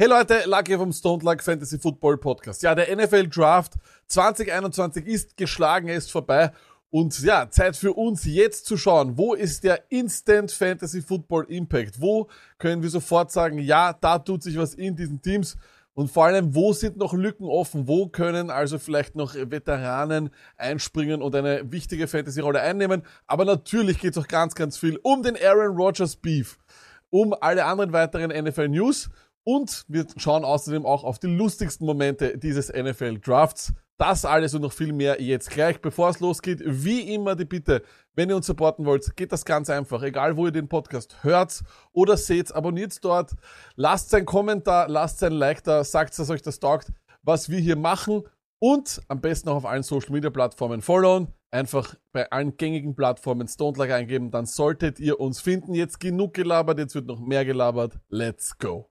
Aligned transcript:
Hey 0.00 0.08
Leute, 0.08 0.44
Lucky 0.46 0.78
vom 0.78 0.94
Stone 0.94 1.22
Luck 1.22 1.42
Fantasy 1.42 1.78
Football 1.78 2.16
Podcast. 2.16 2.62
Ja, 2.62 2.74
der 2.74 2.96
NFL 2.96 3.28
Draft 3.28 3.74
2021 4.06 5.06
ist 5.06 5.36
geschlagen, 5.36 5.88
er 5.88 5.96
ist 5.96 6.10
vorbei. 6.10 6.52
Und 6.88 7.20
ja, 7.20 7.50
Zeit 7.50 7.76
für 7.76 7.92
uns 7.92 8.24
jetzt 8.24 8.64
zu 8.64 8.78
schauen, 8.78 9.18
wo 9.18 9.34
ist 9.34 9.62
der 9.62 9.90
Instant 9.90 10.52
Fantasy 10.52 11.02
Football 11.02 11.44
Impact? 11.50 12.00
Wo 12.00 12.28
können 12.56 12.82
wir 12.82 12.88
sofort 12.88 13.30
sagen, 13.30 13.58
ja, 13.58 13.92
da 13.92 14.18
tut 14.18 14.42
sich 14.42 14.56
was 14.56 14.72
in 14.72 14.96
diesen 14.96 15.20
Teams? 15.20 15.58
Und 15.92 16.10
vor 16.10 16.24
allem, 16.24 16.54
wo 16.54 16.72
sind 16.72 16.96
noch 16.96 17.12
Lücken 17.12 17.44
offen? 17.44 17.86
Wo 17.86 18.08
können 18.08 18.48
also 18.48 18.78
vielleicht 18.78 19.16
noch 19.16 19.34
Veteranen 19.34 20.30
einspringen 20.56 21.20
und 21.20 21.34
eine 21.34 21.70
wichtige 21.70 22.08
Fantasy-Rolle 22.08 22.62
einnehmen? 22.62 23.02
Aber 23.26 23.44
natürlich 23.44 23.98
geht 23.98 24.12
es 24.12 24.18
auch 24.18 24.28
ganz, 24.28 24.54
ganz 24.54 24.78
viel 24.78 24.98
um 25.02 25.22
den 25.22 25.36
Aaron 25.36 25.76
Rodgers 25.76 26.16
Beef, 26.16 26.56
um 27.10 27.34
alle 27.38 27.66
anderen 27.66 27.92
weiteren 27.92 28.30
NFL 28.30 28.68
News 28.68 29.10
und 29.44 29.84
wir 29.88 30.06
schauen 30.16 30.44
außerdem 30.44 30.84
auch 30.84 31.04
auf 31.04 31.18
die 31.18 31.26
lustigsten 31.26 31.86
Momente 31.86 32.38
dieses 32.38 32.72
NFL 32.72 33.18
Drafts. 33.18 33.72
Das 33.98 34.24
alles 34.24 34.54
und 34.54 34.62
noch 34.62 34.72
viel 34.72 34.94
mehr 34.94 35.20
jetzt 35.20 35.50
gleich, 35.50 35.80
bevor 35.82 36.08
es 36.08 36.20
losgeht. 36.20 36.62
Wie 36.64 37.14
immer 37.14 37.36
die 37.36 37.44
Bitte, 37.44 37.82
wenn 38.14 38.30
ihr 38.30 38.36
uns 38.36 38.46
supporten 38.46 38.86
wollt, 38.86 39.14
geht 39.14 39.30
das 39.30 39.44
ganz 39.44 39.68
einfach. 39.68 40.02
Egal, 40.02 40.38
wo 40.38 40.46
ihr 40.46 40.52
den 40.52 40.68
Podcast 40.68 41.22
hört 41.22 41.62
oder 41.92 42.16
seht, 42.16 42.54
abonniert 42.54 43.04
dort, 43.04 43.32
lasst 43.76 44.14
einen 44.14 44.24
Kommentar, 44.24 44.88
lasst 44.88 45.22
ein 45.22 45.32
Like 45.32 45.62
da, 45.64 45.84
sagt, 45.84 46.18
dass 46.18 46.30
euch 46.30 46.40
das 46.40 46.60
taugt, 46.60 46.92
was 47.22 47.50
wir 47.50 47.58
hier 47.58 47.76
machen 47.76 48.22
und 48.58 49.02
am 49.08 49.20
besten 49.20 49.50
auch 49.50 49.56
auf 49.56 49.66
allen 49.66 49.82
Social 49.82 50.12
Media 50.12 50.30
Plattformen 50.30 50.80
followen. 50.80 51.28
Einfach 51.50 51.94
bei 52.12 52.30
allen 52.30 52.56
gängigen 52.56 52.94
Plattformen 52.94 53.48
Stone 53.48 53.76
Like 53.76 53.90
eingeben, 53.90 54.30
dann 54.30 54.46
solltet 54.46 54.98
ihr 55.00 55.20
uns 55.20 55.40
finden. 55.40 55.74
Jetzt 55.74 56.00
genug 56.00 56.32
gelabert, 56.34 56.78
jetzt 56.78 56.94
wird 56.94 57.06
noch 57.06 57.20
mehr 57.20 57.44
gelabert. 57.44 57.98
Let's 58.08 58.56
go. 58.56 58.90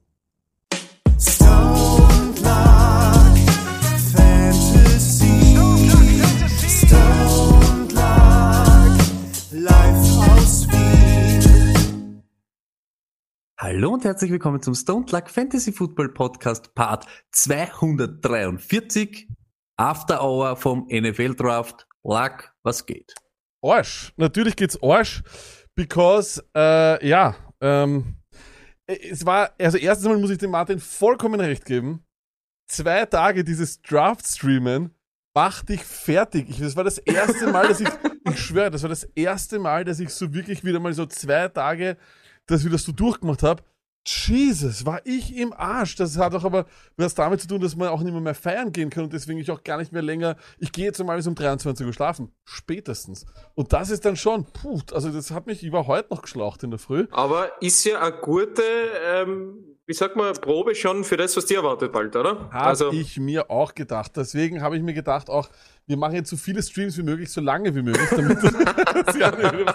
Hallo 13.63 13.93
und 13.93 14.03
herzlich 14.05 14.31
willkommen 14.31 14.59
zum 14.59 14.73
Stone 14.73 15.05
Luck 15.11 15.29
Fantasy 15.29 15.71
Football 15.71 16.09
Podcast 16.09 16.73
Part 16.73 17.05
243 17.31 19.27
After 19.77 20.23
Hour 20.23 20.55
vom 20.55 20.87
NFL 20.89 21.35
Draft. 21.35 21.87
Luck, 22.01 22.55
was 22.63 22.87
geht? 22.87 23.13
Arsch. 23.63 24.13
Natürlich 24.17 24.55
geht's 24.55 24.81
Arsch, 24.81 25.21
because, 25.75 26.43
äh, 26.57 27.07
ja, 27.07 27.35
ähm, 27.61 28.15
es 28.87 29.27
war, 29.27 29.51
also 29.59 29.77
erstens 29.77 30.07
mal 30.07 30.17
muss 30.17 30.31
ich 30.31 30.39
dem 30.39 30.49
Martin 30.49 30.79
vollkommen 30.79 31.39
recht 31.39 31.65
geben. 31.65 32.03
Zwei 32.67 33.05
Tage 33.05 33.43
dieses 33.43 33.79
Draft-Streamen 33.83 34.89
macht 35.35 35.69
dich 35.69 35.83
fertig. 35.83 36.49
Ich, 36.49 36.59
das 36.59 36.75
war 36.75 36.83
das 36.83 36.97
erste 36.97 37.51
Mal, 37.51 37.67
dass 37.67 37.79
ich, 37.79 37.89
ich 38.25 38.39
schwöre, 38.39 38.71
das 38.71 38.81
war 38.81 38.89
das 38.89 39.03
erste 39.03 39.59
Mal, 39.59 39.85
dass 39.85 39.99
ich 39.99 40.09
so 40.09 40.33
wirklich 40.33 40.63
wieder 40.63 40.79
mal 40.79 40.93
so 40.93 41.05
zwei 41.05 41.47
Tage 41.47 41.97
das 42.47 42.65
wieder 42.65 42.77
so 42.77 42.91
durchgemacht 42.91 43.43
habe. 43.43 43.63
Jesus, 44.03 44.83
war 44.85 45.01
ich 45.05 45.37
im 45.37 45.53
Arsch. 45.53 45.95
Das 45.95 46.17
hat 46.17 46.33
auch 46.33 46.43
aber 46.43 46.65
was 46.97 47.13
damit 47.13 47.39
zu 47.39 47.47
tun, 47.47 47.61
dass 47.61 47.75
man 47.75 47.89
auch 47.89 48.01
nicht 48.01 48.11
mehr, 48.11 48.21
mehr 48.21 48.33
feiern 48.33 48.71
gehen 48.71 48.89
kann 48.89 49.03
und 49.03 49.13
deswegen 49.13 49.37
ich 49.39 49.51
auch 49.51 49.63
gar 49.63 49.77
nicht 49.77 49.91
mehr 49.91 50.01
länger. 50.01 50.37
Ich 50.57 50.71
gehe 50.71 50.85
jetzt 50.85 50.97
normal 50.97 51.21
um 51.27 51.35
23 51.35 51.85
Uhr 51.85 51.93
schlafen. 51.93 52.31
Spätestens. 52.43 53.27
Und 53.53 53.73
das 53.73 53.91
ist 53.91 54.03
dann 54.03 54.17
schon, 54.17 54.45
puh, 54.45 54.79
also 54.91 55.09
das 55.09 55.29
hat 55.29 55.45
mich, 55.45 55.63
ich 55.63 55.71
war 55.71 55.85
heute 55.85 56.09
noch 56.09 56.23
geschlaucht 56.23 56.63
in 56.63 56.71
der 56.71 56.79
Früh. 56.79 57.07
Aber 57.11 57.51
ist 57.61 57.83
ja 57.85 58.01
eine 58.01 58.17
gute, 58.17 58.63
ähm, 59.05 59.77
wie 59.85 59.93
sagt 59.93 60.15
man, 60.15 60.33
Probe 60.33 60.73
schon 60.73 61.03
für 61.03 61.17
das, 61.17 61.37
was 61.37 61.45
dir 61.45 61.57
erwartet 61.57 61.91
bald, 61.91 62.15
oder? 62.15 62.49
Habe 62.49 62.65
also, 62.65 62.91
ich 62.91 63.19
mir 63.19 63.51
auch 63.51 63.75
gedacht. 63.75 64.13
Deswegen 64.15 64.63
habe 64.63 64.77
ich 64.77 64.81
mir 64.81 64.95
gedacht, 64.95 65.29
auch 65.29 65.47
wir 65.85 65.97
machen 65.97 66.15
jetzt 66.15 66.29
so 66.29 66.37
viele 66.37 66.63
Streams 66.63 66.97
wie 66.97 67.03
möglich, 67.03 67.29
so 67.31 67.41
lange 67.41 67.75
wie 67.75 67.83
möglich, 67.83 68.09
damit 68.09 68.37
das 69.05 69.15
ja 69.15 69.29
nicht 69.29 69.65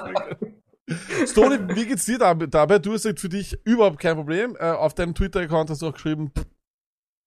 Stony, 1.27 1.59
wie 1.75 1.87
geht's 1.87 2.05
dir 2.05 2.19
dab- 2.19 2.51
dabei? 2.51 2.79
Du 2.79 2.93
hast 2.93 3.03
gesagt, 3.03 3.21
für 3.21 3.29
dich 3.29 3.59
überhaupt 3.65 3.99
kein 3.99 4.15
Problem. 4.17 4.57
Äh, 4.59 4.71
auf 4.71 4.95
deinem 4.95 5.15
Twitter-Account 5.15 5.71
hast 5.71 5.83
du 5.83 5.87
auch 5.89 5.95
geschrieben, 5.95 6.31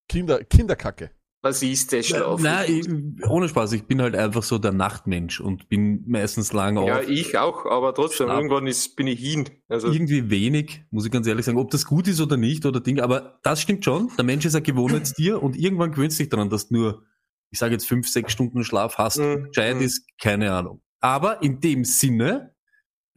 Kinder, 0.07 0.43
Kinderkacke. 0.43 1.11
was 1.41 1.61
ist 1.61 1.91
der 1.91 2.01
Schlaf? 2.03 2.41
Nein, 2.41 2.65
ich, 2.69 3.27
ohne 3.29 3.47
Spaß, 3.49 3.73
ich 3.73 3.83
bin 3.85 4.01
halt 4.01 4.15
einfach 4.15 4.43
so 4.43 4.57
der 4.57 4.71
Nachtmensch 4.71 5.39
und 5.39 5.69
bin 5.69 6.03
meistens 6.07 6.51
lange 6.53 6.85
ja, 6.87 6.99
auf. 6.99 7.09
ich 7.09 7.37
auch, 7.37 7.65
aber 7.65 7.93
trotzdem, 7.93 8.27
Schlaf. 8.27 8.37
irgendwann 8.37 8.65
ist, 8.67 8.95
bin 8.95 9.07
ich 9.07 9.19
hin. 9.19 9.45
Also, 9.67 9.91
Irgendwie 9.91 10.29
wenig, 10.29 10.83
muss 10.89 11.05
ich 11.05 11.11
ganz 11.11 11.27
ehrlich 11.27 11.45
sagen, 11.45 11.57
ob 11.59 11.69
das 11.69 11.85
gut 11.85 12.07
ist 12.07 12.21
oder 12.21 12.37
nicht 12.37 12.65
oder 12.65 12.79
Ding, 12.79 12.99
aber 12.99 13.39
das 13.43 13.61
stimmt 13.61 13.85
schon. 13.85 14.09
Der 14.17 14.25
Mensch 14.25 14.45
ist 14.45 14.55
ein 14.55 14.63
Gewohnheitstier 14.63 15.41
und 15.43 15.55
irgendwann 15.57 15.91
gewöhnst 15.91 16.17
du 16.19 16.23
dich 16.23 16.29
daran, 16.29 16.49
dass 16.49 16.69
du 16.69 16.75
nur, 16.75 17.03
ich 17.51 17.59
sage 17.59 17.73
jetzt 17.73 17.87
fünf, 17.87 18.07
sechs 18.09 18.31
Stunden 18.31 18.63
Schlaf 18.63 18.97
hast. 18.97 19.17
Mhm. 19.19 19.47
Gescheit 19.49 19.75
Mhm. 19.75 19.81
ist, 19.81 20.07
keine 20.21 20.51
Ahnung. 20.53 20.81
Aber 21.01 21.41
in 21.43 21.59
dem 21.61 21.83
Sinne, 21.85 22.53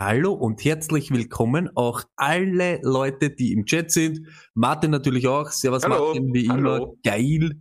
hallo 0.05 0.33
und 0.33 0.65
herzlich 0.65 1.13
willkommen 1.13 1.71
auch 1.77 2.03
alle 2.17 2.81
Leute, 2.83 3.31
die 3.31 3.53
im 3.53 3.67
Chat 3.67 3.93
sind. 3.93 4.27
Martin 4.53 4.91
natürlich 4.91 5.29
auch. 5.29 5.51
Servus 5.51 5.85
Hallo. 5.85 6.07
Martin, 6.07 6.35
wie 6.35 6.49
Hallo. 6.49 6.77
immer. 6.77 6.93
Geil. 7.05 7.53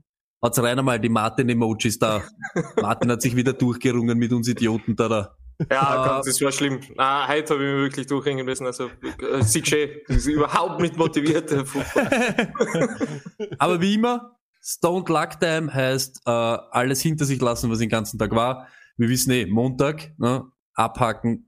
Hat's 0.41 0.62
rein 0.62 0.79
einmal 0.79 1.00
die 1.00 1.09
Martin-Emojis 1.09 2.00
da. 2.00 2.24
Martin 2.81 3.12
hat 3.12 3.22
sich 3.22 3.35
wieder 3.35 3.53
durchgerungen 3.53 4.18
mit 4.18 4.34
uns 4.34 4.47
Idioten 4.47 4.96
da. 4.96 5.07
da. 5.07 5.38
ja, 5.69 5.94
äh, 5.94 6.07
Gott, 6.07 6.28
das 6.28 6.41
war 6.41 6.52
schlimm. 6.52 6.79
Ah, 6.97 7.28
heute 7.28 7.53
habe 7.53 7.63
ich 7.63 7.74
mich 7.74 7.81
wirklich 7.84 8.07
durchhängen 8.07 8.44
müssen. 8.44 8.66
Also, 8.66 8.85
äh, 8.85 9.44
sieht 9.44 9.68
schön. 9.68 9.91
Das 10.08 10.18
ist 10.18 10.25
überhaupt 10.25 10.81
nicht 10.81 10.97
motiviert. 10.97 11.52
Aber 13.59 13.81
wie 13.81 13.94
immer, 13.94 14.35
Stone 14.63 15.06
Luck 15.08 15.40
Time 15.40 15.72
heißt 15.72 16.22
äh, 16.25 16.31
alles 16.31 17.02
hinter 17.02 17.25
sich 17.25 17.40
lassen, 17.40 17.69
was 17.69 17.78
den 17.78 17.90
ganzen 17.90 18.18
Tag 18.18 18.31
war. 18.31 18.68
Wir 18.97 19.09
wissen 19.09 19.29
eh, 19.29 19.46
Montag, 19.46 20.12
ne, 20.18 20.44
abhaken, 20.73 21.46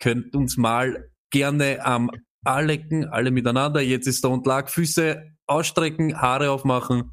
könnt 0.00 0.34
uns 0.34 0.56
mal 0.56 1.10
gerne 1.30 1.84
am 1.84 2.10
Alecken, 2.44 3.04
alle 3.04 3.30
miteinander. 3.30 3.80
Jetzt 3.80 4.06
ist 4.06 4.18
Stone 4.18 4.42
Luck, 4.44 4.70
Füße 4.70 5.22
ausstrecken, 5.46 6.20
Haare 6.20 6.50
aufmachen, 6.50 7.12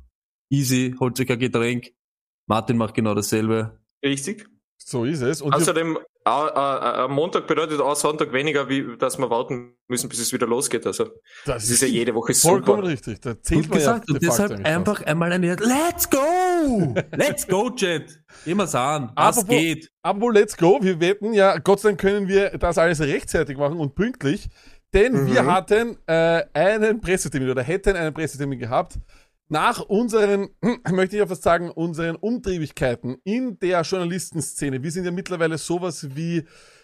easy, 0.49 0.95
holt 0.99 1.19
euch 1.19 1.29
ein 1.29 1.39
Getränk. 1.39 1.91
Martin 2.47 2.77
macht 2.77 2.93
genau 2.93 3.13
dasselbe. 3.13 3.79
Richtig. 4.03 4.47
So 4.77 5.03
ist 5.03 5.21
es. 5.21 5.41
Und 5.41 5.53
Außerdem, 5.53 5.97
äh, 5.97 6.29
äh, 6.29 6.31
am 6.31 7.11
Montag 7.13 7.47
bedeutet 7.47 7.81
auch 7.81 7.95
Sonntag 7.95 8.31
weniger, 8.31 8.69
wie 8.69 8.95
dass 8.97 9.17
wir 9.17 9.29
warten 9.29 9.75
müssen, 9.87 10.07
bis 10.07 10.19
es 10.19 10.31
wieder 10.31 10.47
losgeht. 10.47 10.85
Also, 10.85 11.09
das 11.45 11.69
ist 11.69 11.81
ja 11.81 11.87
jede 11.87 12.13
Woche 12.15 12.33
vollkommen 12.33 12.81
super. 12.81 12.91
richtig. 12.91 13.19
Da 13.19 13.41
zählt 13.41 13.63
Gut 13.63 13.69
man 13.71 13.79
ja 13.79 13.85
gesagt. 13.93 14.09
und 14.09 14.21
de 14.21 14.29
facto 14.29 14.47
deshalb 14.47 14.65
einfach 14.65 15.01
einmal 15.01 15.31
eine 15.33 15.55
Let's 15.55 16.09
go! 16.09 16.17
Let's 17.15 17.47
go, 17.47 17.69
Chat! 17.71 18.19
Immer 18.45 18.67
sagen, 18.67 19.09
was 19.15 19.37
Apropos- 19.39 19.49
geht? 19.49 19.91
Aber 20.01 20.31
let's 20.31 20.55
go. 20.57 20.79
Wir 20.81 20.99
wetten, 20.99 21.33
ja, 21.33 21.57
Gott 21.57 21.79
sei 21.81 21.89
Dank 21.89 22.01
können 22.01 22.27
wir 22.27 22.49
das 22.57 22.77
alles 22.77 22.99
rechtzeitig 23.01 23.57
machen 23.57 23.77
und 23.79 23.95
pünktlich. 23.95 24.49
Denn 24.93 25.27
wir 25.27 25.43
Mhm. 25.43 25.51
hatten 25.51 25.97
äh, 26.07 26.43
einen 26.53 27.01
Pressetermin 27.01 27.49
oder 27.49 27.61
hätten 27.63 27.95
einen 27.95 28.13
Pressetermin 28.13 28.57
gehabt. 28.59 28.97
Nach 29.49 29.79
unseren, 29.81 30.49
möchte 30.91 31.15
ich 31.15 31.19
ja 31.19 31.27
fast 31.27 31.43
sagen, 31.43 31.69
unseren 31.71 32.15
Umtriebigkeiten 32.15 33.17
in 33.23 33.59
der 33.59 33.81
Journalistenszene. 33.81 34.81
Wir 34.81 34.91
sind 34.91 35.05
ja 35.05 35.11
mittlerweile 35.11 35.57
sowas 35.57 36.07
wie, 36.15 36.43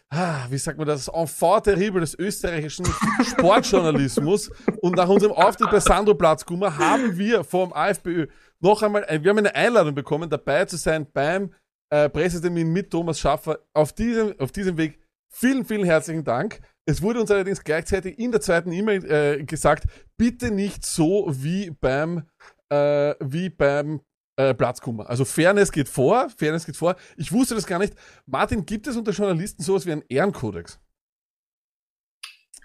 ah, 0.10 0.46
wie 0.50 0.58
sagt 0.58 0.78
man 0.78 0.88
das, 0.88 1.08
Enfant 1.08 1.64
terrible 1.66 2.02
des 2.02 2.18
österreichischen 2.18 2.86
Sportjournalismus. 3.24 4.50
Und 4.82 4.96
nach 4.96 5.08
unserem 5.10 5.34
Auftritt 5.34 5.72
bei 5.72 5.80
Sandro 5.80 6.14
Platzkummer 6.16 6.78
haben 6.78 7.18
wir 7.18 7.44
vom 7.44 7.74
AFPÖ 7.74 8.28
noch 8.64 8.82
einmal, 8.82 9.06
ein- 9.06 9.24
wir 9.24 9.30
haben 9.30 9.38
eine 9.40 9.54
Einladung 9.56 9.94
bekommen, 9.94 10.30
dabei 10.30 10.66
zu 10.66 10.78
sein 10.78 11.06
beim 11.12 11.54
äh, 11.92 12.10
Pressetermin 12.10 12.72
mit 12.72 12.90
Thomas 12.90 13.20
Schaffer. 13.20 13.60
Auf 13.74 13.94
diesem, 13.94 14.40
auf 14.40 14.52
diesem 14.52 14.78
Weg 14.78 15.00
vielen, 15.30 15.66
vielen 15.66 15.84
herzlichen 15.84 16.24
Dank. 16.24 16.60
Es 16.86 17.02
wurde 17.02 17.22
uns 17.22 17.30
allerdings 17.32 17.64
gleichzeitig 17.64 18.18
in 18.18 18.32
der 18.32 18.42
zweiten 18.42 18.72
E-Mail 18.72 19.06
äh, 19.06 19.44
gesagt, 19.44 19.86
bitte 20.18 20.50
nicht 20.52 20.86
so 20.86 21.28
wie 21.30 21.70
beim, 21.70 22.24
äh, 22.70 23.14
wie 23.20 23.50
beim 23.50 24.02
äh, 24.38 24.54
Platzkummer. 24.54 25.10
Also 25.10 25.24
Fairness 25.26 25.72
geht 25.72 25.88
vor, 25.88 26.30
Fairness 26.30 26.66
geht 26.66 26.76
vor. 26.76 26.96
Ich 27.18 27.32
wusste 27.32 27.56
das 27.56 27.68
gar 27.68 27.80
nicht. 27.80 27.94
Martin, 28.26 28.66
gibt 28.66 28.88
es 28.88 28.96
unter 28.98 29.12
Journalisten 29.12 29.62
sowas 29.62 29.86
wie 29.86 29.92
einen 29.92 30.04
Ehrenkodex? 30.10 30.80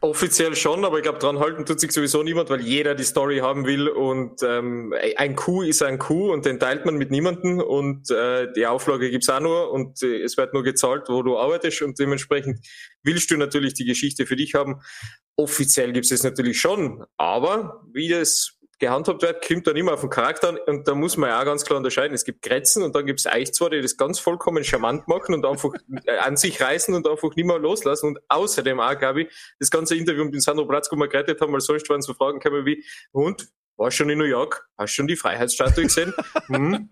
Offiziell 0.01 0.55
schon, 0.55 0.85
aber 0.85 0.99
ich 0.99 1.03
glaube, 1.03 1.19
dran 1.19 1.41
halten 1.41 1.67
tut 1.67 1.81
sich 1.81 1.91
sowieso 1.91 2.23
niemand, 2.23 2.51
weil 2.51 2.61
jeder 2.61 2.95
die 2.95 3.03
Story 3.03 3.39
haben 3.39 3.67
will 3.67 3.89
und 3.89 4.43
ähm, 4.45 4.95
ein 5.17 5.35
Coup 5.35 5.65
ist 5.65 5.83
ein 5.83 5.99
Coup 5.99 6.31
und 6.31 6.47
den 6.47 6.61
teilt 6.61 6.87
man 6.87 6.97
mit 6.97 7.11
niemandem 7.11 7.59
und 7.59 8.09
äh, 8.11 8.47
die 8.53 8.67
Auflage 8.67 9.11
gibt's 9.11 9.29
auch 9.29 9.41
nur 9.41 9.73
und 9.73 10.01
äh, 10.05 10.23
es 10.23 10.37
wird 10.37 10.55
nur 10.55 10.63
gezahlt, 10.63 11.09
wo 11.09 11.23
du 11.23 11.37
arbeitest 11.37 11.83
und 11.83 11.99
dementsprechend 11.99 12.65
willst 13.03 13.31
du 13.33 13.37
natürlich 13.37 13.75
die 13.75 13.87
Geschichte 13.87 14.25
für 14.25 14.37
dich 14.37 14.55
haben. 14.55 14.81
Offiziell 15.37 15.93
gibt's 15.93 16.13
es 16.13 16.23
natürlich 16.23 16.61
schon, 16.61 17.05
aber 17.17 17.83
wie 17.93 18.09
das 18.09 18.58
gehandhabt 18.79 19.23
wird, 19.23 19.47
kommt 19.47 19.67
dann 19.67 19.77
immer 19.77 19.95
auf 19.95 20.01
den 20.01 20.11
Charakter 20.11 20.51
an 20.51 20.59
und 20.67 20.87
da 20.87 20.95
muss 20.95 21.17
man 21.17 21.31
ja 21.31 21.41
auch 21.41 21.45
ganz 21.45 21.65
klar 21.65 21.79
unterscheiden. 21.79 22.15
Es 22.15 22.25
gibt 22.25 22.43
Grätzen 22.43 22.83
und 22.83 22.95
dann 22.95 23.07
gibt 23.07 23.21
es 23.21 23.27
euch 23.27 23.53
zwar, 23.53 23.71
die 23.71 23.81
das 23.81 23.97
ganz 23.97 24.19
vollkommen 24.19 24.65
charmant 24.65 25.09
machen 25.09 25.35
und 25.35 25.45
einfach 25.45 25.73
äh, 26.05 26.19
an 26.19 26.37
sich 26.37 26.61
reißen 26.61 26.95
und 26.95 27.09
einfach 27.09 27.35
nicht 27.35 27.47
mehr 27.47 27.59
loslassen 27.59 28.07
und 28.09 28.19
außerdem 28.29 28.81
auch, 28.81 28.99
glaube 28.99 29.23
ich, 29.23 29.55
das 29.59 29.71
ganze 29.71 29.97
Interview 29.97 30.25
mit 30.25 30.43
Sandro 30.43 30.67
Platzko 30.67 30.97
mal 30.97 31.09
gerettet 31.09 31.41
haben, 31.41 31.53
weil 31.53 31.61
sonst 31.61 31.89
waren 31.89 32.03
so 32.03 32.15
Fragen 32.15 32.41
kommen 32.41 32.65
wie, 32.67 32.85
und, 33.13 33.49
warst 33.79 33.97
schon 33.97 34.11
in 34.11 34.19
New 34.19 34.25
York? 34.25 34.69
Hast 34.77 34.93
schon 34.93 35.07
die 35.07 35.17
Freiheitsstatue 35.17 35.85
gesehen? 35.85 36.13
hm? 36.47 36.91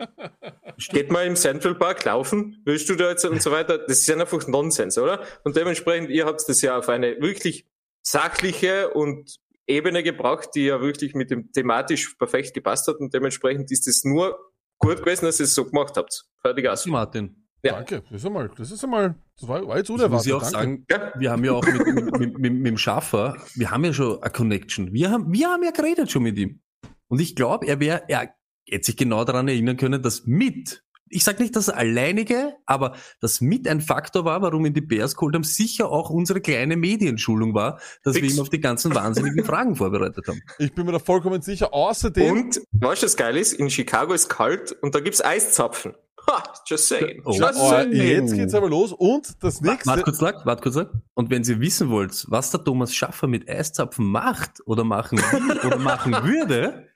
Geht 0.91 1.11
mal 1.11 1.27
im 1.27 1.37
Central 1.37 1.75
Park 1.75 2.05
laufen? 2.05 2.63
Willst 2.65 2.89
du 2.89 2.95
da 2.95 3.11
jetzt 3.11 3.25
und 3.25 3.43
so 3.43 3.51
weiter? 3.51 3.79
Das 3.79 3.99
ist 3.99 4.07
ja 4.07 4.17
einfach 4.17 4.47
Nonsens, 4.47 4.97
oder? 4.97 5.25
Und 5.45 5.57
dementsprechend, 5.57 6.11
ihr 6.11 6.27
habt 6.27 6.49
das 6.49 6.63
ja 6.63 6.79
auf 6.79 6.89
eine 6.89 7.21
wirklich 7.21 7.67
sachliche 8.03 8.91
und 8.91 9.41
Ebene 9.67 10.03
gebracht, 10.03 10.51
die 10.55 10.65
ja 10.67 10.81
wirklich 10.81 11.15
mit 11.15 11.31
dem 11.31 11.51
thematisch 11.53 12.15
perfekt 12.15 12.55
gepasst 12.55 12.87
hat 12.89 12.97
und 12.97 13.13
dementsprechend 13.15 13.71
ist 13.73 13.87
es 13.89 14.05
nur 14.05 14.39
gut 14.79 14.99
gewesen, 14.99 15.25
dass 15.25 15.41
ihr 15.41 15.45
es 15.45 15.55
so 15.55 15.65
gemacht 15.65 15.97
habt. 15.97 16.25
Fertig 16.43 16.69
aus. 16.69 16.87
Martin. 16.87 17.43
Ja. 17.65 17.73
Danke. 17.73 18.03
Das 18.11 18.21
ist 18.21 18.27
einmal, 18.27 18.51
das 18.57 18.71
ist 18.71 18.85
einmal, 18.85 19.17
das 19.41 19.49
war, 19.49 19.67
war 19.67 19.79
jetzt 19.79 19.91
unerwartet. 19.91 20.13
muss 20.13 20.27
ich 20.27 20.33
auch 20.35 20.51
Danke. 20.51 20.57
sagen, 20.57 20.87
Ja. 20.91 21.13
wir 21.19 21.31
haben 21.33 21.43
ja 21.45 21.53
auch 21.53 21.67
mit, 21.67 21.87
mit, 21.87 22.05
mit, 22.21 22.39
mit, 22.39 22.53
mit 22.55 22.67
dem 22.67 22.79
Schaffer, 22.79 23.37
wir 23.55 23.71
haben 23.73 23.85
ja 23.85 23.93
schon 23.93 24.23
eine 24.23 24.31
Connection. 24.31 24.93
Wir 24.93 25.11
haben, 25.11 25.33
wir 25.33 25.49
haben 25.49 25.65
ja 25.65 25.71
geredet 25.73 26.11
schon 26.11 26.23
mit 26.23 26.39
ihm. 26.39 26.61
Und 27.09 27.21
ich 27.21 27.35
glaube, 27.35 27.67
er 27.67 27.81
wäre, 27.81 28.03
er 28.09 28.35
hätte 28.69 28.85
sich 28.87 28.97
genau 28.97 29.25
daran 29.25 29.49
erinnern 29.49 29.77
können, 29.77 30.01
dass 30.03 30.27
mit, 30.27 30.85
ich 31.09 31.25
sag 31.25 31.39
nicht 31.39 31.55
das 31.55 31.69
alleinige, 31.69 32.57
aber 32.67 32.95
das 33.21 33.41
mit 33.41 33.69
ein 33.69 33.81
Faktor 33.81 34.25
war, 34.25 34.43
warum 34.43 34.67
ihn 34.67 34.75
die 34.75 34.81
Bears 34.81 35.15
geholt 35.15 35.35
haben, 35.35 35.45
sicher 35.45 35.91
auch 35.91 36.11
unsere 36.11 36.41
kleine 36.41 36.77
Medienschulung 36.77 37.55
war, 37.55 37.79
dass 38.03 38.15
wir 38.15 38.23
Fix. 38.23 38.35
ihn 38.35 38.41
auf 38.41 38.49
die 38.49 38.61
ganzen 38.61 38.95
wahnsinnigen 38.95 39.45
Fragen 39.45 39.77
vorbereitet 39.77 40.27
haben. 40.29 40.43
Ich 40.59 40.75
bin 40.75 40.87
mir 40.87 40.93
da 40.93 40.99
vollkommen 40.99 41.43
sicher. 41.43 41.73
Außerdem, 41.73 42.33
Und, 42.33 42.61
weißt 42.73 43.03
du, 43.03 43.07
was 43.07 43.17
geil 43.17 43.37
ist? 43.37 43.53
In 43.53 43.71
Chicago 43.71 44.13
ist 44.13 44.29
kalt 44.29 44.73
und 44.83 44.95
da 44.95 45.01
gibt's 45.01 45.25
Eiszapfen. 45.25 45.95
Ha, 46.29 46.43
just 46.67 46.89
saying. 46.89 47.23
Oh. 47.25 47.33
Just 47.33 47.61
oh, 47.61 47.71
saying. 47.71 47.93
jetzt 47.93 48.35
geht's 48.35 48.55
aber 48.55 48.69
los. 48.69 48.93
Und 48.93 49.43
das 49.45 49.61
nächste. 49.61 49.87
Warte 49.87 50.03
kurz 50.03 50.21
lang, 50.21 50.35
warte 50.45 50.63
kurz 50.63 50.75
lang. 50.75 51.03
Und 51.15 51.31
wenn 51.31 51.45
ihr 51.45 51.61
wissen 51.61 51.89
wollt, 51.89 52.27
was 52.29 52.51
der 52.51 52.65
Thomas 52.65 52.93
Schaffer 52.95 53.29
mit 53.29 53.49
Eiszapfen 53.49 54.05
macht 54.07 54.67
oder 54.67 54.83
machen 54.83 55.19
will 55.19 55.61
oder 55.65 55.79
machen 55.79 56.13
würde, 56.25 56.89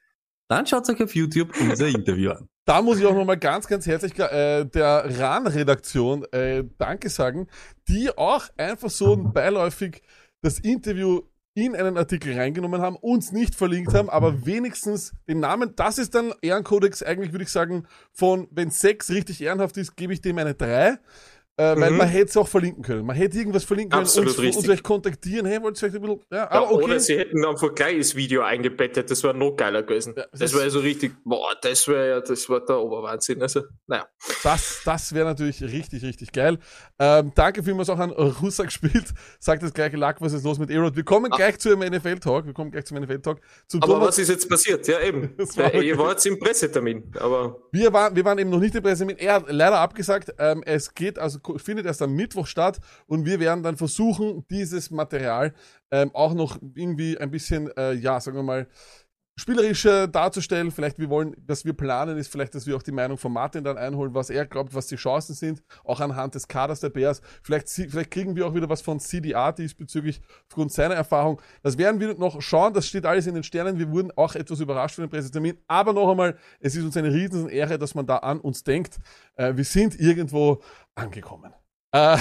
dann 0.51 0.67
schaut 0.67 0.89
euch 0.91 1.01
auf 1.01 1.15
YouTube 1.15 1.53
unser 1.61 1.87
Interview 1.87 2.33
an. 2.33 2.49
Da 2.65 2.83
muss 2.83 2.99
ich 2.99 3.07
auch 3.07 3.15
nochmal 3.15 3.39
ganz, 3.39 3.69
ganz 3.69 3.87
herzlich 3.87 4.19
äh, 4.19 4.65
der 4.65 5.05
RAN-Redaktion 5.19 6.25
äh, 6.33 6.65
Danke 6.77 7.09
sagen, 7.09 7.47
die 7.87 8.11
auch 8.19 8.49
einfach 8.57 8.91
so 8.91 9.17
beiläufig 9.17 10.03
das 10.43 10.59
Interview 10.59 11.23
in 11.55 11.77
einen 11.77 11.97
Artikel 11.97 12.37
reingenommen 12.37 12.81
haben, 12.81 12.97
uns 12.97 13.31
nicht 13.31 13.55
verlinkt 13.55 13.95
haben, 13.95 14.11
aber 14.11 14.45
wenigstens 14.45 15.13
den 15.29 15.39
Namen, 15.41 15.75
das 15.77 15.99
ist 15.99 16.15
dann 16.15 16.33
Ehrenkodex 16.43 17.03
eigentlich, 17.03 17.33
würde 17.33 17.45
ich 17.45 17.51
sagen, 17.51 17.87
von, 18.13 18.49
wenn 18.51 18.71
sechs 18.71 19.11
richtig 19.11 19.41
ehrenhaft 19.41 19.77
ist, 19.77 19.97
gebe 19.97 20.13
ich 20.13 20.21
dem 20.21 20.39
eine 20.39 20.55
drei. 20.55 20.99
Äh, 21.61 21.81
Weil 21.81 21.91
Mhm. 21.91 21.97
man 21.99 22.09
hätte 22.09 22.25
es 22.31 22.37
auch 22.37 22.49
verlinken 22.49 22.83
können. 22.83 23.05
Man 23.05 23.17
hätte 23.17 23.37
irgendwas 23.37 23.65
verlinken 23.65 23.91
können, 23.91 24.03
Absolut 24.05 24.31
uns 24.31 24.39
richtig. 24.39 24.65
vielleicht 24.65 24.83
kontaktieren, 24.83 25.45
hey, 25.47 25.61
wollt 25.63 25.77
ihr 25.77 25.79
vielleicht 25.91 25.97
ein 25.97 26.01
bisschen, 26.03 26.21
ja, 26.31 26.49
Ja, 26.55 26.63
okay. 26.63 26.85
Oder 26.85 27.01
sie 27.01 27.19
hätten 27.19 27.45
einfach 27.45 27.75
gleich 27.75 27.99
das 27.99 28.15
Video 28.15 28.43
eingebettet, 28.43 29.11
das 29.11 29.23
wäre 29.23 29.35
noch 29.35 29.53
geiler 29.57 29.83
gewesen. 29.83 30.15
Ja, 30.17 30.25
das 30.31 30.41
das 30.41 30.55
wäre 30.55 30.71
so 30.71 30.79
richtig, 30.81 31.13
boah, 31.25 31.55
das 31.61 31.87
wäre 31.89 32.09
ja, 32.09 32.21
das 32.21 32.49
war 32.49 32.65
der 32.65 32.79
Oberwahnsinn. 32.79 33.43
Also, 33.43 33.63
naja. 33.87 34.07
Das, 34.43 34.81
das 34.85 35.13
wäre 35.15 35.27
natürlich 35.27 35.63
richtig, 35.63 36.03
richtig 36.03 36.33
geil. 36.33 36.59
Ähm, 36.99 37.33
danke 37.35 37.63
vielmals 37.63 37.91
auch 37.91 37.99
an 37.99 38.11
Russa 38.11 38.65
gespielt. 38.65 39.13
Sagt 39.39 39.63
das 39.63 39.73
gleiche 39.75 39.97
Lack, 39.97 40.21
was 40.21 40.33
ist 40.33 40.45
los 40.45 40.59
mit 40.59 40.71
Erod. 40.71 40.97
Wir 40.97 41.05
kommen 41.05 41.31
gleich 41.31 41.59
zu 41.59 41.71
einem 41.71 41.93
NFL-Talk. 41.93 42.47
Wir 42.47 42.53
kommen 42.55 42.71
gleich 42.71 42.85
zum 42.87 42.97
NFL-Talk. 42.99 43.39
Zum 43.67 43.81
Ah. 43.83 43.85
Aber 43.85 43.95
Thomas. 43.95 44.09
was 44.09 44.19
ist 44.19 44.29
jetzt 44.29 44.49
passiert? 44.49 44.87
Ja, 44.89 45.01
eben. 45.01 45.35
War 45.57 45.75
Äh, 45.75 45.83
Ihr 45.87 45.99
wart 45.99 46.25
im 46.27 46.39
Pressetermin, 46.39 47.13
aber 47.19 47.57
Wir 47.73 47.93
waren, 47.93 48.15
wir 48.17 48.25
waren 48.25 48.39
eben 48.39 48.51
noch 48.51 48.61
nicht 48.61 48.75
im 48.75 48.83
Pressetermin. 48.83 49.17
Er 49.19 49.35
hat 49.35 49.45
leider 49.49 49.79
abgesagt. 49.79 50.35
Ähm, 50.39 50.63
es 50.65 50.95
geht, 50.95 51.19
also 51.19 51.39
findet 51.59 51.87
erst 51.87 52.03
am 52.03 52.15
Mittwoch 52.15 52.47
statt 52.47 52.81
und 53.07 53.25
wir 53.25 53.41
werden 53.41 53.63
dann 53.63 53.77
versuchen, 53.77 54.45
dieses 54.51 54.91
Material 54.91 55.53
ähm, 55.91 56.11
auch 56.15 56.35
noch 56.35 56.59
irgendwie 56.75 57.19
ein 57.19 57.31
bisschen, 57.31 57.71
äh, 57.77 57.93
ja, 57.95 58.21
sagen 58.21 58.37
wir 58.37 58.43
mal, 58.43 58.67
spielerischer 59.41 60.07
darzustellen. 60.07 60.71
Vielleicht 60.71 60.99
wir 60.99 61.09
wollen, 61.09 61.35
was 61.47 61.65
wir 61.65 61.73
planen, 61.73 62.19
ist 62.19 62.31
vielleicht, 62.31 62.55
dass 62.55 62.67
wir 62.67 62.77
auch 62.77 62.83
die 62.83 62.93
Meinung 62.93 63.17
von 63.17 63.33
Martin 63.33 63.65
dann 63.65 63.79
einholen, 63.79 64.15
was 64.15 64.31
er 64.31 64.47
glaubt, 64.47 64.75
was 64.75 64.87
die 64.87 64.97
Chancen 64.97 65.35
sind, 65.35 65.63
auch 65.85 66.01
anhand 66.01 66.35
des 66.35 66.47
Kaders 66.47 66.81
der 66.81 66.91
Bears. 66.91 67.23
Vielleicht, 67.43 67.69
vielleicht 67.69 68.11
kriegen 68.11 68.37
wir 68.37 68.47
auch 68.47 68.55
wieder 68.55 68.69
was 68.69 68.83
von 68.83 69.01
CDA 69.01 69.51
diesbezüglich 69.53 70.21
aufgrund 70.49 70.73
seiner 70.73 70.95
Erfahrung. 70.95 71.41
Das 71.63 71.79
werden 71.79 72.01
wir 72.01 72.15
noch 72.15 72.41
schauen. 72.43 72.75
Das 72.75 72.87
steht 72.87 73.07
alles 73.07 73.27
in 73.27 73.35
den 73.35 73.43
Sternen. 73.43 73.79
Wir 73.79 73.91
wurden 73.91 74.13
auch 74.15 74.35
etwas 74.35 74.61
überrascht 74.61 74.97
von 74.97 75.05
dem 75.05 75.11
Pressetermin. 75.11 75.57
Aber 75.67 75.93
noch 75.93 76.11
einmal, 76.11 76.37
es 76.61 76.77
ist 76.77 76.85
uns 76.85 76.97
eine 76.97 77.13
riesen 77.13 77.49
Ehre, 77.49 77.79
dass 77.79 77.95
man 77.95 78.07
da 78.07 78.19
an 78.19 78.41
uns 78.41 78.63
denkt. 78.63 78.99
Äh, 79.37 79.57
wir 79.57 79.65
sind 79.65 79.99
irgendwo 79.99 80.61
angekommen. 80.95 81.53
Äh, 81.93 82.17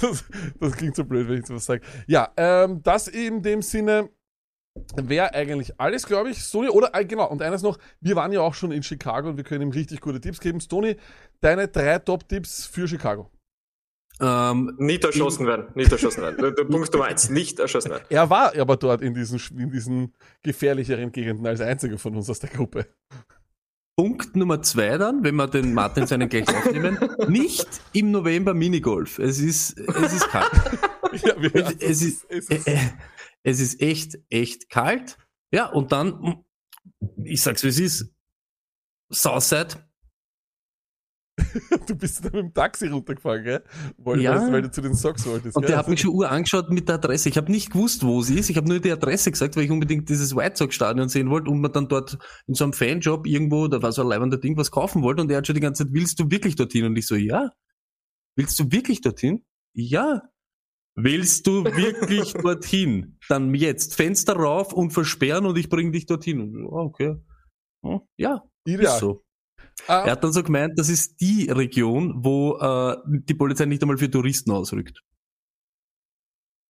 das, 0.00 0.24
das 0.58 0.72
klingt 0.76 0.96
so 0.96 1.04
blöd, 1.04 1.28
wenn 1.28 1.38
ich 1.40 1.46
sowas 1.46 1.64
sage. 1.64 1.82
Ja, 2.06 2.32
ähm, 2.36 2.82
das 2.82 3.08
in 3.08 3.42
dem 3.42 3.62
Sinne 3.62 4.10
wäre 4.96 5.32
eigentlich 5.34 5.78
alles, 5.78 6.06
glaube 6.06 6.30
ich. 6.30 6.38
Stoney, 6.38 6.68
oder 6.68 6.90
äh, 6.94 7.04
genau, 7.04 7.28
und 7.30 7.42
eines 7.42 7.62
noch, 7.62 7.78
wir 8.00 8.16
waren 8.16 8.32
ja 8.32 8.40
auch 8.40 8.54
schon 8.54 8.72
in 8.72 8.82
Chicago 8.82 9.28
und 9.28 9.36
wir 9.36 9.44
können 9.44 9.62
ihm 9.62 9.70
richtig 9.70 10.00
gute 10.00 10.20
Tipps 10.20 10.40
geben. 10.40 10.60
Stoney, 10.60 10.96
deine 11.40 11.68
drei 11.68 11.98
Top-Tipps 12.00 12.66
für 12.66 12.88
Chicago. 12.88 13.30
Ähm, 14.20 14.74
nicht 14.78 15.04
erschossen 15.04 15.46
werden. 15.46 15.66
Nicht 15.74 15.90
erschossen 15.90 16.22
werden. 16.22 16.54
Punkt 16.70 16.92
Nummer 16.92 17.06
eins, 17.06 17.30
nicht 17.30 17.58
erschossen 17.58 17.90
werden. 17.90 18.04
Er 18.08 18.30
war 18.30 18.56
aber 18.56 18.76
dort 18.76 19.02
in 19.02 19.12
diesen, 19.12 19.40
in 19.58 19.70
diesen 19.70 20.14
gefährlicheren 20.42 21.10
Gegenden 21.10 21.46
als 21.46 21.60
einziger 21.60 21.98
von 21.98 22.16
uns 22.16 22.30
aus 22.30 22.38
der 22.38 22.50
Gruppe. 22.50 22.86
Punkt 23.96 24.34
Nummer 24.34 24.60
zwei 24.62 24.98
dann, 24.98 25.22
wenn 25.22 25.36
wir 25.36 25.46
den 25.46 25.72
Martin 25.72 26.06
seinen 26.06 26.28
gleich 26.28 26.48
aufnehmen, 26.48 26.98
nicht 27.28 27.66
im 27.92 28.10
November 28.10 28.52
Minigolf. 28.54 29.18
Es 29.18 29.38
ist, 29.38 29.78
es 29.78 30.12
ist 30.12 30.28
kalt. 30.28 30.50
Ja, 31.22 31.36
Es, 31.36 31.76
es, 31.80 32.02
ist, 32.02 32.24
es 32.28 32.48
äh, 32.50 32.56
ist- 32.56 32.66
äh, 32.66 32.78
es 33.44 33.60
ist 33.60 33.80
echt, 33.80 34.18
echt 34.30 34.68
kalt. 34.68 35.16
Ja, 35.52 35.66
und 35.66 35.92
dann, 35.92 36.44
ich 37.22 37.40
sag's 37.40 37.62
wie 37.62 37.68
es 37.68 37.78
ist, 37.78 38.10
Southside, 39.12 39.86
du 41.88 41.96
bist 41.96 42.24
dann 42.24 42.32
mit 42.32 42.42
dem 42.42 42.54
Taxi 42.54 42.86
runtergefahren, 42.86 43.42
gell? 43.42 43.64
Weil, 43.98 44.20
Ja. 44.20 44.36
weil, 44.40 44.52
weil 44.52 44.62
du 44.62 44.70
zu 44.70 44.80
den 44.80 44.94
Socks 44.94 45.26
wolltest. 45.26 45.56
Und 45.56 45.62
gell? 45.62 45.70
der 45.70 45.78
hat 45.78 45.88
mich 45.88 46.00
schon 46.00 46.10
ur 46.14 46.30
angeschaut 46.30 46.70
mit 46.70 46.88
der 46.88 46.94
Adresse. 46.96 47.28
Ich 47.28 47.36
habe 47.36 47.50
nicht 47.50 47.72
gewusst, 47.72 48.04
wo 48.04 48.22
sie 48.22 48.38
ist. 48.38 48.50
Ich 48.50 48.56
habe 48.56 48.68
nur 48.68 48.78
die 48.78 48.92
Adresse 48.92 49.30
gesagt, 49.32 49.56
weil 49.56 49.64
ich 49.64 49.70
unbedingt 49.70 50.08
dieses 50.08 50.36
White 50.36 50.56
Sox 50.56 50.74
Stadion 50.76 51.08
sehen 51.08 51.30
wollte 51.30 51.50
und 51.50 51.60
mir 51.60 51.70
dann 51.70 51.88
dort 51.88 52.18
in 52.46 52.54
so 52.54 52.64
einem 52.64 52.72
Fanjob 52.72 53.26
irgendwo, 53.26 53.66
da 53.66 53.82
war 53.82 53.90
so 53.90 54.02
ein 54.02 54.08
leibender 54.08 54.38
Ding, 54.38 54.56
was 54.56 54.70
kaufen 54.70 55.02
wollte. 55.02 55.22
Und 55.22 55.30
er 55.30 55.38
hat 55.38 55.46
schon 55.46 55.54
die 55.54 55.60
ganze 55.60 55.84
Zeit, 55.84 55.92
willst 55.92 56.20
du 56.20 56.30
wirklich 56.30 56.54
dorthin? 56.54 56.84
Und 56.86 56.96
ich 56.96 57.06
so, 57.06 57.16
ja. 57.16 57.50
Willst 58.36 58.58
du 58.60 58.70
wirklich 58.70 59.00
dorthin? 59.00 59.44
Ja. 59.74 60.22
Willst 60.96 61.48
du 61.48 61.64
wirklich 61.64 62.32
dorthin? 62.34 63.18
Dann 63.28 63.52
jetzt 63.54 63.96
Fenster 63.96 64.34
rauf 64.36 64.72
und 64.72 64.92
versperren 64.92 65.46
und 65.46 65.58
ich 65.58 65.68
bringe 65.68 65.90
dich 65.90 66.06
dorthin. 66.06 66.40
Und, 66.40 66.52
so, 66.52 66.76
ah, 66.76 66.82
okay. 66.82 67.16
Hm, 67.84 68.00
Ja, 68.16 68.42
Ideal. 68.64 68.84
ist 68.94 68.98
so. 69.00 69.23
Ah, 69.86 70.04
Er 70.06 70.12
hat 70.12 70.24
dann 70.24 70.32
so 70.32 70.42
gemeint, 70.42 70.78
das 70.78 70.88
ist 70.88 71.20
die 71.20 71.50
Region, 71.50 72.14
wo 72.24 72.56
äh, 72.58 72.96
die 73.06 73.34
Polizei 73.34 73.66
nicht 73.66 73.82
einmal 73.82 73.98
für 73.98 74.10
Touristen 74.10 74.50
ausrückt. 74.50 75.00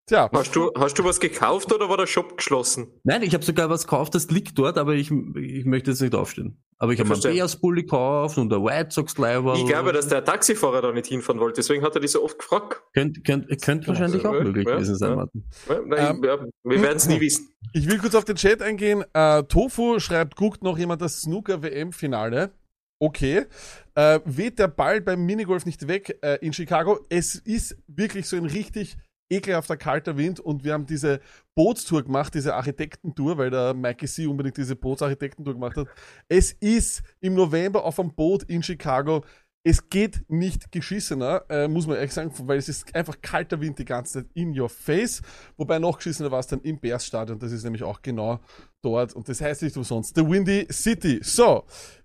tja, 0.08 0.28
Hast 0.32 0.54
du, 0.56 0.70
hast 0.76 0.98
du 0.98 1.04
was 1.04 1.20
gekauft 1.20 1.72
oder 1.72 1.88
war 1.88 1.96
der 1.96 2.06
Shop 2.06 2.36
geschlossen? 2.36 2.88
Nein, 3.04 3.22
ich 3.22 3.34
habe 3.34 3.44
sogar 3.44 3.70
was 3.70 3.84
gekauft, 3.84 4.14
das 4.14 4.30
liegt 4.30 4.58
dort, 4.58 4.78
aber 4.78 4.94
ich, 4.94 5.10
ich 5.10 5.64
möchte 5.64 5.90
jetzt 5.92 6.00
nicht 6.00 6.14
aufstehen. 6.14 6.60
Aber 6.76 6.92
ich 6.92 7.00
habe 7.00 7.14
einen 7.14 7.50
Bulli 7.60 7.82
gekauft 7.82 8.36
und 8.36 8.52
ein 8.52 8.62
White 8.62 8.90
Sox 8.90 9.16
Leiber. 9.16 9.54
Ich 9.54 9.64
glaube, 9.66 9.92
dass 9.92 10.08
der 10.08 10.24
Taxifahrer 10.24 10.82
da 10.82 10.92
nicht 10.92 11.06
hinfahren 11.06 11.40
wollte, 11.40 11.56
deswegen 11.56 11.82
hat 11.84 11.94
er 11.94 12.00
dich 12.00 12.10
so 12.10 12.22
oft 12.24 12.38
gefragt. 12.38 12.82
Könnte 12.92 13.20
könnt, 13.22 13.62
könnte 13.62 13.86
wahrscheinlich 13.88 14.26
auch 14.26 14.32
möglich 14.32 14.66
ja, 14.66 14.74
gewesen 14.74 14.96
sein, 14.96 15.10
ja. 15.10 15.16
Martin. 15.16 15.44
Ja, 15.68 15.80
nein, 15.86 16.16
Ähm, 16.16 16.24
ja, 16.24 16.38
wir 16.64 16.82
werden 16.82 16.96
es 16.96 17.06
nie 17.06 17.20
wissen. 17.20 17.48
Ich 17.72 17.88
will 17.88 17.98
kurz 17.98 18.14
auf 18.14 18.24
den 18.24 18.36
Chat 18.36 18.60
eingehen. 18.60 19.04
Äh, 19.14 19.44
Tofu 19.44 20.00
schreibt, 20.00 20.36
guckt 20.36 20.62
noch 20.62 20.76
jemand 20.76 21.00
das 21.00 21.20
Snooker-WM-Finale. 21.22 22.50
Okay. 22.98 23.46
Äh, 23.94 24.20
weht 24.24 24.58
der 24.58 24.68
Ball 24.68 25.00
beim 25.00 25.24
Minigolf 25.24 25.66
nicht 25.66 25.86
weg 25.88 26.18
äh, 26.22 26.38
in 26.40 26.52
Chicago? 26.52 27.00
Es 27.08 27.34
ist 27.34 27.76
wirklich 27.86 28.28
so 28.28 28.36
ein 28.36 28.46
richtig 28.46 28.96
ekelhafter 29.30 29.76
kalter 29.76 30.16
Wind 30.16 30.38
und 30.40 30.64
wir 30.64 30.74
haben 30.74 30.86
diese 30.86 31.20
Bootstour 31.54 32.02
gemacht, 32.02 32.34
diese 32.34 32.54
Architektentour, 32.54 33.38
weil 33.38 33.50
der 33.50 33.74
Mikey 33.74 34.06
C 34.06 34.26
unbedingt 34.26 34.56
diese 34.56 34.76
Bootsarchitektentour 34.76 35.54
gemacht 35.54 35.76
hat. 35.76 35.88
Es 36.28 36.52
ist 36.52 37.02
im 37.20 37.34
November 37.34 37.84
auf 37.84 37.98
einem 37.98 38.14
Boot 38.14 38.42
in 38.44 38.62
Chicago 38.62 39.24
Es 39.66 39.88
geht 39.88 40.24
nicht 40.28 40.70
geschissener, 40.72 41.42
äh, 41.48 41.68
muss 41.68 41.86
man 41.86 41.96
ehrlich 41.96 42.12
sagen, 42.12 42.30
weil 42.46 42.58
es 42.58 42.68
ist 42.68 42.94
einfach 42.94 43.16
kalter 43.22 43.62
Wind 43.62 43.78
die 43.78 43.86
ganze 43.86 44.20
Zeit 44.20 44.30
in 44.34 44.58
your 44.58 44.68
face. 44.68 45.22
Wobei 45.56 45.78
noch 45.78 45.96
geschissener 45.96 46.30
war 46.30 46.40
es 46.40 46.46
dann 46.46 46.60
im 46.60 46.78
Bears-Stadion. 46.78 47.38
Das 47.38 47.50
ist 47.50 47.64
nämlich 47.64 47.82
auch 47.82 48.02
genau 48.02 48.40
dort. 48.82 49.14
Und 49.14 49.26
das 49.26 49.40
heißt 49.40 49.62
nicht 49.62 49.76
umsonst 49.78 50.14
The 50.16 50.28
Windy 50.28 50.66
City. 50.70 51.18
So, 51.22 51.64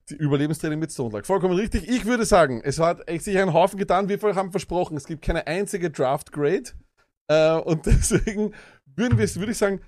die 0.10 0.16
Überlebenstraining 0.16 0.80
mit 0.80 0.94
Stone 0.94 1.12
Luck. 1.14 1.26
Vollkommen 1.26 1.54
richtig. 1.54 1.90
Ich 1.90 2.06
würde 2.06 2.24
sagen, 2.24 2.62
es 2.64 2.80
hat 2.80 3.06
echt 3.10 3.26
sich 3.26 3.38
einen 3.38 3.52
Haufen 3.52 3.78
getan. 3.78 4.08
Wir 4.08 4.18
haben 4.36 4.52
versprochen, 4.52 4.96
es 4.96 5.06
gibt 5.06 5.22
keine 5.22 5.46
einzige 5.46 5.92
Draft-Grade. 5.92 6.72
Äh, 7.28 7.56
und 7.60 7.86
deswegen 7.86 8.54
würden 8.96 9.18
wir, 9.18 9.36
würde 9.36 9.52
ich 9.52 9.58
sagen, 9.58 9.82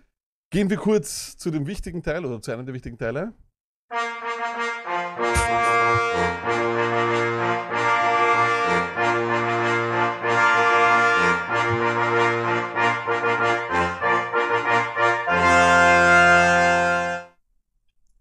gehen 0.52 0.70
wir 0.70 0.78
kurz 0.78 1.38
zu 1.38 1.50
dem 1.50 1.66
wichtigen 1.68 2.04
Teil 2.04 2.26
oder 2.26 2.42
zu 2.42 2.52
einem 2.52 2.66
der 2.66 2.76
wichtigen 2.76 2.98
Teile. 2.98 3.34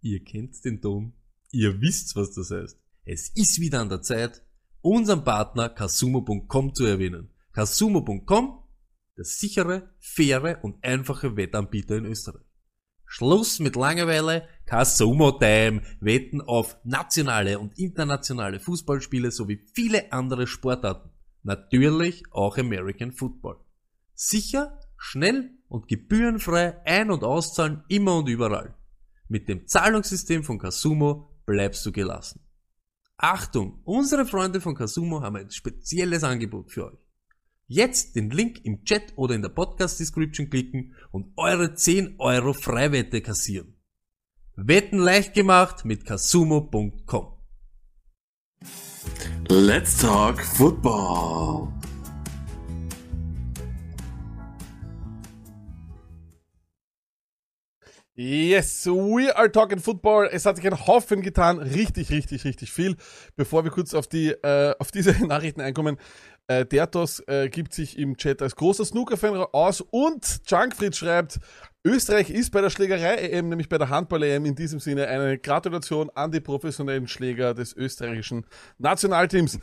Ihr 0.03 0.25
kennt 0.25 0.65
den 0.65 0.81
Ton. 0.81 1.13
Ihr 1.53 1.81
wisst, 1.81 2.17
was 2.17 2.33
das 2.33 2.51
heißt. 2.51 2.79
Es 3.05 3.29
ist 3.35 3.61
wieder 3.61 3.81
an 3.81 3.89
der 3.89 4.03
Zeit, 4.03 4.43
unseren 4.81 5.25
Partner 5.25 5.69
Kasumo.com 5.69 6.75
zu 6.75 6.85
erwähnen. 6.85 7.31
Kasumo.com, 7.53 8.63
der 9.17 9.25
sichere, 9.25 9.95
faire 9.99 10.61
und 10.63 10.83
einfache 10.85 11.37
Wettanbieter 11.37 11.97
in 11.97 12.07
Österreich. 12.07 12.45
Schluss 13.05 13.59
mit 13.59 13.75
Langeweile, 13.75 14.47
Kasumo 14.67 15.33
Time, 15.33 15.83
Wetten 16.01 16.41
auf 16.41 16.79
nationale 16.85 17.59
und 17.59 17.77
internationale 17.77 18.61
Fußballspiele 18.61 19.33
sowie 19.33 19.67
viele 19.75 20.13
andere 20.13 20.47
Sportarten. 20.47 21.11
Natürlich 21.43 22.23
auch 22.31 22.57
American 22.57 23.11
Football. 23.11 23.57
Sicher, 24.15 24.79
schnell 24.97 25.51
und 25.69 25.89
gebührenfrei 25.89 26.81
ein- 26.87 27.11
und 27.11 27.25
auszahlen 27.25 27.83
immer 27.89 28.17
und 28.17 28.29
überall. 28.29 28.77
Mit 29.31 29.49
dem 29.49 29.69
Zahlungssystem 29.69 30.43
von 30.43 30.59
Kasumo 30.59 31.31
bleibst 31.47 31.87
du 31.87 31.93
gelassen. 31.93 32.41
Achtung, 33.17 33.81
unsere 33.85 34.27
Freunde 34.27 34.61
von 34.61 34.75
Kasumo 34.75 35.23
haben 35.23 35.37
ein 35.37 35.51
spezielles 35.53 36.25
Angebot 36.25 36.73
für 36.73 36.87
euch. 36.87 36.99
Jetzt 37.69 38.17
den 38.17 38.31
Link 38.31 38.65
im 38.65 38.83
Chat 38.83 39.13
oder 39.15 39.37
in 39.37 39.43
der 39.43 39.51
Podcast-Description 39.51 40.51
klicken 40.51 40.97
und 41.13 41.33
eure 41.37 41.75
10 41.75 42.17
Euro 42.19 42.55
Freiwette 42.55 43.21
kassieren. 43.21 43.77
Wetten 44.57 44.99
leicht 44.99 45.33
gemacht 45.35 45.85
mit 45.85 46.05
kasumo.com. 46.05 47.39
Let's 49.49 49.97
talk 49.97 50.41
football. 50.41 51.69
Yes, 58.23 58.85
we 58.85 59.35
are 59.35 59.51
talking 59.51 59.79
football. 59.79 60.29
Es 60.31 60.45
hat 60.45 60.57
sich 60.57 60.67
ein 60.67 60.87
Haufen 60.87 61.23
getan. 61.23 61.59
Richtig, 61.59 62.11
richtig, 62.11 62.45
richtig 62.45 62.71
viel. 62.71 62.97
Bevor 63.35 63.65
wir 63.65 63.71
kurz 63.71 63.95
auf 63.95 64.09
die, 64.09 64.29
äh, 64.29 64.75
auf 64.79 64.91
diese 64.91 65.13
Nachrichten 65.27 65.63
einkommen. 65.63 65.97
Äh, 66.47 66.67
Dertos 66.67 67.21
äh, 67.29 67.49
gibt 67.49 67.73
sich 67.73 67.99
im 67.99 68.19
Chat 68.19 68.43
als 68.43 68.57
großer 68.57 68.85
Snooker-Fan 68.85 69.37
aus 69.53 69.81
und 69.81 70.43
Junkfried 70.47 70.95
schreibt, 70.95 71.41
Österreich 71.83 72.29
ist 72.29 72.51
bei 72.51 72.61
der 72.61 72.69
Schlägerei-EM, 72.69 73.49
nämlich 73.49 73.71
bei 73.71 73.79
der 73.79 73.89
Handball-EM, 73.89 74.45
in 74.45 74.55
diesem 74.55 74.81
Sinne 74.81 75.07
eine 75.07 75.39
Gratulation 75.39 76.11
an 76.15 76.31
die 76.31 76.41
professionellen 76.41 77.09
Schläger 77.09 77.55
des 77.55 77.75
österreichischen 77.75 78.45
Nationalteams. 78.77 79.59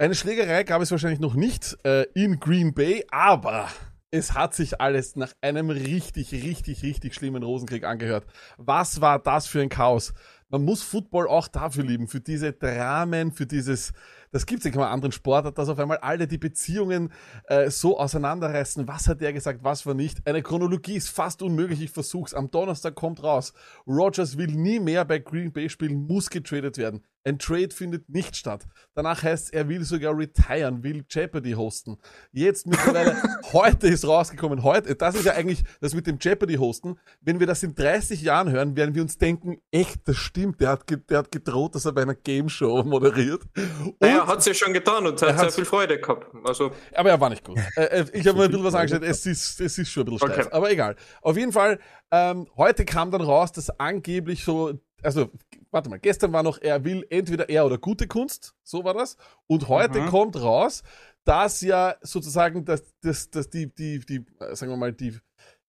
Eine 0.00 0.14
Schlägerei 0.14 0.62
gab 0.62 0.82
es 0.82 0.92
wahrscheinlich 0.92 1.18
noch 1.18 1.34
nicht 1.34 1.76
äh, 1.84 2.04
in 2.14 2.38
Green 2.38 2.74
Bay, 2.74 3.04
aber 3.10 3.68
es 4.10 4.34
hat 4.34 4.54
sich 4.54 4.80
alles 4.80 5.16
nach 5.16 5.32
einem 5.40 5.70
richtig, 5.70 6.32
richtig, 6.32 6.82
richtig 6.82 7.14
schlimmen 7.14 7.42
Rosenkrieg 7.42 7.84
angehört. 7.84 8.26
Was 8.56 9.00
war 9.00 9.18
das 9.18 9.46
für 9.46 9.60
ein 9.60 9.68
Chaos? 9.68 10.14
Man 10.48 10.64
muss 10.64 10.82
Football 10.82 11.28
auch 11.28 11.46
dafür 11.46 11.84
lieben, 11.84 12.08
für 12.08 12.20
diese 12.20 12.54
Dramen, 12.54 13.32
für 13.32 13.44
dieses, 13.44 13.92
das 14.30 14.46
gibt 14.46 14.60
es 14.60 14.66
in 14.66 14.72
keinem 14.72 14.84
anderen 14.84 15.12
Sportart, 15.12 15.58
dass 15.58 15.68
auf 15.68 15.78
einmal 15.78 15.98
alle 15.98 16.26
die 16.26 16.38
Beziehungen 16.38 17.12
äh, 17.48 17.68
so 17.68 17.98
auseinanderreißen. 17.98 18.88
Was 18.88 19.08
hat 19.08 19.20
der 19.20 19.34
gesagt, 19.34 19.62
was 19.62 19.84
war 19.84 19.92
nicht? 19.92 20.26
Eine 20.26 20.42
Chronologie 20.42 20.96
ist 20.96 21.10
fast 21.10 21.42
unmöglich, 21.42 21.82
ich 21.82 21.90
versuch's. 21.90 22.32
Am 22.32 22.50
Donnerstag 22.50 22.94
kommt 22.94 23.22
raus. 23.22 23.52
Rogers 23.86 24.38
will 24.38 24.46
nie 24.46 24.80
mehr 24.80 25.04
bei 25.04 25.18
Green 25.18 25.52
Bay 25.52 25.68
spielen, 25.68 26.06
muss 26.06 26.30
getradet 26.30 26.78
werden. 26.78 27.04
Ein 27.28 27.38
Trade 27.38 27.68
findet 27.70 28.08
nicht 28.08 28.36
statt. 28.36 28.66
Danach 28.94 29.22
heißt 29.22 29.46
es, 29.46 29.50
er 29.50 29.68
will 29.68 29.84
sogar 29.84 30.16
retiren, 30.16 30.82
will 30.82 31.04
Jeopardy 31.10 31.52
hosten. 31.52 31.98
Jetzt 32.32 32.66
mittlerweile, 32.66 33.16
heute 33.52 33.86
ist 33.88 34.06
rausgekommen, 34.06 34.62
heute, 34.62 34.94
das 34.96 35.14
ist 35.14 35.26
ja 35.26 35.32
eigentlich 35.34 35.62
das 35.82 35.94
mit 35.94 36.06
dem 36.06 36.16
Jeopardy 36.18 36.54
hosten. 36.54 36.98
Wenn 37.20 37.38
wir 37.38 37.46
das 37.46 37.62
in 37.62 37.74
30 37.74 38.22
Jahren 38.22 38.50
hören, 38.50 38.76
werden 38.76 38.94
wir 38.94 39.02
uns 39.02 39.18
denken, 39.18 39.60
echt, 39.70 40.08
das 40.08 40.16
stimmt, 40.16 40.60
der 40.62 40.70
hat, 40.70 40.84
der 41.10 41.18
hat 41.18 41.30
gedroht, 41.30 41.74
dass 41.74 41.84
er 41.84 41.92
bei 41.92 42.02
einer 42.02 42.14
Game 42.14 42.48
Show 42.48 42.82
moderiert. 42.82 43.42
Und, 43.84 44.00
Naja, 44.00 44.26
hat 44.26 44.42
sie 44.42 44.54
schon 44.54 44.72
getan 44.72 45.06
und 45.06 45.20
Er 45.20 45.34
hat 45.36 45.40
sehr 45.40 45.52
viel 45.52 45.64
Freude 45.66 46.00
gehabt. 46.00 46.26
Also, 46.44 46.72
aber 46.94 47.10
er 47.10 47.20
war 47.20 47.28
nicht 47.28 47.44
gut. 47.44 47.58
Äh, 47.76 47.84
äh, 47.84 48.06
ich 48.14 48.26
habe 48.26 48.38
mir 48.38 48.44
ein 48.44 48.50
bisschen 48.50 48.64
was 48.64 48.74
angeschaut, 48.74 49.02
es 49.02 49.26
ist, 49.26 49.60
es 49.60 49.76
ist 49.76 49.90
schon 49.90 50.04
ein 50.06 50.14
bisschen 50.14 50.28
steif, 50.32 50.46
Okay. 50.46 50.56
aber 50.56 50.70
egal. 50.70 50.96
Auf 51.20 51.36
jeden 51.36 51.52
Fall, 51.52 51.78
ähm, 52.10 52.46
heute 52.56 52.86
kam 52.86 53.10
dann 53.10 53.20
raus, 53.20 53.52
dass 53.52 53.68
angeblich 53.78 54.44
so, 54.44 54.72
also, 55.02 55.30
warte 55.70 55.90
mal, 55.90 55.98
gestern 55.98 56.32
war 56.32 56.42
noch, 56.42 56.60
er 56.60 56.84
will 56.84 57.06
entweder 57.10 57.48
er 57.48 57.66
oder 57.66 57.78
gute 57.78 58.06
Kunst, 58.06 58.54
so 58.62 58.84
war 58.84 58.94
das. 58.94 59.16
Und 59.46 59.68
heute 59.68 60.04
kommt 60.06 60.40
raus, 60.40 60.82
dass 61.24 61.60
ja 61.60 61.96
sozusagen, 62.00 62.64
dass, 62.64 62.98
dass, 63.00 63.30
dass 63.30 63.50
die, 63.50 63.72
die, 63.74 64.00
die, 64.00 64.24
äh, 64.40 64.56
sagen 64.56 64.72
wir 64.72 64.76
mal, 64.76 64.92
die, 64.92 65.18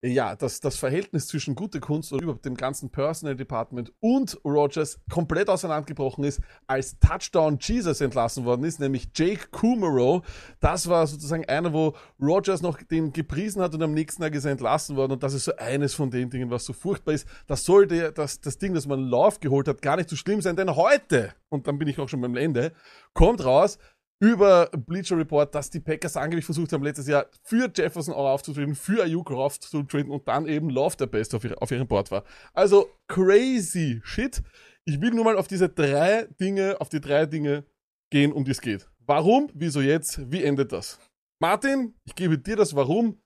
ja, 0.02 0.36
dass 0.36 0.62
das 0.62 0.78
Verhältnis 0.78 1.28
zwischen 1.28 1.56
gute 1.56 1.82
Kunst 1.82 2.14
und 2.14 2.22
überhaupt 2.22 2.46
dem 2.46 2.56
ganzen 2.56 2.90
Personal 2.90 3.36
Department 3.36 3.92
und 4.00 4.40
Rogers 4.46 5.00
komplett 5.12 5.50
auseinandergebrochen 5.50 6.24
ist, 6.24 6.40
als 6.68 6.98
Touchdown 7.00 7.58
Jesus 7.60 8.00
entlassen 8.00 8.46
worden 8.46 8.64
ist, 8.64 8.80
nämlich 8.80 9.10
Jake 9.14 9.48
Kumaro. 9.52 10.24
Das 10.62 10.88
war 10.88 11.06
sozusagen 11.06 11.46
einer, 11.46 11.74
wo 11.74 11.96
Rogers 12.22 12.62
noch 12.62 12.82
den 12.82 13.12
gepriesen 13.12 13.62
hat 13.62 13.74
und 13.74 13.84
am 13.84 13.94
nächsten 13.94 14.22
Tag 14.22 14.34
ist 14.36 14.46
er 14.46 14.52
entlassen 14.52 14.96
worden. 14.96 15.14
Und 15.14 15.24
das 15.24 15.34
ist 15.34 15.44
so 15.44 15.56
eines 15.58 15.94
von 15.94 16.10
den 16.10 16.30
Dingen, 16.30 16.50
was 16.50 16.64
so 16.64 16.72
furchtbar 16.72 17.14
ist. 17.14 17.28
Das 17.48 17.66
sollte 17.66 18.14
das, 18.14 18.40
das 18.40 18.58
Ding, 18.58 18.74
das 18.74 18.88
man 18.88 19.02
Love 19.02 19.40
geholt 19.42 19.68
hat, 19.68 19.82
gar 19.82 19.98
nicht 19.98 20.10
so 20.10 20.16
schlimm 20.16 20.42
sein, 20.42 20.56
denn 20.56 20.76
heute, 20.78 21.34
und 21.50 21.68
dann 21.68 21.78
bin 21.78 21.90
ich 21.90 22.00
auch 22.00 22.08
schon 22.08 22.22
beim 22.22 22.38
Ende, 22.38 22.72
kommt 23.14 23.44
raus, 23.44 23.78
über 24.20 24.68
Bleacher 24.68 25.18
Report, 25.18 25.56
dass 25.56 25.70
die 25.70 25.80
Packers 25.80 26.18
angeblich 26.18 26.46
versucht 26.46 26.74
haben, 26.74 26.84
letztes 26.84 27.08
Jahr 27.08 27.28
für 27.42 27.72
Jefferson 27.74 28.14
auch 28.14 28.30
aufzutreten, 28.30 28.76
für 28.76 29.04
Ayuk 29.04 29.32
aufzutreten 29.32 30.12
und 30.12 30.28
dann 30.28 30.46
eben 30.46 30.70
Love 30.70 30.98
der 30.98 31.08
Best 31.08 31.34
auf, 31.34 31.44
ihr, 31.46 31.62
auf 31.62 31.72
ihrem 31.72 31.88
Board 31.88 32.12
war. 32.12 32.24
Also 32.54 32.90
crazy 33.08 34.02
shit. 34.04 34.42
Ich 34.86 35.00
will 35.00 35.12
nur 35.12 35.24
mal 35.24 35.38
auf 35.38 35.48
diese 35.48 35.70
drei 35.70 36.28
Dinge, 36.40 36.80
auf 36.82 36.90
die 36.90 37.00
drei 37.00 37.26
Dinge 37.26 37.64
gehen, 38.12 38.34
um 38.34 38.44
die 38.44 38.52
es 38.52 38.62
geht. 38.62 38.90
Warum? 39.06 39.50
Wieso 39.54 39.82
jetzt? 39.82 40.32
Wie 40.32 40.44
endet 40.44 40.72
das? 40.72 41.00
Martin, 41.42 41.96
ich 42.06 42.16
gebe 42.16 42.38
dir 42.38 42.58
das 42.58 42.76
Warum. 42.76 43.22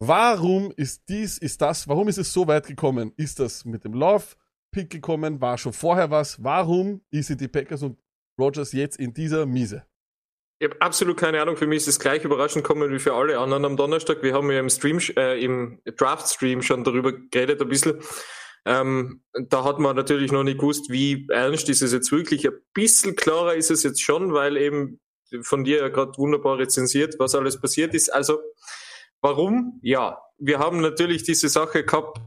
Warum 0.00 0.72
ist 0.76 1.08
dies, 1.08 1.38
ist 1.38 1.60
das, 1.60 1.88
warum 1.88 2.08
ist 2.08 2.18
es 2.18 2.32
so 2.32 2.46
weit 2.46 2.66
gekommen? 2.66 3.12
Ist 3.16 3.40
das 3.40 3.64
mit 3.64 3.84
dem 3.84 3.94
Love-Pick 3.94 4.90
gekommen? 4.90 5.40
War 5.40 5.58
schon 5.58 5.72
vorher 5.72 6.10
was? 6.10 6.42
Warum 6.42 7.02
sind 7.12 7.40
die 7.40 7.48
Packers 7.48 7.82
und 7.82 7.98
Rogers 8.40 8.72
jetzt 8.72 8.96
in 8.98 9.12
dieser 9.12 9.44
Miese? 9.44 9.84
Ich 10.60 10.68
habe 10.68 10.80
absolut 10.80 11.16
keine 11.16 11.40
Ahnung. 11.40 11.56
Für 11.56 11.66
mich 11.66 11.78
ist 11.78 11.88
es 11.88 12.00
gleich 12.00 12.24
überraschend 12.24 12.64
gekommen 12.64 12.92
wie 12.92 12.98
für 12.98 13.14
alle 13.14 13.38
anderen 13.38 13.64
am 13.64 13.76
Donnerstag. 13.76 14.22
Wir 14.22 14.34
haben 14.34 14.50
ja 14.50 14.58
im 14.58 14.70
Stream, 14.70 14.98
äh, 15.16 15.42
im 15.42 15.80
Draft-Stream 15.84 16.62
schon 16.62 16.82
darüber 16.82 17.12
geredet 17.12 17.62
ein 17.62 17.68
bisschen. 17.68 18.00
Ähm, 18.64 19.22
da 19.48 19.62
hat 19.64 19.78
man 19.78 19.94
natürlich 19.94 20.32
noch 20.32 20.42
nicht 20.42 20.58
gewusst, 20.58 20.90
wie 20.90 21.26
ernst 21.30 21.68
ist 21.68 21.80
es 21.82 21.92
jetzt 21.92 22.10
wirklich. 22.10 22.46
Ein 22.46 22.58
bisschen 22.74 23.14
klarer 23.14 23.54
ist 23.54 23.70
es 23.70 23.84
jetzt 23.84 24.02
schon, 24.02 24.32
weil 24.32 24.56
eben 24.56 25.00
von 25.42 25.62
dir 25.62 25.78
ja 25.78 25.88
gerade 25.88 26.18
wunderbar 26.18 26.58
rezensiert, 26.58 27.14
was 27.18 27.34
alles 27.34 27.60
passiert 27.60 27.94
ist. 27.94 28.12
Also, 28.12 28.40
warum? 29.20 29.78
Ja, 29.82 30.18
wir 30.38 30.58
haben 30.58 30.80
natürlich 30.80 31.22
diese 31.22 31.48
Sache 31.48 31.84
gehabt, 31.84 32.18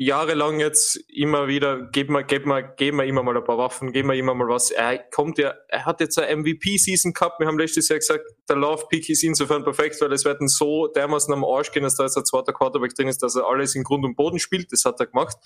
jahrelang 0.00 0.60
jetzt 0.60 0.96
immer 1.10 1.48
wieder, 1.48 1.82
geben 1.90 2.14
wir, 2.14 2.22
geben 2.22 2.48
wir, 2.50 2.62
geben 2.62 2.98
wir 2.98 3.04
immer 3.04 3.24
mal 3.24 3.36
ein 3.36 3.42
paar 3.42 3.58
Waffen, 3.58 3.92
geben 3.92 4.08
wir 4.08 4.14
immer 4.14 4.32
mal 4.32 4.46
was. 4.46 4.70
Er 4.70 4.96
kommt 4.96 5.38
ja, 5.38 5.54
er 5.66 5.86
hat 5.86 6.00
jetzt 6.00 6.16
eine 6.20 6.36
MVP-Season 6.36 7.12
gehabt. 7.12 7.40
Wir 7.40 7.48
haben 7.48 7.58
letztes 7.58 7.88
Jahr 7.88 7.98
gesagt, 7.98 8.24
der 8.48 8.56
Love-Pick 8.56 9.08
ist 9.10 9.24
insofern 9.24 9.64
perfekt, 9.64 10.00
weil 10.00 10.12
es 10.12 10.24
werden 10.24 10.46
so 10.46 10.86
dermaßen 10.86 11.34
am 11.34 11.44
Arsch 11.44 11.72
gehen, 11.72 11.82
dass 11.82 11.96
da 11.96 12.04
jetzt 12.04 12.16
ein 12.16 12.24
zweiter 12.24 12.52
Quarterback 12.52 12.94
drin 12.94 13.08
ist, 13.08 13.24
dass 13.24 13.34
er 13.34 13.44
alles 13.46 13.74
in 13.74 13.82
Grund 13.82 14.04
und 14.04 14.14
Boden 14.14 14.38
spielt. 14.38 14.72
Das 14.72 14.84
hat 14.84 15.00
er 15.00 15.06
gemacht. 15.06 15.36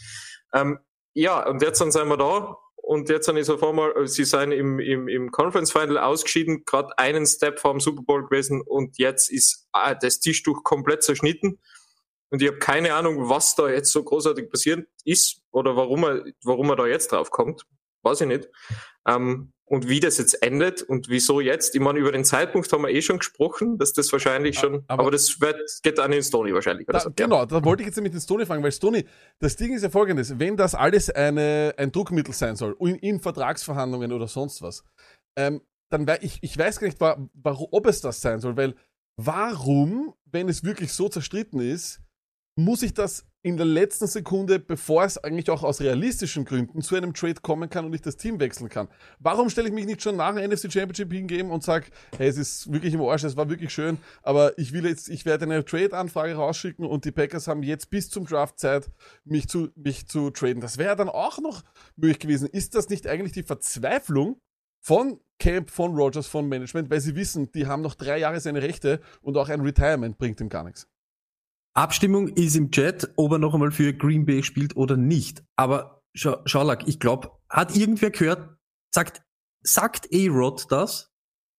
Ähm, 0.52 0.78
ja, 1.14 1.48
und 1.48 1.62
jetzt 1.62 1.80
dann 1.80 1.90
sind 1.90 2.08
wir 2.08 2.18
da. 2.18 2.54
Und 2.76 3.08
jetzt 3.08 3.28
dann 3.28 3.38
ist 3.38 3.48
auf 3.48 3.62
einmal, 3.62 3.96
äh, 3.96 4.06
sie 4.06 4.24
sind 4.26 4.52
im, 4.52 4.78
im, 4.80 5.08
im 5.08 5.30
Conference 5.30 5.72
Final 5.72 5.96
ausgeschieden, 5.96 6.64
gerade 6.66 6.98
einen 6.98 7.26
Step 7.26 7.58
vor 7.58 7.70
dem 7.70 7.80
Super 7.80 8.02
Bowl 8.02 8.24
gewesen 8.24 8.60
und 8.60 8.98
jetzt 8.98 9.30
ist 9.30 9.66
ah, 9.72 9.94
das 9.94 10.20
Tischtuch 10.20 10.62
komplett 10.62 11.02
zerschnitten. 11.02 11.58
Und 12.32 12.40
ich 12.42 12.48
habe 12.48 12.58
keine 12.58 12.94
Ahnung, 12.94 13.28
was 13.28 13.54
da 13.54 13.68
jetzt 13.68 13.92
so 13.92 14.02
großartig 14.02 14.48
passiert 14.50 14.88
ist 15.04 15.42
oder 15.52 15.76
warum 15.76 16.04
er, 16.04 16.24
warum 16.44 16.70
er 16.70 16.76
da 16.76 16.86
jetzt 16.86 17.12
drauf 17.12 17.30
kommt. 17.30 17.66
Weiß 18.02 18.20
ich 18.22 18.26
nicht. 18.26 18.48
Ähm, 19.06 19.52
und 19.66 19.88
wie 19.88 20.00
das 20.00 20.18
jetzt 20.18 20.42
endet 20.42 20.82
und 20.82 21.08
wieso 21.08 21.40
jetzt. 21.40 21.74
Ich 21.74 21.80
meine, 21.80 21.98
über 21.98 22.12
den 22.12 22.24
Zeitpunkt 22.24 22.70
haben 22.72 22.82
wir 22.82 22.90
eh 22.90 23.00
schon 23.00 23.18
gesprochen, 23.18 23.78
dass 23.78 23.92
das 23.92 24.12
wahrscheinlich 24.12 24.58
schon, 24.58 24.84
Aber- 24.88 25.04
aber, 25.04 25.10
das 25.10 25.40
wird, 25.40 25.56
geht 25.82 25.98
an 25.98 26.10
den 26.10 26.22
Stoney 26.22 26.52
wahrscheinlich. 26.52 26.86
Da, 26.86 27.00
so. 27.00 27.10
genau, 27.14 27.46
da 27.46 27.64
wollte 27.64 27.82
ich 27.82 27.86
jetzt 27.86 27.96
nämlich 27.96 28.12
den 28.12 28.20
Stoney 28.20 28.44
fragen, 28.44 28.62
weil 28.62 28.72
Stoney, 28.72 29.06
das 29.38 29.56
Ding 29.56 29.72
ist 29.74 29.82
ja 29.82 29.88
folgendes, 29.90 30.38
wenn 30.38 30.56
das 30.56 30.74
alles 30.74 31.08
eine, 31.10 31.74
ein 31.78 31.90
Druckmittel 31.92 32.34
sein 32.34 32.56
soll, 32.56 32.76
in, 32.80 32.96
in 32.96 33.20
Vertragsverhandlungen 33.20 34.12
oder 34.12 34.26
sonst 34.28 34.60
was, 34.62 34.84
ähm, 35.36 35.62
dann 35.90 36.06
wei- 36.06 36.18
ich, 36.22 36.38
ich 36.42 36.56
weiß 36.58 36.80
gar 36.80 36.86
nicht, 36.88 37.00
wa- 37.00 37.18
warum, 37.34 37.68
ob 37.70 37.86
es 37.86 38.00
das 38.02 38.20
sein 38.20 38.40
soll, 38.40 38.56
weil 38.56 38.74
warum, 39.16 40.14
wenn 40.24 40.48
es 40.48 40.64
wirklich 40.64 40.92
so 40.92 41.08
zerstritten 41.08 41.60
ist, 41.60 42.00
muss 42.56 42.82
ich 42.82 42.94
das 42.94 43.24
in 43.44 43.56
der 43.56 43.66
letzten 43.66 44.06
Sekunde, 44.06 44.60
bevor 44.60 45.04
es 45.04 45.18
eigentlich 45.18 45.50
auch 45.50 45.64
aus 45.64 45.80
realistischen 45.80 46.44
Gründen 46.44 46.80
zu 46.80 46.94
einem 46.94 47.12
Trade 47.12 47.40
kommen 47.42 47.68
kann 47.68 47.84
und 47.84 47.92
ich 47.92 48.02
das 48.02 48.16
Team 48.16 48.38
wechseln 48.38 48.68
kann. 48.68 48.88
Warum 49.18 49.50
stelle 49.50 49.68
ich 49.68 49.74
mich 49.74 49.86
nicht 49.86 50.02
schon 50.02 50.16
nach 50.16 50.34
dem 50.34 50.48
NFC 50.48 50.72
Championship 50.72 51.12
hingeben 51.12 51.50
und 51.50 51.64
sage, 51.64 51.86
hey, 52.16 52.28
es 52.28 52.36
ist 52.36 52.72
wirklich 52.72 52.94
im 52.94 53.02
Arsch, 53.02 53.24
es 53.24 53.36
war 53.36 53.48
wirklich 53.48 53.72
schön, 53.72 53.98
aber 54.22 54.56
ich 54.58 54.72
will 54.72 54.86
jetzt, 54.86 55.08
ich 55.08 55.24
werde 55.24 55.46
eine 55.46 55.64
Trade-Anfrage 55.64 56.34
rausschicken 56.34 56.86
und 56.86 57.04
die 57.04 57.10
Packers 57.10 57.48
haben 57.48 57.64
jetzt 57.64 57.90
bis 57.90 58.10
zum 58.10 58.26
Draft 58.26 58.60
Zeit, 58.60 58.90
mich 59.24 59.48
zu, 59.48 59.70
mich 59.74 60.06
zu 60.06 60.30
traden. 60.30 60.60
Das 60.60 60.78
wäre 60.78 60.94
dann 60.94 61.08
auch 61.08 61.38
noch 61.40 61.62
möglich 61.96 62.20
gewesen. 62.20 62.46
Ist 62.46 62.76
das 62.76 62.90
nicht 62.90 63.08
eigentlich 63.08 63.32
die 63.32 63.42
Verzweiflung 63.42 64.40
von 64.80 65.18
Camp, 65.40 65.70
von 65.70 65.96
Rogers, 65.96 66.28
von 66.28 66.48
Management, 66.48 66.90
weil 66.90 67.00
sie 67.00 67.16
wissen, 67.16 67.50
die 67.50 67.66
haben 67.66 67.82
noch 67.82 67.94
drei 67.94 68.18
Jahre 68.18 68.38
seine 68.38 68.62
Rechte 68.62 69.00
und 69.20 69.36
auch 69.36 69.48
ein 69.48 69.62
Retirement 69.62 70.16
bringt 70.18 70.40
ihm 70.40 70.48
gar 70.48 70.62
nichts. 70.62 70.86
Abstimmung 71.74 72.28
ist 72.28 72.56
im 72.56 72.70
Chat, 72.70 73.12
ob 73.16 73.32
er 73.32 73.38
noch 73.38 73.54
einmal 73.54 73.70
für 73.70 73.94
Green 73.94 74.26
Bay 74.26 74.42
spielt 74.42 74.76
oder 74.76 74.96
nicht. 74.96 75.42
Aber 75.56 76.02
Scha 76.14 76.42
Schaulak, 76.44 76.86
ich 76.86 77.00
glaube, 77.00 77.30
hat 77.48 77.74
irgendwer 77.76 78.10
gehört, 78.10 78.56
sagt, 78.94 79.22
sagt 79.62 80.08
A-Rod 80.12 80.66
das? 80.70 81.10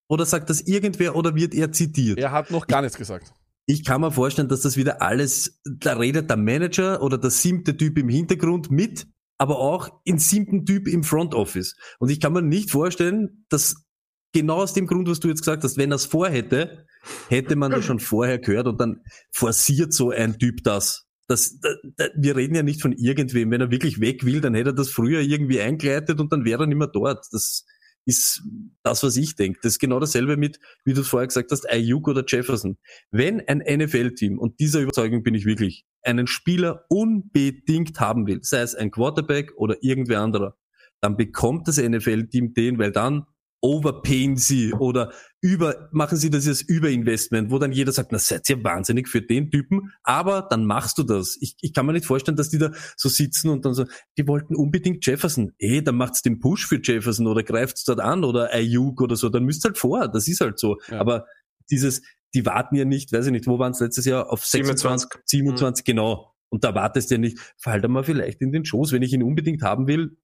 Oder 0.10 0.26
sagt 0.26 0.50
das 0.50 0.62
irgendwer 0.62 1.16
oder 1.16 1.34
wird 1.34 1.56
er 1.56 1.72
zitiert? 1.72 2.20
Er 2.20 2.32
hat 2.32 2.52
noch 2.52 2.68
gar 2.68 2.82
nichts 2.82 2.98
gesagt. 2.98 3.34
Ich 3.66 3.86
kann 3.86 4.02
mir 4.02 4.12
vorstellen, 4.12 4.50
dass 4.50 4.62
das 4.62 4.76
wieder 4.76 5.02
alles, 5.02 5.62
da 5.64 5.94
redet 5.94 6.30
der 6.30 6.38
Manager 6.38 7.02
oder 7.02 7.18
der 7.18 7.32
siebte 7.32 7.78
Typ 7.78 7.98
im 7.98 8.10
Hintergrund 8.10 8.70
mit, 8.70 9.08
aber 9.38 9.60
auch 9.60 10.02
ein 10.08 10.20
siebten 10.20 10.66
Typ 10.66 10.88
im 10.88 11.04
Front 11.04 11.34
Office. 11.34 11.76
Und 12.00 12.10
ich 12.10 12.20
kann 12.20 12.34
mir 12.34 12.42
nicht 12.42 12.70
vorstellen, 12.72 13.46
dass 13.50 13.86
genau 14.34 14.58
aus 14.62 14.74
dem 14.74 14.86
Grund, 14.86 15.08
was 15.08 15.22
du 15.22 15.30
jetzt 15.30 15.42
gesagt 15.42 15.64
hast, 15.64 15.78
wenn 15.78 15.92
er 15.92 15.96
es 15.96 16.06
vorhätte, 16.06 16.86
hätte 17.30 17.56
man 17.56 17.72
das 17.72 17.86
schon 17.86 18.00
vorher 18.00 18.40
gehört 18.40 18.68
und 18.68 18.80
dann 18.80 19.02
forciert 19.32 19.94
so 19.94 20.12
ein 20.12 20.38
Typ 20.38 20.64
das. 20.64 21.08
Das, 21.28 21.60
da, 21.60 21.70
da, 21.98 22.06
wir 22.18 22.36
reden 22.36 22.56
ja 22.56 22.64
nicht 22.64 22.82
von 22.82 22.92
irgendwem. 22.92 23.50
Wenn 23.52 23.62
er 23.62 23.72
wirklich 23.72 24.02
weg 24.02 24.26
will, 24.26 24.42
dann 24.42 24.56
hätte 24.56 24.72
er 24.72 24.76
das 24.76 24.90
früher 24.90 25.22
irgendwie 25.22 25.62
eingeleitet 25.62 26.20
und 26.20 26.32
dann 26.32 26.46
wäre 26.46 26.64
er 26.64 26.68
nicht 26.68 26.78
mehr 26.78 26.88
dort. 26.88 27.26
Das 27.32 27.66
ist 28.06 28.44
das, 28.84 29.04
was 29.04 29.16
ich 29.16 29.36
denke. 29.36 29.60
Das 29.64 29.74
ist 29.74 29.80
genau 29.80 30.00
dasselbe 30.00 30.38
mit, 30.38 30.60
wie 30.84 30.94
du 30.94 31.02
es 31.02 31.08
vorher 31.08 31.28
gesagt 31.28 31.52
hast, 31.52 31.70
Ayuk 31.70 32.08
oder 32.08 32.24
Jefferson. 32.28 32.78
Wenn 33.12 33.42
ein 33.48 33.60
NFL-Team, 33.60 34.38
und 34.38 34.60
dieser 34.60 34.82
Überzeugung 34.82 35.24
bin 35.24 35.36
ich 35.36 35.46
wirklich, 35.46 35.86
einen 36.02 36.28
Spieler 36.28 36.86
unbedingt 36.90 38.00
haben 38.00 38.28
will, 38.28 38.40
sei 38.42 38.62
es 38.62 38.76
ein 38.76 38.92
Quarterback 38.92 39.54
oder 39.56 39.78
irgendwer 39.82 40.22
anderer, 40.22 40.58
dann 41.00 41.16
bekommt 41.18 41.68
das 41.68 41.78
NFL-Team 41.78 42.54
den, 42.54 42.78
weil 42.78 42.92
dann 42.92 43.26
overpayen 43.62 44.36
sie 44.36 44.74
oder 44.74 45.14
über, 45.44 45.90
machen 45.92 46.18
sie 46.18 46.30
das 46.30 46.48
als 46.48 46.62
Überinvestment, 46.62 47.52
wo 47.52 47.60
dann 47.60 47.74
jeder 47.74 47.92
sagt, 47.92 48.14
na 48.14 48.18
seid 48.18 48.50
ihr 48.50 48.64
wahnsinnig 48.64 49.10
für 49.10 49.22
den 49.22 49.52
Typen, 49.52 49.92
aber 50.02 50.48
dann 50.50 50.66
machst 50.66 50.98
du 50.98 51.04
das. 51.04 51.38
Ich, 51.42 51.58
ich 51.60 51.74
kann 51.74 51.86
mir 51.86 51.92
nicht 51.92 52.06
vorstellen, 52.06 52.38
dass 52.38 52.48
die 52.48 52.60
da 52.60 52.72
so 52.96 53.10
sitzen 53.10 53.50
und 53.50 53.66
dann 53.66 53.74
so, 53.74 53.86
die 54.18 54.26
wollten 54.26 54.56
unbedingt 54.56 55.06
Jefferson. 55.06 55.52
Eh, 55.60 55.82
dann 55.82 55.96
macht's 55.96 56.22
den 56.22 56.40
Push 56.40 56.66
für 56.66 56.80
Jefferson 56.82 57.28
oder 57.28 57.44
greift's 57.44 57.84
dort 57.84 58.00
an 58.00 58.24
oder 58.24 58.54
Ayuk 58.54 59.02
oder 59.02 59.18
so, 59.18 59.28
dann 59.28 59.44
müsst 59.44 59.66
halt 59.66 59.78
vor, 59.78 60.08
das 60.08 60.30
ist 60.30 60.40
halt 60.40 60.60
so. 60.60 60.78
Ja. 60.88 61.02
Aber 61.02 61.26
dieses, 61.70 62.02
die 62.34 62.46
warten 62.46 62.78
ja 62.78 62.86
nicht, 62.86 63.12
weiß 63.12 63.26
ich 63.26 63.34
nicht, 63.34 63.46
wo 63.46 63.60
waren's 63.60 63.82
letztes 63.82 64.06
Jahr? 64.06 64.32
Auf 64.32 64.46
26, 64.46 65.10
27. 65.26 65.26
27, 65.26 65.86
genau. 65.86 66.34
Und 66.48 66.64
da 66.64 66.74
wartest 66.74 67.12
du 67.12 67.16
ja 67.16 67.20
nicht, 67.20 67.38
fall 67.58 67.82
da 67.82 67.90
mal 67.90 68.06
vielleicht 68.06 68.40
in 68.40 68.54
den 68.54 68.64
Schoß, 68.64 68.94
wenn 68.94 69.02
ich 69.02 69.12
ihn 69.12 69.24
unbedingt 69.24 69.62
haben 69.62 69.88
will, 69.88 70.16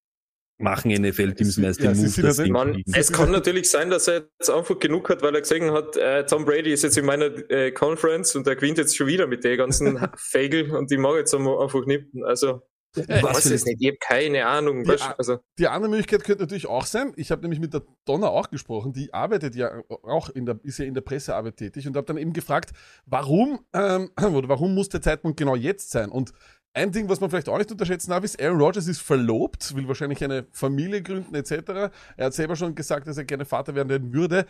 machen 0.60 0.90
NFL-Teams 0.92 1.58
meist 1.58 1.80
ja, 1.80 1.92
den 1.92 2.00
Move, 2.02 2.32
sie 2.32 2.44
ihn 2.44 2.52
Man, 2.52 2.82
es 2.92 3.12
kann 3.12 3.30
natürlich 3.30 3.70
sein, 3.70 3.90
dass 3.90 4.08
er 4.08 4.26
jetzt 4.38 4.50
einfach 4.50 4.78
genug 4.78 5.08
hat, 5.08 5.22
weil 5.22 5.34
er 5.34 5.40
gesehen 5.40 5.72
hat, 5.72 5.96
äh, 5.96 6.24
Tom 6.26 6.44
Brady 6.44 6.72
ist 6.72 6.82
jetzt 6.82 6.98
in 6.98 7.06
meiner 7.06 7.26
äh, 7.50 7.72
Conference 7.72 8.36
und 8.36 8.46
er 8.46 8.56
gewinnt 8.56 8.78
jetzt 8.78 8.96
schon 8.96 9.06
wieder 9.06 9.26
mit 9.26 9.44
den 9.44 9.56
ganzen 9.56 9.98
Fagel 10.16 10.70
und 10.74 10.90
die 10.90 10.96
mag 10.96 11.16
jetzt 11.16 11.34
einfach 11.34 11.86
nicht. 11.86 12.06
Also, 12.24 12.62
ich 12.96 13.08
Äh, 13.08 13.22
weiß 13.22 13.46
für 13.46 13.54
es 13.54 13.64
nicht, 13.64 13.76
ich 13.80 13.88
habe 13.88 13.98
keine 14.00 14.46
Ahnung. 14.46 14.82
Die 14.82 14.96
also, 15.16 15.38
Die 15.58 15.68
andere 15.68 15.90
Möglichkeit 15.90 16.24
könnte 16.24 16.42
natürlich 16.42 16.66
auch 16.66 16.86
sein, 16.86 17.12
ich 17.16 17.30
habe 17.30 17.42
nämlich 17.42 17.60
mit 17.60 17.72
der 17.72 17.82
Donna 18.04 18.28
auch 18.28 18.50
gesprochen, 18.50 18.92
die 18.92 19.14
arbeitet 19.14 19.54
ja 19.54 19.82
auch 20.02 20.28
in 20.28 20.44
der, 20.44 20.58
ist 20.64 20.78
ja 20.78 20.84
in 20.84 20.94
der 20.94 21.00
Pressearbeit 21.00 21.56
tätig 21.56 21.86
und 21.86 21.96
habe 21.96 22.06
dann 22.06 22.16
eben 22.16 22.32
gefragt, 22.32 22.70
warum, 23.06 23.60
ähm, 23.72 24.10
oder 24.34 24.48
warum 24.48 24.74
muss 24.74 24.88
der 24.88 25.02
Zeitpunkt 25.02 25.38
genau 25.38 25.54
jetzt 25.54 25.90
sein? 25.90 26.10
Und 26.10 26.32
ein 26.72 26.92
Ding, 26.92 27.08
was 27.08 27.20
man 27.20 27.30
vielleicht 27.30 27.48
auch 27.48 27.58
nicht 27.58 27.70
unterschätzen 27.70 28.10
darf, 28.10 28.22
ist, 28.22 28.40
Aaron 28.40 28.60
Rodgers 28.60 28.86
ist 28.86 29.00
verlobt, 29.00 29.74
will 29.74 29.88
wahrscheinlich 29.88 30.22
eine 30.22 30.46
Familie 30.52 31.02
gründen 31.02 31.34
etc. 31.34 31.90
Er 32.16 32.26
hat 32.26 32.34
selber 32.34 32.54
schon 32.54 32.74
gesagt, 32.74 33.08
dass 33.08 33.18
er 33.18 33.24
gerne 33.24 33.44
Vater 33.44 33.74
werden 33.74 34.12
würde. 34.12 34.46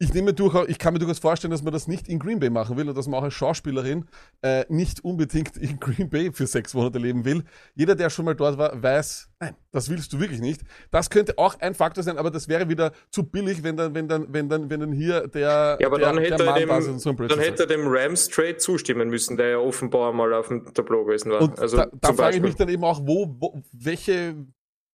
Ich 0.00 0.12
nehme 0.12 0.34
durchaus, 0.34 0.68
ich 0.68 0.78
kann 0.80 0.92
mir 0.92 0.98
durchaus 0.98 1.20
vorstellen, 1.20 1.52
dass 1.52 1.62
man 1.62 1.72
das 1.72 1.86
nicht 1.86 2.08
in 2.08 2.18
Green 2.18 2.40
Bay 2.40 2.50
machen 2.50 2.76
will 2.76 2.88
und 2.88 2.98
dass 2.98 3.06
man 3.06 3.20
auch 3.20 3.24
als 3.24 3.34
Schauspielerin 3.34 4.06
äh, 4.42 4.64
nicht 4.68 5.04
unbedingt 5.04 5.56
in 5.56 5.78
Green 5.78 6.10
Bay 6.10 6.32
für 6.32 6.48
sechs 6.48 6.74
Monate 6.74 6.98
leben 6.98 7.24
will. 7.24 7.44
Jeder, 7.76 7.94
der 7.94 8.10
schon 8.10 8.24
mal 8.24 8.34
dort 8.34 8.58
war, 8.58 8.82
weiß, 8.82 9.28
nein, 9.38 9.54
das 9.70 9.88
willst 9.88 10.12
du 10.12 10.18
wirklich 10.18 10.40
nicht. 10.40 10.62
Das 10.90 11.10
könnte 11.10 11.38
auch 11.38 11.60
ein 11.60 11.74
Faktor 11.74 12.02
sein, 12.02 12.18
aber 12.18 12.32
das 12.32 12.48
wäre 12.48 12.68
wieder 12.68 12.90
zu 13.10 13.22
billig, 13.22 13.62
wenn 13.62 13.76
dann, 13.76 13.94
wenn 13.94 14.08
dann, 14.08 14.26
wenn 14.32 14.48
dann, 14.48 14.68
wenn 14.68 14.80
dann 14.80 14.92
hier 14.92 15.28
der, 15.28 15.78
ja, 15.78 15.86
aber 15.86 15.98
der, 15.98 16.12
dann 16.12 16.18
hätte, 16.18 16.36
der 16.42 16.56
er 16.56 16.80
dem, 16.80 16.98
so 16.98 17.12
dann 17.12 17.38
hätte 17.38 17.62
er 17.62 17.66
dem 17.68 17.86
Rams 17.86 18.28
Trade 18.28 18.56
zustimmen 18.56 19.08
müssen, 19.08 19.36
der 19.36 19.48
ja 19.50 19.58
offenbar 19.58 20.12
mal 20.12 20.34
auf 20.34 20.48
dem 20.48 20.74
Tableau 20.74 21.04
gewesen 21.04 21.30
war. 21.30 21.40
Und 21.40 21.60
also, 21.60 21.76
da, 21.76 21.86
da 21.92 22.12
frage 22.12 22.36
ich 22.36 22.42
mich 22.42 22.56
dann 22.56 22.68
eben 22.68 22.82
auch, 22.82 23.00
wo, 23.04 23.32
wo 23.38 23.62
welche 23.72 24.34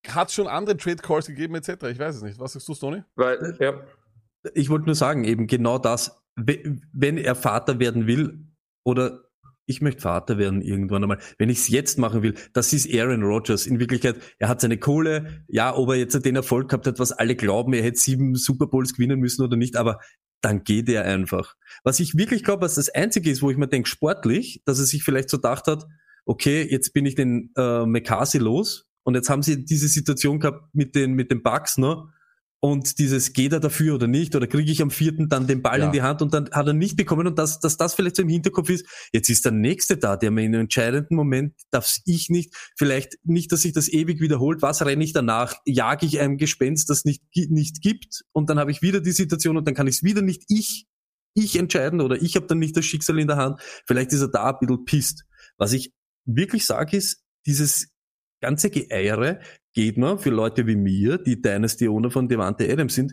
hat 0.08 0.28
es 0.28 0.34
schon 0.34 0.46
andere 0.46 0.76
Trade 0.76 0.96
Calls 0.96 1.26
gegeben 1.26 1.54
etc. 1.54 1.84
Ich 1.90 1.98
weiß 1.98 2.16
es 2.16 2.22
nicht. 2.22 2.38
Was 2.38 2.52
sagst 2.52 2.68
du, 2.68 2.74
Stoney? 2.74 3.02
Weil, 3.16 3.56
ja. 3.60 3.80
Ich 4.54 4.68
wollte 4.70 4.86
nur 4.86 4.94
sagen, 4.94 5.24
eben 5.24 5.46
genau 5.46 5.78
das, 5.78 6.22
we- 6.36 6.80
wenn 6.92 7.18
er 7.18 7.34
Vater 7.34 7.78
werden 7.78 8.06
will 8.06 8.46
oder 8.84 9.24
ich 9.66 9.80
möchte 9.80 10.00
Vater 10.02 10.36
werden 10.36 10.62
irgendwann 10.62 11.04
einmal, 11.04 11.20
wenn 11.38 11.48
ich 11.48 11.58
es 11.58 11.68
jetzt 11.68 11.96
machen 11.96 12.22
will, 12.22 12.34
das 12.52 12.72
ist 12.72 12.92
Aaron 12.92 13.22
Rodgers. 13.22 13.66
In 13.66 13.78
Wirklichkeit, 13.78 14.16
er 14.38 14.48
hat 14.48 14.60
seine 14.60 14.78
Kohle, 14.78 15.44
ja, 15.46 15.76
ob 15.76 15.90
er 15.90 15.94
jetzt 15.94 16.24
den 16.24 16.34
Erfolg 16.34 16.68
gehabt 16.68 16.88
hat, 16.88 16.98
was 16.98 17.12
alle 17.12 17.36
glauben, 17.36 17.72
er 17.72 17.82
hätte 17.82 17.98
sieben 18.00 18.34
Super 18.34 18.66
Bowls 18.66 18.94
gewinnen 18.94 19.20
müssen 19.20 19.44
oder 19.44 19.56
nicht, 19.56 19.76
aber 19.76 20.00
dann 20.40 20.64
geht 20.64 20.88
er 20.88 21.04
einfach. 21.04 21.54
Was 21.84 22.00
ich 22.00 22.16
wirklich 22.16 22.42
glaube, 22.42 22.62
was 22.62 22.74
das 22.74 22.88
Einzige 22.88 23.30
ist, 23.30 23.42
wo 23.42 23.50
ich 23.50 23.58
mir 23.58 23.68
denke, 23.68 23.88
sportlich, 23.88 24.62
dass 24.64 24.80
er 24.80 24.86
sich 24.86 25.04
vielleicht 25.04 25.30
so 25.30 25.36
gedacht 25.36 25.66
hat, 25.68 25.86
okay, 26.24 26.66
jetzt 26.68 26.92
bin 26.92 27.06
ich 27.06 27.14
den 27.14 27.52
äh, 27.56 27.86
McCarthy 27.86 28.38
los 28.38 28.88
und 29.04 29.14
jetzt 29.14 29.30
haben 29.30 29.42
sie 29.42 29.64
diese 29.64 29.86
Situation 29.86 30.40
gehabt 30.40 30.74
mit 30.74 30.94
den, 30.96 31.12
mit 31.12 31.30
den 31.30 31.42
Bugs, 31.42 31.78
ne? 31.78 32.08
Und 32.62 32.98
dieses 32.98 33.32
geht 33.32 33.54
er 33.54 33.60
dafür 33.60 33.94
oder 33.94 34.06
nicht, 34.06 34.36
oder 34.36 34.46
kriege 34.46 34.70
ich 34.70 34.82
am 34.82 34.90
vierten 34.90 35.30
dann 35.30 35.46
den 35.46 35.62
Ball 35.62 35.80
Ja. 35.80 35.86
in 35.86 35.92
die 35.92 36.02
Hand? 36.02 36.20
Und 36.20 36.34
dann 36.34 36.50
hat 36.52 36.66
er 36.66 36.74
nicht 36.74 36.94
bekommen. 36.94 37.26
Und 37.26 37.38
dass, 37.38 37.58
dass 37.58 37.78
das 37.78 37.94
vielleicht 37.94 38.16
so 38.16 38.22
im 38.22 38.28
Hinterkopf 38.28 38.68
ist, 38.68 38.84
jetzt 39.14 39.30
ist 39.30 39.46
der 39.46 39.52
Nächste 39.52 39.96
da, 39.96 40.18
der 40.18 40.30
mir 40.30 40.42
in 40.42 40.54
einem 40.54 40.62
entscheidenden 40.62 41.16
Moment, 41.16 41.54
darf 41.70 41.90
ich 42.04 42.28
nicht, 42.28 42.54
vielleicht 42.76 43.16
nicht, 43.24 43.50
dass 43.50 43.62
sich 43.62 43.72
das 43.72 43.88
ewig 43.88 44.20
wiederholt, 44.20 44.60
was 44.60 44.84
renne 44.84 45.02
ich 45.02 45.14
danach, 45.14 45.54
jage 45.64 46.04
ich 46.04 46.20
einem 46.20 46.36
Gespenst, 46.36 46.90
das 46.90 47.06
nicht, 47.06 47.22
nicht 47.34 47.80
gibt? 47.80 48.24
Und 48.32 48.50
dann 48.50 48.58
habe 48.58 48.70
ich 48.70 48.82
wieder 48.82 49.00
die 49.00 49.12
Situation 49.12 49.56
und 49.56 49.66
dann 49.66 49.74
kann 49.74 49.86
ich 49.86 49.96
es 49.96 50.02
wieder 50.02 50.20
nicht 50.20 50.44
ich, 50.48 50.86
ich 51.32 51.56
entscheiden 51.56 52.02
oder 52.02 52.20
ich 52.20 52.36
habe 52.36 52.46
dann 52.46 52.58
nicht 52.58 52.76
das 52.76 52.84
Schicksal 52.84 53.18
in 53.18 53.28
der 53.28 53.36
Hand, 53.36 53.60
vielleicht 53.86 54.12
ist 54.12 54.20
er 54.20 54.28
da 54.28 54.50
ein 54.50 54.66
bisschen 54.66 54.84
pisst. 54.84 55.24
Was 55.56 55.72
ich 55.72 55.94
wirklich 56.26 56.66
sage 56.66 56.98
ist, 56.98 57.22
dieses 57.46 57.88
ganze 58.42 58.70
Geeiere 58.70 59.40
geht 59.72 59.96
mir 59.96 60.18
für 60.18 60.30
Leute 60.30 60.66
wie 60.66 60.76
mir, 60.76 61.18
die 61.18 61.40
Dynasty-Owner 61.40 62.10
von 62.10 62.28
Devante 62.28 62.70
Adams 62.70 62.94
sind, 62.94 63.12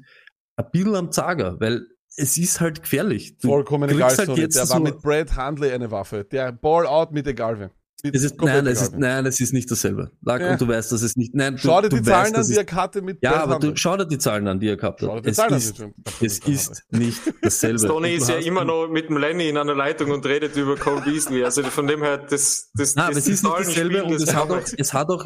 ein 0.55 0.65
bisschen 0.71 0.95
am 0.95 1.11
Zager, 1.11 1.57
weil 1.59 1.85
es 2.15 2.37
ist 2.37 2.59
halt 2.61 2.81
gefährlich. 2.81 3.37
Du 3.37 3.47
Vollkommen 3.49 3.89
kriegst 3.89 4.19
egal, 4.19 4.27
halt 4.29 4.37
jetzt 4.39 4.55
Der 4.57 4.65
so- 4.65 4.73
war 4.73 4.79
mit 4.79 5.01
Brad 5.01 5.35
Handley 5.35 5.71
eine 5.71 5.91
Waffe. 5.91 6.23
Der 6.23 6.51
Ball 6.51 6.87
out 6.87 7.11
mit 7.11 7.27
egal 7.27 7.59
wem. 7.59 7.69
Es 8.03 8.23
ist, 8.23 8.39
nein, 8.39 8.65
es 8.67 8.81
ist, 8.83 8.95
nein, 8.95 9.25
es 9.25 9.39
ist 9.39 9.53
nicht 9.53 9.69
dasselbe. 9.71 10.11
Lag, 10.21 10.39
Ja. 10.39 10.51
Und 10.51 10.61
du 10.61 10.67
weißt, 10.67 10.91
dass 10.91 11.01
es 11.01 11.15
nicht, 11.15 11.33
nein, 11.33 11.55
du, 11.55 11.61
Schau 11.63 11.81
dir 11.81 11.89
du 11.89 11.95
die 11.97 12.03
Zahlen 12.03 12.25
weißt, 12.33 12.35
an, 12.35 12.47
die 12.47 12.55
er 12.71 12.75
hatte 12.75 13.01
mit 13.01 13.17
Ja, 13.23 13.31
Brad 13.31 13.41
aber 13.41 13.53
Handley. 13.55 13.69
du, 13.71 13.75
schau 13.77 13.97
dir 13.97 14.05
die 14.05 14.17
Zahlen 14.19 14.47
an, 14.47 14.59
die 14.59 14.67
er 14.67 14.77
gehabt 14.77 15.01
hat. 15.01 15.25
Es 15.25 15.35
Zahlen 15.35 15.53
an, 15.53 15.57
ist, 15.57 15.79
er 15.79 15.91
es 16.21 16.39
ist 16.39 16.83
nicht 16.91 17.19
dasselbe. 17.41 17.79
Stoney 17.79 18.15
ist 18.15 18.29
ja 18.29 18.35
immer 18.37 18.65
noch 18.65 18.87
mit 18.87 19.09
dem 19.09 19.17
Lenny 19.17 19.49
in 19.49 19.57
einer 19.57 19.73
Leitung 19.73 20.11
und 20.11 20.23
redet 20.27 20.55
über 20.55 20.75
Cole 20.75 21.01
Beasley. 21.01 21.43
Also 21.43 21.63
von 21.63 21.87
dem 21.87 22.03
her, 22.03 22.19
das, 22.19 22.69
das, 22.75 22.95
Nein, 22.95 23.07
das 23.13 23.17
aber 23.17 23.17
es 23.17 23.27
ist 23.27 23.43
nicht 23.43 23.53
dasselbe 23.59 23.73
Zahlenspiel, 23.95 24.01
und 24.01 24.13
das 24.13 24.21
es 24.29 24.35
hat, 24.35 24.49
auch, 24.51 24.61
es 24.77 24.93
hat 24.93 25.09
auch 25.09 25.25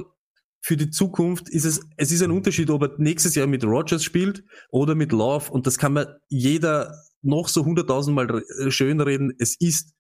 für 0.61 0.77
die 0.77 0.89
Zukunft 0.91 1.49
ist 1.49 1.65
es, 1.65 1.81
es 1.97 2.11
ist 2.11 2.21
ein 2.21 2.31
Unterschied, 2.31 2.69
ob 2.69 2.83
er 2.83 2.91
nächstes 2.97 3.35
Jahr 3.35 3.47
mit 3.47 3.63
Rogers 3.63 4.03
spielt 4.03 4.43
oder 4.69 4.93
mit 4.95 5.11
Love 5.11 5.51
und 5.51 5.65
das 5.67 5.77
kann 5.77 5.93
man 5.93 6.05
jeder 6.29 6.95
noch 7.23 7.47
so 7.47 7.65
hunderttausendmal 7.65 8.29
re- 8.29 8.71
schön 8.71 9.01
reden. 9.01 9.33
Es 9.39 9.55
ist 9.59 9.93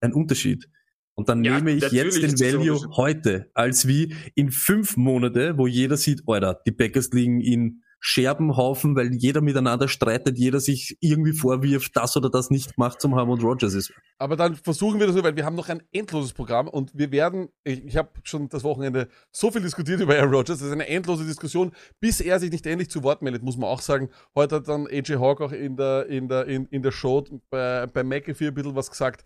ein 0.00 0.12
Unterschied. 0.12 0.68
Und 1.14 1.28
dann 1.28 1.44
Ja, 1.44 1.56
nehme 1.58 1.72
ich 1.72 1.90
jetzt 1.92 2.22
den 2.22 2.38
Value 2.40 2.96
heute, 2.96 3.50
als 3.54 3.86
wie 3.86 4.14
in 4.34 4.50
fünf 4.50 4.96
Monate, 4.96 5.58
wo 5.58 5.66
jeder 5.66 5.96
sieht, 5.98 6.22
Alter, 6.26 6.60
die 6.66 6.72
Packers 6.72 7.10
liegen 7.12 7.40
in 7.40 7.81
Scherbenhaufen, 8.04 8.96
weil 8.96 9.14
jeder 9.14 9.40
miteinander 9.40 9.86
streitet, 9.86 10.36
jeder 10.36 10.58
sich 10.58 10.98
irgendwie 11.00 11.32
vorwirft, 11.32 11.96
das 11.96 12.16
oder 12.16 12.30
das 12.30 12.50
nicht 12.50 12.74
gemacht 12.74 13.00
zum 13.00 13.14
haben 13.14 13.30
und 13.30 13.44
Rogers 13.44 13.74
ist. 13.74 13.92
Aber 14.18 14.34
dann 14.34 14.56
versuchen 14.56 14.98
wir 14.98 15.06
das 15.06 15.22
weil 15.22 15.36
wir 15.36 15.44
haben 15.44 15.54
noch 15.54 15.68
ein 15.68 15.84
endloses 15.92 16.32
Programm 16.32 16.66
und 16.66 16.90
wir 16.94 17.12
werden, 17.12 17.48
ich, 17.62 17.84
ich 17.84 17.96
habe 17.96 18.10
schon 18.24 18.48
das 18.48 18.64
Wochenende 18.64 19.08
so 19.30 19.52
viel 19.52 19.62
diskutiert 19.62 20.00
über 20.00 20.16
Aaron 20.16 20.34
Rodgers, 20.34 20.58
das 20.58 20.66
ist 20.66 20.72
eine 20.72 20.88
endlose 20.88 21.24
Diskussion, 21.24 21.70
bis 22.00 22.20
er 22.20 22.40
sich 22.40 22.50
nicht 22.50 22.66
endlich 22.66 22.90
zu 22.90 23.04
Wort 23.04 23.22
meldet, 23.22 23.44
muss 23.44 23.56
man 23.56 23.70
auch 23.70 23.80
sagen. 23.80 24.10
Heute 24.34 24.56
hat 24.56 24.66
dann 24.66 24.88
AJ 24.88 25.18
Hawk 25.20 25.40
auch 25.40 25.52
in 25.52 25.76
der, 25.76 26.06
in 26.06 26.28
der, 26.28 26.46
in, 26.46 26.66
in 26.66 26.82
der 26.82 26.90
Show 26.90 27.24
bei, 27.50 27.86
bei 27.86 28.02
McAfee 28.02 28.48
ein 28.48 28.54
bisschen 28.54 28.74
was 28.74 28.90
gesagt. 28.90 29.24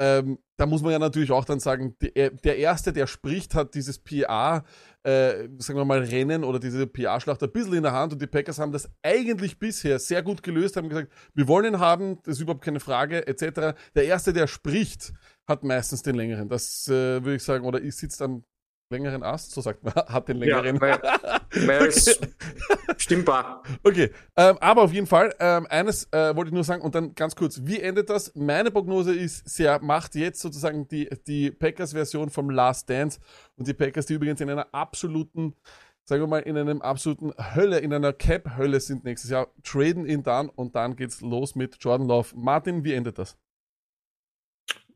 Ähm, 0.00 0.38
da 0.56 0.66
muss 0.66 0.82
man 0.82 0.92
ja 0.92 0.98
natürlich 0.98 1.32
auch 1.32 1.44
dann 1.44 1.60
sagen, 1.60 1.96
der, 2.00 2.30
der 2.30 2.58
Erste, 2.58 2.92
der 2.92 3.06
spricht, 3.06 3.54
hat 3.54 3.74
dieses 3.74 3.98
PR, 3.98 4.64
äh, 5.02 5.48
sagen 5.58 5.78
wir 5.78 5.84
mal, 5.84 6.00
Rennen 6.00 6.44
oder 6.44 6.60
diese 6.60 6.86
PR-Schlacht 6.86 7.42
ein 7.42 7.52
bisschen 7.52 7.74
in 7.74 7.82
der 7.82 7.92
Hand 7.92 8.12
und 8.12 8.22
die 8.22 8.26
Packers 8.26 8.58
haben 8.58 8.72
das 8.72 8.88
eigentlich 9.02 9.58
bisher 9.58 9.98
sehr 9.98 10.22
gut 10.22 10.42
gelöst, 10.42 10.76
haben 10.76 10.88
gesagt, 10.88 11.12
wir 11.34 11.48
wollen 11.48 11.74
ihn 11.74 11.80
haben, 11.80 12.18
das 12.22 12.36
ist 12.36 12.42
überhaupt 12.42 12.64
keine 12.64 12.80
Frage, 12.80 13.26
etc. 13.26 13.76
Der 13.94 14.04
Erste, 14.04 14.32
der 14.32 14.46
spricht, 14.46 15.12
hat 15.46 15.64
meistens 15.64 16.02
den 16.02 16.14
längeren. 16.14 16.48
Das 16.48 16.86
äh, 16.88 17.24
würde 17.24 17.36
ich 17.36 17.42
sagen, 17.42 17.64
oder 17.64 17.80
sitzt 17.90 18.22
am 18.22 18.44
längeren 18.90 19.22
Ast, 19.22 19.52
so 19.52 19.60
sagt 19.60 19.84
man, 19.84 19.94
hat 19.94 20.28
den 20.28 20.38
längeren. 20.38 20.76
Ja, 20.76 20.80
weil, 20.80 21.66
weil 21.66 21.88
es 21.88 22.18
stimmbar. 22.96 23.62
Okay, 23.82 24.10
ähm, 24.36 24.56
aber 24.60 24.82
auf 24.82 24.92
jeden 24.92 25.06
Fall, 25.06 25.34
ähm, 25.38 25.66
eines 25.68 26.04
äh, 26.12 26.34
wollte 26.34 26.48
ich 26.48 26.54
nur 26.54 26.64
sagen 26.64 26.82
und 26.82 26.94
dann 26.94 27.14
ganz 27.14 27.36
kurz, 27.36 27.60
wie 27.64 27.80
endet 27.80 28.10
das? 28.10 28.34
Meine 28.34 28.70
Prognose 28.70 29.14
ist, 29.14 29.48
sie 29.48 29.68
macht 29.80 30.14
jetzt 30.14 30.40
sozusagen 30.40 30.88
die, 30.88 31.08
die 31.26 31.50
Packers-Version 31.50 32.30
vom 32.30 32.50
Last 32.50 32.88
Dance 32.88 33.20
und 33.56 33.68
die 33.68 33.74
Packers, 33.74 34.06
die 34.06 34.14
übrigens 34.14 34.40
in 34.40 34.50
einer 34.50 34.66
absoluten, 34.72 35.54
sagen 36.04 36.22
wir 36.22 36.26
mal, 36.26 36.40
in 36.40 36.56
einem 36.56 36.80
absoluten 36.80 37.32
Hölle, 37.54 37.78
in 37.78 37.92
einer 37.92 38.12
Cap-Hölle 38.12 38.80
sind 38.80 39.04
nächstes 39.04 39.30
Jahr, 39.30 39.48
traden 39.62 40.06
ihn 40.06 40.22
dann 40.22 40.48
und 40.48 40.74
dann 40.74 40.96
geht's 40.96 41.20
los 41.20 41.54
mit 41.54 41.76
Jordan 41.80 42.08
Love. 42.08 42.28
Martin, 42.34 42.84
wie 42.84 42.94
endet 42.94 43.18
das? 43.18 43.36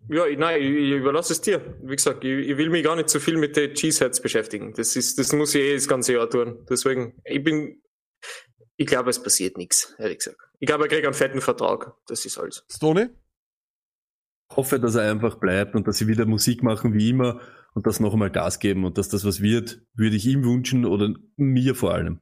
Ja, 0.09 0.27
ich, 0.27 0.37
nein, 0.39 0.61
ich, 0.61 0.69
ich 0.69 0.93
überlasse 0.93 1.33
es 1.33 1.41
dir. 1.41 1.77
Wie 1.83 1.97
gesagt, 1.97 2.25
ich, 2.25 2.49
ich 2.49 2.57
will 2.57 2.71
mich 2.71 2.85
gar 2.85 2.97
nicht 2.97 3.09
so 3.09 3.21
viel 3.21 3.37
mit 3.37 3.57
den 3.57 3.75
Cheeseheads 3.75 4.21
beschäftigen. 4.21 4.75
Das 4.75 4.97
ist, 4.97 5.19
das 5.19 5.33
muss 5.33 5.55
ich 5.55 5.63
eh 5.63 5.75
das 5.75 5.89
ganze 5.89 6.15
Jahr 6.15 6.29
tun. 6.29 6.67
Deswegen, 6.69 7.21
ich 7.25 7.43
bin, 7.43 7.83
ich 8.77 8.87
glaube, 8.87 9.11
es 9.11 9.23
passiert 9.23 9.57
nichts, 9.57 9.95
ehrlich 9.99 10.19
gesagt. 10.19 10.39
Ich 10.59 10.67
glaube, 10.67 10.85
er 10.85 10.89
kriegt 10.89 11.05
einen 11.05 11.15
fetten 11.15 11.41
Vertrag. 11.41 11.95
Das 12.07 12.25
ist 12.25 12.39
alles. 12.39 12.65
Stoney? 12.71 13.09
hoffe, 14.57 14.79
dass 14.79 14.95
er 14.95 15.11
einfach 15.11 15.37
bleibt 15.37 15.75
und 15.75 15.87
dass 15.87 15.99
sie 15.99 16.07
wieder 16.07 16.27
Musik 16.27 16.63
machen 16.63 16.95
wie 16.95 17.11
immer 17.11 17.41
und 17.75 17.87
das 17.87 18.01
noch 18.01 18.13
einmal 18.13 18.31
Gas 18.31 18.59
geben 18.59 18.85
und 18.85 18.99
dass 18.99 19.09
das 19.09 19.25
was 19.25 19.41
wird, 19.41 19.83
würde 19.95 20.17
ich 20.17 20.27
ihm 20.27 20.45
wünschen 20.45 20.85
oder 20.85 21.15
mir 21.37 21.75
vor 21.75 21.95
allem. 21.95 22.21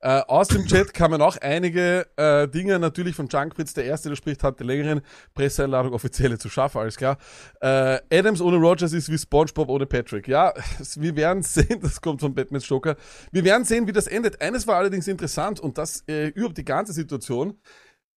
Äh, 0.00 0.20
aus 0.20 0.48
dem 0.48 0.66
Chat 0.66 0.92
kamen 0.94 1.22
auch 1.22 1.36
einige 1.38 2.06
äh, 2.16 2.48
Dinge 2.48 2.78
natürlich 2.78 3.16
von 3.16 3.28
Junkfritz. 3.28 3.74
Der 3.74 3.84
erste, 3.84 4.08
der 4.08 4.16
spricht, 4.16 4.42
hat 4.42 4.60
die 4.60 4.64
längeren 4.64 5.00
Presseeinladung 5.34 5.92
offizielle 5.92 6.38
zu 6.38 6.48
schaffen, 6.48 6.78
alles 6.78 6.96
klar. 6.96 7.18
Äh, 7.60 8.00
Adams 8.12 8.40
ohne 8.40 8.56
Rogers 8.56 8.92
ist 8.92 9.10
wie 9.10 9.18
SpongeBob 9.18 9.68
ohne 9.68 9.86
Patrick. 9.86 10.28
Ja, 10.28 10.52
wir 10.96 11.16
werden 11.16 11.42
sehen, 11.42 11.80
das 11.80 12.00
kommt 12.00 12.20
von 12.20 12.34
Batman's 12.34 12.68
Joker. 12.68 12.96
Wir 13.30 13.44
werden 13.44 13.64
sehen, 13.64 13.86
wie 13.86 13.92
das 13.92 14.06
endet. 14.06 14.40
Eines 14.40 14.66
war 14.66 14.76
allerdings 14.76 15.08
interessant 15.08 15.60
und 15.60 15.78
das 15.78 16.04
äh, 16.08 16.28
überhaupt 16.28 16.58
die 16.58 16.64
ganze 16.64 16.92
Situation. 16.92 17.58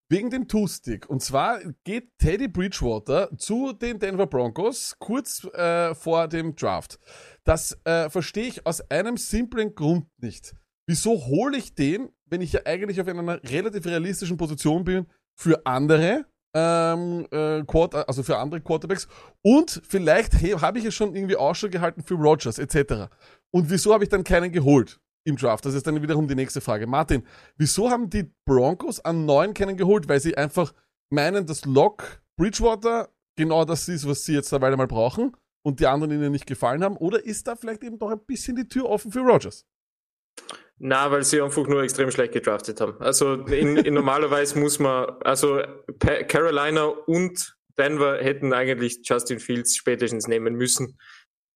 Wegen 0.07 0.29
dem 0.29 0.47
Two-Stick. 0.47 1.09
Und 1.09 1.23
zwar 1.23 1.59
geht 1.83 2.19
Teddy 2.19 2.47
Bridgewater 2.47 3.35
zu 3.39 3.73
den 3.73 3.97
Denver 3.97 4.27
Broncos 4.27 4.95
kurz 4.99 5.43
äh, 5.45 5.95
vor 5.95 6.27
dem 6.27 6.55
Draft. 6.55 6.99
Das 7.43 7.75
äh, 7.85 8.11
verstehe 8.11 8.45
ich 8.45 8.67
aus 8.67 8.81
einem 8.91 9.17
simplen 9.17 9.73
Grund 9.73 10.05
nicht. 10.21 10.53
Wieso 10.87 11.25
hole 11.25 11.57
ich 11.57 11.73
den, 11.73 12.09
wenn 12.25 12.41
ich 12.41 12.53
ja 12.53 12.61
eigentlich 12.65 13.01
auf 13.01 13.07
einer 13.07 13.43
relativ 13.43 13.85
realistischen 13.85 14.37
Position 14.37 14.83
bin, 14.83 15.07
für 15.35 15.65
andere, 15.65 16.25
ähm, 16.55 17.27
äh, 17.31 17.63
Quarter, 17.63 18.07
also 18.07 18.23
für 18.23 18.37
andere 18.37 18.61
Quarterbacks 18.61 19.07
und 19.41 19.81
vielleicht 19.87 20.33
hey, 20.35 20.51
habe 20.51 20.79
ich 20.79 20.85
es 20.85 20.95
schon 20.95 21.13
irgendwie 21.13 21.35
Ausschau 21.35 21.67
gehalten 21.67 22.01
für 22.01 22.15
Rogers 22.15 22.57
etc. 22.57 23.13
Und 23.51 23.69
wieso 23.69 23.93
habe 23.93 24.05
ich 24.05 24.09
dann 24.09 24.23
keinen 24.23 24.51
geholt 24.51 24.99
im 25.25 25.35
Draft? 25.35 25.65
Das 25.65 25.73
ist 25.73 25.85
dann 25.85 26.01
wiederum 26.01 26.27
die 26.27 26.35
nächste 26.35 26.61
Frage. 26.61 26.87
Martin, 26.87 27.23
wieso 27.57 27.89
haben 27.89 28.09
die 28.09 28.31
Broncos 28.45 29.01
an 29.01 29.25
neuen 29.25 29.53
keinen 29.53 29.75
geholt? 29.75 30.07
Weil 30.07 30.21
sie 30.21 30.37
einfach 30.37 30.73
meinen, 31.09 31.45
dass 31.45 31.65
Lock 31.65 32.21
Bridgewater 32.37 33.09
genau 33.35 33.65
das 33.65 33.89
ist, 33.89 34.07
was 34.07 34.23
sie 34.23 34.33
jetzt 34.33 34.51
Weile 34.53 34.77
mal 34.77 34.87
brauchen 34.87 35.35
und 35.61 35.81
die 35.81 35.87
anderen 35.87 36.13
ihnen 36.13 36.31
nicht 36.31 36.47
gefallen 36.47 36.83
haben? 36.85 36.95
Oder 36.95 37.25
ist 37.25 37.47
da 37.47 37.57
vielleicht 37.57 37.83
eben 37.83 37.99
doch 37.99 38.11
ein 38.11 38.23
bisschen 38.25 38.55
die 38.55 38.67
Tür 38.67 38.89
offen 38.89 39.11
für 39.11 39.19
Rogers? 39.19 39.65
Na, 40.77 41.09
weil 41.09 41.23
sie 41.23 41.41
einfach 41.41 41.67
nur 41.67 41.83
extrem 41.83 42.11
schlecht 42.11 42.33
gedraftet 42.33 42.81
haben. 42.81 42.99
Also 42.99 43.33
in, 43.33 43.77
in 43.77 43.93
normalerweise 43.93 44.59
muss 44.59 44.79
man, 44.79 45.05
also 45.23 45.61
Carolina 46.27 46.85
und 46.85 47.55
Denver 47.77 48.17
hätten 48.17 48.53
eigentlich 48.53 48.99
Justin 49.03 49.39
Fields 49.39 49.75
spätestens 49.75 50.27
nehmen 50.27 50.55
müssen. 50.55 50.97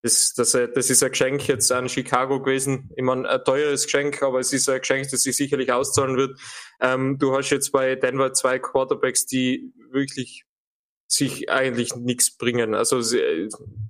Das, 0.02 0.34
das, 0.34 0.52
das 0.52 0.90
ist 0.90 1.04
ein 1.04 1.12
Geschenk 1.12 1.48
jetzt 1.50 1.72
an 1.74 1.90
Chicago 1.90 2.42
gewesen. 2.42 2.90
Ich 2.96 3.04
meine, 3.04 3.28
ein 3.28 3.44
teures 3.44 3.84
Geschenk, 3.84 4.24
aber 4.24 4.40
es 4.40 4.54
ist 4.54 4.70
ein 4.70 4.80
Geschenk, 4.80 5.10
das 5.10 5.24
sich 5.24 5.36
sicherlich 5.36 5.74
auszahlen 5.74 6.16
wird. 6.16 6.40
Ähm, 6.80 7.18
du 7.20 7.36
hast 7.36 7.50
jetzt 7.50 7.72
bei 7.72 7.96
Denver 7.96 8.32
zwei 8.32 8.60
Quarterbacks, 8.60 9.26
die 9.26 9.74
wirklich 9.92 10.46
sich 11.12 11.50
eigentlich 11.50 11.96
nichts 11.96 12.38
bringen. 12.38 12.76
Also 12.76 13.02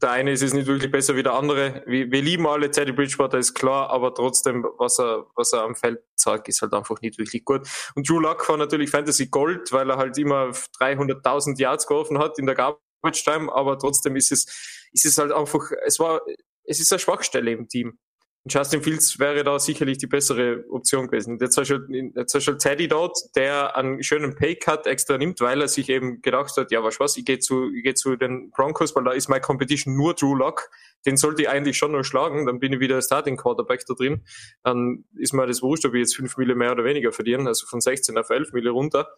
der 0.01 0.11
eine 0.11 0.31
ist 0.31 0.41
es 0.41 0.53
nicht 0.53 0.67
wirklich 0.67 0.89
besser 0.89 1.17
wie 1.17 1.23
der 1.23 1.33
andere. 1.33 1.83
Wir, 1.85 2.09
wir 2.09 2.21
lieben 2.21 2.47
alle 2.47 2.71
Teddy 2.71 2.93
Bridgewater, 2.93 3.37
ist 3.37 3.53
klar, 3.53 3.89
aber 3.89 4.13
trotzdem, 4.13 4.65
was 4.77 4.99
er, 4.99 5.25
was 5.35 5.51
er 5.51 5.63
am 5.63 5.75
Feld 5.75 5.99
sagt, 6.15 6.47
ist 6.47 6.61
halt 6.61 6.73
einfach 6.73 7.01
nicht 7.01 7.17
wirklich 7.17 7.43
gut. 7.43 7.67
Und 7.95 8.09
Drew 8.09 8.19
Luck 8.19 8.47
war 8.47 8.55
natürlich 8.55 8.89
Fantasy 8.89 9.27
Gold, 9.27 9.73
weil 9.73 9.89
er 9.89 9.97
halt 9.97 10.17
immer 10.17 10.51
300.000 10.79 11.59
Yards 11.59 11.87
geworfen 11.87 12.19
hat 12.19 12.39
in 12.39 12.45
der 12.45 12.55
Garbage 12.55 13.25
Time, 13.25 13.51
aber 13.51 13.77
trotzdem 13.77 14.15
ist 14.15 14.31
es, 14.31 14.45
ist 14.93 15.05
es 15.05 15.17
halt 15.17 15.33
einfach, 15.33 15.71
es 15.85 15.99
war, 15.99 16.21
es 16.63 16.79
ist 16.79 16.93
eine 16.93 16.99
Schwachstelle 16.99 17.51
im 17.51 17.67
Team. 17.67 17.99
Justin 18.47 18.81
Fields 18.81 19.19
wäre 19.19 19.43
da 19.43 19.59
sicherlich 19.59 19.97
die 19.97 20.07
bessere 20.07 20.63
Option 20.69 21.07
gewesen. 21.07 21.37
Jetzt 21.41 21.57
hast 21.57 21.69
du 21.69 21.75
halt, 21.75 21.89
jetzt 22.15 22.33
hast 22.33 22.47
du 22.47 22.51
halt 22.51 22.61
Teddy 22.61 22.87
dort, 22.87 23.17
der 23.35 23.75
einen 23.75 24.01
schönen 24.01 24.33
Paycut 24.35 24.87
extra 24.87 25.17
nimmt, 25.17 25.41
weil 25.41 25.61
er 25.61 25.67
sich 25.67 25.89
eben 25.89 26.21
gedacht 26.21 26.55
hat, 26.55 26.71
ja, 26.71 26.81
was 26.81 26.99
was, 26.99 27.17
ich 27.17 27.25
gehe 27.25 27.39
zu, 27.39 27.69
ich 27.73 27.83
gehe 27.83 27.95
zu 27.95 28.15
den 28.15 28.49
Broncos, 28.51 28.95
weil 28.95 29.03
da 29.03 29.11
ist 29.11 29.27
meine 29.27 29.41
Competition 29.41 29.95
nur 29.95 30.13
Drew 30.13 30.35
Lock. 30.35 30.69
Den 31.05 31.17
sollte 31.17 31.41
ich 31.41 31.49
eigentlich 31.49 31.77
schon 31.77 31.91
noch 31.91 32.03
schlagen, 32.03 32.45
dann 32.45 32.59
bin 32.59 32.73
ich 32.73 32.79
wieder 32.79 33.01
Starting 33.01 33.35
Quarterback 33.35 33.85
da 33.85 33.93
drin. 33.93 34.23
Dann 34.63 35.03
ist 35.17 35.33
mir 35.33 35.45
das 35.45 35.61
wurscht, 35.61 35.85
ob 35.85 35.93
ich 35.93 35.99
jetzt 35.99 36.15
5 36.15 36.37
Mille 36.37 36.55
mehr 36.55 36.71
oder 36.71 36.85
weniger 36.85 37.11
verdiene, 37.11 37.47
also 37.47 37.67
von 37.67 37.81
16 37.81 38.17
auf 38.17 38.29
11 38.29 38.53
Mille 38.53 38.69
runter. 38.69 39.09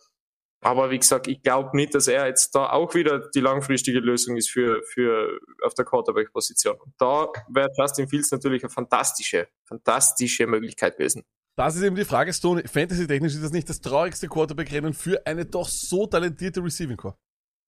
Aber 0.64 0.92
wie 0.92 1.00
gesagt, 1.00 1.28
ich 1.28 1.42
glaube 1.42 1.76
nicht, 1.76 1.96
dass 1.96 2.08
er 2.08 2.28
jetzt 2.28 2.54
da 2.54 2.70
auch 2.70 2.94
wieder 2.94 3.30
die 3.34 3.40
langfristige 3.40 4.00
Lösung 4.00 4.38
ist 4.38 4.50
für, 4.50 4.84
für 4.84 5.40
auf 5.64 5.74
der 5.74 5.86
Quarterback-Position. 5.86 6.78
Da 7.00 7.30
wäre 7.50 7.70
Justin 7.76 8.08
Fields 8.08 8.32
natürlich 8.32 8.64
eine 8.64 8.70
fantastische, 8.70 9.48
fantastische 9.66 10.46
Möglichkeit 10.46 10.98
gewesen. 10.98 11.24
Das 11.58 11.76
ist 11.76 11.82
eben 11.82 11.96
die 11.96 12.06
Frage, 12.06 12.32
Stone. 12.32 12.64
Fantasy-technisch 12.66 13.34
ist 13.34 13.44
das 13.44 13.52
nicht 13.52 13.70
das 13.70 13.82
traurigste 13.82 14.28
Quarterback-Rennen 14.28 14.94
für 14.94 15.26
eine 15.26 15.46
doch 15.46 15.68
so 15.68 16.06
talentierte 16.06 16.64
Receiving 16.64 16.98
Core. 16.98 17.16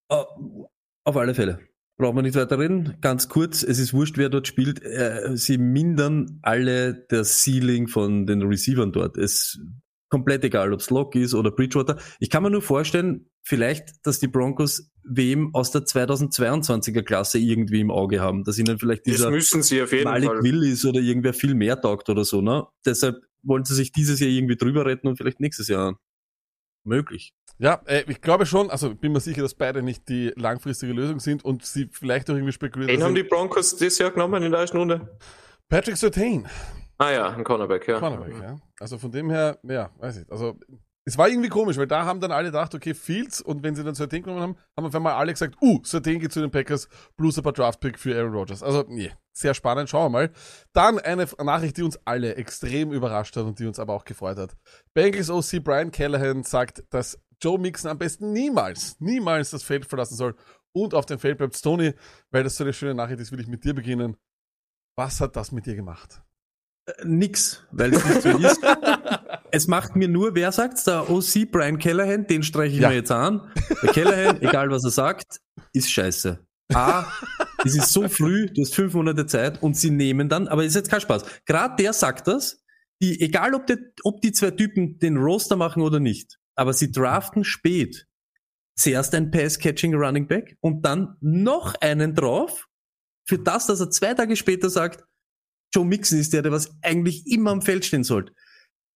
Äh, 0.09 0.23
Auf 1.03 1.17
alle 1.17 1.33
Fälle. 1.33 1.59
Brauchen 1.97 2.15
wir 2.15 2.21
nicht 2.23 2.35
weiter 2.35 2.57
reden. 2.57 2.97
Ganz 3.01 3.29
kurz, 3.29 3.61
es 3.61 3.77
ist 3.77 3.93
wurscht, 3.93 4.17
wer 4.17 4.29
dort 4.29 4.47
spielt. 4.47 4.83
Äh, 4.83 5.31
Sie 5.35 5.57
mindern 5.57 6.39
alle 6.41 7.05
das 7.09 7.43
Ceiling 7.43 7.87
von 7.87 8.25
den 8.25 8.41
Receivern 8.41 8.91
dort. 8.91 9.17
Es 9.17 9.59
komplett 10.13 10.43
egal, 10.43 10.71
ob 10.73 10.79
es 10.79 10.91
Lock 10.91 11.15
ist 11.15 11.33
oder 11.33 11.49
Bridgewater. 11.49 11.97
Ich 12.19 12.29
kann 12.29 12.43
mir 12.43 12.51
nur 12.51 12.61
vorstellen, 12.61 13.31
vielleicht, 13.41 14.05
dass 14.05 14.19
die 14.19 14.27
Broncos 14.27 14.91
wem 15.03 15.55
aus 15.55 15.71
der 15.71 15.81
2022er 15.81 17.01
Klasse 17.01 17.39
irgendwie 17.39 17.81
im 17.81 17.89
Auge 17.89 18.21
haben, 18.21 18.43
dass 18.43 18.59
ihnen 18.59 18.77
vielleicht 18.77 19.07
Das 19.07 19.15
dieser 19.15 19.31
müssen 19.31 19.63
sie 19.63 19.81
auf 19.81 19.91
jeden 19.91 20.03
Malik 20.03 20.29
Fall. 20.29 20.43
Willis 20.43 20.85
oder 20.85 20.99
irgendwer 20.99 21.33
viel 21.33 21.55
mehr 21.55 21.81
taugt 21.81 22.09
oder 22.09 22.25
so, 22.25 22.41
ne? 22.41 22.67
Deshalb 22.85 23.23
wollen 23.41 23.65
sie 23.65 23.73
sich 23.73 23.91
dieses 23.91 24.19
Jahr 24.19 24.29
irgendwie 24.29 24.55
drüber 24.55 24.85
retten 24.85 25.07
und 25.07 25.17
vielleicht 25.17 25.39
nächstes 25.39 25.67
Jahr 25.67 25.99
möglich. 26.85 27.33
Ja, 27.57 27.81
äh, 27.87 28.03
ich 28.07 28.21
glaube 28.21 28.45
schon, 28.45 28.69
also 28.69 28.93
bin 28.93 29.13
mir 29.13 29.19
sicher, 29.19 29.41
dass 29.41 29.55
beide 29.55 29.81
nicht 29.81 30.09
die 30.09 30.31
langfristige 30.35 30.93
Lösung 30.93 31.19
sind 31.19 31.43
und 31.43 31.65
sie 31.65 31.89
vielleicht 31.91 32.29
auch 32.29 32.35
irgendwie 32.35 32.53
spekulieren. 32.53 32.89
Den 32.89 32.99
dass 32.99 33.07
haben 33.07 33.15
die 33.15 33.23
Broncos 33.23 33.77
dieses 33.77 33.97
Jahr 33.97 34.11
genommen 34.11 34.43
in 34.43 34.51
der 34.51 34.61
ersten 34.61 34.77
Runde? 34.77 35.17
Patrick 35.69 35.97
Sertain, 35.97 36.47
Ah 37.03 37.11
ja, 37.11 37.29
ein 37.29 37.43
Cornerback, 37.43 37.87
ja. 37.87 37.99
Cornerback, 37.99 38.41
ja. 38.41 38.55
Also 38.79 38.97
von 38.97 39.11
dem 39.11 39.29
her, 39.29 39.59
ja, 39.63 39.89
weiß 39.99 40.17
ich. 40.17 40.31
Also 40.31 40.57
es 41.05 41.17
war 41.17 41.27
irgendwie 41.27 41.49
komisch, 41.49 41.75
weil 41.77 41.87
da 41.87 42.05
haben 42.05 42.21
dann 42.21 42.31
alle 42.31 42.47
gedacht, 42.47 42.73
okay, 42.73 42.93
Fields 42.93 43.41
und 43.41 43.61
wenn 43.61 43.75
sie 43.75 43.83
dann 43.83 43.93
Sertain 43.93 44.23
genommen 44.23 44.41
haben, 44.41 44.55
haben 44.77 44.85
auf 44.85 44.95
einmal 44.95 45.13
alle 45.13 45.33
gesagt, 45.33 45.57
uh, 45.61 45.81
Sertain 45.83 46.19
geht 46.19 46.31
zu 46.31 46.39
den 46.39 46.49
Packers 46.49 46.87
plus 47.17 47.37
ein 47.37 47.43
paar 47.43 47.51
Draftpick 47.51 47.99
für 47.99 48.17
Aaron 48.17 48.33
Rodgers. 48.33 48.63
Also, 48.63 48.85
nee, 48.87 49.11
sehr 49.33 49.53
spannend, 49.53 49.89
schauen 49.89 50.05
wir 50.05 50.09
mal. 50.17 50.31
Dann 50.71 50.99
eine 50.99 51.27
Nachricht, 51.43 51.75
die 51.75 51.83
uns 51.83 51.99
alle 52.05 52.35
extrem 52.35 52.93
überrascht 52.93 53.35
hat 53.35 53.43
und 53.43 53.59
die 53.59 53.65
uns 53.65 53.79
aber 53.79 53.93
auch 53.93 54.05
gefreut 54.05 54.37
hat. 54.37 54.55
Bengals 54.93 55.29
OC 55.29 55.61
Brian 55.61 55.91
Callahan 55.91 56.43
sagt, 56.43 56.85
dass 56.89 57.19
Joe 57.41 57.59
Mixon 57.59 57.91
am 57.91 57.97
besten 57.97 58.31
niemals, 58.31 58.95
niemals 59.01 59.49
das 59.49 59.63
Feld 59.63 59.85
verlassen 59.85 60.15
soll 60.15 60.35
und 60.71 60.93
auf 60.93 61.05
dem 61.05 61.19
Feld 61.19 61.37
bleibt. 61.37 61.61
Tony, 61.61 61.93
weil 62.31 62.43
das 62.43 62.55
so 62.55 62.63
eine 62.63 62.71
schöne 62.71 62.95
Nachricht 62.95 63.19
ist, 63.19 63.33
will 63.33 63.41
ich 63.41 63.47
mit 63.47 63.65
dir 63.65 63.73
beginnen. 63.73 64.15
Was 64.95 65.19
hat 65.19 65.35
das 65.35 65.51
mit 65.51 65.65
dir 65.65 65.75
gemacht? 65.75 66.23
Äh, 66.85 66.91
Nix, 67.05 67.63
weil 67.71 67.93
es 67.93 68.05
nicht 68.05 68.21
so 68.21 68.37
ist. 68.37 68.59
es 69.51 69.67
macht 69.67 69.95
mir 69.95 70.07
nur, 70.07 70.35
wer 70.35 70.51
sagt's, 70.51 70.83
der 70.83 71.09
OC 71.09 71.51
Brian 71.51 71.79
Callahan, 71.79 72.27
den 72.27 72.43
streiche 72.43 72.75
ich 72.75 72.81
Ja. 72.81 72.89
mir 72.89 72.95
jetzt 72.95 73.11
an. 73.11 73.51
Der 73.81 73.91
Callahan, 73.91 74.41
egal 74.41 74.69
was 74.69 74.83
er 74.83 74.91
sagt, 74.91 75.39
ist 75.73 75.91
scheiße. 75.91 76.45
A, 76.73 77.05
es 77.65 77.75
ist 77.75 77.91
so 77.91 78.07
früh, 78.07 78.47
du 78.47 78.61
hast 78.61 78.73
fünf 78.73 78.93
Monate 78.93 79.25
Zeit 79.25 79.61
und 79.61 79.77
sie 79.77 79.91
nehmen 79.91 80.27
dann, 80.29 80.47
aber 80.47 80.63
ist 80.63 80.75
jetzt 80.75 80.89
kein 80.89 81.01
Spaß. 81.01 81.23
Gerade 81.45 81.75
der 81.77 81.93
sagt 81.93 82.27
das, 82.27 82.63
die, 83.01 83.19
egal 83.21 83.53
ob, 83.53 83.67
der, 83.67 83.77
ob 84.03 84.21
die 84.21 84.31
zwei 84.31 84.51
Typen 84.51 84.97
den 84.97 85.17
Roster 85.17 85.55
machen 85.55 85.83
oder 85.83 85.99
nicht, 85.99 86.39
aber 86.55 86.73
sie 86.73 86.91
draften 86.91 87.43
spät. 87.43 88.07
Zuerst 88.75 89.13
ein 89.13 89.29
Pass-Catching 89.29 89.93
Running 89.93 90.27
Back 90.27 90.57
und 90.61 90.83
dann 90.83 91.15
noch 91.21 91.75
einen 91.75 92.15
drauf, 92.15 92.67
für 93.27 93.37
das, 93.37 93.67
dass 93.67 93.79
er 93.79 93.91
zwei 93.91 94.13
Tage 94.15 94.35
später 94.35 94.69
sagt, 94.69 95.05
Joe 95.73 95.85
Mixon 95.85 96.19
ist 96.19 96.33
der, 96.33 96.41
der 96.41 96.51
was 96.51 96.71
eigentlich 96.81 97.25
immer 97.27 97.51
am 97.51 97.61
Feld 97.61 97.85
stehen 97.85 98.03
sollte. 98.03 98.33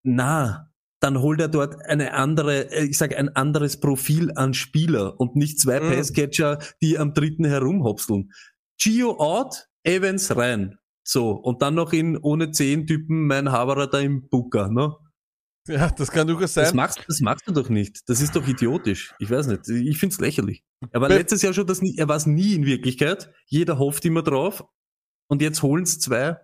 Na, 0.03 0.69
dann 0.99 1.19
holt 1.21 1.39
er 1.41 1.47
dort 1.47 1.75
eine 1.85 2.13
andere, 2.13 2.71
äh, 2.71 2.85
ich 2.85 2.97
sage 2.97 3.17
ein 3.17 3.29
anderes 3.35 3.79
Profil 3.79 4.31
an 4.35 4.53
Spieler 4.53 5.19
und 5.19 5.35
nicht 5.35 5.59
zwei 5.59 5.79
Mhm. 5.79 5.89
Passcatcher, 5.93 6.59
die 6.81 6.97
am 6.97 7.13
dritten 7.13 7.45
herumhopseln. 7.45 8.31
Gio 8.79 9.19
out, 9.19 9.67
Evans 9.83 10.35
rein. 10.35 10.77
So, 11.03 11.31
und 11.31 11.61
dann 11.61 11.75
noch 11.75 11.93
in 11.93 12.17
ohne 12.17 12.51
zehn 12.51 12.85
Typen 12.85 13.27
mein 13.27 13.51
Haberer 13.51 13.87
da 13.87 13.99
im 13.99 14.27
Booker, 14.27 14.69
ne? 14.69 14.93
Ja, 15.67 15.89
das 15.89 16.11
kann 16.11 16.27
durchaus 16.27 16.53
Das 16.53 16.69
sein. 16.69 16.75
machst, 16.77 17.03
das 17.07 17.19
machst 17.19 17.47
du 17.47 17.51
doch 17.51 17.69
nicht. 17.69 18.01
Das 18.07 18.21
ist 18.21 18.35
doch 18.35 18.47
idiotisch. 18.47 19.13
Ich 19.19 19.29
weiß 19.29 19.47
nicht. 19.47 19.67
Ich 19.67 19.97
find's 19.97 20.19
lächerlich. 20.19 20.63
Er 20.91 21.01
war 21.01 21.09
Be- 21.09 21.15
letztes 21.15 21.41
Jahr 21.41 21.53
schon 21.53 21.67
das 21.67 21.81
nie, 21.81 21.95
er 21.97 22.07
war's 22.07 22.25
nie 22.25 22.53
in 22.55 22.65
Wirklichkeit. 22.65 23.31
Jeder 23.47 23.77
hofft 23.77 24.05
immer 24.05 24.21
drauf. 24.23 24.63
Und 25.29 25.41
jetzt 25.41 25.61
holen's 25.61 25.99
zwei. 25.99 26.37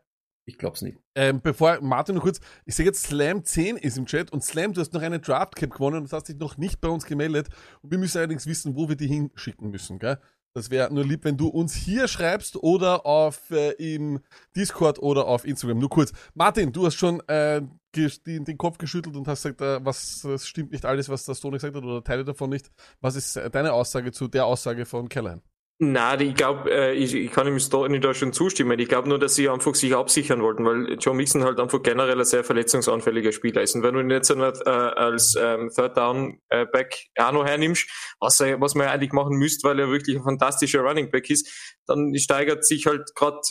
Ich 0.45 0.57
glaub's 0.57 0.81
nicht. 0.81 0.99
Ähm, 1.15 1.39
bevor, 1.41 1.79
Martin, 1.81 2.15
noch 2.15 2.23
kurz, 2.23 2.41
ich 2.65 2.75
sehe 2.75 2.85
jetzt 2.85 3.03
Slam 3.03 3.45
10 3.45 3.77
ist 3.77 3.97
im 3.97 4.05
Chat 4.05 4.33
und 4.33 4.43
Slam, 4.43 4.73
du 4.73 4.81
hast 4.81 4.93
noch 4.93 5.01
eine 5.01 5.19
Draft 5.19 5.55
Cap 5.55 5.71
gewonnen 5.71 6.01
und 6.01 6.11
hast 6.11 6.27
dich 6.27 6.37
noch 6.37 6.57
nicht 6.57 6.81
bei 6.81 6.89
uns 6.89 7.05
gemeldet. 7.05 7.47
Und 7.81 7.91
wir 7.91 7.97
müssen 7.97 8.17
allerdings 8.17 8.45
wissen, 8.45 8.75
wo 8.75 8.89
wir 8.89 8.97
die 8.97 9.07
hinschicken 9.07 9.69
müssen, 9.69 9.99
gell? 9.99 10.19
Das 10.55 10.69
wäre 10.69 10.93
nur 10.93 11.03
lieb, 11.03 11.23
wenn 11.23 11.35
du 11.35 11.47
uns 11.47 11.73
hier 11.73 12.07
schreibst 12.07 12.57
oder 12.57 13.07
auf 13.07 13.49
äh, 13.49 13.71
im 13.71 14.19
Discord 14.55 14.99
oder 14.99 15.25
auf 15.25 15.45
Instagram. 15.45 15.79
Nur 15.79 15.89
kurz. 15.89 16.11
Martin, 16.35 16.71
du 16.71 16.85
hast 16.85 16.95
schon 16.95 17.27
äh, 17.27 17.61
den, 17.95 18.45
den 18.45 18.57
Kopf 18.57 18.77
geschüttelt 18.77 19.15
und 19.15 19.27
hast 19.27 19.43
gesagt, 19.43 19.61
äh, 19.61 19.83
was 19.83 20.27
stimmt 20.43 20.71
nicht 20.71 20.85
alles, 20.85 21.09
was 21.09 21.25
der 21.25 21.33
Stone 21.33 21.57
gesagt 21.57 21.75
hat 21.75 21.83
oder 21.83 22.03
Teile 22.03 22.23
davon 22.23 22.51
nicht. 22.51 22.69
Was 23.01 23.15
ist 23.15 23.35
äh, 23.35 23.49
deine 23.49 23.73
Aussage 23.73 24.11
zu 24.11 24.27
der 24.27 24.45
Aussage 24.45 24.85
von 24.85 25.09
Callahan? 25.09 25.41
Nein, 25.85 26.21
ich 26.21 26.35
glaube, 26.35 26.71
äh, 26.71 26.93
ich, 26.93 27.13
ich 27.13 27.29
kann 27.29 27.45
ihm 27.45 27.59
Stoney 27.59 27.99
da 27.99 28.13
schon 28.13 28.31
zustimmen. 28.31 28.79
Ich 28.79 28.87
glaube 28.87 29.09
nur, 29.09 29.19
dass 29.19 29.35
sie 29.35 29.49
einfach 29.49 29.75
sich 29.75 29.93
absichern 29.93 30.41
wollten, 30.41 30.63
weil 30.65 30.93
Joe 30.93 31.13
Mixon 31.13 31.43
halt 31.43 31.59
einfach 31.59 31.83
generell 31.83 32.17
ein 32.17 32.25
sehr 32.25 32.45
verletzungsanfälliger 32.45 33.33
Spieler 33.33 33.61
ist. 33.61 33.75
Und 33.75 33.83
wenn 33.83 33.93
du 33.93 33.99
ihn 33.99 34.09
jetzt 34.09 34.33
nicht 34.33 34.61
äh, 34.65 34.69
als 34.69 35.35
ähm, 35.37 35.69
Third 35.75 35.97
Down 35.97 36.39
äh, 36.47 36.65
Back 36.65 37.07
auch 37.17 37.33
noch 37.33 37.45
hernimmst, 37.45 37.89
was, 38.21 38.39
er, 38.39 38.61
was 38.61 38.75
man 38.75 38.87
ja 38.87 38.93
eigentlich 38.93 39.11
machen 39.11 39.35
müsste, 39.35 39.67
weil 39.67 39.77
er 39.77 39.89
wirklich 39.89 40.15
ein 40.15 40.23
fantastischer 40.23 40.79
Running 40.79 41.11
Back 41.11 41.29
ist, 41.29 41.49
dann 41.85 42.15
steigert 42.15 42.65
sich 42.65 42.85
halt 42.85 43.13
gerade 43.13 43.41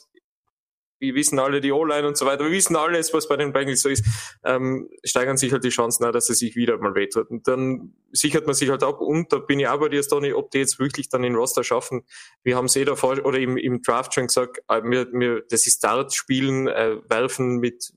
wir 1.03 1.15
wissen 1.17 1.39
alle 1.39 1.61
die 1.61 1.73
O-Line 1.73 2.07
und 2.07 2.17
so 2.17 2.25
weiter, 2.25 2.45
wir 2.45 2.53
wissen 2.53 2.77
alles, 2.77 3.13
was 3.13 3.29
bei 3.29 3.37
den 3.37 3.53
Bengals 3.53 3.83
so 3.83 3.89
ist, 3.89 4.05
ähm, 4.45 4.89
steigern 5.05 5.37
sich 5.37 5.53
halt 5.53 5.65
die 5.65 5.71
Chancen 5.71 6.05
auch, 6.05 6.13
dass 6.13 6.29
er 6.29 6.37
sich 6.37 6.55
wieder 6.55 6.79
mal 6.79 6.95
wehtut. 6.95 7.29
Und 7.29 7.49
dann 7.49 7.95
sichert 8.13 8.47
man 8.47 8.55
sich 8.55 8.71
halt 8.71 8.85
ab 8.85 9.01
und 9.01 9.33
da 9.33 9.39
bin 9.39 9.59
ich 9.59 9.67
auch 9.67 9.81
bei 9.81 9.89
dir, 9.89 10.03
Stoney, 10.03 10.33
ob 10.33 10.51
die 10.53 10.59
jetzt 10.59 10.79
wirklich 10.79 11.09
dann 11.09 11.23
den 11.23 11.35
Roster 11.35 11.65
schaffen. 11.65 12.05
Wir 12.45 12.57
haben 12.57 12.67
es 12.67 12.77
eh 12.77 12.85
davor 12.85 13.19
oder 13.25 13.39
im, 13.39 13.57
im 13.57 13.83
Draft 13.83 14.15
schon 14.15 14.29
gesagt, 14.29 14.61
äh, 14.69 14.83
wir, 14.85 15.09
wir, 15.13 15.43
das 15.51 15.67
ist 15.67 15.83
Dart-Spielen, 15.83 16.69
äh, 16.69 16.97
werfen 17.09 17.59
mit 17.59 17.93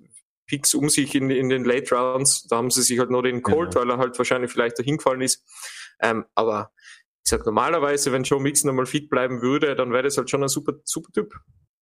Picks 0.48 0.74
um 0.74 0.89
sich 0.89 1.15
in, 1.15 1.30
in 1.30 1.50
den 1.50 1.63
Late 1.63 1.96
Rounds. 1.96 2.48
Da 2.48 2.58
haben 2.58 2.72
sie 2.72 2.82
sich 2.82 3.00
halt 3.00 3.12
nur 3.12 3.24
den 3.24 3.44
Colt, 3.44 3.76
weil 3.76 3.89
er 3.89 3.98
halt 3.98 4.18
wahrscheinlich 4.18 4.52
vielleicht 4.52 4.80
dahin 4.80 4.98
gefallen 4.98 5.22
ist. 5.22 5.44
Ähm, 6.02 6.26
aber 6.36 6.72
ich 7.24 7.30
sag 7.30 7.46
normalerweise, 7.46 8.12
wenn 8.12 8.24
Joe 8.24 8.41
Mixon 8.41 8.70
einmal 8.70 8.86
fit 8.86 9.10
bleiben 9.10 9.41
würde, 9.41 9.76
dann 9.76 9.91
wäre 9.91 10.04
das 10.04 10.18
halt 10.18 10.30
schon 10.30 10.44
ein 10.44 10.50
super, 10.50 10.74
super 10.84 11.12
Typ. 11.12 11.34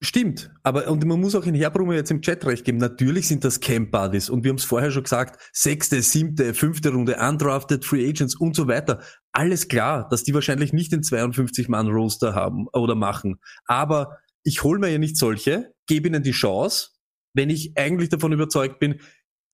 Stimmt, 0.06 0.52
aber 0.63 0.89
und 0.89 1.06
man 1.06 1.22
muss 1.22 1.34
auch 1.34 1.46
in 1.46 1.56
Herbrummer 1.56 1.94
jetzt 1.94 2.12
im 2.12 2.22
Chat 2.22 2.46
recht 2.46 2.66
geben. 2.66 2.78
Natürlich 2.78 3.26
sind 3.30 3.46
das 3.46 3.62
Camp 3.62 3.89
Buddies 3.92 4.30
und 4.30 4.44
wir 4.44 4.50
haben 4.50 4.58
es 4.58 4.66
vorher 4.66 4.92
schon 4.92 5.04
gesagt, 5.04 5.42
sechste, 5.54 6.02
siebte, 6.02 6.54
fünfte 6.54 6.92
Runde, 6.92 7.16
undrafted, 7.16 7.86
Free 7.86 8.10
Agents 8.10 8.36
und 8.36 8.54
so 8.54 8.68
weiter. 8.68 9.00
Alles 9.32 9.70
klar, 9.70 10.10
dass 10.10 10.24
die 10.24 10.34
wahrscheinlich 10.34 10.74
nicht 10.74 10.92
den 10.92 11.04
52 11.04 11.70
Mann 11.70 11.88
Roster 11.88 12.36
haben 12.36 12.68
oder 12.74 12.96
machen. 12.96 13.39
Aber 13.66 14.18
ich 14.44 14.62
hole 14.63 14.78
mir 14.78 14.89
ja 14.89 14.98
nicht 14.98 15.16
solche, 15.16 15.72
gebe 15.88 16.10
ihnen 16.10 16.22
die 16.22 16.32
Chance, 16.32 16.89
wenn 17.34 17.50
ich 17.50 17.78
eigentlich 17.78 18.10
davon 18.10 18.34
überzeugt 18.34 18.80
bin, 18.80 19.00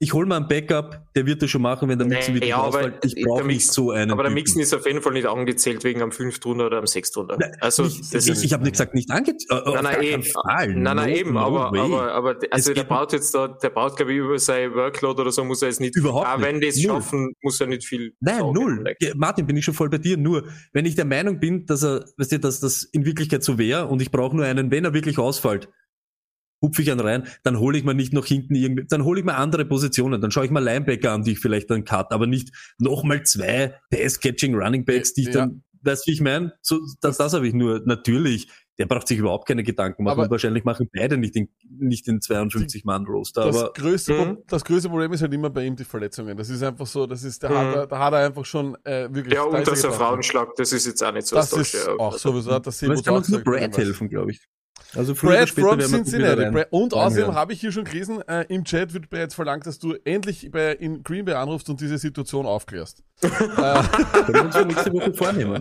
ich 0.02 0.14
hole 0.14 0.26
mir 0.26 0.38
einen 0.38 0.48
Backup, 0.48 1.02
der 1.14 1.26
wird 1.26 1.42
das 1.42 1.50
schon 1.50 1.62
machen, 1.62 1.90
wenn 1.90 2.00
der 2.00 2.08
Mixon 2.08 2.34
Nee, 2.34 2.38
wirklich 2.38 2.50
ja, 2.52 2.58
aber 2.58 2.68
ausfällt. 2.68 3.04
Ich 3.06 3.16
der 3.16 3.24
brauche 3.26 3.44
nicht 3.46 3.68
so 3.70 3.92
einen. 3.92 4.12
Aber 4.12 4.24
der. 4.24 4.32
Mixen 4.32 4.62
ist 4.62 4.74
auf 4.74 4.86
jeden 4.86 5.02
Fall 5.02 5.12
nicht 5.12 5.28
angezählt 5.28 5.84
wegen 5.84 6.02
am 6.02 6.14
Fünftrunder 6.14 6.68
oder 6.68 6.78
am 6.78 6.88
Sechstrunder. 6.88 7.38
Also 7.60 7.84
nicht, 7.84 8.14
das 8.14 8.26
ich 8.26 8.32
ist 8.32 8.44
ich 8.46 8.54
habe 8.54 8.64
nicht 8.64 8.72
gesagt, 8.74 8.94
nicht 8.96 9.12
angezogen. 9.12 9.62
Nein, 9.66 9.84
nein, 9.84 10.02
eben. 10.04 10.24
Nein, 10.48 10.96
nein, 10.96 11.10
eben, 11.10 11.38
aber, 11.38 11.78
aber, 11.78 12.14
aber, 12.14 12.36
also 12.50 12.74
der 12.74 12.84
geht- 12.84 12.90
baut 12.90 13.12
jetzt 13.12 13.36
da, 13.36 13.50
der 13.50 13.70
baut, 13.72 13.98
glaube 13.98 14.14
ich, 14.14 14.20
über 14.20 14.40
sein 14.40 14.74
Workload 14.74 15.22
oder 15.22 15.32
so 15.32 15.44
muss 15.44 15.62
er 15.62 15.68
jetzt 15.68 15.82
nicht, 15.82 15.98
Überhaupt 15.98 16.38
nicht. 16.38 16.48
wenn 16.48 16.62
die 16.62 16.68
es 16.68 16.82
schaffen, 16.82 17.34
muss 17.42 17.60
er 17.60 17.68
nicht 17.68 17.86
viel 17.86 18.14
Nein, 18.22 18.40
sagen. 18.40 18.54
null. 18.54 18.84
Ja, 19.02 19.12
Martin, 19.16 19.48
bin 19.48 19.58
ich 19.58 19.66
schon 19.66 19.74
voll 19.74 19.90
bei 19.90 19.98
dir. 19.98 20.16
Nur, 20.16 20.46
wenn 20.72 20.86
ich 20.86 20.96
der 20.96 21.06
Meinung 21.06 21.42
bin, 21.42 21.66
dass 21.66 21.84
er, 21.84 22.06
weißt 22.18 22.32
du, 22.32 22.40
dass 22.40 22.62
das 22.62 22.84
in 22.84 23.06
Wirklichkeit 23.06 23.44
so 23.44 23.58
wäre 23.58 23.88
und 23.88 24.02
ich 24.02 24.12
brauche 24.12 24.34
nur 24.34 24.46
einen, 24.46 24.72
wenn 24.72 24.86
er 24.86 24.94
wirklich 24.94 25.18
ausfällt, 25.20 25.68
hupfe 26.62 26.82
ich 26.82 26.92
einen 26.92 27.00
rein, 27.00 27.28
dann 27.44 27.58
hole 27.60 27.78
ich 27.78 27.84
mir 27.84 27.94
nicht 27.94 28.14
noch 28.14 28.26
hinten 28.26 28.56
irgendwie, 28.56 28.86
dann 28.88 29.04
hole 29.04 29.20
ich 29.20 29.26
mir 29.26 29.36
andere 29.36 29.66
Positionen, 29.66 30.20
dann 30.22 30.32
schaue 30.32 30.46
ich 30.46 30.52
mal 30.52 30.64
Linebacker 30.64 31.12
an, 31.12 31.24
die 31.24 31.32
ich 31.34 31.40
vielleicht 31.40 31.70
dann 31.70 31.84
cut, 31.86 32.12
aber 32.12 32.28
nicht 32.28 32.52
nochmal 32.80 33.24
zwei 33.24 33.76
Pass-Catching 33.92 34.56
Running 34.56 34.86
Backs, 34.86 35.14
die 35.14 35.22
ich 35.22 35.28
Ja. 35.28 35.34
dann, 35.46 35.64
weißt 35.84 36.06
du, 36.06 36.10
wie 36.12 36.14
ich 36.16 36.22
meine? 36.22 36.54
So, 36.62 36.80
das, 37.02 37.18
das 37.18 37.34
habe 37.34 37.48
ich 37.48 37.54
nur, 37.54 37.82
natürlich, 37.86 38.50
der 38.78 38.86
braucht 38.86 39.08
sich 39.10 39.18
überhaupt 39.20 39.46
keine 39.48 39.64
Gedanken 39.64 40.04
machen 40.04 40.14
Aber- 40.14 40.24
und 40.24 40.32
wahrscheinlich 40.32 40.64
machen 40.64 40.90
beide 40.94 41.18
nicht 41.18 41.36
den, 41.36 41.50
nicht 41.70 42.08
den 42.08 42.20
52-Mann-Roster, 42.22 43.46
Das 43.46 43.58
aber 43.58 43.74
größte, 43.74 44.14
Mhm. 44.14 44.38
Das 44.48 44.64
größte 44.64 44.90
Problem 44.90 45.12
ist 45.14 45.22
halt 45.22 45.34
immer 45.34 45.50
bei 45.50 45.66
ihm 45.66 45.76
die 45.76 45.84
Verletzungen. 45.84 46.38
Das 46.38 46.50
ist 46.50 46.64
einfach 46.64 46.88
so, 46.88 47.06
das 47.06 47.24
ist, 47.24 47.44
da, 47.44 47.50
Mhm. 47.50 47.56
hat, 47.56 47.76
er, 47.76 47.88
da 47.88 48.00
hat 48.00 48.14
er 48.14 48.26
einfach 48.26 48.46
schon 48.46 48.76
äh, 48.86 49.08
wirklich. 49.12 49.34
Ja, 49.36 49.44
und 49.44 49.58
ist 49.60 49.68
dass 49.68 49.84
er 49.84 49.90
gebrochen. 49.92 50.06
Frauen 50.08 50.24
schlagt, 50.24 50.60
das 50.60 50.72
ist 50.72 50.86
jetzt 50.88 51.04
auch 51.04 51.12
nicht 51.14 51.28
so 51.28 51.36
Das 51.36 51.50
Tollste, 51.50 51.78
ist 51.78 51.88
ja. 51.88 51.94
auch 51.94 52.18
sowieso, 52.18 52.52
hat 52.54 52.68
das 52.68 52.82
es 52.82 53.04
kann 53.04 53.16
uns 53.16 53.30
nur 53.30 53.42
Brad 53.42 53.78
helfen, 53.78 54.10
glaube 54.10 54.32
ich. 54.32 54.42
Also 54.96 55.14
Brad 55.14 55.50
from 55.50 55.80
Cincinnati. 55.80 56.66
und 56.72 56.94
außerdem 56.94 57.36
habe 57.36 57.54
ich 57.54 57.62
hier 57.62 57.72
schon 57.72 57.84
gelesen, 57.84 58.22
äh, 58.28 58.46
im 58.50 58.64
Chat 58.64 58.94
wird 58.94 59.10
bereits 59.10 59.36
verlangt, 59.36 59.68
dass 59.68 59.78
du 59.78 59.94
endlich 60.04 60.50
bei, 60.52 60.72
in 60.74 61.04
Green 61.04 61.26
Bay 61.26 61.36
anrufst 61.36 61.70
und 61.70 61.80
diese 61.80 61.98
Situation 62.00 62.46
aufklärst. 62.48 63.04
äh, 63.22 63.28
Können 63.28 64.34
wir 64.34 64.46
uns 64.46 64.66
nächste 64.66 64.94
Woche 64.94 65.14
vornehmen. 65.14 65.60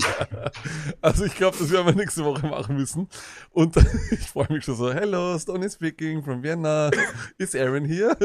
also 1.02 1.24
ich 1.24 1.34
glaube, 1.34 1.56
das 1.58 1.70
werden 1.70 1.86
wir 1.86 1.94
nächste 1.94 2.24
Woche 2.24 2.46
machen 2.46 2.76
müssen. 2.76 3.08
Und 3.50 3.76
ich 4.10 4.28
freue 4.28 4.46
mich 4.50 4.64
schon 4.64 4.76
so, 4.76 4.92
hello, 4.92 5.38
Stony 5.38 5.68
speaking 5.68 6.22
from 6.22 6.42
Vienna. 6.42 6.90
Is 7.36 7.54
Aaron 7.54 7.84
here? 7.84 8.16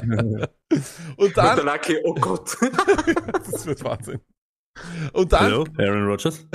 und 0.00 0.48
Und 1.16 1.36
der 1.36 1.56
dann, 1.56 1.66
Lucky, 1.66 1.98
oh 2.04 2.14
Gott. 2.14 2.56
das 3.50 3.66
wird 3.66 3.82
Wahnsinn. 3.82 4.20
Und 5.12 5.32
dann, 5.32 5.40
Hallo, 5.40 5.66
Aaron 5.76 6.06
Rodgers. 6.06 6.46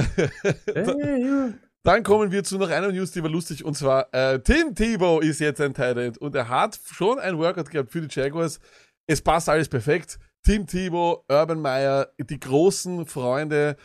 hey, 0.73 1.53
Dann 1.85 2.03
kommen 2.03 2.31
wir 2.31 2.45
zu 2.45 2.57
noch 2.57 2.69
einer 2.69 2.93
News, 2.93 3.11
die 3.11 3.21
war 3.21 3.29
lustig, 3.29 3.65
und 3.65 3.75
zwar 3.75 4.07
äh, 4.13 4.39
Tim 4.39 4.73
Tebow 4.73 5.19
ist 5.19 5.39
jetzt 5.39 5.59
ein 5.59 5.73
Tight 5.73 6.17
und 6.17 6.33
er 6.33 6.47
hat 6.47 6.79
schon 6.91 7.19
ein 7.19 7.37
Workout 7.37 7.69
gehabt 7.69 7.91
für 7.91 7.99
die 7.99 8.07
Jaguars. 8.09 8.59
Es 9.05 9.21
passt 9.21 9.49
alles 9.49 9.67
perfekt. 9.67 10.17
Tim 10.43 10.65
Tebow, 10.65 11.25
Urban 11.29 11.61
Meyer, 11.61 12.09
die 12.17 12.39
großen 12.39 13.05
Freunde. 13.05 13.75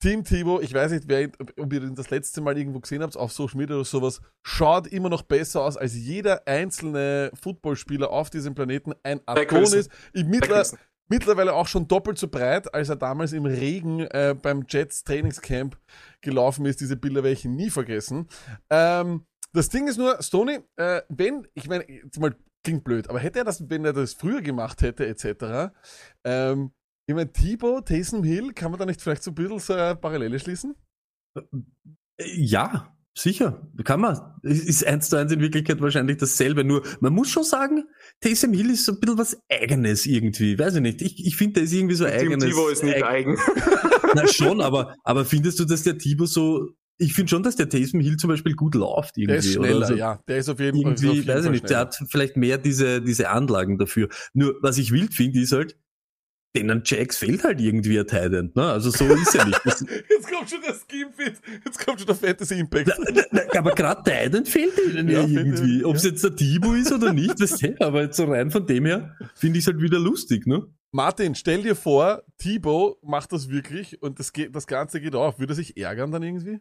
Tim 0.00 0.24
Tebow, 0.24 0.60
ich 0.60 0.74
weiß 0.74 0.90
nicht, 0.90 1.04
wer, 1.06 1.30
ob 1.56 1.72
ihr 1.72 1.82
ihn 1.82 1.94
das 1.94 2.10
letzte 2.10 2.40
Mal 2.40 2.58
irgendwo 2.58 2.80
gesehen 2.80 3.02
habt, 3.02 3.16
auf 3.16 3.32
Social 3.32 3.56
Media 3.56 3.76
oder 3.76 3.84
sowas, 3.84 4.20
schaut 4.42 4.88
immer 4.88 5.08
noch 5.08 5.22
besser 5.22 5.62
aus 5.62 5.76
als 5.76 5.94
jeder 5.94 6.46
einzelne 6.46 7.30
Footballspieler 7.40 8.10
auf 8.10 8.30
diesem 8.30 8.56
Planeten. 8.56 8.94
Ein 9.04 9.20
Wilson. 9.26 9.46
Adonis. 9.46 9.88
Ich 10.12 10.24
mittler, 10.24 10.66
mittlerweile 11.08 11.54
auch 11.54 11.66
schon 11.66 11.88
doppelt 11.88 12.18
so 12.18 12.28
breit, 12.28 12.72
als 12.74 12.88
er 12.88 12.96
damals 12.96 13.32
im 13.32 13.46
Regen 13.46 14.00
äh, 14.00 14.34
beim 14.40 14.64
Jets 14.68 15.04
Trainingscamp 15.04 15.78
gelaufen 16.20 16.66
ist. 16.66 16.80
Diese 16.80 16.96
Bilder 16.96 17.22
werde 17.22 17.34
ich 17.34 17.44
nie 17.44 17.70
vergessen. 17.70 18.28
Ähm, 18.70 19.26
das 19.52 19.68
Ding 19.68 19.86
ist 19.86 19.98
nur, 19.98 20.20
Stoney, 20.22 20.60
äh, 20.76 21.02
wenn, 21.08 21.46
ich 21.54 21.68
meine, 21.68 21.88
jetzt 21.88 22.18
mal 22.18 22.34
klingt 22.64 22.84
blöd, 22.84 23.08
aber 23.08 23.20
hätte 23.20 23.40
er 23.40 23.44
das, 23.44 23.68
wenn 23.68 23.84
er 23.84 23.92
das 23.92 24.14
früher 24.14 24.40
gemacht 24.40 24.82
hätte, 24.82 25.06
etc., 25.06 25.72
ähm, 26.24 26.72
ich 27.06 27.14
meine, 27.14 27.30
Thibaut, 27.30 27.88
Taysom 27.88 28.24
Hill, 28.24 28.52
kann 28.54 28.70
man 28.70 28.80
da 28.80 28.86
nicht 28.86 29.02
vielleicht 29.02 29.22
so 29.22 29.30
ein 29.30 29.34
bisschen 29.34 29.58
so 29.58 29.74
eine 29.74 29.94
Parallele 29.94 30.38
schließen? 30.38 30.74
Ja, 32.18 32.96
sicher. 33.16 33.68
Kann 33.84 34.00
man. 34.00 34.40
Ist 34.42 34.86
eins 34.86 35.10
zu 35.10 35.16
eins 35.16 35.32
in 35.32 35.40
Wirklichkeit 35.40 35.80
wahrscheinlich 35.82 36.16
dasselbe. 36.16 36.64
Nur, 36.64 36.82
man 37.00 37.12
muss 37.12 37.28
schon 37.28 37.44
sagen, 37.44 37.84
Taysom 38.24 38.52
Hill 38.52 38.70
ist 38.70 38.84
so 38.86 38.92
ein 38.92 39.00
bisschen 39.00 39.18
was 39.18 39.36
Eigenes 39.50 40.06
irgendwie. 40.06 40.58
Weiß 40.58 40.74
ich 40.76 40.80
nicht. 40.80 41.02
Ich, 41.02 41.26
ich 41.26 41.36
finde, 41.36 41.54
der 41.54 41.62
ist 41.64 41.72
irgendwie 41.72 41.94
so 41.94 42.04
Tim 42.04 42.14
eigenes. 42.14 42.44
Tebow 42.44 42.68
ist 42.68 42.82
nicht 42.82 42.96
eig- 42.96 43.02
eigen. 43.04 43.38
Na 44.14 44.26
schon, 44.26 44.60
aber, 44.60 44.94
aber 45.04 45.24
findest 45.24 45.58
du, 45.60 45.64
dass 45.64 45.82
der 45.82 45.98
Tibo 45.98 46.26
so 46.26 46.68
ich 46.96 47.12
finde 47.12 47.28
schon, 47.30 47.42
dass 47.42 47.56
der 47.56 47.68
Taysom 47.68 47.98
Hill 47.98 48.16
zum 48.18 48.28
Beispiel 48.30 48.54
gut 48.54 48.76
läuft 48.76 49.18
irgendwie. 49.18 49.26
Der 49.26 49.36
ist 49.38 49.56
oder? 49.56 49.66
schneller, 49.66 49.82
Also 49.86 49.94
ja. 49.96 50.20
Der 50.28 50.38
ist 50.38 50.48
auf 50.48 50.60
jeden 50.60 50.80
Fall. 50.80 50.92
ist 50.92 50.98
auf 51.00 51.04
Irgendwie, 51.04 51.16
jeden 51.18 51.28
weiß 51.28 51.38
ich 51.38 51.42
Fall 51.44 51.50
nicht, 51.52 51.62
der 51.64 51.68
schneller. 51.68 51.80
hat 51.80 51.98
vielleicht 52.08 52.36
mehr 52.36 52.56
diese, 52.58 53.02
diese 53.02 53.30
Anlagen 53.30 53.78
dafür. 53.78 54.08
Nur, 54.32 54.54
was 54.62 54.78
ich 54.78 54.92
wild 54.92 55.12
finde, 55.12 55.40
ist 55.40 55.50
halt, 55.52 55.76
denen 56.54 56.82
Jacks 56.84 57.18
fehlt 57.18 57.44
halt 57.44 57.60
irgendwie 57.60 57.98
ein 57.98 58.06
Titan, 58.06 58.52
ne? 58.54 58.62
Also 58.62 58.90
so 58.90 59.04
ist 59.06 59.34
er 59.34 59.46
nicht. 59.46 59.60
Das, 59.64 59.84
Jetzt 60.10 60.30
kommt 60.30 60.48
schon 60.50 60.60
der 60.62 60.74
Scheme 60.74 61.12
Fit. 61.12 61.34
Jetzt 61.64 61.84
kommt 61.84 61.98
schon 61.98 62.06
der 62.06 62.16
Fantasy 62.16 62.60
Impact. 62.60 62.92
Na, 63.32 63.42
aber 63.58 63.72
gerade 63.72 64.02
Titan 64.04 64.44
fehlt 64.44 64.72
ihnen 64.86 65.08
ja, 65.08 65.22
Ja, 65.22 65.26
irgendwie. 65.26 65.84
Ob 65.84 65.96
es 65.96 66.04
ja. 66.04 66.10
jetzt 66.10 66.24
der 66.24 66.36
Tibo 66.36 66.72
ist 66.74 66.92
oder 66.92 67.12
nicht, 67.12 67.40
weißt 67.40 67.62
du, 67.62 67.80
aber 67.80 68.02
jetzt 68.02 68.16
so 68.16 68.24
rein 68.24 68.50
von 68.50 68.66
dem 68.66 68.86
her 68.86 69.16
finde 69.34 69.58
ich 69.58 69.64
es 69.64 69.72
halt 69.72 69.80
wieder 69.80 69.98
lustig, 69.98 70.46
ne? 70.46 70.66
Martin, 70.92 71.34
stell 71.34 71.62
dir 71.62 71.74
vor, 71.74 72.22
Thibaut 72.38 73.02
macht 73.02 73.32
das 73.32 73.48
wirklich 73.48 74.00
und 74.00 74.20
das, 74.20 74.32
geht, 74.32 74.54
das 74.54 74.68
Ganze 74.68 75.00
geht 75.00 75.16
auf. 75.16 75.40
Würde 75.40 75.54
er 75.54 75.56
sich 75.56 75.76
ärgern 75.76 76.12
dann 76.12 76.22
irgendwie? 76.22 76.60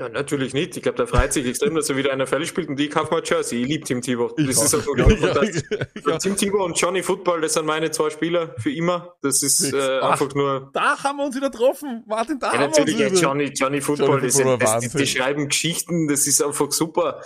Ja, 0.00 0.08
natürlich 0.08 0.54
nicht. 0.54 0.76
Ich 0.76 0.82
glaube, 0.82 0.96
der 0.96 1.06
freut 1.06 1.32
sich 1.32 1.46
extrem, 1.46 1.76
dass 1.76 1.88
er 1.88 1.96
wieder 1.96 2.16
NFL 2.16 2.44
spielt 2.46 2.68
und 2.68 2.80
ich 2.80 2.90
kaufe 2.90 3.14
mal 3.14 3.22
Jersey. 3.24 3.62
Ich 3.62 3.68
liebe 3.68 3.84
Tim 3.84 4.00
Thibaut. 4.02 4.34
Das 4.36 4.60
ist 4.60 4.74
auch. 4.74 4.78
einfach 4.80 4.98
Ja, 4.98 5.08
ja, 5.08 5.16
fantastisch. 5.34 5.62
ja. 6.04 6.18
Tim 6.18 6.36
Thibaut 6.36 6.62
und 6.62 6.80
Johnny 6.80 7.00
Football, 7.00 7.42
das 7.42 7.52
sind 7.54 7.64
meine 7.64 7.92
zwei 7.92 8.10
Spieler 8.10 8.56
für 8.58 8.72
immer. 8.72 9.14
Das 9.22 9.40
ist 9.44 9.72
äh, 9.72 10.00
Ach. 10.02 10.10
einfach 10.20 10.34
nur. 10.34 10.70
Da 10.72 11.00
haben 11.00 11.18
wir 11.18 11.26
uns 11.26 11.36
wieder 11.36 11.48
getroffen. 11.48 12.02
Martin, 12.08 12.40
da 12.40 12.48
Ja, 12.48 12.52
haben 12.54 12.60
wir 12.62 12.66
natürlich, 12.80 13.00
uns 13.02 13.12
wieder. 13.12 13.20
Johnny, 13.22 13.44
Johnny 13.54 13.80
Football, 13.80 14.08
Johnny 14.08 14.22
das, 14.22 14.34
Football 14.34 14.60
war 14.60 14.80
das, 14.80 14.90
die, 14.90 14.98
die 14.98 15.06
schreiben 15.06 15.48
Geschichten, 15.48 16.08
das 16.08 16.26
ist 16.26 16.42
einfach 16.42 16.72
super. 16.72 17.20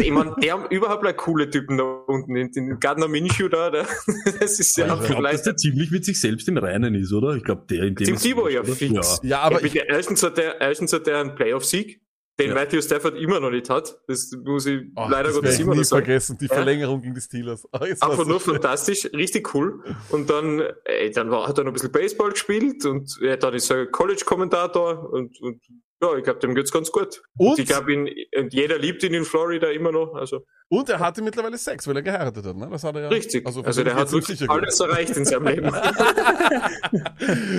Ich 0.00 0.10
meine, 0.10 0.34
der 0.42 0.52
haben 0.54 0.66
überhaupt 0.70 1.04
like 1.04 1.18
coole 1.18 1.50
Typen 1.50 1.76
da 1.76 1.84
unten, 1.84 2.32
den, 2.32 2.50
den 2.52 2.80
Gardner 2.80 3.06
Minshew 3.08 3.50
da, 3.50 3.68
der, 3.70 3.86
das 4.40 4.58
ist 4.58 4.74
ja 4.78 4.86
Ich 4.86 4.92
auch 4.92 4.96
glaube, 5.04 5.08
dass 5.08 5.16
vielleicht. 5.42 5.44
der 5.46 5.56
ziemlich 5.58 5.90
mit 5.90 6.06
sich 6.06 6.18
selbst 6.18 6.48
im 6.48 6.56
Reinen 6.56 6.94
ist, 6.94 7.12
oder? 7.12 7.34
Ich 7.36 7.44
glaube, 7.44 7.66
der 7.68 7.82
in 7.82 7.94
dem 7.96 8.06
Tim 8.06 8.14
ist- 8.14 8.22
Thibaut, 8.22 8.50
ja, 8.50 8.64
fix. 8.64 9.20
Ja, 9.22 9.40
aber 9.40 9.56
ja, 9.56 9.60
bitte, 9.60 9.84
erstens 9.88 10.22
hat 10.22 10.38
der, 10.38 10.58
erstens 10.62 10.90
hat 10.94 11.06
der 11.06 11.18
einen 11.18 11.34
Playoff-Sieg, 11.34 12.00
den 12.38 12.48
Ja. 12.48 12.54
Matthew 12.54 12.82
Stafford 12.82 13.16
immer 13.16 13.38
noch 13.40 13.50
nicht 13.50 13.70
hat. 13.70 13.96
Das 14.08 14.32
muss 14.44 14.66
ich 14.66 14.82
Ach, 14.96 15.08
leider 15.08 15.28
das 15.28 15.36
Gottes 15.36 15.54
ich 15.54 15.60
immer 15.60 15.74
noch 15.74 15.84
sagen. 15.84 16.04
vergessen. 16.04 16.36
Die 16.40 16.46
Ja. 16.46 16.54
Verlängerung 16.54 17.00
gegen 17.02 17.14
die 17.14 17.20
Steelers. 17.20 17.64
War's 17.70 18.02
Einfach 18.02 18.26
nur 18.26 18.40
fantastisch, 18.40 19.04
richtig 19.12 19.54
cool. 19.54 19.82
Und 20.10 20.28
dann, 20.30 20.62
ey, 20.84 21.10
dann 21.12 21.30
war, 21.30 21.46
hat 21.46 21.58
er 21.58 21.64
noch 21.64 21.70
ein 21.70 21.74
bisschen 21.74 21.92
Baseball 21.92 22.30
gespielt 22.30 22.84
und 22.84 23.18
ja, 23.20 23.36
dann 23.36 23.54
ist 23.54 23.70
er 23.70 23.86
College-Kommentator 23.86 25.10
und, 25.12 25.40
und 25.40 25.60
ja, 26.02 26.16
ich 26.16 26.24
glaube, 26.24 26.40
dem 26.40 26.54
geht's 26.54 26.72
ganz 26.72 26.90
gut. 26.90 27.22
Und? 27.36 27.58
ich 27.58 27.66
glaube, 27.66 27.92
ihn, 27.92 28.08
jeder 28.50 28.78
liebt 28.78 29.02
ihn 29.02 29.14
in 29.14 29.24
Florida 29.24 29.68
immer 29.68 29.92
noch. 29.92 30.14
Also 30.14 30.44
Und 30.68 30.88
er 30.90 30.98
hatte 30.98 31.22
mittlerweile 31.22 31.56
Sex, 31.56 31.86
weil 31.86 31.96
er 31.96 32.02
geheiratet 32.02 32.44
hat. 32.44 32.56
Ne? 32.56 32.68
Das 32.70 32.84
hat 32.84 32.94
er 32.96 33.02
ja. 33.02 33.08
richtig. 33.08 33.46
Also, 33.46 33.62
Also, 33.62 33.84
der 33.84 33.94
hat 33.94 34.10
wirklich 34.12 34.38
sicher 34.38 34.48
gut. 34.48 34.62
alles 34.62 34.78
erreicht 34.80 35.16
in 35.16 35.24
seinem 35.24 35.46
Leben. 35.46 35.68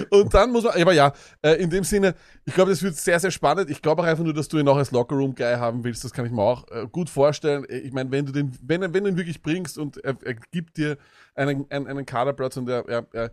Und 0.09 0.33
dann 0.33 0.51
muss 0.51 0.65
man, 0.65 0.79
aber 0.79 0.93
ja, 0.93 1.13
äh, 1.41 1.53
in 1.53 1.69
dem 1.69 1.83
Sinne, 1.83 2.15
ich 2.45 2.53
glaube, 2.53 2.71
das 2.71 2.83
wird 2.83 2.95
sehr, 2.95 3.19
sehr 3.19 3.31
spannend. 3.31 3.69
Ich 3.69 3.81
glaube 3.81 4.01
auch 4.01 4.05
einfach 4.05 4.23
nur, 4.23 4.33
dass 4.33 4.47
du 4.47 4.59
ihn 4.59 4.67
auch 4.67 4.77
als 4.77 4.91
Lockerroom-Guy 4.91 5.55
haben 5.55 5.83
willst. 5.83 6.03
Das 6.03 6.11
kann 6.11 6.25
ich 6.25 6.31
mir 6.31 6.41
auch 6.41 6.67
äh, 6.69 6.87
gut 6.91 7.09
vorstellen. 7.09 7.65
Ich 7.69 7.93
meine, 7.93 8.11
wenn 8.11 8.25
du 8.25 8.31
den, 8.31 8.51
wenn, 8.61 8.81
wenn 8.81 9.03
du 9.03 9.09
ihn 9.09 9.17
wirklich 9.17 9.41
bringst 9.41 9.77
und 9.77 9.97
er, 10.03 10.15
er 10.23 10.35
gibt 10.51 10.77
dir 10.77 10.97
einen, 11.35 11.69
einen, 11.71 11.87
einen 11.87 12.05
Kaderplatz 12.05 12.57
und 12.57 12.69
er, 12.69 12.87
er, 12.87 13.07
er 13.11 13.31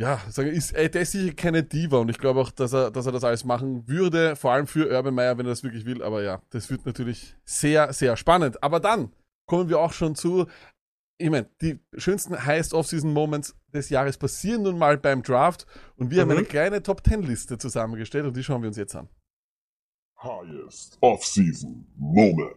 ja, 0.00 0.20
sagen, 0.28 0.48
ist, 0.50 0.72
ey, 0.72 0.90
der 0.90 1.02
ist 1.02 1.12
sicher 1.12 1.34
keine 1.34 1.62
Diva 1.62 1.98
und 1.98 2.08
ich 2.08 2.18
glaube 2.18 2.40
auch, 2.40 2.50
dass 2.50 2.72
er, 2.72 2.90
dass 2.90 3.06
er 3.06 3.12
das 3.12 3.24
alles 3.24 3.44
machen 3.44 3.86
würde, 3.88 4.34
vor 4.36 4.52
allem 4.52 4.66
für 4.66 4.90
Urban 4.90 5.14
Meyer, 5.14 5.38
wenn 5.38 5.46
er 5.46 5.50
das 5.50 5.62
wirklich 5.62 5.84
will. 5.84 6.02
Aber 6.02 6.22
ja, 6.22 6.42
das 6.50 6.68
wird 6.70 6.84
natürlich 6.86 7.36
sehr, 7.44 7.92
sehr 7.92 8.16
spannend. 8.16 8.62
Aber 8.62 8.80
dann 8.80 9.12
kommen 9.46 9.68
wir 9.68 9.78
auch 9.78 9.92
schon 9.92 10.14
zu 10.14 10.46
ich 11.16 11.30
meine, 11.30 11.48
die 11.62 11.78
schönsten 11.96 12.44
Highest 12.44 12.74
Off-Season 12.74 13.12
Moments 13.12 13.54
des 13.72 13.88
Jahres 13.88 14.18
passieren 14.18 14.62
nun 14.62 14.76
mal 14.76 14.98
beim 14.98 15.22
Draft 15.22 15.64
und 15.94 16.10
wir 16.10 16.22
haben 16.22 16.28
Mhm. 16.28 16.38
eine 16.38 16.44
kleine 16.44 16.82
Top 16.82 17.06
10 17.06 17.22
Liste 17.22 17.56
zusammengestellt 17.56 18.26
und 18.26 18.36
die 18.36 18.42
schauen 18.42 18.62
wir 18.62 18.66
uns 18.68 18.76
jetzt 18.76 18.96
an. 18.96 19.08
Highest 20.20 20.98
off-season 21.00 21.86
moment. 21.96 22.56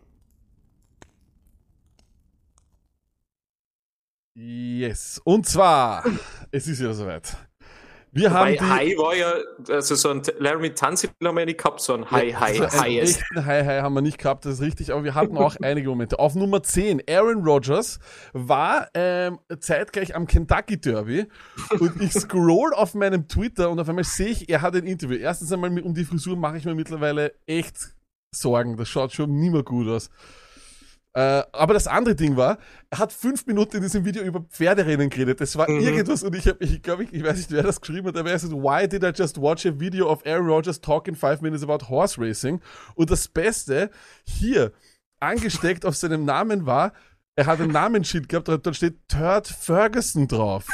Yes. 4.40 5.20
Und 5.24 5.48
zwar, 5.48 6.04
es 6.52 6.68
ist 6.68 6.80
wieder 6.80 6.94
soweit. 6.94 7.36
Wir 8.12 8.32
haben 8.32 8.46
Bei 8.46 8.52
die, 8.56 8.60
High 8.62 8.98
war 8.98 9.16
ja, 9.16 9.34
also 9.70 9.96
so 9.96 10.10
ein 10.10 10.22
Laramie 10.38 10.70
Tanzil 10.70 11.10
haben 11.24 11.36
wir 11.36 11.42
ja 11.42 11.46
nicht 11.48 11.58
gehabt, 11.58 11.82
so 11.82 11.94
ein 11.96 12.10
High, 12.10 12.36
High, 12.40 12.62
Also 12.62 12.64
einen 12.78 12.82
Highest. 12.84 13.20
echten 13.20 13.46
High 13.46 13.66
High 13.66 13.82
haben 13.82 13.94
wir 13.96 14.02
nicht 14.02 14.20
gehabt, 14.20 14.46
das 14.46 14.56
ist 14.56 14.62
richtig, 14.62 14.94
aber 14.94 15.04
wir 15.04 15.16
hatten 15.16 15.36
auch 15.38 15.56
einige 15.64 15.90
Momente. 15.90 16.20
Auf 16.20 16.36
Nummer 16.36 16.62
10, 16.62 17.02
Aaron 17.10 17.44
Rodgers 17.44 17.98
war 18.34 18.90
ähm, 18.94 19.40
zeitgleich 19.60 20.16
am 20.16 20.28
Kentucky 20.28 20.80
Derby 20.80 21.26
und 21.80 22.00
ich 22.00 22.14
scroll 22.14 22.74
auf 22.76 22.94
meinem 22.94 23.28
Twitter 23.28 23.72
und 23.72 23.80
auf 23.80 23.90
einmal 23.90 24.04
sehe 24.04 24.30
ich, 24.30 24.50
er 24.50 24.62
hat 24.62 24.76
ein 24.76 24.86
Interview. 24.86 25.18
Erstens 25.18 25.52
einmal 25.52 25.78
um 25.80 25.96
die 25.96 26.06
Frisur 26.06 26.38
mache 26.38 26.58
ich 26.58 26.66
mir 26.66 26.76
mittlerweile 26.76 27.34
echt 27.48 27.96
Sorgen. 28.36 28.78
Das 28.78 28.88
schaut 28.88 29.14
schon 29.14 29.32
nie 29.40 29.50
mehr 29.50 29.64
gut 29.64 29.88
aus. 29.88 30.12
Äh, 31.18 31.44
aber 31.52 31.74
das 31.74 31.88
andere 31.88 32.14
Ding 32.14 32.38
war, 32.38 32.60
er 32.92 33.00
hat 33.00 33.12
fünf 33.12 33.48
Minuten 33.48 33.78
in 33.78 33.82
diesem 33.82 34.06
Video 34.06 34.22
über 34.22 34.42
Pferderennen 34.52 35.10
geredet. 35.10 35.42
Das 35.42 35.56
war 35.58 35.68
Mhm. 35.68 35.80
irgendwas 35.80 36.22
und 36.22 36.36
ich 36.36 36.48
habe, 36.48 36.64
ich 36.64 36.80
glaube, 36.84 37.06
ich, 37.06 37.14
ich 37.14 37.24
weiß 37.24 37.38
nicht, 37.38 37.50
wer 37.52 37.64
das 37.64 37.82
geschrieben 37.82 38.10
hat, 38.10 38.18
aber 38.18 38.30
er 38.30 38.36
gesagt, 38.36 38.54
why 38.54 38.88
did 38.88 39.04
I 39.04 39.12
just 39.20 39.42
watch 39.42 39.66
a 39.66 39.72
video 39.80 40.12
of 40.12 40.24
Aaron 40.28 40.46
Rodgers 40.46 40.80
talking 40.80 41.16
five 41.16 41.42
minutes 41.42 41.64
about 41.64 41.90
horse 41.90 42.22
racing? 42.22 42.62
Und 42.94 43.10
das 43.10 43.28
Beste, 43.28 43.90
hier, 44.26 44.74
angesteckt 45.20 45.88
auf 45.88 45.96
seinem 45.96 46.24
Namen 46.24 46.68
war, 46.68 46.94
er 47.36 47.48
hat 47.48 47.62
ein 47.62 47.72
Namensschild 47.72 48.30
gehabt, 48.30 48.48
dort 48.48 48.76
steht 48.76 49.08
Turd 49.08 49.48
Ferguson 49.48 50.28
drauf. 50.28 50.68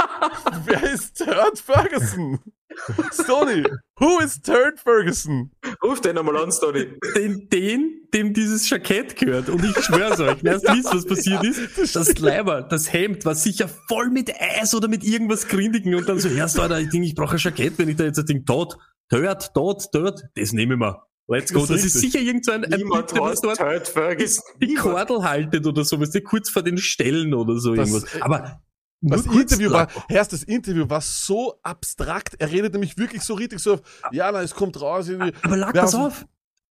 wer 0.66 0.92
ist 0.92 1.16
Turd 1.16 1.58
Ferguson? 1.58 2.38
Stoney, 3.12 3.64
who 3.98 4.20
is 4.20 4.40
Turd 4.40 4.78
Ferguson? 4.80 5.50
Ruf 5.82 6.00
den 6.00 6.18
einmal 6.18 6.36
an, 6.36 6.52
Stoney. 6.52 6.86
Den, 7.14 7.48
den, 7.48 8.08
dem 8.12 8.32
dieses 8.34 8.68
Jackett 8.68 9.16
gehört. 9.16 9.48
Und 9.48 9.64
ich 9.64 9.76
schwör's 9.84 10.20
euch, 10.20 10.42
erst 10.44 10.64
wisst, 10.68 10.94
was 10.94 11.06
passiert 11.06 11.44
ist. 11.44 11.94
Das 11.94 12.18
Leiber, 12.18 12.62
das 12.62 12.92
Hemd 12.92 13.24
war 13.24 13.34
sicher 13.34 13.68
voll 13.88 14.10
mit 14.10 14.30
Eis 14.40 14.74
oder 14.74 14.88
mit 14.88 15.04
irgendwas 15.04 15.48
Grindigen 15.48 15.94
und 15.94 16.08
dann 16.08 16.18
so, 16.20 16.28
erst 16.28 16.58
Alter, 16.58 16.80
ich 16.80 16.90
denke, 16.90 17.06
ich 17.06 17.14
brauche 17.14 17.36
ein 17.36 17.38
Jackett, 17.38 17.78
wenn 17.78 17.88
ich 17.88 17.96
da 17.96 18.04
jetzt 18.04 18.18
das 18.18 18.24
Ding 18.26 18.44
tot, 18.44 18.76
tot, 19.08 19.50
tot, 19.54 19.82
tot, 19.92 20.22
das 20.34 20.52
nehme 20.52 20.74
ich 20.74 20.78
mal. 20.80 21.02
Let's 21.28 21.52
go. 21.52 21.60
Das 21.60 21.68
Das 21.70 21.84
ist 21.84 21.94
sicher 22.00 22.20
irgend 22.20 22.44
so 22.44 22.52
ein, 22.52 22.64
ein 22.64 22.78
Niemand 22.78 23.10
der 23.10 23.24
heißt 23.24 23.42
dort 23.44 23.58
Turd 23.58 23.88
Ferguson. 23.88 24.44
die. 24.62 24.74
Kordel 24.74 25.24
haltet 25.24 25.66
oder 25.66 25.84
sowas, 25.84 26.10
der 26.10 26.22
kurz 26.22 26.50
vor 26.50 26.62
den 26.62 26.78
Stellen 26.78 27.34
oder 27.34 27.58
so 27.58 27.74
Das- 27.74 27.88
irgendwas. 27.90 28.22
Aber 28.22 28.60
nur 29.00 29.22
kurz 29.24 29.52
Interview 29.52 29.70
war, 29.70 29.88
erst 30.08 30.32
das 30.32 30.42
Interview 30.42 30.88
war 30.88 31.00
so 31.00 31.58
abstrakt. 31.62 32.34
Er 32.38 32.50
redet 32.50 32.72
nämlich 32.72 32.96
wirklich 32.98 33.22
so 33.22 33.34
richtig 33.34 33.60
so, 33.60 33.80
ja, 34.12 34.32
na, 34.32 34.42
es 34.42 34.54
kommt 34.54 34.80
raus. 34.80 35.08
Aber 35.42 35.56
lag 35.56 35.74
haben- 35.76 35.94
auf. 35.94 36.26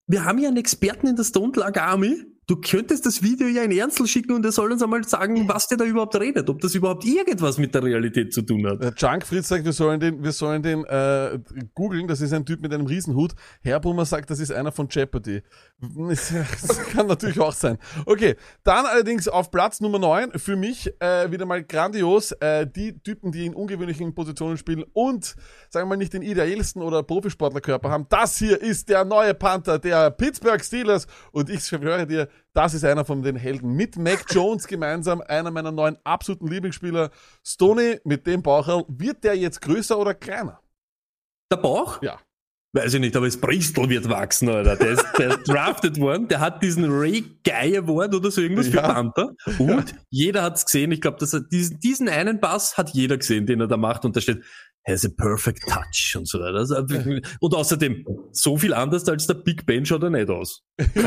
Wir 0.08 0.24
haben 0.26 0.38
ja 0.40 0.50
einen 0.50 0.58
Experten 0.58 1.08
in 1.08 1.16
der 1.16 1.24
Stone 1.24 1.54
Lag 1.56 1.80
Army. 1.80 2.26
Du 2.48 2.58
könntest 2.58 3.08
das 3.08 3.24
Video 3.24 3.48
ja 3.48 3.64
in 3.64 3.72
Ernstl 3.72 4.06
schicken 4.06 4.34
und 4.34 4.46
er 4.46 4.52
soll 4.52 4.72
uns 4.72 4.84
einmal 4.84 5.04
sagen, 5.04 5.48
was 5.48 5.68
der 5.68 5.80
da 5.80 5.86
überhaupt 5.86 6.16
redet, 6.20 6.48
ob 6.48 6.62
das 6.62 6.76
überhaupt 6.76 7.04
irgendwas 7.04 7.58
mit 7.58 7.74
der 7.74 7.82
Realität 7.82 8.34
zu 8.34 8.44
tun 8.44 8.68
hat. 8.68 8.84
Der 8.84 8.94
Junk 8.96 9.26
Fritz 9.26 9.48
sagt, 9.48 9.66
wir 9.66 9.74
sollen 9.74 10.00
den, 10.00 10.24
wir 10.24 10.32
sollen 10.32 10.62
den 10.62 10.86
äh, 10.86 11.40
googeln. 11.74 12.08
Das 12.08 12.22
ist 12.22 12.34
ein 12.34 12.46
Typ 12.46 12.62
mit 12.62 12.72
einem 12.72 12.86
Riesenhut. 12.86 13.34
Herbrummer 13.62 14.06
sagt, 14.06 14.30
das 14.30 14.40
ist 14.40 14.52
einer 14.52 14.72
von 14.72 14.88
Jeopardy. 14.90 15.42
Das 16.16 16.80
kann 16.92 17.08
natürlich 17.08 17.40
auch 17.40 17.54
sein. 17.54 17.78
Okay, 18.06 18.36
dann 18.64 18.86
allerdings 18.86 19.28
auf 19.28 19.52
Platz 19.52 19.82
Nummer 19.82 20.00
9 20.00 20.32
für 20.38 20.56
mich 20.56 20.90
äh, 21.00 21.32
wieder 21.32 21.46
mal 21.46 21.64
grandios. 21.64 22.32
Äh, 22.34 22.68
die 22.68 23.00
Typen, 23.00 23.32
die 23.32 23.46
in 23.46 23.56
ungewöhnlichen 23.56 24.14
Positionen 24.14 24.58
spielen 24.58 24.84
und, 24.94 25.36
sagen 25.70 25.86
wir 25.86 25.96
mal, 25.96 25.98
nicht 25.98 26.14
den 26.14 26.22
ideellsten 26.22 26.82
oder 26.82 27.04
Profisportlerkörper 27.04 27.90
haben. 27.90 28.06
Das 28.10 28.38
hier 28.38 28.62
ist 28.62 28.90
der 28.90 29.04
neue 29.04 29.34
Panther 29.34 29.80
der 29.80 30.12
Pittsburgh 30.12 30.64
Steelers. 30.64 31.08
Und 31.32 31.50
ich 31.50 31.64
schwöre 31.64 32.06
dir, 32.08 32.30
das 32.54 32.74
ist 32.74 32.86
einer 32.86 33.06
von 33.06 33.22
den 33.22 33.36
Helden. 33.36 33.74
Mit 33.74 33.98
Mac 33.98 34.26
Jones 34.30 34.68
gemeinsam, 34.68 35.22
einer 35.22 35.52
meiner 35.52 35.72
neuen 35.72 35.98
absoluten 36.04 36.48
Lieblingsspieler. 36.48 37.12
Stoney 37.46 38.00
mit 38.04 38.26
dem 38.28 38.42
Baucherl. 38.42 38.86
Wird 38.88 39.24
der 39.24 39.36
jetzt 39.36 39.62
größer 39.62 39.98
oder 39.98 40.14
kleiner? 40.14 40.60
Der 41.52 41.58
Bauch? 41.58 42.02
Ja. 42.02 42.20
Weiß 42.74 42.94
ich 42.94 43.00
nicht, 43.00 43.16
aber 43.16 43.26
das 43.26 43.38
Bristol 43.38 43.88
wird 43.90 44.10
wachsen, 44.10 44.50
Alter. 44.50 44.76
Der 44.76 44.90
ist, 44.90 45.06
der 45.18 45.30
ist 45.30 45.44
drafted 45.48 45.98
worden, 45.98 46.28
der 46.28 46.42
hat 46.42 46.62
diesen 46.62 46.84
Ray 46.92 47.24
Guy 47.46 47.78
Award 47.78 48.14
oder 48.14 48.30
so 48.30 48.42
irgendwas 48.42 48.68
für 48.68 48.78
Ja. 48.78 48.94
Panther. 48.94 49.34
Und 49.60 49.96
jeder 50.10 50.44
hat's 50.44 50.66
gesehen. 50.66 50.92
Ich 50.92 51.00
glaube, 51.00 51.18
diesen, 51.20 51.80
diesen 51.80 52.10
einen 52.10 52.42
Pass 52.42 52.78
hat 52.78 52.90
jeder 52.90 53.18
gesehen, 53.18 53.46
den 53.46 53.62
er 53.62 53.68
da 53.68 53.78
macht. 53.78 54.04
Und 54.04 54.18
da 54.18 54.20
steht, 54.20 54.44
has 54.86 55.06
a 55.06 55.10
perfect 55.10 55.64
touch 55.70 56.16
und 56.18 56.28
so 56.28 56.40
weiter. 56.40 56.58
Also, 56.58 56.76
und 57.40 57.56
außerdem, 57.56 58.06
so 58.32 58.58
viel 58.58 58.74
anders 58.74 59.08
als 59.08 59.26
der 59.26 59.36
Big 59.36 59.66
Ben 59.66 59.86
schaut 59.86 60.04
er 60.04 60.10
nicht 60.10 60.30
aus. 60.30 60.64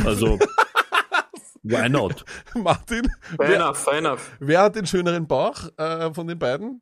Also, 0.06 0.38
why 1.70 1.88
not? 1.88 2.24
Martin, 2.54 3.08
Fair 3.36 3.38
wer, 3.38 3.56
enough, 3.56 3.78
fair 3.78 3.98
enough. 3.98 4.30
wer 4.40 4.62
hat 4.62 4.76
den 4.76 4.86
schöneren 4.86 5.26
Bauch 5.26 5.68
äh, 5.76 6.12
von 6.14 6.26
den 6.26 6.38
beiden? 6.38 6.80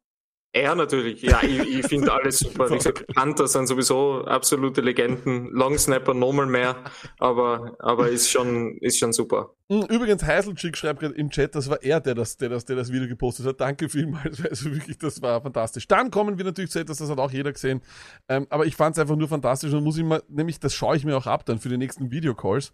Er 0.56 0.74
natürlich. 0.74 1.20
Ja, 1.20 1.42
ich, 1.42 1.60
ich 1.60 1.86
finde 1.86 2.10
alles 2.10 2.38
super. 2.38 2.70
Wie 2.70 2.76
gesagt, 2.76 3.06
Panther 3.08 3.46
sind 3.46 3.66
sowieso 3.66 4.24
absolute 4.24 4.80
Legenden. 4.80 5.50
Long 5.50 5.76
Snapper 5.76 6.14
nochmal 6.14 6.46
mehr, 6.46 6.76
aber, 7.18 7.76
aber 7.78 8.08
ist 8.08 8.30
schon, 8.30 8.78
ist 8.78 8.98
schon 8.98 9.12
super. 9.12 9.50
Mm, 9.68 9.82
Übrigens, 9.90 10.22
Heiselchick 10.22 10.78
schreibt 10.78 11.00
gerade 11.00 11.14
im 11.14 11.28
Chat, 11.28 11.54
das 11.54 11.68
war 11.68 11.82
er, 11.82 12.00
der 12.00 12.14
das, 12.14 12.38
der, 12.38 12.48
das, 12.48 12.64
der 12.64 12.74
das 12.74 12.90
Video 12.90 13.06
gepostet 13.06 13.44
hat. 13.44 13.60
Danke 13.60 13.90
vielmals, 13.90 14.42
also 14.48 14.72
wirklich, 14.72 14.96
das 14.96 15.20
war 15.20 15.42
fantastisch. 15.42 15.86
Dann 15.88 16.10
kommen 16.10 16.38
wir 16.38 16.44
natürlich 16.46 16.70
zu 16.70 16.78
etwas, 16.78 16.96
das 16.96 17.10
hat 17.10 17.18
auch 17.18 17.32
jeder 17.32 17.52
gesehen. 17.52 17.82
Ähm, 18.26 18.46
aber 18.48 18.64
ich 18.64 18.76
fand 18.76 18.96
es 18.96 18.98
einfach 18.98 19.16
nur 19.16 19.28
fantastisch 19.28 19.74
und 19.74 19.84
muss 19.84 19.98
ich 19.98 20.04
mal, 20.04 20.22
nämlich 20.26 20.58
das 20.58 20.72
schaue 20.72 20.96
ich 20.96 21.04
mir 21.04 21.18
auch 21.18 21.26
ab 21.26 21.44
dann 21.44 21.58
für 21.58 21.68
die 21.68 21.76
nächsten 21.76 22.10
Videocalls. 22.10 22.72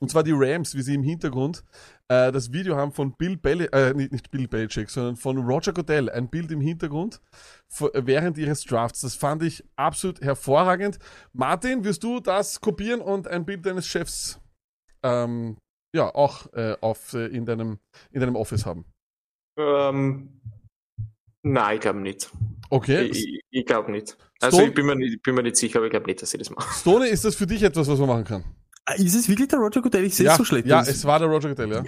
Und 0.00 0.10
zwar 0.10 0.24
die 0.24 0.34
Rams, 0.34 0.74
wie 0.74 0.82
sie 0.82 0.94
im 0.94 1.04
Hintergrund 1.04 1.62
äh, 2.10 2.32
das 2.32 2.52
Video 2.52 2.76
haben 2.76 2.92
von 2.92 3.12
Bill 3.12 3.36
Belichick, 3.36 3.72
äh, 3.72 3.94
nicht, 3.94 4.10
nicht 4.10 4.30
Bill 4.32 4.48
Belichick, 4.48 4.90
sondern 4.90 5.16
von 5.16 5.38
Roger 5.38 5.72
Goodell, 5.72 6.10
ein 6.10 6.28
Bild 6.28 6.50
im 6.50 6.60
Hintergrund 6.60 7.20
während 7.94 8.36
ihres 8.36 8.64
Drafts. 8.64 9.02
Das 9.02 9.14
fand 9.14 9.44
ich 9.44 9.64
absolut 9.76 10.20
hervorragend. 10.20 10.98
Martin, 11.32 11.84
wirst 11.84 12.02
du 12.02 12.18
das 12.18 12.60
kopieren 12.60 13.00
und 13.00 13.28
ein 13.28 13.44
Bild 13.44 13.64
deines 13.64 13.86
Chefs 13.86 14.40
ähm, 15.04 15.56
ja 15.94 16.12
auch 16.12 16.52
äh, 16.52 16.76
auf, 16.80 17.14
äh, 17.14 17.26
in, 17.26 17.46
deinem, 17.46 17.78
in 18.10 18.20
deinem 18.20 18.34
Office 18.34 18.66
haben? 18.66 18.84
Ähm, 19.56 20.40
nein, 21.42 21.76
ich 21.76 21.80
glaube 21.80 22.00
nicht. 22.00 22.28
Okay. 22.70 23.02
Ich, 23.04 23.40
ich, 23.50 23.66
glaube 23.66 23.92
nicht. 23.92 24.16
Also 24.40 24.56
Stone- 24.56 24.68
ich 24.70 24.74
bin 24.74 24.86
mir 24.86 24.96
nicht, 24.96 25.22
bin 25.22 25.36
mir 25.36 25.44
nicht 25.44 25.56
sicher, 25.56 25.78
aber 25.78 25.86
ich 25.86 25.90
glaube 25.90 26.06
nicht, 26.06 26.22
dass 26.22 26.34
ich 26.34 26.38
das 26.38 26.50
mache. 26.50 26.72
Stone, 26.74 27.06
ist 27.06 27.24
das 27.24 27.36
für 27.36 27.46
dich 27.46 27.62
etwas, 27.62 27.86
was 27.88 27.98
man 28.00 28.08
machen 28.08 28.24
kann? 28.24 28.44
Ah, 28.90 28.94
Ist 28.94 29.14
es 29.14 29.28
wirklich 29.28 29.48
der 29.48 29.58
Roger 29.58 29.82
Goodell? 29.82 30.04
Ich 30.04 30.16
sehe 30.16 30.26
ja, 30.26 30.32
es 30.32 30.38
so 30.38 30.44
schlecht. 30.44 30.66
ja 30.66 30.80
aus. 30.80 30.88
es 30.88 31.04
war 31.04 31.18
der 31.18 31.28
Roger 31.28 31.50
Goodell, 31.50 31.70
ja. 31.72 31.84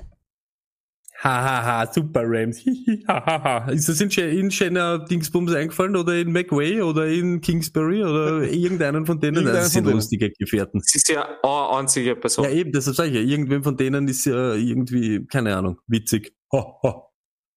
Hahaha, 1.22 1.92
super 1.92 2.22
Rams. 2.24 2.64
Hahaha. 3.08 3.70
Ist 3.70 3.88
das 3.88 4.00
in, 4.00 4.10
in 4.10 4.50
Shanna 4.50 4.98
Dingsbums 4.98 5.52
eingefallen 5.52 5.96
oder 5.96 6.16
in 6.16 6.32
McWay 6.32 6.80
oder 6.82 7.06
in 7.06 7.40
Kingsbury 7.40 8.02
oder 8.02 8.42
irgendeinen 8.52 9.06
von 9.06 9.20
denen? 9.20 9.36
Irgendeinen 9.36 9.62
das 9.62 9.72
sind 9.72 9.86
lustige 9.86 10.30
Gefährten. 10.30 10.80
Es 10.80 10.94
ist 10.94 11.08
ja 11.08 11.24
eine 11.42 11.78
einzige 11.78 12.16
Person. 12.16 12.44
Ja, 12.44 12.50
eben, 12.50 12.72
deshalb 12.72 12.96
sage 12.96 13.10
ich 13.10 13.14
ja, 13.16 13.20
irgendwem 13.20 13.62
von 13.62 13.76
denen 13.76 14.08
ist 14.08 14.24
ja 14.24 14.54
irgendwie, 14.54 15.24
keine 15.26 15.56
Ahnung, 15.56 15.78
witzig. 15.86 16.34
Ho, 16.52 16.78
ho. 16.82 17.08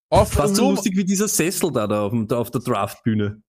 Auf, 0.10 0.34
Fast 0.34 0.56
so 0.56 0.70
lustig 0.70 0.96
wie 0.96 1.04
dieser 1.04 1.28
Sessel 1.28 1.72
da, 1.72 1.88
da 1.88 2.04
auf, 2.04 2.14
da 2.28 2.38
auf 2.38 2.52
der 2.52 2.62
Draftbühne. 2.62 3.41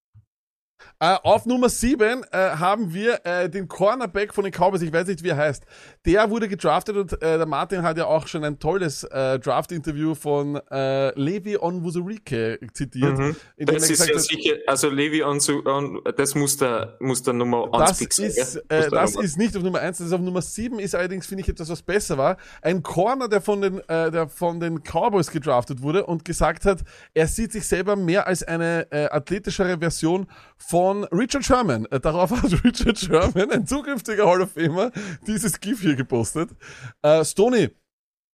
Äh, 0.98 1.16
auf 1.24 1.44
Nummer 1.44 1.68
7 1.68 2.24
äh, 2.32 2.36
haben 2.38 2.94
wir 2.94 3.20
äh, 3.26 3.50
den 3.50 3.68
Cornerback 3.68 4.32
von 4.32 4.44
den 4.44 4.50
Cowboys, 4.52 4.80
ich 4.80 4.90
weiß 4.90 5.06
nicht, 5.08 5.22
wie 5.22 5.28
er 5.28 5.36
heißt. 5.36 5.62
Der 6.06 6.30
wurde 6.30 6.48
gedraftet 6.48 6.96
und 6.96 7.12
äh, 7.20 7.36
der 7.36 7.44
Martin 7.44 7.82
hat 7.82 7.98
ja 7.98 8.06
auch 8.06 8.26
schon 8.26 8.42
ein 8.44 8.58
tolles 8.58 9.04
äh, 9.04 9.38
Draft-Interview 9.38 10.14
von 10.14 10.56
äh, 10.70 11.10
Levi 11.20 11.58
Onwuzurike 11.58 12.58
zitiert. 12.72 13.18
Mhm. 13.18 13.36
Das 13.58 13.90
ist 13.90 14.08
ja 14.08 14.18
sicher, 14.18 14.54
also 14.66 14.88
Levi 14.88 15.22
on, 15.22 15.38
das 16.16 16.34
muss 16.34 16.56
der, 16.56 16.96
muss 17.00 17.22
der 17.22 17.34
Nummer 17.34 17.68
1 17.74 17.98
das 17.98 18.18
ist, 18.18 18.56
äh, 18.70 18.88
das 18.88 19.12
Nummer- 19.12 19.24
ist 19.24 19.36
nicht 19.36 19.54
auf 19.54 19.62
Nummer 19.62 19.80
1, 19.80 19.98
das 19.98 20.06
ist 20.06 20.12
auf 20.14 20.20
Nummer 20.22 20.40
7, 20.40 20.78
ist 20.78 20.94
allerdings, 20.94 21.26
finde 21.26 21.42
ich, 21.42 21.48
etwas, 21.50 21.68
was 21.68 21.82
besser 21.82 22.16
war. 22.16 22.38
Ein 22.62 22.82
Corner, 22.82 23.28
der 23.28 23.42
von 23.42 23.60
den, 23.60 23.80
äh, 23.88 24.10
der 24.10 24.28
von 24.30 24.60
den 24.60 24.82
Cowboys 24.82 25.30
gedraftet 25.30 25.82
wurde 25.82 26.06
und 26.06 26.24
gesagt 26.24 26.64
hat, 26.64 26.78
er 27.12 27.26
sieht 27.28 27.52
sich 27.52 27.68
selber 27.68 27.96
mehr 27.96 28.26
als 28.26 28.42
eine 28.42 28.86
äh, 28.90 29.10
athletischere 29.10 29.76
Version 29.76 30.26
von 30.56 30.85
Richard 30.92 31.44
Sherman. 31.44 31.86
Äh, 31.86 32.00
darauf 32.00 32.30
hat 32.30 32.52
Richard 32.64 32.98
Sherman, 32.98 33.50
ein 33.50 33.66
zukünftiger 33.66 34.26
Hall 34.26 34.42
of 34.42 34.52
Famer, 34.52 34.92
dieses 35.26 35.60
GIF 35.60 35.80
hier 35.80 35.96
gepostet. 35.96 36.50
Äh, 37.02 37.24
Stoney, 37.24 37.70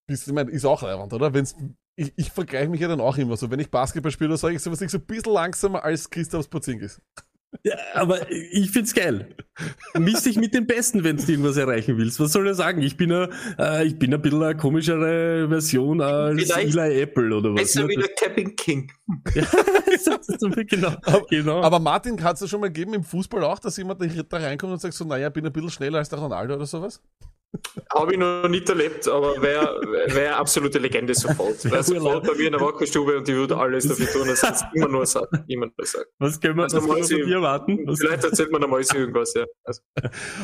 bist, 0.07 0.27
ich 0.27 0.33
mein, 0.33 0.49
ist 0.49 0.65
auch 0.65 0.83
relevant, 0.83 1.13
oder? 1.13 1.33
Wenn's, 1.35 1.55
ich, 1.97 2.13
ich 2.17 2.31
vergleiche 2.31 2.69
mich 2.69 2.81
ja 2.81 2.89
dann 2.89 3.01
auch 3.01 3.17
immer 3.17 3.37
so. 3.37 3.51
Wenn 3.51 3.61
ich 3.61 3.71
Basketball 3.71 4.13
spiele, 4.13 4.37
sage 4.37 4.55
ich 4.55 4.63
sowas 4.63 4.81
nicht 4.81 4.91
so 4.91 4.99
ein 4.99 5.07
bisschen 5.07 5.33
langsamer 5.33 5.85
als 5.85 6.09
Christoph 6.11 6.49
Porzingis. 6.51 7.01
Ja, 7.65 7.75
aber 7.95 8.31
ich 8.31 8.71
find's 8.71 8.95
geil. 8.95 9.37
Miss 9.99 10.23
dich 10.23 10.37
mit 10.37 10.55
den 10.55 10.67
Besten, 10.67 11.05
wenn 11.05 11.19
du 11.19 11.23
irgendwas 11.31 11.57
erreichen 11.59 11.99
willst. 11.99 12.19
Was 12.19 12.33
soll 12.33 12.47
er 12.47 12.55
sagen? 12.55 12.81
Ich 12.83 12.97
bin 12.97 13.13
ein, 13.13 13.29
äh, 13.59 13.85
ich 13.85 13.99
bin 13.99 14.13
ein 14.15 14.23
bisschen 14.23 14.43
eine 14.43 14.57
komischere 14.57 15.49
Version 15.49 16.01
als 16.01 16.41
Vielleicht 16.43 16.75
Eli 16.75 17.03
Apple 17.03 17.37
oder 17.37 17.51
was. 17.53 17.61
Besser 17.63 17.83
ne? 17.83 17.89
wie 17.89 17.97
der 17.97 18.09
Kevin 18.09 18.57
King. 18.57 18.91
Ja, 19.35 19.43
das 19.87 20.29
ist 20.29 20.41
so- 20.41 20.49
genau. 20.51 20.97
genau. 21.29 21.63
Aber 21.63 21.79
Martin, 21.79 22.23
hat 22.25 22.41
es 22.41 22.49
schon 22.49 22.61
mal 22.61 22.69
gegeben 22.69 22.95
im 22.95 23.05
Fußball 23.05 23.45
auch, 23.45 23.59
dass 23.59 23.77
jemand 23.77 24.01
da 24.01 24.37
reinkommt 24.39 24.73
und 24.73 24.81
sagt 24.81 24.95
so, 24.95 25.05
naja, 25.05 25.29
bin 25.29 25.45
ein 25.47 25.53
bisschen 25.53 25.71
schneller 25.71 25.99
als 25.99 26.09
der 26.09 26.19
Ronaldo 26.19 26.55
oder 26.55 26.67
sowas? 26.67 27.03
Habe 27.95 28.13
ich 28.15 28.19
noch 28.19 28.49
nicht 28.49 28.69
erlebt, 28.69 29.07
aber 29.09 29.41
wäre 29.43 29.79
wär 30.15 30.39
absolute 30.39 30.79
Legende 30.79 31.15
sofort. 31.15 31.63
Wäre 31.71 31.83
sofort 31.83 32.27
bei 32.27 32.35
mir 32.35 32.47
in 32.47 32.53
der 32.53 32.61
Wackelstube 32.61 33.19
und 33.19 33.29
ich 33.29 33.35
würde 33.35 33.57
alles 33.57 33.87
dafür 33.87 34.07
tun, 34.11 34.27
dass 34.29 34.41
das 34.41 34.65
immer 34.75 34.89
nur 34.89 35.05
sagen. 35.07 35.45
Immer 35.49 35.67
nur 35.67 35.87
sagen. 35.87 36.07
was 36.19 36.41
können 36.41 36.57
wir, 36.57 36.65
was 36.65 36.75
Also 36.75 36.87
können 36.87 36.97
wir 36.99 37.03
Mäuse- 37.05 37.19
von 37.19 37.27
dir 37.29 37.35
erwarten? 37.37 37.79
Was, 37.87 37.99
Vielleicht 38.01 38.25
erzählt 38.25 38.53
man 38.53 38.65
einmal 38.65 38.81
irgendwas, 38.81 39.35
ja. 39.35 39.45
Also, 39.65 39.81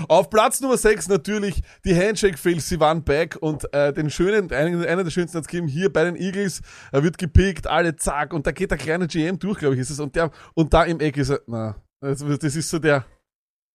Auf 0.09 0.29
Platz 0.31 0.61
Nummer 0.61 0.77
6 0.77 1.09
natürlich 1.09 1.63
die 1.85 1.95
Handshake-Fails, 1.97 2.69
sie 2.69 2.79
waren 2.81 3.03
back 3.03 3.37
und 3.41 3.73
äh, 3.73 3.93
den 3.93 4.11
schönen, 4.11 4.53
einen, 4.53 4.85
einer 4.85 5.05
der 5.05 5.11
schönsten 5.11 5.39
hat's 5.39 5.49
gegeben, 5.49 5.67
hier 5.69 5.91
bei 5.93 6.05
den 6.05 6.17
Eagles, 6.17 6.61
er 6.93 7.03
wird 7.03 7.17
gepickt, 7.17 7.67
alle 7.67 7.97
zack 7.97 8.35
und 8.35 8.47
da 8.47 8.51
geht 8.53 8.71
der 8.71 8.79
kleine 8.79 9.07
GM 9.07 9.39
durch, 9.39 9.59
glaube 9.59 9.75
ich, 9.75 9.81
ist 9.81 9.91
es 9.91 9.99
und 10.01 10.15
der, 10.15 10.31
und 10.55 10.75
da 10.75 10.85
im 10.85 11.01
Eck 11.01 11.17
ist 11.17 11.31
er, 11.31 11.41
na, 11.47 11.77
das, 12.01 12.19
das 12.41 12.55
ist 12.55 12.69
so 12.69 12.79
der 12.79 13.05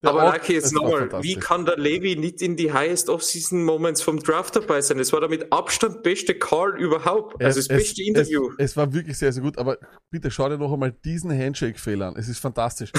aber 0.04 0.26
Lucky, 0.26 0.56
das 0.56 0.64
jetzt 0.64 0.74
nochmal, 0.74 1.10
wie 1.24 1.36
kann 1.36 1.66
der 1.66 1.78
Levi 1.78 2.16
nicht 2.16 2.42
in 2.42 2.56
die 2.56 2.72
Highest 2.72 3.10
Off-Season 3.10 3.64
Moments 3.64 4.02
vom 4.02 4.20
Draft 4.20 4.56
dabei 4.56 4.82
sein? 4.82 4.98
Das 4.98 5.12
war 5.12 5.20
der 5.20 5.30
mit 5.30 5.52
Abstand 5.52 6.04
beste 6.04 6.36
Call 6.36 6.80
überhaupt. 6.80 7.42
Also 7.44 7.60
das 7.60 7.68
beste 7.68 8.04
Interview. 8.04 8.50
Es, 8.58 8.72
es 8.72 8.78
war 8.78 8.94
wirklich 8.94 9.18
sehr, 9.18 9.34
sehr 9.34 9.42
gut, 9.42 9.58
aber 9.58 9.78
bitte 10.10 10.30
schau 10.32 10.50
dir 10.50 10.58
noch 10.58 10.72
einmal 10.72 10.92
diesen 10.92 11.32
Handshake-Fehler 11.32 12.08
an. 12.08 12.16
Es 12.16 12.28
ist 12.28 12.40
fantastisch. 12.40 12.92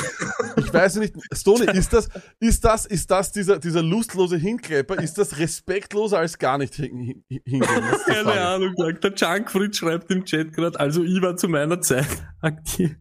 ich 0.56 0.72
weiß 0.72 0.96
nicht, 0.96 1.14
Stoney, 1.32 1.66
ist 1.76 1.92
das, 1.92 2.08
ist 2.40 2.64
das, 2.64 2.86
ist 2.86 3.10
das 3.10 3.32
dieser, 3.32 3.58
dieser 3.58 3.82
lustlose 3.82 4.36
Hinklepper, 4.36 5.02
ist 5.02 5.18
das 5.18 5.38
respektloser 5.38 6.18
als 6.18 6.38
gar 6.38 6.58
nicht 6.58 6.74
hin, 6.74 7.22
hin, 7.28 7.42
hingehen? 7.44 7.68
Keine. 8.06 8.32
Ahnung, 8.32 8.74
sagt 8.76 9.04
der 9.04 9.14
Junkfritz 9.14 9.76
schreibt 9.76 10.10
im 10.10 10.24
Chat 10.24 10.52
gerade, 10.52 10.78
also 10.78 11.02
ich 11.02 11.20
war 11.22 11.36
zu 11.36 11.48
meiner 11.48 11.80
Zeit 11.80 12.06
aktiv 12.40 12.96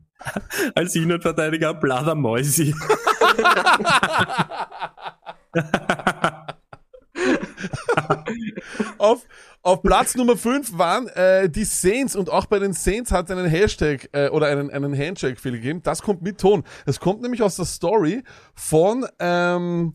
als 0.76 0.96
Innenverteidiger 0.96 1.74
Blader 1.74 2.16
Mäusi. 2.16 2.74
Auf, 8.98 9.22
auf 9.62 9.82
Platz 9.82 10.16
Nummer 10.16 10.38
5 10.38 10.78
waren 10.78 11.08
äh, 11.10 11.50
die 11.50 11.64
Saints 11.64 12.16
und 12.16 12.30
auch 12.30 12.46
bei 12.46 12.60
den 12.60 12.74
Saints 12.74 13.12
hat 13.12 13.30
einen 13.32 13.48
Hashtag 13.48 14.10
äh, 14.14 14.30
oder 14.30 14.48
einen, 14.48 14.72
einen 14.72 14.98
Handshake-Fehler 14.98 15.58
gegeben. 15.58 15.82
Das 15.84 16.02
kommt 16.02 16.22
mit 16.22 16.40
Ton. 16.40 16.64
Das 16.86 17.00
kommt 17.00 17.22
nämlich 17.22 17.42
aus 17.42 17.56
der 17.56 17.66
Story 17.66 18.24
von, 18.56 19.06
ähm, 19.20 19.94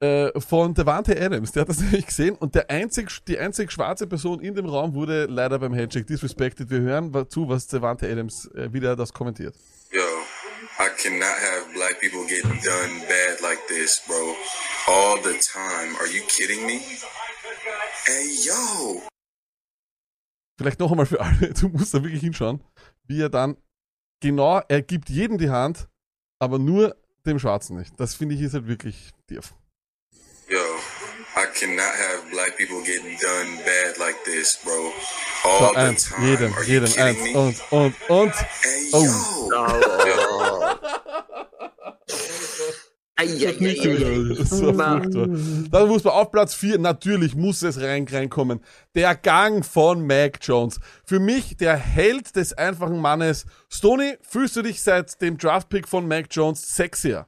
äh, 0.00 0.40
von 0.40 0.74
Devante 0.74 1.20
Adams. 1.20 1.52
Der 1.52 1.62
hat 1.62 1.68
das 1.68 1.78
nämlich 1.80 2.06
gesehen 2.06 2.34
und 2.36 2.54
der 2.54 2.70
einzig, 2.70 3.24
die 3.26 3.38
einzig 3.38 3.70
schwarze 3.70 4.06
Person 4.06 4.40
in 4.40 4.54
dem 4.54 4.66
Raum 4.66 4.94
wurde 4.94 5.26
leider 5.26 5.58
beim 5.58 5.74
Handshake 5.74 6.06
disrespected. 6.06 6.70
Wir 6.70 6.80
hören 6.80 7.12
zu, 7.28 7.48
was 7.48 7.66
Devante 7.66 8.10
Adams 8.10 8.46
äh, 8.54 8.72
wieder 8.72 8.96
das 8.96 9.12
kommentiert. 9.12 9.54
Yo, 9.92 10.00
I 10.78 10.88
cannot 10.96 11.24
have 11.24 11.72
black 11.74 12.00
people 12.00 12.26
getting 12.26 12.60
done 12.62 13.00
bad 13.08 13.40
like 13.42 13.58
this, 13.68 14.02
bro. 14.06 14.34
All 14.86 15.18
the 15.22 15.38
time. 15.38 15.96
Are 15.98 16.08
you 16.08 16.22
kidding 16.26 16.66
me? 16.66 16.80
Hey, 18.06 18.26
yo. 18.44 19.02
Vielleicht 20.58 20.80
noch 20.80 20.90
einmal 20.90 21.06
für 21.06 21.20
alle, 21.20 21.54
du 21.54 21.68
musst 21.68 21.94
da 21.94 22.02
wirklich 22.02 22.20
hinschauen, 22.20 22.62
wie 23.06 23.22
er 23.22 23.30
dann 23.30 23.56
genau, 24.20 24.60
er 24.68 24.82
gibt 24.82 25.08
jedem 25.08 25.38
die 25.38 25.50
Hand, 25.50 25.88
aber 26.38 26.58
nur 26.58 26.96
dem 27.26 27.38
Schwarzen 27.38 27.78
nicht. 27.78 27.98
Das 27.98 28.14
finde 28.14 28.34
ich 28.34 28.42
ist 28.42 28.54
halt 28.54 28.66
wirklich 28.66 29.10
tief. 29.26 29.54
Cannot 31.54 31.84
have 31.94 32.30
black 32.30 32.56
people 32.56 32.80
getting 32.82 33.16
done 33.20 33.56
bad 33.64 33.98
like 33.98 34.16
this, 34.24 34.58
bro. 34.64 34.92
All 35.44 35.58
So, 35.58 35.72
the 35.74 35.78
eins, 35.80 36.08
time. 36.08 36.26
jedem, 36.26 36.52
Are 36.54 36.64
you 36.64 36.72
jedem, 36.80 36.88
kidding 36.88 37.02
eins 37.02 37.18
me? 37.22 37.38
und, 37.38 37.72
und, 37.72 37.94
und. 38.10 38.34
Hey, 38.34 38.90
Oh. 38.92 40.20
Dann 45.70 45.88
muss 45.88 46.04
man 46.04 46.14
auf 46.14 46.30
Platz 46.30 46.54
4, 46.54 46.78
natürlich 46.78 47.34
muss 47.34 47.62
es 47.62 47.80
rein, 47.80 48.06
reinkommen. 48.10 48.60
Der 48.94 49.14
Gang 49.14 49.64
von 49.64 50.06
Mac 50.06 50.38
Jones. 50.42 50.80
Für 51.04 51.20
mich 51.20 51.56
der 51.56 51.76
Held 51.76 52.34
des 52.36 52.52
einfachen 52.54 52.98
Mannes. 53.00 53.44
Stoney, 53.68 54.16
fühlst 54.22 54.56
du 54.56 54.62
dich 54.62 54.82
seit 54.82 55.20
dem 55.20 55.36
Draftpick 55.38 55.86
von 55.86 56.08
Mac 56.08 56.26
Jones 56.30 56.74
sexier? 56.74 57.26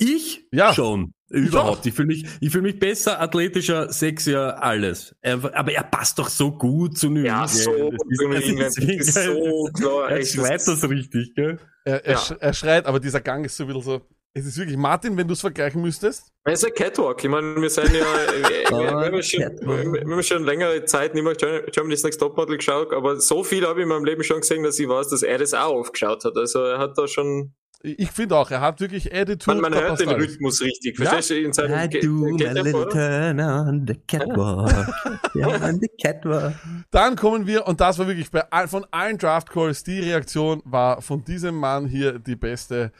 Ich 0.00 0.46
Ja. 0.50 0.72
schon. 0.74 1.12
Überhaupt. 1.28 1.86
Ich 1.86 1.94
fühle 1.94 2.08
mich, 2.08 2.24
ich 2.40 2.50
fühle 2.50 2.62
mich 2.62 2.78
besser, 2.80 3.20
athletischer, 3.20 3.92
sexier, 3.92 4.60
alles. 4.60 5.14
Er, 5.20 5.34
aber 5.54 5.70
er 5.72 5.84
passt 5.84 6.18
doch 6.18 6.28
so 6.28 6.50
gut 6.50 6.98
zu 6.98 7.08
New 7.08 7.22
Ja, 7.22 7.46
so 7.46 7.90
Das 7.90 8.00
ist- 8.08 8.48
New 8.50 8.58
das 8.58 8.76
ist- 8.78 9.14
so 9.14 9.68
klar. 9.74 10.10
Er 10.10 10.24
schreit 10.24 10.66
das- 10.66 10.88
richtig, 10.90 11.32
gell? 11.36 11.58
Er, 11.84 12.04
er, 12.04 12.12
Ja. 12.14 12.18
sch- 12.18 12.36
er 12.40 12.52
schreit, 12.52 12.86
aber 12.86 12.98
dieser 12.98 13.20
Gang 13.20 13.44
ist 13.46 13.56
so 13.56 13.62
ein 13.64 13.68
bisschen 13.68 13.82
so. 13.82 14.00
Es 14.32 14.46
ist 14.46 14.56
wirklich, 14.58 14.76
Martin, 14.76 15.16
wenn 15.16 15.26
du 15.26 15.32
es 15.34 15.40
vergleichen 15.40 15.82
müsstest. 15.82 16.28
Es 16.44 16.62
ist 16.62 16.64
ein 16.66 16.72
Catwalk. 16.74 17.22
Ich 17.22 17.28
meine, 17.30 17.60
wir 17.60 17.68
sind 17.70 17.92
ja, 17.92 18.00
wir, 18.70 18.70
wir, 18.70 18.90
haben 18.90 19.22
schon, 19.22 19.40
Catwalk. 19.42 19.92
wir 19.92 20.00
haben 20.02 20.22
schon 20.22 20.44
längere 20.44 20.84
Zeit 20.84 21.14
nicht 21.14 21.22
mehr 21.24 21.34
Germ- 21.34 21.64
Germany's 21.72 22.02
Next 22.04 22.18
Topmodel 22.20 22.56
geschaut, 22.56 22.92
aber 22.92 23.20
so 23.20 23.42
viel 23.44 23.66
habe 23.66 23.80
ich 23.80 23.82
in 23.84 23.88
meinem 23.88 24.04
Leben 24.04 24.22
schon 24.24 24.40
gesehen, 24.40 24.62
dass 24.64 24.78
ich 24.78 24.88
weiß, 24.88 25.08
dass 25.08 25.22
er 25.22 25.38
das 25.38 25.52
auch 25.54 25.74
aufgeschaut 25.74 26.24
hat. 26.24 26.36
Also 26.36 26.60
er 26.64 26.78
hat 26.78 26.96
da 26.96 27.06
schon, 27.08 27.54
Ich 27.82 28.10
finde 28.10 28.36
auch, 28.36 28.50
er 28.50 28.60
hat 28.60 28.78
wirklich 28.80 29.14
Attitude. 29.14 29.58
Man, 29.58 29.72
man 29.72 29.80
hört 29.80 30.00
den 30.00 30.10
alles. 30.10 30.32
Rhythmus 30.32 30.60
richtig. 30.60 30.98
Ja? 30.98 31.06
Verstehst 31.06 31.30
du? 31.30 31.44
In 31.46 31.52
seinem 31.54 31.90
I 31.90 32.00
do 32.00 32.10
my 32.10 32.36
Ge- 32.36 32.52
little 32.52 32.88
turn 32.88 33.40
on 33.40 33.86
the 33.86 33.94
catwalk. 34.06 34.70
ja, 35.34 35.48
on 35.48 35.80
the 35.80 35.88
catwalk. 36.02 36.54
Dann 36.90 37.16
kommen 37.16 37.46
wir, 37.46 37.66
und 37.66 37.80
das 37.80 37.98
war 37.98 38.06
wirklich 38.06 38.30
bei 38.30 38.44
von 38.66 38.84
allen 38.90 39.16
Draft 39.16 39.48
Calls, 39.48 39.82
die 39.82 40.00
Reaktion 40.00 40.60
war 40.66 41.00
von 41.00 41.24
diesem 41.24 41.54
Mann 41.56 41.86
hier 41.86 42.18
die 42.18 42.36
beste. 42.36 42.92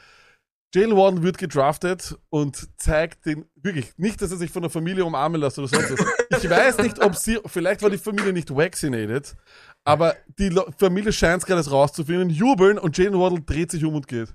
Jalen 0.73 0.95
Warden 0.95 1.21
wird 1.21 1.37
gedraftet 1.37 2.17
und 2.29 2.69
zeigt 2.79 3.25
den, 3.25 3.45
wirklich, 3.55 3.91
nicht, 3.97 4.21
dass 4.21 4.31
er 4.31 4.37
sich 4.37 4.51
von 4.51 4.61
der 4.61 4.71
Familie 4.71 5.03
umarmen 5.03 5.41
lässt 5.41 5.59
oder 5.59 5.67
sonst 5.67 5.91
was. 5.91 6.43
Ich 6.43 6.49
weiß 6.49 6.77
nicht, 6.79 7.03
ob 7.03 7.15
sie, 7.15 7.39
vielleicht 7.45 7.81
war 7.81 7.89
die 7.89 7.97
Familie 7.97 8.31
nicht 8.31 8.55
vaccinated, 8.55 9.35
aber 9.83 10.15
die 10.39 10.49
Familie 10.77 11.11
scheint 11.11 11.43
es 11.43 11.45
gerade 11.45 11.69
rauszufinden, 11.69 12.29
jubeln 12.29 12.77
und 12.77 12.97
Jalen 12.97 13.19
Waddle 13.19 13.41
dreht 13.41 13.69
sich 13.69 13.83
um 13.83 13.95
und 13.95 14.07
geht. 14.07 14.33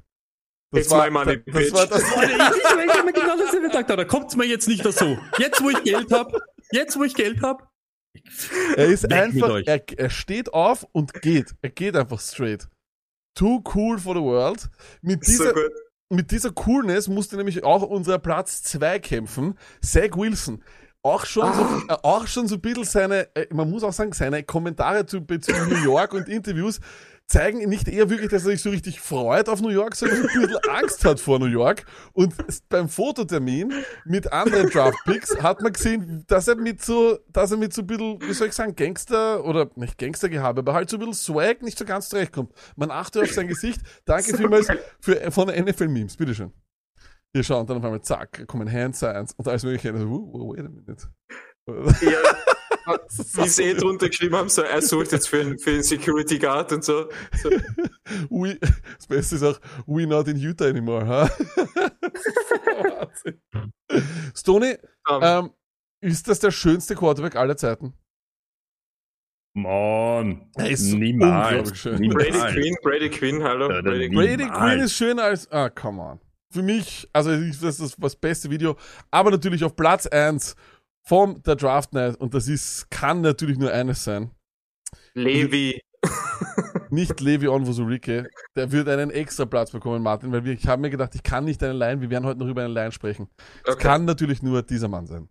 It's 0.74 0.90
my 0.90 1.08
money, 1.10 1.40
das, 1.46 1.70
das 1.70 1.72
war 1.72 1.86
das, 1.86 2.02
Ich 2.02 2.94
hab 2.94 3.04
mir 3.04 3.12
genau 3.12 3.36
dasselbe 3.38 3.68
gedacht, 3.68 3.88
da 3.88 4.04
kommt's 4.04 4.34
mir 4.36 4.46
jetzt 4.46 4.66
nicht 4.68 4.82
so. 4.84 5.16
Jetzt, 5.38 5.62
wo 5.62 5.70
ich 5.70 5.82
Geld 5.84 6.10
hab, 6.12 6.32
jetzt, 6.72 6.98
wo 6.98 7.04
ich 7.04 7.14
Geld 7.14 7.40
hab, 7.42 7.70
Er 8.76 8.86
ist 8.86 9.10
einfach, 9.12 9.60
er, 9.66 9.82
er 9.98 10.10
steht 10.10 10.52
auf 10.52 10.84
und 10.92 11.12
geht. 11.22 11.54
Er 11.62 11.70
geht 11.70 11.94
einfach 11.96 12.20
straight. 12.20 12.68
Too 13.34 13.62
cool 13.74 13.98
for 13.98 14.14
the 14.14 14.20
world. 14.22 14.68
Mit 15.02 15.24
So 15.24 15.30
dieser, 15.44 15.52
gut. 15.52 15.72
mit 16.10 16.30
dieser 16.30 16.50
Coolness 16.50 17.06
musste 17.08 17.36
nämlich 17.36 17.62
auch 17.62 17.82
unser 17.82 18.18
Platz 18.18 18.62
2 18.64 18.98
kämpfen. 18.98 19.56
Zach 19.82 20.16
Wilson. 20.16 20.62
Auch 21.02 21.24
schon, 21.26 21.52
so, 21.54 21.62
Ah. 21.88 21.98
auch 22.02 22.26
schon 22.26 22.48
so 22.48 22.56
ein 22.56 22.60
bisschen 22.60 22.82
seine, 22.84 23.28
äh, 23.36 23.46
man 23.54 23.70
muss 23.70 23.84
auch 23.84 23.92
sagen, 23.92 24.12
seine 24.12 24.42
Kommentare 24.42 25.06
zu, 25.06 25.20
zu 25.24 25.52
New 25.68 25.84
York 25.84 26.12
und 26.14 26.28
Interviews 26.28 26.80
zeigen 27.26 27.58
nicht 27.68 27.88
eher 27.88 28.08
wirklich, 28.08 28.30
dass 28.30 28.44
er 28.44 28.52
sich 28.52 28.62
so 28.62 28.70
richtig 28.70 29.00
freut 29.00 29.48
auf 29.48 29.60
New 29.60 29.68
York, 29.68 29.96
sondern 29.96 30.22
ein 30.22 30.26
bisschen 30.26 30.56
Angst 30.70 31.04
hat 31.04 31.18
vor 31.18 31.38
New 31.38 31.46
York. 31.46 31.84
Und 32.12 32.34
beim 32.68 32.88
Fototermin 32.88 33.72
mit 34.04 34.32
anderen 34.32 34.70
Draft-Picks 34.70 35.42
hat 35.42 35.60
man 35.60 35.72
gesehen, 35.72 36.24
dass 36.28 36.46
er 36.46 36.56
mit 36.56 36.84
so, 36.84 37.18
dass 37.28 37.50
er 37.50 37.56
mit 37.56 37.72
so 37.72 37.82
ein 37.82 37.86
bisschen, 37.88 38.22
wie 38.22 38.32
soll 38.32 38.48
ich 38.48 38.54
sagen, 38.54 38.76
Gangster 38.76 39.44
oder 39.44 39.68
nicht 39.74 39.98
Gangstergehabe, 39.98 40.60
aber 40.60 40.74
halt 40.74 40.88
so 40.88 40.96
ein 40.96 41.00
bisschen 41.00 41.14
Swag 41.14 41.62
nicht 41.62 41.78
so 41.78 41.84
ganz 41.84 42.08
zurechtkommt. 42.08 42.52
Man 42.76 42.90
achte 42.90 43.20
auf 43.20 43.32
sein 43.32 43.48
Gesicht. 43.48 43.80
Danke 44.04 44.36
vielmals 44.36 44.68
für, 45.00 45.30
von 45.32 45.48
NFL-Memes. 45.48 46.16
Bitteschön. 46.16 46.52
Wir 47.32 47.42
schauen 47.42 47.66
dann 47.66 47.78
auf 47.78 47.84
einmal, 47.84 48.00
zack, 48.02 48.46
kommen 48.46 48.70
Hand 48.70 48.96
Signs 48.96 49.32
und 49.34 49.46
alles 49.48 49.64
mögliche. 49.64 49.92
Also, 49.92 50.06
uh, 50.06 50.54
wait 50.54 50.64
a 50.64 50.68
minute. 50.68 51.08
Ja, 52.00 52.54
wie 53.08 53.48
sie 53.48 53.62
eh 53.64 53.74
drunter 53.74 54.08
geschrieben 54.08 54.36
haben, 54.36 54.48
so, 54.48 54.62
er 54.62 54.80
sucht 54.82 55.12
jetzt 55.12 55.28
für 55.28 55.40
einen, 55.40 55.58
für 55.58 55.70
einen 55.70 55.82
Security 55.82 56.38
Guard 56.38 56.72
und 56.72 56.84
so. 56.84 57.08
so. 57.42 57.50
We, 58.30 58.58
das 58.96 59.06
Beste 59.08 59.36
ist 59.36 59.42
auch, 59.42 59.60
we 59.86 60.06
not 60.06 60.28
in 60.28 60.36
Utah 60.36 60.66
anymore, 60.66 61.06
ha? 61.06 61.28
Wahnsinn. 62.76 63.40
Stoney, 64.34 64.76
Um, 65.08 65.20
ähm, 65.22 65.50
ist 66.00 66.26
das 66.26 66.40
der 66.40 66.50
schönste 66.50 66.96
Quarterback 66.96 67.36
aller 67.36 67.56
Zeiten? 67.56 67.94
Mann, 69.54 70.50
Er 70.56 70.68
ist 70.70 70.92
niemals. 70.92 71.78
schön. 71.78 71.96
Brady 71.96 72.30
niemals. 72.32 72.52
Quinn, 72.52 72.76
Brady 72.82 73.10
Quinn, 73.10 73.42
hallo. 73.42 73.70
Ja, 73.70 73.80
Brady. 73.80 74.08
Brady. 74.08 74.48
Quinn 74.48 74.80
ist 74.80 74.92
schöner 74.94 75.22
als. 75.24 75.50
Ah, 75.50 75.70
come 75.70 76.02
on. 76.02 76.20
Für 76.52 76.62
mich, 76.62 77.08
also 77.12 77.30
das 77.30 77.80
ist 77.80 77.96
das 77.98 78.16
beste 78.16 78.50
Video, 78.50 78.76
aber 79.10 79.30
natürlich 79.30 79.64
auf 79.64 79.74
Platz 79.76 80.06
1 80.06 80.56
vom 81.06 81.42
der 81.42 81.54
Draft 81.56 81.92
Night 81.92 82.16
und 82.16 82.34
das 82.34 82.48
ist, 82.48 82.90
kann 82.90 83.20
natürlich 83.20 83.58
nur 83.58 83.72
eines 83.72 84.02
sein. 84.04 84.32
Levi. 85.14 85.80
Nicht 86.90 87.20
Levi 87.20 87.48
Onwuzurike, 87.48 88.28
der 88.54 88.70
wird 88.72 88.88
einen 88.88 89.10
extra 89.10 89.44
Platz 89.44 89.70
bekommen, 89.70 90.02
Martin, 90.02 90.30
weil 90.32 90.44
wir, 90.44 90.52
ich 90.52 90.66
habe 90.68 90.82
mir 90.82 90.90
gedacht, 90.90 91.14
ich 91.14 91.22
kann 91.22 91.44
nicht 91.44 91.60
eine 91.64 91.72
Line, 91.72 92.00
wir 92.00 92.10
werden 92.10 92.24
heute 92.24 92.38
noch 92.38 92.46
über 92.46 92.62
eine 92.64 92.72
Line 92.72 92.92
sprechen. 92.92 93.28
Es 93.64 93.74
Okay. 93.74 93.82
kann 93.82 94.04
natürlich 94.04 94.40
nur 94.42 94.62
dieser 94.62 94.86
Mann 94.88 95.06
sein. 95.06 95.28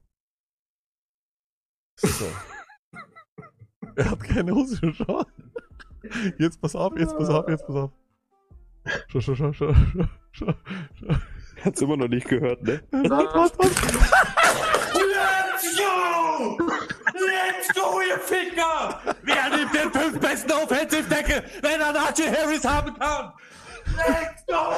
So. 1.98 2.26
er 3.96 4.12
hat 4.12 4.24
keine 4.24 4.54
Hose, 4.54 4.94
schau. 4.94 5.26
Jetzt 6.38 6.60
pass 6.60 6.76
auf, 6.76 6.98
jetzt 6.98 7.18
pass 7.18 7.30
auf, 7.30 7.48
jetzt 7.48 7.66
pass 7.66 7.76
auf. 7.76 7.92
Schau, 9.08 9.22
schau, 9.22 9.36
schau, 9.36 9.54
schau, 9.54 9.74
schau, 9.94 10.06
schau, 10.32 10.54
schau. 10.94 11.16
Hat's 11.64 11.82
immer 11.82 11.96
noch 11.98 12.10
nicht 12.10 12.28
gehört, 12.28 12.62
ne? 12.64 12.84
Warte, 12.92 13.10
warte, 13.38 13.58
warte. 13.60 14.36
Let's 17.16 17.74
go! 17.74 18.00
Let's 18.00 18.10
ihr 18.10 18.20
Ficker! 18.20 19.00
Wer 19.24 19.50
nimmt 19.50 19.74
den 19.74 19.92
fünf 19.92 20.20
besten 20.20 20.52
Offensive 20.52 21.10
Tackle, 21.10 21.44
wenn 21.62 21.80
er 21.80 21.94
Najee 21.94 22.30
Harris 22.30 22.66
haben 22.66 22.94
kann? 22.98 23.32
Let's 23.96 24.46
go! 24.48 24.74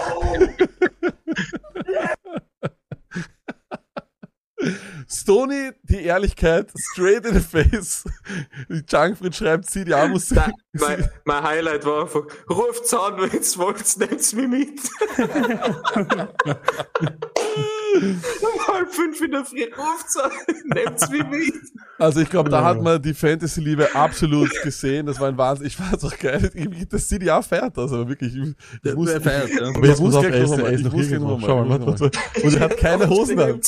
Stony, 5.08 5.72
die 5.84 6.04
Ehrlichkeit, 6.04 6.72
straight 6.92 7.26
in 7.26 7.36
the 7.36 7.40
face. 7.40 8.04
Junkfried 8.70 9.36
schreibt, 9.36 9.70
CDA 9.70 10.08
muss 10.08 10.30
Da, 10.30 10.50
mein, 10.74 11.08
mein 11.24 11.44
Highlight 11.44 11.86
war 11.86 12.02
einfach, 12.02 12.24
ruft's 12.50 12.92
an, 12.94 13.18
wenn's 13.18 13.58
wollt, 13.58 13.98
nehmt's 13.98 14.34
mich 14.34 14.48
mit. 14.48 14.82
um 17.96 18.68
halb 18.74 18.94
fünf 18.94 19.22
in 19.22 19.32
der 19.32 19.46
Früh, 19.46 19.64
an, 19.74 20.32
nehmt's 20.74 21.10
mich. 21.10 21.54
Also 22.00 22.20
ich 22.22 22.30
glaube, 22.30 22.50
da 22.50 22.64
hat 22.64 22.82
man 22.82 23.02
die 23.02 23.14
Fantasy-Liebe 23.14 23.96
absolut 23.96 24.50
gesehen. 24.62 25.06
Das 25.08 25.20
war 25.20 25.28
ein 25.30 25.38
Wahnsinn. 25.38 25.66
Ich 25.68 25.76
fand 25.78 25.94
es 25.96 26.04
auch 26.04 26.18
geil. 26.18 26.52
Das 26.90 27.08
CDA 27.08 27.42
feiert 27.42 27.76
das, 27.78 27.92
aber 27.92 28.08
wirklich. 28.10 28.36
Ich, 28.36 28.96
muss, 28.96 29.08
Wer 29.10 29.22
feiert, 29.22 29.50
ja. 29.50 29.68
aber 29.70 29.84
ich 29.88 30.00
muss 30.00 30.12
gleich 30.20 30.36
ist- 30.44 30.50
noch 30.52 30.58
mal, 30.58 30.74
ist 30.74 30.80
ich 30.80 30.84
muss 30.86 30.94
gleich 30.94 31.12
irgendwo. 31.12 31.32
noch 31.32 31.40
mal, 31.40 31.48
Schau 31.48 31.66
mal. 31.66 32.12
Und 32.44 32.54
er 32.54 32.60
hat 32.60 32.78
keine 32.78 33.10
Hosen 33.10 33.40
an. 33.40 33.62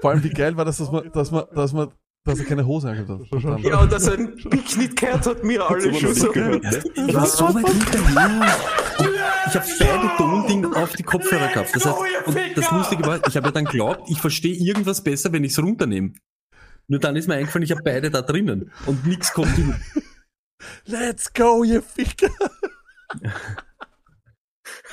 Vor 0.00 0.10
allem, 0.10 0.22
wie 0.24 0.30
geil 0.30 0.56
war 0.56 0.64
das, 0.64 0.78
dass 0.78 0.90
man, 0.90 1.10
dass 1.12 1.30
man, 1.30 1.44
dass 1.54 1.72
man, 1.72 1.88
dass 2.24 2.38
er 2.40 2.44
keine 2.44 2.66
Hose 2.66 2.88
angehabt 2.90 3.30
hat. 3.30 3.60
Ja, 3.62 3.80
und 3.80 3.92
dass 3.92 4.06
er 4.08 4.14
einen 4.14 4.34
Pick 4.36 4.76
nicht 4.76 4.96
gehört 4.96 5.26
hat, 5.26 5.44
mir 5.44 5.64
alle 5.68 5.94
schon 5.94 6.14
so. 6.14 6.32
Ich 6.34 6.34
war 7.14 7.26
so 7.26 7.44
weit 7.54 7.68
hinterher. 7.68 8.56
Und 8.98 9.08
ich 9.46 9.54
habe 9.54 9.66
beide 9.78 10.16
Tonding 10.16 10.74
auf 10.74 10.94
die 10.94 11.02
Kopfhörer 11.02 11.48
gehabt. 11.48 11.74
Das 11.74 11.84
heißt, 11.84 11.96
und 12.26 12.36
das 12.56 12.70
Lustige 12.70 13.04
war, 13.04 13.26
ich 13.26 13.36
habe 13.36 13.46
ja 13.46 13.52
dann 13.52 13.64
glaubt, 13.64 14.08
ich 14.10 14.20
verstehe 14.20 14.54
irgendwas 14.54 15.02
besser, 15.02 15.32
wenn 15.32 15.44
ich 15.44 15.52
es 15.52 15.58
runternehme. 15.62 16.12
Nur 16.88 17.00
dann 17.00 17.16
ist 17.16 17.26
mir 17.28 17.34
eingefallen, 17.34 17.64
ich 17.64 17.72
habe 17.72 17.82
beide 17.82 18.10
da 18.10 18.22
drinnen. 18.22 18.70
Und 18.86 19.06
nichts 19.06 19.32
kommt 19.32 19.54
hin. 19.56 19.74
Let's 20.84 21.32
go, 21.32 21.64
ihr 21.64 21.82
Ficker. 21.82 22.30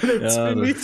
Nehmt's 0.02 0.36
Ja, 0.36 0.56
mit. 0.56 0.78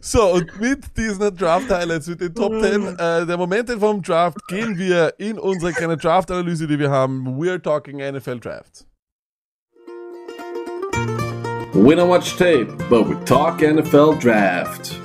So, 0.00 0.32
und 0.34 0.60
mit 0.60 0.96
diesen 0.96 1.34
Draft-Highlights, 1.34 2.06
mit 2.08 2.20
den 2.20 2.34
Top 2.34 2.60
10 2.60 2.98
äh, 2.98 3.26
der 3.26 3.36
Momente 3.38 3.78
vom 3.78 4.02
Draft, 4.02 4.46
gehen 4.48 4.76
wir 4.76 5.14
in 5.18 5.38
unsere 5.38 5.72
kleine 5.72 5.96
Draft-Analyse, 5.96 6.66
die 6.66 6.78
wir 6.78 6.90
haben. 6.90 7.26
We're 7.38 7.60
talking 7.60 7.96
NFL 7.96 8.40
Draft. 8.40 8.87
We 11.74 11.94
don't 11.94 12.08
watch 12.08 12.36
tape, 12.36 12.68
but 12.88 13.08
we 13.08 13.14
talk 13.24 13.60
NFL 13.60 14.18
draft. 14.18 14.98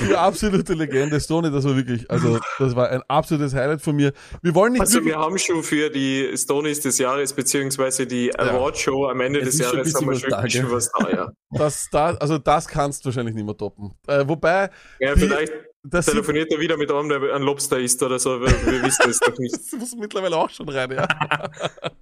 Die 0.00 0.14
absolute 0.16 0.74
Legende, 0.74 1.20
Stoney, 1.20 1.50
das 1.50 1.64
war 1.64 1.76
wirklich, 1.76 2.10
also, 2.10 2.38
das 2.58 2.74
war 2.74 2.88
ein 2.90 3.02
absolutes 3.08 3.54
Highlight 3.54 3.80
von 3.82 3.94
mir. 3.94 4.12
Wir 4.42 4.54
wollen 4.54 4.72
nicht 4.72 4.80
Also 4.80 5.04
wir 5.04 5.16
haben 5.16 5.38
schon 5.38 5.62
für 5.62 5.90
die 5.90 6.32
Stories 6.36 6.80
des 6.80 6.98
Jahres 6.98 7.32
beziehungsweise 7.32 8.06
die 8.06 8.34
Award-Show 8.36 9.06
am 9.08 9.20
Ende 9.20 9.40
Es 9.40 9.56
des 9.56 9.58
Jahres 9.60 9.94
haben 9.94 10.08
wir 10.08 10.16
schon, 10.16 10.30
da, 10.30 10.42
was 10.70 10.90
da, 10.98 11.10
ja. 11.10 11.32
das, 11.50 11.88
da, 11.92 12.14
also, 12.16 12.38
das 12.38 12.66
kannst 12.66 13.04
du 13.04 13.06
wahrscheinlich 13.10 13.34
nicht 13.34 13.44
mehr 13.44 13.56
toppen. 13.56 13.92
Äh, 14.08 14.26
wobei, 14.26 14.70
Ja, 14.98 15.14
Die- 15.14 15.20
vielleicht 15.20 15.52
das 15.84 16.06
telefoniert 16.06 16.52
er 16.52 16.60
wieder 16.60 16.76
mit 16.76 16.92
einem, 16.92 17.08
der 17.08 17.34
ein 17.34 17.42
Lobster 17.42 17.78
isst 17.78 18.02
oder 18.02 18.18
so, 18.18 18.40
wir, 18.40 18.48
wir 18.48 18.82
wissen 18.82 19.10
es 19.10 19.18
doch 19.18 19.36
nicht. 19.36 19.52
das 19.72 19.72
muss 19.72 19.94
mittlerweile 19.96 20.36
auch 20.36 20.50
schon 20.50 20.68
rein, 20.68 20.92
ja. 20.92 21.08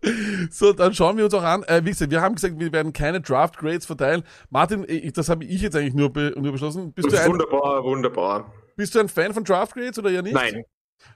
so, 0.50 0.72
dann 0.72 0.92
schauen 0.92 1.16
wir 1.16 1.24
uns 1.24 1.34
auch 1.34 1.42
an. 1.42 1.62
Äh, 1.62 1.82
wie 1.84 1.90
gesagt, 1.90 2.10
wir 2.10 2.20
haben 2.20 2.34
gesagt, 2.34 2.58
wir 2.58 2.72
werden 2.72 2.92
keine 2.92 3.20
Draft 3.20 3.56
Grades 3.56 3.86
verteilen. 3.86 4.22
Martin, 4.50 4.84
ich, 4.86 5.12
das 5.14 5.28
habe 5.30 5.44
ich 5.44 5.62
jetzt 5.62 5.76
eigentlich 5.76 5.94
nur, 5.94 6.12
be, 6.12 6.34
nur 6.36 6.52
beschlossen. 6.52 6.92
Bist 6.92 7.10
du, 7.10 7.18
ein, 7.18 7.30
Wunderbar, 7.30 7.82
wunderbar. 7.84 8.52
bist 8.76 8.94
du 8.94 9.00
ein 9.00 9.08
Fan 9.08 9.32
von 9.32 9.44
Draft 9.44 9.74
Grades 9.74 9.98
oder 9.98 10.10
ja 10.10 10.20
nicht? 10.20 10.34
Nein, 10.34 10.64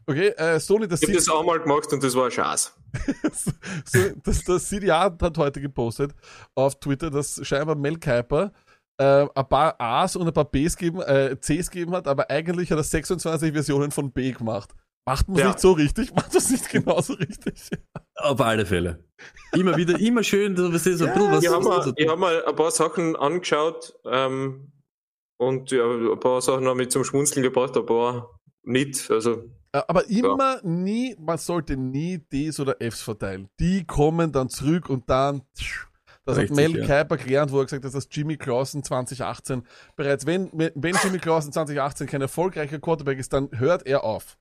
Okay, 0.07 0.29
äh, 0.29 0.61
Stoney, 0.61 0.87
das 0.89 1.03
ich 1.03 1.09
habe 1.09 1.19
das 1.19 1.29
einmal 1.29 1.61
gemacht 1.61 1.93
und 1.93 2.03
das 2.03 2.15
war 2.15 2.27
ein 2.27 2.31
Schatz. 2.31 2.75
so, 3.85 3.99
das, 4.23 4.45
das 4.45 4.69
CDA 4.69 5.15
hat 5.21 5.39
heute 5.39 5.61
gepostet 5.61 6.15
auf 6.55 6.79
Twitter, 6.79 7.11
dass 7.11 7.41
scheinbar 7.47 7.75
Mel 7.75 7.99
Kiper 7.99 8.53
äh, 8.99 9.27
ein 9.35 9.49
paar 9.49 9.81
A's 9.81 10.17
und 10.17 10.27
ein 10.27 10.33
paar 10.33 10.45
B's 10.51 10.77
geben, 10.77 11.01
äh, 11.03 11.37
C's 11.41 11.71
gegeben 11.71 11.93
hat, 11.93 12.07
aber 12.09 12.31
eigentlich 12.31 12.71
hat 12.71 12.79
er 12.79 12.85
26 12.85 13.53
Versionen 13.53 13.91
von 13.91 14.13
B 14.13 14.33
gemacht. 14.33 14.75
Macht 15.07 15.29
man 15.29 15.37
es 15.37 15.43
Ja. 15.43 15.49
nicht 15.49 15.61
so 15.61 15.73
richtig? 15.73 16.13
Macht 16.15 16.35
das 16.35 16.51
nicht 16.51 16.69
genauso 16.71 17.15
richtig? 17.15 17.71
Auf 18.17 18.41
alle 18.41 18.65
Fälle. 18.65 19.05
Immer 19.53 19.77
wieder, 19.77 19.99
immer 19.99 20.23
schön, 20.23 20.57
so, 20.57 20.73
weißt 20.73 20.87
du, 20.87 20.97
so 20.97 21.07
bisschen 21.07 21.31
was. 21.33 21.43
Ich 21.45 21.51
habe 21.51 21.65
was- 21.65 21.87
mal, 21.87 21.95
ich 21.97 22.09
hab 22.09 22.19
mal 22.19 22.45
ein 22.45 22.57
paar 22.57 22.71
Sachen 22.71 23.15
angeschaut 23.17 23.95
ähm, 24.11 24.73
und 25.39 25.71
ja, 25.73 25.85
ein 25.85 26.21
paar 26.21 26.41
Sachen 26.41 26.67
haben 26.67 26.77
mich 26.79 26.91
zum 26.91 27.05
Schmunzeln 27.05 27.43
gebracht, 27.43 27.77
ein 27.77 27.85
paar 27.87 28.31
nicht. 28.63 29.11
Also 29.11 29.45
Äh, 29.73 29.83
Aber 29.89 30.09
immer 30.09 30.61
nie, 30.63 31.17
man 31.19 31.37
sollte 31.37 31.77
nie 31.77 32.19
Ds 32.19 32.61
oder 32.61 32.77
Fs 32.81 33.03
verteilen. 33.03 33.49
Die 33.61 33.85
kommen 33.85 34.31
dann 34.33 34.49
zurück 34.49 34.89
und 34.89 35.11
dann, 35.11 35.43
tsch, 35.57 35.89
das 36.25 36.39
Richtig, 36.39 36.59
hat 36.59 36.73
Mel 36.73 36.79
ja. 36.81 37.03
Kiper 37.03 37.17
gelernt, 37.17 37.53
wo 37.53 37.59
er 37.59 37.65
gesagt 37.65 37.85
hat, 37.85 37.95
dass 37.95 38.09
Jimmy 38.11 38.37
Clausen 38.37 38.83
2018 38.83 39.63
bereits, 39.97 40.27
wenn, 40.27 40.51
wenn 40.53 40.97
Jimmy 41.03 41.19
Clausen 41.19 41.53
2018 41.53 42.07
kein 42.07 42.23
erfolgreicher 42.23 42.79
Quarterback 42.79 43.19
ist, 43.19 43.33
dann 43.33 43.51
hört 43.53 43.87
er 43.87 44.05
auf. 44.05 44.39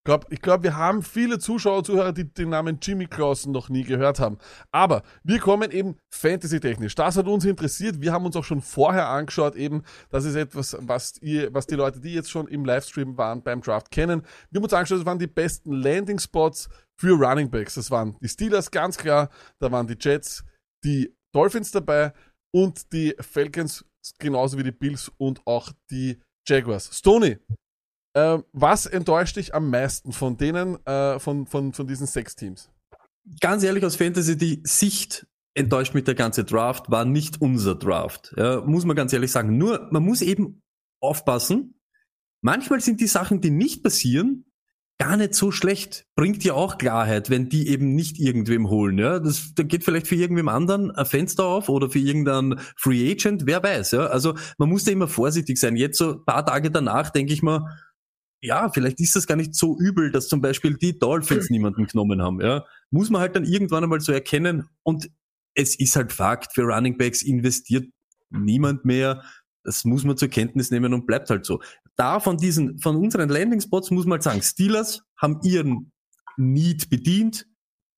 Ich 0.00 0.06
glaube, 0.06 0.36
glaub, 0.36 0.62
wir 0.64 0.76
haben 0.76 1.04
viele 1.04 1.38
Zuschauer, 1.38 1.84
Zuhörer, 1.84 2.12
die 2.12 2.24
den 2.24 2.48
Namen 2.48 2.80
Jimmy 2.82 3.06
Clausen 3.06 3.52
noch 3.52 3.68
nie 3.68 3.84
gehört 3.84 4.18
haben. 4.18 4.38
Aber 4.72 5.02
wir 5.22 5.38
kommen 5.38 5.70
eben 5.70 5.96
fantasy-technisch. 6.10 6.96
Das 6.96 7.16
hat 7.16 7.28
uns 7.28 7.44
interessiert. 7.44 8.00
Wir 8.00 8.12
haben 8.12 8.26
uns 8.26 8.34
auch 8.34 8.42
schon 8.42 8.62
vorher 8.62 9.06
angeschaut, 9.06 9.54
eben, 9.54 9.84
das 10.10 10.24
ist 10.24 10.34
etwas, 10.34 10.76
was 10.80 11.18
ihr, 11.22 11.54
was 11.54 11.68
die 11.68 11.76
Leute, 11.76 12.00
die 12.00 12.14
jetzt 12.14 12.32
schon 12.32 12.48
im 12.48 12.64
Livestream 12.64 13.16
waren, 13.16 13.44
beim 13.44 13.60
Draft 13.60 13.92
kennen. 13.92 14.22
Wir 14.50 14.58
haben 14.58 14.64
uns 14.64 14.72
angeschaut, 14.72 14.98
das 14.98 15.06
waren 15.06 15.20
die 15.20 15.28
besten 15.28 15.70
Landing-Spots 15.70 16.68
für 16.96 17.12
Running 17.12 17.48
Backs. 17.48 17.74
Das 17.74 17.88
waren 17.92 18.16
die 18.20 18.28
Steelers, 18.28 18.72
ganz 18.72 18.96
klar. 18.96 19.28
Da 19.60 19.70
waren 19.70 19.86
die 19.86 19.96
Jets, 20.00 20.42
die 20.84 21.14
Dolphins 21.34 21.70
dabei 21.70 22.12
und 22.54 22.92
die 22.92 23.14
Falcons, 23.20 23.84
genauso 24.18 24.58
wie 24.58 24.64
die 24.64 24.72
Bills 24.72 25.10
und 25.18 25.46
auch 25.46 25.72
die 25.90 26.20
Jaguars. 26.46 26.90
Stoney, 26.96 27.38
ähm, 28.14 28.44
was 28.52 28.86
enttäuscht 28.86 29.36
dich 29.36 29.54
am 29.54 29.70
meisten 29.70 30.12
von 30.12 30.36
denen, 30.36 30.84
äh, 30.86 31.18
von, 31.18 31.46
von, 31.46 31.72
von 31.72 31.86
diesen 31.86 32.06
sechs 32.06 32.36
Teams? 32.36 32.70
ganz 33.40 33.62
ehrlich, 33.62 33.84
aus 33.84 33.96
Fantasy, 33.96 34.36
die 34.36 34.60
Sicht 34.64 35.26
enttäuscht 35.54 35.94
mich 35.94 36.04
der 36.04 36.14
ganze 36.14 36.44
Draft, 36.44 36.90
war 36.90 37.04
nicht 37.04 37.40
unser 37.40 37.74
Draft. 37.74 38.34
Ja, 38.36 38.60
muss 38.62 38.84
man 38.84 38.96
ganz 38.96 39.12
ehrlich 39.12 39.30
sagen. 39.30 39.58
Nur, 39.58 39.88
man 39.90 40.02
muss 40.02 40.22
eben 40.22 40.62
aufpassen. 41.00 41.74
Manchmal 42.42 42.80
sind 42.80 43.00
die 43.00 43.06
Sachen, 43.06 43.40
die 43.40 43.50
nicht 43.50 43.82
passieren, 43.82 44.44
gar 45.02 45.16
nicht 45.16 45.34
so 45.34 45.50
schlecht. 45.50 46.06
Bringt 46.14 46.44
ja 46.44 46.54
auch 46.54 46.78
Klarheit, 46.78 47.28
wenn 47.28 47.48
die 47.48 47.68
eben 47.68 47.94
nicht 47.96 48.20
irgendwem 48.20 48.70
holen. 48.70 48.98
Ja, 48.98 49.18
das, 49.18 49.52
da 49.54 49.64
geht 49.64 49.82
vielleicht 49.84 50.06
für 50.06 50.14
irgendwem 50.14 50.48
anderen 50.48 50.92
ein 50.92 51.06
Fenster 51.06 51.44
auf 51.44 51.68
oder 51.68 51.90
für 51.90 51.98
irgendeinen 51.98 52.60
Free 52.76 53.10
Agent, 53.10 53.44
wer 53.44 53.60
weiß. 53.60 53.90
Ja, 53.92 54.06
also 54.06 54.34
man 54.58 54.68
muss 54.68 54.84
da 54.84 54.92
immer 54.92 55.08
vorsichtig 55.08 55.58
sein. 55.58 55.74
Jetzt 55.74 55.98
so 55.98 56.12
ein 56.12 56.24
paar 56.24 56.46
Tage 56.46 56.70
danach 56.70 57.10
denke 57.10 57.32
ich 57.32 57.42
mal, 57.42 57.66
ja, 58.40 58.70
vielleicht 58.70 59.00
ist 59.00 59.16
das 59.16 59.26
gar 59.26 59.34
nicht 59.34 59.56
so 59.56 59.76
übel, 59.76 60.12
dass 60.12 60.28
zum 60.28 60.40
Beispiel 60.40 60.76
die 60.76 60.96
Dolphins 60.96 61.50
niemanden 61.50 61.86
genommen 61.88 62.22
haben. 62.22 62.40
Ja, 62.40 62.64
muss 62.90 63.10
man 63.10 63.22
halt 63.22 63.34
dann 63.34 63.44
irgendwann 63.44 63.82
einmal 63.82 64.00
so 64.00 64.12
erkennen. 64.12 64.68
Und 64.84 65.10
es 65.54 65.76
ist 65.76 65.96
halt 65.96 66.12
Fakt, 66.12 66.54
für 66.54 66.62
Running 66.62 66.96
Backs 66.96 67.22
investiert 67.22 67.88
niemand 68.30 68.84
mehr. 68.84 69.24
Das 69.64 69.84
muss 69.84 70.04
man 70.04 70.16
zur 70.16 70.28
Kenntnis 70.28 70.70
nehmen 70.70 70.92
und 70.92 71.06
bleibt 71.06 71.30
halt 71.30 71.44
so. 71.44 71.60
Da 71.96 72.20
von 72.20 72.36
diesen, 72.36 72.78
von 72.78 72.96
unseren 72.96 73.28
Landing 73.28 73.60
Spots 73.60 73.90
muss 73.90 74.04
man 74.04 74.12
halt 74.12 74.22
sagen, 74.22 74.42
Steelers 74.42 75.02
haben 75.16 75.40
ihren 75.42 75.92
Need 76.36 76.90
bedient. 76.90 77.46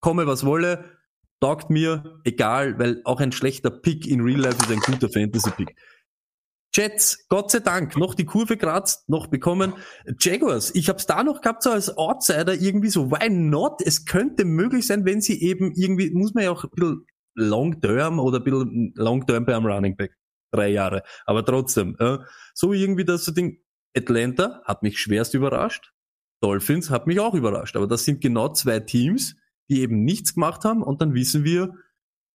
Komme 0.01 0.28
was 0.28 0.45
wolle, 0.45 0.97
taugt 1.39 1.70
mir, 1.70 2.20
egal, 2.24 2.78
weil 2.80 3.01
auch 3.05 3.20
ein 3.20 3.32
schlechter 3.32 3.70
Pick 3.70 4.05
in 4.05 4.22
Real 4.22 4.41
Life 4.41 4.57
ist 4.57 4.72
ein 4.72 4.80
guter 4.80 5.09
Fantasy 5.09 5.51
Pick. 5.51 5.76
Jets, 6.76 7.28
Gott 7.30 7.51
sei 7.51 7.59
Dank, 7.59 7.95
noch 7.97 8.16
die 8.16 8.26
Kurve 8.26 8.57
kratzt, 8.57 9.07
noch 9.07 9.28
bekommen. 9.28 9.74
Jaguars, 10.20 10.74
ich 10.74 10.89
hab's 10.89 11.05
da 11.05 11.24
noch 11.24 11.41
gehabt, 11.41 11.61
so 11.61 11.70
als 11.70 11.95
Outsider 11.97 12.55
irgendwie 12.55 12.89
so, 12.89 13.11
why 13.11 13.30
not? 13.30 13.82
Es 13.86 14.05
könnte 14.05 14.43
möglich 14.43 14.88
sein, 14.88 15.05
wenn 15.05 15.22
sie 15.22 15.39
eben 15.41 15.72
irgendwie, 15.76 16.09
muss 16.11 16.34
man 16.34 16.45
ja 16.45 16.51
auch 16.51 16.64
ein 16.64 16.70
bisschen 16.72 17.05
long-term 17.36 18.20
oder 18.20 18.39
ein 18.39 18.43
bisschen 18.43 18.93
long-term 18.95 19.45
beim 19.45 19.66
Running 19.66 19.95
Back. 19.95 20.18
Drei 20.53 20.69
Jahre. 20.69 21.01
Aber 21.25 21.43
trotzdem, 21.43 21.95
äh, 21.99 22.19
so 22.53 22.73
irgendwie 22.73 23.05
das 23.05 23.25
Ding. 23.25 23.59
Atlanta 23.95 24.61
hat 24.65 24.83
mich 24.83 24.99
schwerst 24.99 25.33
überrascht. 25.33 25.93
Dolphins 26.41 26.89
hat 26.89 27.07
mich 27.07 27.19
auch 27.19 27.33
überrascht. 27.33 27.75
Aber 27.75 27.87
das 27.87 28.05
sind 28.05 28.21
genau 28.21 28.49
zwei 28.49 28.79
Teams, 28.79 29.35
die 29.69 29.81
eben 29.81 30.03
nichts 30.03 30.35
gemacht 30.35 30.63
haben 30.63 30.83
und 30.83 31.01
dann 31.01 31.13
wissen 31.13 31.43
wir 31.43 31.73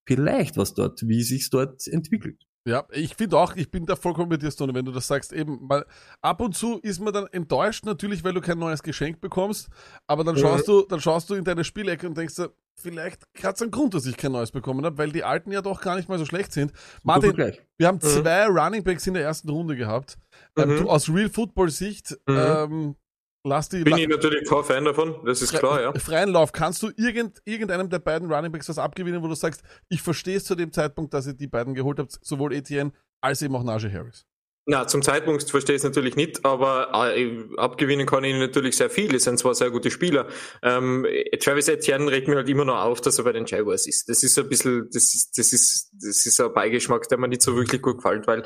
vielleicht, 0.06 0.56
was 0.56 0.74
dort, 0.74 1.06
wie 1.06 1.22
sich's 1.22 1.50
dort 1.50 1.86
entwickelt. 1.86 2.47
Ja, 2.68 2.84
ich 2.92 3.14
finde 3.16 3.38
auch, 3.38 3.56
ich 3.56 3.70
bin 3.70 3.86
da 3.86 3.96
vollkommen 3.96 4.28
mit 4.28 4.42
dir, 4.42 4.50
Stone, 4.50 4.74
wenn 4.74 4.84
du 4.84 4.92
das 4.92 5.06
sagst. 5.06 5.32
Eben, 5.32 5.66
mal 5.66 5.86
ab 6.20 6.40
und 6.42 6.54
zu 6.54 6.78
ist 6.80 7.00
man 7.00 7.14
dann 7.14 7.26
enttäuscht, 7.28 7.86
natürlich, 7.86 8.22
weil 8.24 8.34
du 8.34 8.42
kein 8.42 8.58
neues 8.58 8.82
Geschenk 8.82 9.20
bekommst, 9.22 9.68
aber 10.06 10.22
dann 10.22 10.36
schaust 10.36 10.68
du, 10.68 10.82
dann 10.82 11.00
schaust 11.00 11.30
du 11.30 11.34
in 11.34 11.44
deine 11.44 11.64
Spielecke 11.64 12.06
und 12.06 12.16
denkst 12.18 12.34
dir, 12.36 12.52
vielleicht 12.78 13.22
hat 13.42 13.56
es 13.56 13.62
einen 13.62 13.70
Grund, 13.70 13.94
dass 13.94 14.04
ich 14.04 14.16
kein 14.18 14.32
neues 14.32 14.50
bekommen 14.52 14.84
habe, 14.84 14.98
weil 14.98 15.10
die 15.10 15.24
alten 15.24 15.50
ja 15.50 15.62
doch 15.62 15.80
gar 15.80 15.96
nicht 15.96 16.08
mal 16.10 16.18
so 16.18 16.26
schlecht 16.26 16.52
sind. 16.52 16.72
Martin, 17.02 17.36
wir 17.78 17.86
haben 17.86 18.00
zwei 18.00 18.46
Running 18.46 18.84
Backs 18.84 19.06
in 19.06 19.14
der 19.14 19.22
ersten 19.24 19.48
Runde 19.48 19.74
gehabt. 19.74 20.18
Ähm, 20.56 20.68
Mhm. 20.68 20.76
du, 20.76 20.90
aus 20.90 21.08
Real 21.08 21.30
Football 21.30 21.70
Sicht, 21.70 22.16
Mhm. 22.26 22.36
ähm, 22.36 22.96
lass 23.45 23.68
die 23.68 23.82
bin 23.82 23.93
la- 23.93 23.99
ich 23.99 24.09
natürlich 24.09 24.49
kein 24.49 24.64
Fan 24.64 24.84
davon, 24.84 25.24
das 25.24 25.43
ist 25.43 25.53
klar, 25.53 25.80
ja. 25.80 25.93
freien 25.95 26.30
Lauf. 26.30 26.53
Kannst 26.53 26.82
du 26.82 26.91
irgend, 26.97 27.41
irgendeinem 27.45 27.89
der 27.89 27.99
beiden 27.99 28.30
Running 28.32 28.53
Backs 28.53 28.68
was 28.68 28.78
abgewinnen, 28.78 29.22
wo 29.22 29.28
du 29.28 29.34
sagst, 29.34 29.62
ich 29.89 30.03
verstehe 30.03 30.36
es 30.36 30.45
zu 30.45 30.55
dem 30.55 30.72
Zeitpunkt, 30.72 31.14
dass 31.14 31.26
ihr 31.26 31.34
die 31.34 31.49
beiden 31.49 31.74
geholt 31.74 31.99
habt, 31.99 32.18
sowohl 32.22 32.53
Etienne 32.53 32.93
als 33.20 33.43
eben 33.43 33.55
auch 33.57 33.64
Najee 33.64 33.93
Harris? 33.93 34.26
Na, 34.70 34.86
zum 34.86 35.01
Zeitpunkt 35.01 35.51
verstehe 35.51 35.76
ich 35.76 35.80
es 35.80 35.84
natürlich 35.84 36.14
nicht, 36.14 36.45
aber 36.45 36.93
äh, 37.16 37.43
abgewinnen 37.57 38.07
kann 38.07 38.22
ich 38.24 38.34
natürlich 38.36 38.76
sehr 38.76 38.91
viel. 38.91 39.14
Es 39.14 39.24
sind 39.24 39.39
zwar 39.39 39.55
sehr 39.55 39.70
gute 39.70 39.91
Spieler. 39.91 40.28
Ähm, 40.62 41.07
Travis 41.41 41.68
Etienne 41.68 42.11
regt 42.11 42.28
mir 42.28 42.36
halt 42.36 42.51
immer 42.51 42.66
noch 42.66 42.76
auf, 42.76 43.01
dass 43.01 43.16
er 43.16 43.24
bei 43.24 43.32
den 43.32 43.47
Jaguars 43.47 43.86
ist. 43.86 44.11
Das 44.11 44.22
ist 44.22 44.39
ein 44.39 44.47
bisschen, 44.47 44.86
das 44.93 45.14
ist, 45.14 45.39
das 45.39 45.55
ist, 45.55 45.91
das 45.95 46.26
ist 46.26 46.39
ein 46.39 46.53
Beigeschmack, 46.53 47.09
der 47.09 47.16
mir 47.16 47.28
nicht 47.28 47.41
so 47.41 47.57
wirklich 47.57 47.80
gut 47.80 47.97
gefällt, 47.97 48.26
weil 48.26 48.45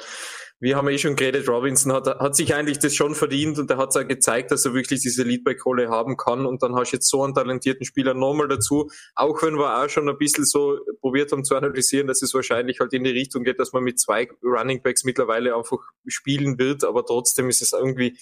wir 0.63 0.77
haben 0.77 0.87
ja 0.87 0.95
eh 0.95 0.99
schon 0.99 1.17
geredet, 1.17 1.49
Robinson 1.49 1.93
hat, 1.93 2.07
hat 2.07 2.37
sich 2.37 2.55
eigentlich 2.55 2.79
das 2.79 2.95
schon 2.95 3.17
verdient 3.17 3.59
und 3.59 3.69
er 3.69 3.79
hat 3.79 3.89
es 3.91 3.97
auch 3.97 4.07
gezeigt, 4.07 4.53
dass 4.53 4.65
er 4.65 4.75
wirklich 4.75 5.01
diese 5.01 5.25
Leadback-Rolle 5.25 5.89
haben 5.89 6.17
kann. 6.17 6.47
Und 6.47 6.63
dann 6.63 6.77
hast 6.77 6.93
du 6.93 6.99
jetzt 6.99 7.09
so 7.09 7.25
einen 7.25 7.35
talentierten 7.35 7.85
Spieler 7.85 8.15
nochmal 8.15 8.47
dazu, 8.47 8.89
auch 9.17 9.43
wenn 9.43 9.57
wir 9.59 9.83
auch 9.83 9.89
schon 9.89 10.09
ein 10.09 10.17
bisschen 10.19 10.45
so 10.45 10.79
probiert 11.01 11.33
haben 11.33 11.45
zu 11.45 11.57
analysieren, 11.57 12.07
dass 12.07 12.23
es 12.23 12.33
wahrscheinlich 12.33 12.79
halt 12.79 12.93
in 12.93 13.03
die 13.03 13.11
Richtung 13.11 13.43
geht, 13.43 13.59
dass 13.59 13.73
man 13.73 13.83
mit 13.83 13.99
zwei 13.99 14.29
Runningbacks 14.41 15.03
mittlerweile 15.03 15.57
einfach 15.57 15.79
spielen 16.07 16.57
wird, 16.61 16.85
aber 16.85 17.05
trotzdem 17.05 17.49
ist 17.49 17.61
es 17.61 17.73
irgendwie, 17.73 18.17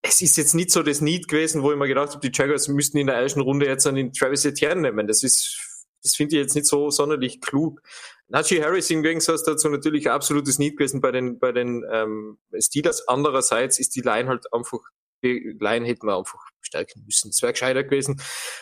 es 0.00 0.22
ist 0.22 0.38
jetzt 0.38 0.54
nicht 0.54 0.70
so 0.70 0.82
das 0.82 1.02
Need 1.02 1.28
gewesen, 1.28 1.62
wo 1.62 1.70
ich 1.70 1.78
mir 1.78 1.88
gedacht 1.88 2.14
habe, 2.14 2.26
die 2.26 2.34
Jaguars 2.34 2.68
müssten 2.68 2.96
in 2.96 3.08
der 3.08 3.16
ersten 3.16 3.42
Runde 3.42 3.66
jetzt 3.66 3.86
einen 3.86 4.14
Travis 4.14 4.46
Etienne 4.46 4.80
nehmen. 4.80 5.06
Das 5.06 5.22
ist, 5.22 5.73
das 6.04 6.14
finde 6.14 6.36
ich 6.36 6.42
jetzt 6.42 6.54
nicht 6.54 6.66
so 6.66 6.90
sonderlich 6.90 7.40
klug. 7.40 7.80
Najee 8.28 8.62
Harris 8.62 8.90
im 8.90 9.02
Gegensatz 9.02 9.42
dazu 9.42 9.68
natürlich 9.68 10.10
absolutes 10.10 10.58
Need 10.58 10.76
gewesen 10.76 11.00
bei 11.00 11.10
den, 11.10 11.38
bei 11.38 11.50
den 11.50 11.84
ähm, 11.90 12.38
Steelers. 12.58 13.08
Andererseits 13.08 13.78
ist 13.78 13.96
die 13.96 14.02
Line 14.02 14.28
halt 14.28 14.52
einfach, 14.52 14.80
die 15.22 15.56
Line 15.58 15.86
hätten 15.86 16.06
wir 16.06 16.16
einfach 16.16 16.40
stärken 16.60 17.04
müssen. 17.04 17.30
Das 17.30 17.40
wäre 17.42 17.52
gescheiter 17.52 17.84
gewesen. 17.84 18.20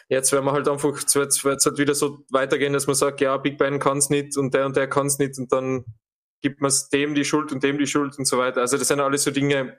Jetzt 0.08 0.32
werden 0.32 0.44
wir 0.44 0.52
halt 0.52 0.68
einfach, 0.68 0.98
jetzt 1.00 1.14
wird 1.16 1.32
es 1.32 1.66
halt 1.66 1.78
wieder 1.78 1.94
so 1.94 2.24
weitergehen, 2.30 2.72
dass 2.72 2.86
man 2.86 2.94
sagt, 2.96 3.20
ja, 3.20 3.36
Big 3.36 3.58
Ben 3.58 3.80
kann 3.80 3.98
es 3.98 4.08
nicht 4.08 4.36
und 4.36 4.54
der 4.54 4.66
und 4.66 4.76
der 4.76 4.88
kann 4.88 5.06
es 5.06 5.18
nicht 5.18 5.38
und 5.38 5.52
dann 5.52 5.84
gibt 6.42 6.60
man 6.60 6.72
dem 6.92 7.14
die 7.14 7.24
Schuld 7.24 7.52
und 7.52 7.62
dem 7.62 7.78
die 7.78 7.86
Schuld 7.86 8.18
und 8.18 8.26
so 8.26 8.38
weiter. 8.38 8.60
Also 8.60 8.78
das 8.78 8.88
sind 8.88 9.00
alles 9.00 9.24
so 9.24 9.30
Dinge, 9.32 9.78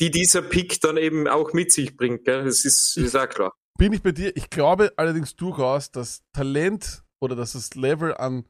die 0.00 0.10
dieser 0.10 0.42
Pick 0.42 0.80
dann 0.80 0.96
eben 0.96 1.28
auch 1.28 1.52
mit 1.52 1.72
sich 1.72 1.96
bringt. 1.96 2.24
Gell? 2.24 2.44
Das 2.44 2.64
ist, 2.64 2.96
ist 2.96 3.16
auch 3.16 3.28
klar. 3.28 3.52
Bin 3.78 3.92
ich 3.92 4.02
bei 4.02 4.12
dir. 4.12 4.36
Ich 4.36 4.50
glaube 4.50 4.92
allerdings 4.96 5.34
durchaus, 5.36 5.90
dass 5.90 6.22
Talent 6.32 7.02
oder 7.20 7.34
dass 7.34 7.52
das 7.54 7.74
Level 7.74 8.14
an, 8.14 8.44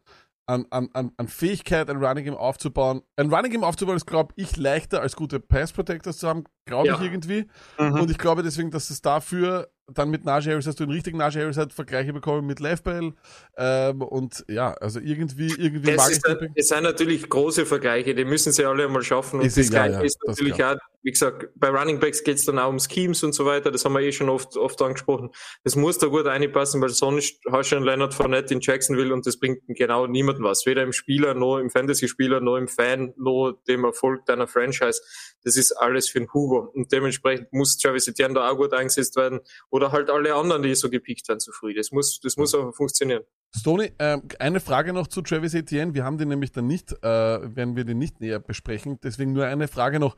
an, 0.46 0.66
an, 0.70 1.12
an, 1.16 1.28
Fähigkeit, 1.28 1.88
ein 1.88 1.96
Running 2.04 2.24
Game 2.24 2.34
aufzubauen, 2.34 3.00
ein 3.16 3.32
Running 3.32 3.50
Game 3.50 3.64
aufzubauen 3.64 3.96
ist, 3.96 4.06
glaube 4.06 4.34
ich, 4.36 4.56
leichter 4.58 5.00
als 5.00 5.16
gute 5.16 5.40
Pass 5.40 5.72
Protectors 5.72 6.18
zu 6.18 6.28
haben, 6.28 6.44
glaube 6.66 6.88
Ja. 6.88 6.96
ich 6.96 7.00
irgendwie. 7.00 7.46
Mhm. 7.78 8.00
Und 8.00 8.10
ich 8.10 8.18
glaube 8.18 8.42
deswegen, 8.42 8.70
dass 8.70 8.90
es 8.90 9.00
dafür 9.00 9.70
dann 9.86 10.10
mit 10.10 10.24
Najee 10.24 10.50
Harris, 10.50 10.66
dass 10.66 10.76
du 10.76 10.84
einen 10.84 10.92
richtigen 10.92 11.16
Najee 11.18 11.40
Harris 11.40 11.56
halt 11.56 11.72
Vergleiche 11.72 12.12
bekommen 12.12 12.46
mit 12.46 12.60
Lev 12.60 12.82
Bell. 12.82 13.14
Ähm, 13.56 14.02
und 14.02 14.44
ja, 14.48 14.72
also 14.74 15.00
irgendwie, 15.00 15.48
irgendwie 15.56 15.90
Es, 15.90 15.96
mag 15.96 16.10
ich 16.10 16.16
ist, 16.16 16.26
den 16.26 16.38
Pick. 16.38 16.50
es 16.54 16.68
sind 16.68 16.82
natürlich 16.82 17.28
große 17.28 17.64
Vergleiche, 17.64 18.14
die 18.14 18.24
müssen 18.26 18.52
sie 18.52 18.64
alle 18.66 18.84
einmal 18.84 19.02
schaffen. 19.02 19.40
Und 19.40 19.46
Ist 19.46 19.56
das 19.56 19.68
egal, 19.68 19.88
Geile 19.90 19.94
ja, 20.00 20.06
ist 20.06 20.18
natürlich 20.26 20.62
auch, 20.64 20.76
wie 21.04 21.10
gesagt, 21.10 21.50
bei 21.54 21.68
Running 21.68 22.00
Backs 22.00 22.24
geht 22.24 22.38
es 22.38 22.46
dann 22.46 22.58
auch 22.58 22.70
um 22.70 22.78
Schemes 22.80 23.22
und 23.22 23.34
so 23.34 23.44
weiter. 23.44 23.70
Das 23.70 23.84
haben 23.84 23.92
wir 23.92 24.00
eh 24.00 24.10
schon 24.10 24.30
oft, 24.30 24.56
oft 24.56 24.80
angesprochen. 24.80 25.30
Das 25.62 25.76
muss 25.76 25.98
da 25.98 26.06
gut 26.06 26.24
reinpassen, 26.24 26.80
weil 26.80 26.88
sonst 26.88 27.40
hast 27.52 27.72
du 27.72 27.76
einen 27.76 27.84
Leonard 27.84 28.14
Fournette 28.14 28.54
in 28.54 28.60
Jacksonville 28.60 29.12
und 29.12 29.26
das 29.26 29.38
bringt 29.38 29.60
genau 29.68 30.06
niemandem 30.06 30.44
was. 30.44 30.64
Weder 30.64 30.82
im 30.82 30.92
Spieler, 30.92 31.34
noch 31.34 31.58
im 31.58 31.68
Fantasy-Spieler, 31.68 32.40
noch 32.40 32.56
im 32.56 32.68
Fan, 32.68 33.12
noch 33.18 33.52
dem 33.68 33.84
Erfolg 33.84 34.24
deiner 34.24 34.46
Franchise. 34.46 35.02
Das 35.42 35.58
ist 35.58 35.72
alles 35.72 36.08
für 36.08 36.20
den 36.20 36.32
Hugo. 36.32 36.70
Und 36.72 36.90
dementsprechend 36.90 37.52
muss 37.52 37.76
Travis 37.76 38.08
Etienne 38.08 38.32
da 38.32 38.50
auch 38.50 38.56
gut 38.56 38.72
eingesetzt 38.72 39.14
werden. 39.16 39.40
Oder 39.70 39.92
halt 39.92 40.08
alle 40.08 40.34
anderen, 40.34 40.62
die 40.62 40.74
so 40.74 40.88
gepickt 40.88 41.28
werden, 41.28 41.40
zu 41.40 41.52
früh. 41.52 41.74
Das 41.74 41.92
muss, 41.92 42.18
das 42.20 42.38
muss 42.38 42.54
einfach 42.54 42.74
funktionieren. 42.74 43.24
Stoney, 43.54 43.92
ähm, 43.98 44.22
eine 44.38 44.60
Frage 44.60 44.94
noch 44.94 45.06
zu 45.06 45.20
Travis 45.20 45.52
Etienne. 45.52 45.92
Wir 45.92 46.04
haben 46.04 46.16
den 46.16 46.28
nämlich 46.28 46.50
dann 46.50 46.66
nicht, 46.66 46.92
äh, 46.92 47.04
werden 47.04 47.76
wir 47.76 47.84
den 47.84 47.98
nicht 47.98 48.20
näher 48.20 48.40
besprechen. 48.40 48.98
Deswegen 49.02 49.34
nur 49.34 49.44
eine 49.44 49.68
Frage 49.68 50.00
noch. 50.00 50.16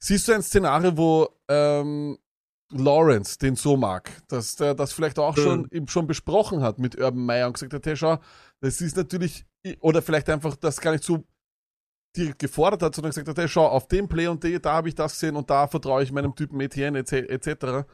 Siehst 0.00 0.28
du 0.28 0.32
ein 0.32 0.42
Szenario, 0.42 0.96
wo 0.96 1.28
ähm, 1.48 2.18
Lawrence 2.70 3.38
den 3.38 3.56
so 3.56 3.76
mag, 3.76 4.10
dass 4.28 4.56
der 4.56 4.74
das 4.74 4.92
vielleicht 4.92 5.18
auch 5.18 5.36
schon, 5.36 5.68
Mhm. 5.72 5.88
schon 5.88 6.06
besprochen 6.06 6.62
hat 6.62 6.78
mit 6.78 6.96
Urban 7.00 7.24
Meyer 7.24 7.46
und 7.46 7.54
gesagt 7.54 7.72
hat, 7.74 7.86
hey, 7.86 7.96
schau, 7.96 8.18
das 8.60 8.80
ist 8.80 8.96
natürlich, 8.96 9.44
oder 9.80 10.02
vielleicht 10.02 10.28
einfach 10.28 10.54
das 10.56 10.80
gar 10.80 10.92
nicht 10.92 11.04
so 11.04 11.24
direkt 12.16 12.38
gefordert 12.38 12.82
hat, 12.82 12.94
sondern 12.94 13.10
gesagt 13.10 13.28
hat, 13.28 13.38
hey, 13.38 13.48
schau, 13.48 13.66
auf 13.66 13.88
dem 13.88 14.08
Play 14.08 14.28
und 14.28 14.42
D, 14.44 14.58
da 14.58 14.74
habe 14.74 14.88
ich 14.88 14.94
das 14.94 15.12
gesehen 15.12 15.36
und 15.36 15.48
da 15.50 15.66
vertraue 15.66 16.02
ich 16.02 16.12
meinem 16.12 16.34
Typen 16.34 16.60
Etienne 16.60 16.98
etc. 16.98 17.86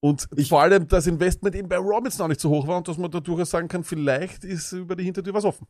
Und 0.00 0.28
vor 0.48 0.62
allem 0.62 0.88
das 0.88 1.06
Investment 1.06 1.54
eben 1.54 1.68
bei 1.68 1.76
Robinson 1.78 2.24
auch 2.24 2.28
nicht 2.28 2.40
so 2.40 2.50
hoch 2.50 2.66
war 2.66 2.78
und 2.78 2.88
dass 2.88 2.98
man 2.98 3.10
da 3.10 3.20
durchaus 3.20 3.50
sagen 3.50 3.68
kann, 3.68 3.84
vielleicht 3.84 4.44
ist 4.44 4.72
über 4.72 4.96
die 4.96 5.04
Hintertür 5.04 5.34
was 5.34 5.44
offen. 5.44 5.66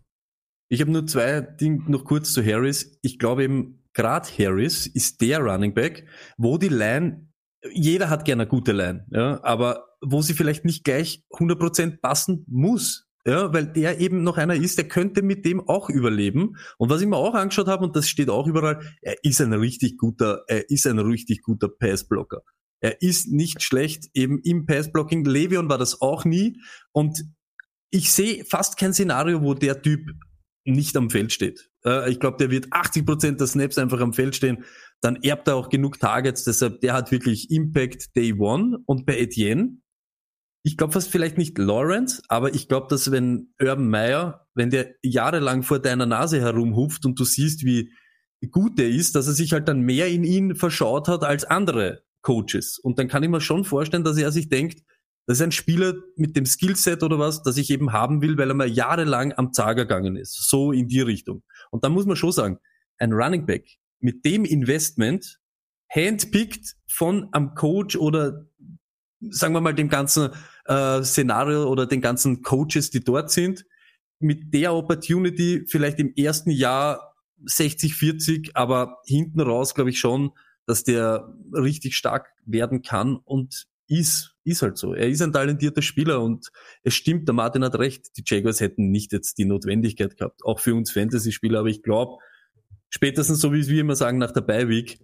Ich 0.70 0.80
habe 0.80 0.90
nur 0.90 1.06
zwei 1.06 1.40
Dinge 1.42 1.82
noch 1.90 2.04
kurz 2.04 2.32
zu 2.32 2.44
Harris. 2.44 2.98
Ich 3.02 3.18
glaube 3.18 3.44
eben, 3.44 3.81
gerade 3.94 4.28
Harris 4.38 4.86
ist 4.86 5.20
der 5.20 5.40
Running 5.40 5.74
Back, 5.74 6.06
wo 6.36 6.58
die 6.58 6.68
Line, 6.68 7.28
jeder 7.72 8.10
hat 8.10 8.24
gerne 8.24 8.42
eine 8.42 8.50
gute 8.50 8.72
Line, 8.72 9.06
ja, 9.10 9.42
aber 9.44 9.86
wo 10.00 10.20
sie 10.20 10.34
vielleicht 10.34 10.64
nicht 10.64 10.84
gleich 10.84 11.24
100% 11.32 12.00
passen 12.00 12.44
muss. 12.48 13.06
Ja, 13.24 13.54
weil 13.54 13.66
der 13.66 14.00
eben 14.00 14.24
noch 14.24 14.36
einer 14.36 14.56
ist, 14.56 14.78
der 14.78 14.88
könnte 14.88 15.22
mit 15.22 15.44
dem 15.46 15.60
auch 15.60 15.88
überleben. 15.88 16.56
Und 16.76 16.90
was 16.90 17.02
ich 17.02 17.06
mir 17.06 17.16
auch 17.16 17.34
angeschaut 17.34 17.68
habe, 17.68 17.84
und 17.84 17.94
das 17.94 18.08
steht 18.08 18.28
auch 18.28 18.48
überall, 18.48 18.80
er 19.00 19.14
ist 19.22 19.40
ein 19.40 19.52
richtig 19.52 19.96
guter, 19.96 20.42
er 20.48 20.68
ist 20.70 20.88
ein 20.88 20.98
richtig 20.98 21.42
guter 21.42 21.68
Passblocker. 21.68 22.42
Er 22.80 23.00
ist 23.00 23.28
nicht 23.28 23.62
schlecht 23.62 24.10
eben 24.12 24.40
im 24.40 24.66
Passblocking. 24.66 25.24
Levion 25.24 25.68
war 25.68 25.78
das 25.78 26.00
auch 26.00 26.24
nie. 26.24 26.60
Und 26.90 27.22
ich 27.90 28.10
sehe 28.10 28.44
fast 28.44 28.76
kein 28.76 28.92
Szenario, 28.92 29.40
wo 29.42 29.54
der 29.54 29.80
Typ 29.80 30.00
nicht 30.64 30.96
am 30.96 31.08
Feld 31.08 31.32
steht. 31.32 31.70
Äh, 31.84 32.10
ich 32.10 32.20
glaube, 32.20 32.36
der 32.38 32.50
wird 32.50 32.68
80 32.70 33.06
Prozent 33.06 33.40
der 33.40 33.46
Snaps 33.46 33.78
einfach 33.78 34.00
am 34.00 34.12
Feld 34.12 34.36
stehen. 34.36 34.64
Dann 35.00 35.16
erbt 35.16 35.48
er 35.48 35.56
auch 35.56 35.68
genug 35.68 35.98
Targets. 35.98 36.44
Deshalb, 36.44 36.80
der 36.80 36.94
hat 36.94 37.10
wirklich 37.10 37.50
Impact 37.50 38.16
Day 38.16 38.34
One. 38.38 38.78
Und 38.86 39.06
bei 39.06 39.18
Etienne, 39.18 39.78
ich 40.64 40.76
glaube 40.76 40.92
fast 40.92 41.10
vielleicht 41.10 41.38
nicht 41.38 41.58
Lawrence, 41.58 42.22
aber 42.28 42.54
ich 42.54 42.68
glaube, 42.68 42.86
dass 42.88 43.10
wenn 43.10 43.52
Urban 43.60 43.88
Meyer, 43.88 44.46
wenn 44.54 44.70
der 44.70 44.94
jahrelang 45.02 45.64
vor 45.64 45.80
deiner 45.80 46.06
Nase 46.06 46.40
herumhupft 46.40 47.04
und 47.04 47.18
du 47.18 47.24
siehst, 47.24 47.64
wie 47.64 47.92
gut 48.50 48.78
der 48.78 48.88
ist, 48.88 49.16
dass 49.16 49.26
er 49.26 49.32
sich 49.32 49.52
halt 49.52 49.68
dann 49.68 49.80
mehr 49.80 50.08
in 50.08 50.24
ihn 50.24 50.54
verschaut 50.54 51.08
hat 51.08 51.24
als 51.24 51.44
andere 51.44 52.02
Coaches. 52.22 52.78
Und 52.78 52.98
dann 52.98 53.08
kann 53.08 53.22
ich 53.22 53.28
mir 53.28 53.40
schon 53.40 53.64
vorstellen, 53.64 54.04
dass 54.04 54.16
er 54.16 54.30
sich 54.30 54.48
denkt, 54.48 54.82
das 55.26 55.38
ist 55.38 55.42
ein 55.42 55.52
Spieler 55.52 55.94
mit 56.16 56.36
dem 56.36 56.46
Skillset 56.46 57.02
oder 57.02 57.18
was, 57.18 57.42
das 57.42 57.56
ich 57.56 57.70
eben 57.70 57.92
haben 57.92 58.22
will, 58.22 58.36
weil 58.38 58.50
er 58.50 58.54
mal 58.54 58.68
jahrelang 58.68 59.32
am 59.32 59.52
Zager 59.52 59.84
gegangen 59.84 60.16
ist. 60.16 60.48
So 60.48 60.72
in 60.72 60.88
die 60.88 61.00
Richtung. 61.00 61.42
Und 61.70 61.84
da 61.84 61.88
muss 61.88 62.06
man 62.06 62.16
schon 62.16 62.32
sagen, 62.32 62.58
ein 62.98 63.12
Running 63.12 63.46
Back 63.46 63.68
mit 64.00 64.24
dem 64.24 64.44
Investment, 64.44 65.38
handpicked 65.88 66.74
von 66.88 67.28
am 67.32 67.54
Coach 67.54 67.96
oder 67.96 68.46
sagen 69.20 69.54
wir 69.54 69.60
mal 69.60 69.74
dem 69.74 69.88
ganzen 69.88 70.30
äh, 70.64 71.02
Szenario 71.02 71.68
oder 71.68 71.86
den 71.86 72.00
ganzen 72.00 72.42
Coaches, 72.42 72.90
die 72.90 73.04
dort 73.04 73.30
sind, 73.30 73.64
mit 74.18 74.52
der 74.54 74.74
Opportunity 74.74 75.64
vielleicht 75.68 75.98
im 75.98 76.12
ersten 76.16 76.50
Jahr 76.50 77.14
60, 77.44 77.94
40, 77.94 78.56
aber 78.56 78.98
hinten 79.04 79.40
raus 79.40 79.74
glaube 79.74 79.90
ich 79.90 79.98
schon, 79.98 80.32
dass 80.66 80.84
der 80.84 81.32
richtig 81.52 81.96
stark 81.96 82.28
werden 82.44 82.82
kann 82.82 83.16
und 83.16 83.66
ist, 83.98 84.34
ist 84.44 84.62
halt 84.62 84.78
so. 84.78 84.94
Er 84.94 85.08
ist 85.08 85.22
ein 85.22 85.32
talentierter 85.32 85.82
Spieler 85.82 86.20
und 86.20 86.50
es 86.82 86.94
stimmt, 86.94 87.28
der 87.28 87.34
Martin 87.34 87.64
hat 87.64 87.78
recht, 87.78 88.16
die 88.16 88.22
Jaguars 88.24 88.60
hätten 88.60 88.90
nicht 88.90 89.12
jetzt 89.12 89.38
die 89.38 89.44
Notwendigkeit 89.44 90.16
gehabt, 90.16 90.44
auch 90.44 90.60
für 90.60 90.74
uns 90.74 90.90
Fantasy-Spieler, 90.92 91.60
aber 91.60 91.68
ich 91.68 91.82
glaube, 91.82 92.18
spätestens 92.88 93.40
so 93.40 93.52
wie 93.52 93.66
wir 93.66 93.80
immer 93.80 93.96
sagen, 93.96 94.18
nach 94.18 94.32
der 94.32 94.42
Bye-Week, 94.42 94.98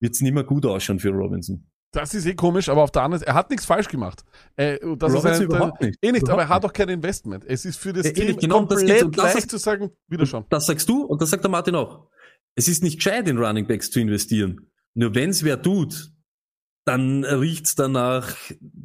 wird 0.00 0.14
es 0.14 0.20
nicht 0.20 0.32
mehr 0.32 0.44
gut 0.44 0.64
ausschauen 0.64 0.98
für 0.98 1.10
Robinson. 1.10 1.66
Das 1.92 2.14
ist 2.14 2.24
eh 2.24 2.34
komisch, 2.34 2.68
aber 2.68 2.82
auf 2.82 2.92
der 2.92 3.02
anderen 3.02 3.18
Seite, 3.18 3.30
er 3.30 3.34
hat 3.34 3.50
nichts 3.50 3.66
falsch 3.66 3.88
gemacht. 3.88 4.24
Äh, 4.56 4.78
das 4.96 5.12
ist 5.12 5.26
ein, 5.26 5.42
überhaupt 5.42 5.82
nicht. 5.82 5.98
Eh 6.00 6.12
nicht, 6.12 6.22
Überhaupt 6.22 6.30
aber 6.30 6.42
er 6.42 6.48
hat 6.48 6.64
auch 6.64 6.72
kein 6.72 6.88
Investment. 6.88 7.44
Es 7.44 7.64
ist 7.64 7.78
für 7.78 7.92
das 7.92 8.06
Ja, 8.06 8.10
eh 8.12 8.14
Team 8.14 8.26
nicht, 8.26 8.40
genau, 8.40 8.64
das 8.64 8.78
komplett 8.78 8.88
geht's. 8.88 9.02
Und 9.04 9.18
das 9.18 9.34
leicht 9.34 9.50
zu 9.50 9.58
sagen, 9.58 9.90
wieder 10.06 10.24
schauen. 10.24 10.44
Das 10.50 10.66
sagst 10.66 10.88
du 10.88 11.02
und 11.02 11.20
das 11.20 11.30
sagt 11.30 11.42
der 11.42 11.50
Martin 11.50 11.74
auch. 11.74 12.08
Es 12.54 12.68
ist 12.68 12.82
nicht 12.82 12.96
gescheit, 12.96 13.28
in 13.28 13.38
Running 13.38 13.66
Backs 13.66 13.90
zu 13.90 14.00
investieren. 14.00 14.70
Nur 14.94 15.14
wenn's 15.14 15.42
wer 15.42 15.60
tut, 15.60 16.12
dann 16.90 17.24
riecht's 17.24 17.74
danach, 17.76 18.34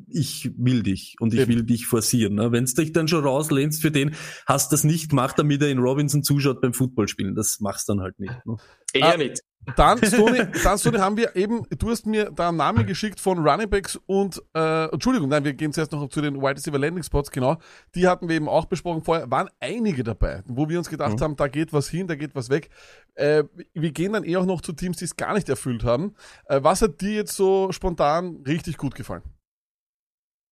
ich 0.08 0.52
will 0.58 0.84
dich 0.84 1.16
und 1.20 1.34
ich 1.34 1.40
Eben. 1.42 1.52
will 1.54 1.64
dich 1.64 1.88
forcieren. 1.88 2.36
Ne? 2.36 2.52
Wenn's 2.52 2.76
dich 2.76 2.94
dann 2.94 3.08
schon 3.08 3.24
rauslehnst 3.24 3.82
für 3.82 3.90
den, 3.92 4.16
hast 4.46 4.72
das 4.72 4.84
nicht 4.84 5.10
gemacht, 5.10 5.40
damit 5.40 5.62
er 5.64 5.70
in 5.70 5.80
Robinson 5.80 6.22
zuschaut 6.24 6.62
beim 6.62 6.74
Fußballspielen. 6.74 7.34
Das 7.36 7.60
machst 7.62 7.90
dann 7.90 8.02
halt 8.02 8.20
nicht. 8.20 8.34
Ne? 8.46 8.58
Eher 8.94 9.14
Ah. 9.16 9.18
nicht. 9.18 9.42
Dann, 9.76 9.98
Stoney, 10.04 10.42
dann, 10.64 10.78
Stoney, 10.78 11.00
haben 11.00 11.18
wir 11.18 11.36
eben, 11.36 11.66
du 11.78 11.90
hast 11.90 12.06
mir 12.06 12.32
da 12.32 12.50
einen 12.50 12.58
Namen 12.58 12.86
geschickt 12.86 13.20
von 13.20 13.40
Runningbacks 13.40 14.00
und, 14.06 14.42
äh, 14.54 14.86
Entschuldigung, 14.86 15.30
nein, 15.30 15.44
wir 15.44 15.54
gehen 15.54 15.74
zuerst 15.74 15.92
noch 15.92 16.08
zu 16.10 16.22
den 16.22 16.38
Wide 16.38 16.56
Receiver 16.56 16.78
Landing 16.78 17.04
Spots, 17.04 17.32
genau. 17.32 17.58
Die 17.96 18.08
hatten 18.08 18.30
wir 18.30 18.36
eben 18.36 18.48
auch 18.48 18.66
besprochen 18.66 19.02
vorher, 19.02 19.30
waren 19.32 19.50
einige 19.60 20.04
dabei, 20.04 20.44
wo 20.46 20.70
wir 20.70 20.78
uns 20.78 20.90
gedacht 20.90 21.20
haben, 21.22 21.36
da 21.36 21.48
geht 21.48 21.74
was 21.74 21.90
hin, 21.90 22.08
da 22.08 22.16
geht 22.16 22.36
was 22.36 22.50
weg. 22.50 22.70
Äh, 23.16 23.44
wir 23.74 23.92
gehen 23.92 24.14
dann 24.14 24.24
eh 24.24 24.38
auch 24.38 24.46
noch 24.46 24.62
zu 24.62 24.74
Teams, 24.74 24.98
die 24.98 25.06
es 25.06 25.16
gar 25.16 25.34
nicht 25.34 25.50
erfüllt 25.50 25.84
haben. 25.84 26.16
Äh, 26.46 26.62
was 26.62 26.82
hat 26.82 27.02
dir 27.02 27.14
jetzt 27.14 27.36
so 27.36 27.72
spontan 27.72 28.44
richtig 28.46 28.78
gut 28.78 28.96
gefallen? 28.96 29.24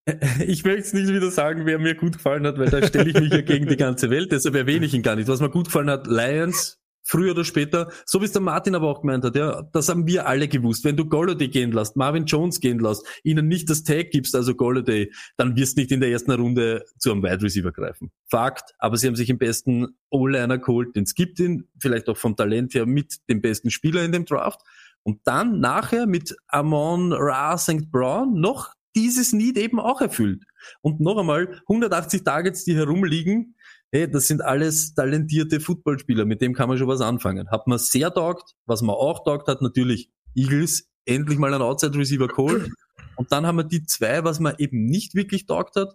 Ich 0.45 0.64
möchte 0.64 0.80
jetzt 0.80 0.93
nicht 0.93 1.07
wieder 1.07 1.32
sagen, 1.32 1.66
wer 1.66 1.80
mir 1.80 1.95
gut 1.95 2.14
gefallen 2.14 2.45
hat, 2.45 2.57
weil 2.57 2.70
da 2.70 2.86
stelle 2.86 3.09
ich 3.09 3.20
mich 3.20 3.32
ja 3.32 3.41
gegen 3.41 3.68
die 3.68 3.78
ganze 3.78 4.09
Welt, 4.09 4.32
deshalb 4.32 4.55
erwähne 4.55 4.86
ich 4.86 4.93
ihn 4.93 5.01
gar 5.01 5.16
nicht. 5.16 5.28
Was 5.28 5.39
mir 5.39 5.49
gut 5.49 5.68
gefallen 5.68 5.89
hat, 5.89 6.07
Lions, 6.07 6.82
früher 7.04 7.32
oder 7.32 7.43
später, 7.43 7.91
so 8.06 8.22
wie 8.22 8.26
es 8.26 8.32
der 8.32 8.41
Martin 8.41 8.76
aber 8.76 8.88
auch 8.88 9.01
gemeint 9.01 9.24
hat, 9.24 9.36
ja, 9.36 9.62
das 9.74 9.89
haben 9.89 10.08
wir 10.08 10.28
alle 10.28 10.47
gewusst. 10.47 10.84
Wenn 10.84 10.97
du 10.97 11.06
Golladay 11.06 11.49
gehen 11.49 11.72
lässt, 11.72 11.95
Marvin 11.95 12.26
Jones 12.26 12.60
gehen 12.60 12.80
lässt, 12.80 13.06
ihnen 13.24 13.47
nicht 13.47 13.70
das 13.70 13.84
Tag 13.84 14.12
gibst, 14.12 14.36
also 14.36 14.56
Golladay, 14.56 15.12
dann 15.38 15.56
wirst 15.56 15.78
du 15.78 15.82
nicht 15.82 15.91
in 15.91 15.99
der 15.99 16.10
ersten 16.10 16.32
Runde 16.32 16.86
zu 16.97 17.12
einem 17.12 17.24
Wide 17.24 17.41
Receiver 17.41 17.72
greifen. 17.72 18.12
Fakt, 18.30 18.74
aber 18.80 18.97
sie 18.97 19.08
haben 19.08 19.16
sich 19.16 19.30
im 19.30 19.38
besten 19.38 19.88
O-Liner 20.10 20.58
geholt, 20.58 20.95
den 20.95 21.04
es 21.04 21.14
gibt 21.14 21.39
ihn, 21.39 21.68
vielleicht 21.80 22.10
auch 22.10 22.18
vom 22.18 22.36
Talent 22.36 22.74
her 22.74 22.86
mit 22.86 23.18
dem 23.30 23.41
besten 23.41 23.70
Spieler 23.70 24.04
in 24.04 24.12
dem 24.12 24.26
Draft. 24.26 24.62
Und 25.04 25.20
dann 25.26 25.60
nachher 25.60 26.08
mit 26.08 26.36
Amon 26.47 27.12
Ra 27.12 27.58
St. 27.58 27.91
Brown 27.91 28.39
noch 28.39 28.74
dieses 28.95 29.34
Need 29.34 29.58
eben 29.58 29.80
auch 29.80 30.01
erfüllt. 30.01 30.43
Und 30.82 30.99
noch 30.99 31.18
einmal, 31.18 31.62
180 31.68 32.24
Targets, 32.24 32.64
die 32.64 32.76
herumliegen, 32.76 33.56
hey, 33.94 34.10
das 34.10 34.28
sind 34.28 34.41
alles 34.41 34.96
talentierte 34.96 35.60
Footballspieler, 35.60 36.26
mit 36.26 36.41
dem 36.41 36.54
kann 36.54 36.68
man 36.68 36.80
schon 36.80 36.88
was 36.88 37.02
anfangen. 37.02 37.50
Hat 37.52 37.68
man 37.68 37.78
sehr 37.78 38.12
taugt, 38.12 38.56
was 38.66 38.82
man 38.82 38.96
auch 38.96 39.24
taugt 39.24 39.48
hat, 39.48 39.62
natürlich 39.62 40.10
Eagles, 40.36 40.89
endlich 41.06 41.38
mal 41.38 41.54
einen 41.54 41.62
Outside 41.62 41.98
Receiver 41.98 42.28
geholt. 42.28 42.72
Und 43.16 43.32
dann 43.32 43.46
haben 43.46 43.58
wir 43.58 43.64
die 43.64 43.84
zwei, 43.84 44.24
was 44.24 44.39
man 44.39 44.56
eben 44.58 44.86
nicht 44.86 45.14
wirklich 45.14 45.46
taugt 45.46 45.76
hat, 45.76 45.94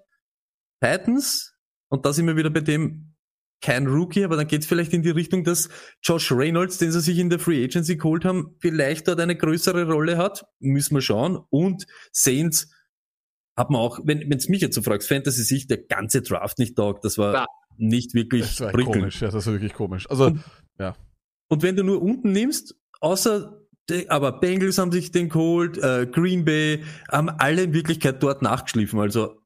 Titans, 0.80 1.54
und 1.88 2.06
da 2.06 2.12
sind 2.12 2.28
wir 2.28 2.36
wieder 2.36 2.50
bei 2.50 2.60
dem, 2.60 3.16
kein 3.60 3.88
Rookie, 3.88 4.22
aber 4.22 4.36
dann 4.36 4.46
geht 4.46 4.60
es 4.60 4.68
vielleicht 4.68 4.92
in 4.92 5.02
die 5.02 5.10
Richtung, 5.10 5.42
dass 5.42 5.68
Josh 6.04 6.30
Reynolds, 6.30 6.78
den 6.78 6.92
sie 6.92 7.00
sich 7.00 7.18
in 7.18 7.30
der 7.30 7.40
Free 7.40 7.64
Agency 7.64 7.96
geholt 7.96 8.24
haben, 8.24 8.54
vielleicht 8.60 9.08
dort 9.08 9.18
eine 9.18 9.34
größere 9.34 9.90
Rolle 9.90 10.16
hat. 10.16 10.46
Müssen 10.60 10.94
wir 10.94 11.00
schauen. 11.00 11.40
Und 11.50 11.86
Saints 12.12 12.70
hat 13.56 13.70
man 13.70 13.80
auch, 13.80 13.98
wenn 14.04 14.30
es 14.30 14.48
mich 14.48 14.60
jetzt 14.60 14.76
so 14.76 14.82
fragst, 14.82 15.08
Fantasy 15.08 15.42
sich 15.42 15.66
der 15.66 15.78
ganze 15.78 16.22
Draft 16.22 16.60
nicht 16.60 16.76
taugt. 16.76 17.04
Das 17.04 17.18
war 17.18 17.34
Ja. 17.34 17.46
Nicht 17.78 18.14
wirklich 18.14 18.42
Das 18.42 18.60
war 18.60 18.72
prickelnd. 18.72 18.96
komisch, 18.96 19.22
ja, 19.22 19.30
das 19.30 19.46
war 19.46 19.54
wirklich 19.54 19.74
komisch. 19.74 20.08
Also, 20.10 20.36
Und 21.48 21.62
wenn 21.62 21.76
du 21.76 21.82
nur 21.82 22.02
unten 22.02 22.32
nimmst, 22.32 22.74
außer, 23.00 23.62
aber 24.08 24.32
Bengals 24.40 24.78
haben 24.78 24.92
sich 24.92 25.10
den 25.10 25.28
geholt, 25.30 25.78
äh, 25.78 26.06
Green 26.06 26.44
Bay, 26.44 26.84
haben 27.10 27.30
alle 27.30 27.62
in 27.62 27.72
Wirklichkeit 27.72 28.22
dort 28.22 28.42
nachgeschliffen. 28.42 29.00
Also 29.00 29.40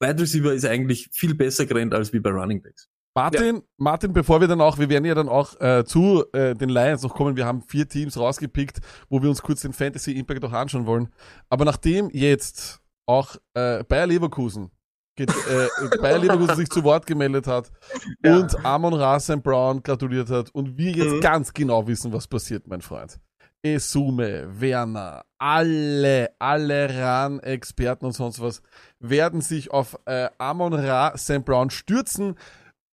Wide 0.00 0.22
Receiver 0.22 0.52
ist 0.52 0.64
eigentlich 0.64 1.08
viel 1.12 1.34
besser 1.34 1.66
gerannt 1.66 1.92
als 1.92 2.12
wie 2.12 2.20
bei 2.20 2.30
Running 2.30 2.62
Backs. 2.62 2.88
Martin, 3.16 3.62
Martin, 3.76 4.12
bevor 4.12 4.40
wir 4.40 4.46
dann 4.46 4.60
auch, 4.60 4.78
wir 4.78 4.88
werden 4.88 5.04
ja 5.04 5.14
dann 5.16 5.28
auch 5.28 5.60
äh, 5.60 5.84
zu 5.84 6.24
äh, 6.32 6.54
den 6.54 6.68
Lions 6.68 7.02
noch 7.02 7.14
kommen. 7.14 7.36
Wir 7.36 7.44
haben 7.44 7.62
vier 7.62 7.88
Teams 7.88 8.16
rausgepickt, 8.16 8.80
wo 9.08 9.20
wir 9.20 9.28
uns 9.28 9.42
kurz 9.42 9.62
den 9.62 9.72
Fantasy 9.72 10.12
Impact 10.12 10.44
auch 10.44 10.52
anschauen 10.52 10.86
wollen. 10.86 11.08
Aber 11.48 11.64
nachdem 11.64 12.08
jetzt 12.10 12.80
auch 13.06 13.34
äh, 13.54 13.82
Bayer 13.82 14.06
Leverkusen 14.06 14.70
geht, 15.16 15.30
äh, 15.30 15.68
Bayer 16.00 16.18
Leverkusen 16.18 16.56
sich 16.56 16.68
zu 16.70 16.82
Wort 16.84 17.06
gemeldet 17.06 17.46
hat 17.46 17.70
und 18.24 18.64
Amon 18.64 18.94
Rasen 18.94 19.42
Brown 19.42 19.82
gratuliert 19.82 20.30
hat 20.30 20.50
und 20.54 20.76
wir 20.78 20.92
jetzt 20.92 21.14
Mhm. 21.14 21.20
ganz 21.20 21.52
genau 21.52 21.86
wissen, 21.86 22.12
was 22.12 22.26
passiert, 22.26 22.66
mein 22.66 22.80
Freund. 22.82 23.18
Esume, 23.62 24.48
Werner, 24.60 25.22
alle, 25.38 26.30
alle 26.38 26.88
RAN-Experten 26.98 28.06
und 28.06 28.12
sonst 28.12 28.40
was 28.40 28.62
werden 29.00 29.42
sich 29.42 29.70
auf 29.70 29.98
äh, 30.06 30.30
Amon 30.38 30.72
Ra 30.72 31.16
St. 31.18 31.44
Brown 31.44 31.68
stürzen, 31.68 32.36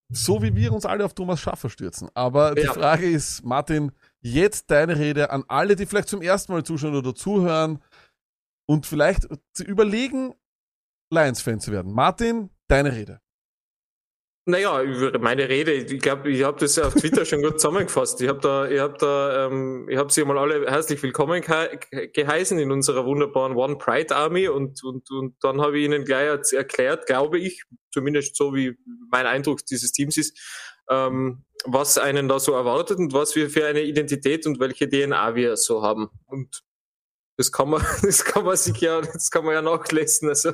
so 0.09 0.41
wie 0.41 0.55
wir 0.55 0.74
uns 0.74 0.86
alle 0.86 1.05
auf 1.05 1.13
Thomas 1.13 1.39
Schaffer 1.39 1.70
stürzen. 1.70 2.09
Aber 2.15 2.53
die 2.53 2.63
Ja. 2.63 2.74
Frage 2.74 3.09
ist, 3.09 3.45
Martin, 3.45 3.93
jetzt 4.20 4.70
deine 4.70 4.97
Rede 4.97 5.30
an 5.30 5.45
alle, 5.47 5.78
die 5.78 5.86
vielleicht 5.86 6.09
zum 6.09 6.22
ersten 6.22 6.51
Mal 6.51 6.63
zuschauen 6.63 6.95
oder 6.95 7.15
zuhören 7.15 7.82
und 8.65 8.86
vielleicht 8.86 9.28
zu 9.53 9.63
überlegen, 9.63 10.34
Lions-Fan 11.10 11.60
zu 11.60 11.72
werden. 11.72 11.93
Martin, 11.93 12.49
deine 12.68 12.93
Rede. 12.93 13.22
Naja, 14.49 14.82
über 14.82 15.20
meine 15.20 15.49
Rede, 15.49 15.74
ich 15.74 15.99
glaube, 15.99 16.32
ich 16.32 16.41
habe 16.43 16.58
das 16.58 16.80
auf 16.80 16.93
Twitter 16.93 17.26
schon 17.26 17.41
gut 17.41 17.60
zusammengefasst. 17.60 18.22
Ich 18.22 18.30
habe 18.30 18.39
da, 18.39 18.66
ich 18.70 18.80
habe 18.80 18.97
da, 18.97 19.47
ähm, 19.47 19.89
ich 19.89 19.97
habe 19.97 20.10
sie 20.10 20.24
mal 20.24 20.38
alle 20.38 20.72
herzlich 20.72 21.03
willkommen 21.03 21.41
ge 21.41 22.08
geheißen 22.14 22.58
in 22.58 22.72
unserer 22.72 23.05
wunderbaren 23.05 23.58
One 23.58 23.78
Pride 23.78 24.16
Army 24.16 24.47
und 24.47 24.82
und 24.86 25.12
und 25.12 25.36
dann 25.41 25.60
habe 25.60 25.78
ich 25.78 25.84
ihnen 25.84 26.05
gleich 26.05 26.53
erklärt, 26.53 27.08
glaube 27.08 27.39
ich, 27.39 27.66
zumindest 27.91 28.38
so 28.38 28.55
wie 28.55 28.78
mein 29.12 29.26
Eindruck 29.26 29.66
dieses 29.66 29.91
Teams 29.91 30.16
ist, 30.16 30.39
ähm, 30.89 31.43
was 31.66 31.97
einen 31.97 32.30
da 32.30 32.39
so 32.39 32.53
erwartet 32.53 32.99
und 32.99 33.12
was 33.12 33.36
wir 33.36 33.49
für 33.49 33.66
eine 33.68 33.82
Identität 33.82 34.47
und 34.47 34.62
welche 34.62 34.88
DNA 34.88 35.36
wir 35.36 35.58
so 35.58 35.82
haben. 35.82 36.08
Und 36.26 36.64
das 37.38 37.51
kann 37.51 37.70
man, 37.70 37.82
das 38.01 38.24
kann 38.24 38.45
man 38.45 38.55
sich 38.55 38.80
ja, 38.80 39.01
das 39.01 39.30
kann 39.30 39.43
man 39.43 39.55
ja 39.55 39.62
nachlesen. 39.62 40.30
Also 40.30 40.53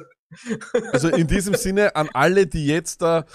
Also 0.92 1.10
in 1.10 1.28
diesem 1.28 1.56
Sinne 1.56 1.96
an 1.96 2.10
alle, 2.14 2.48
die 2.48 2.68
jetzt 2.68 3.02
da 3.02 3.26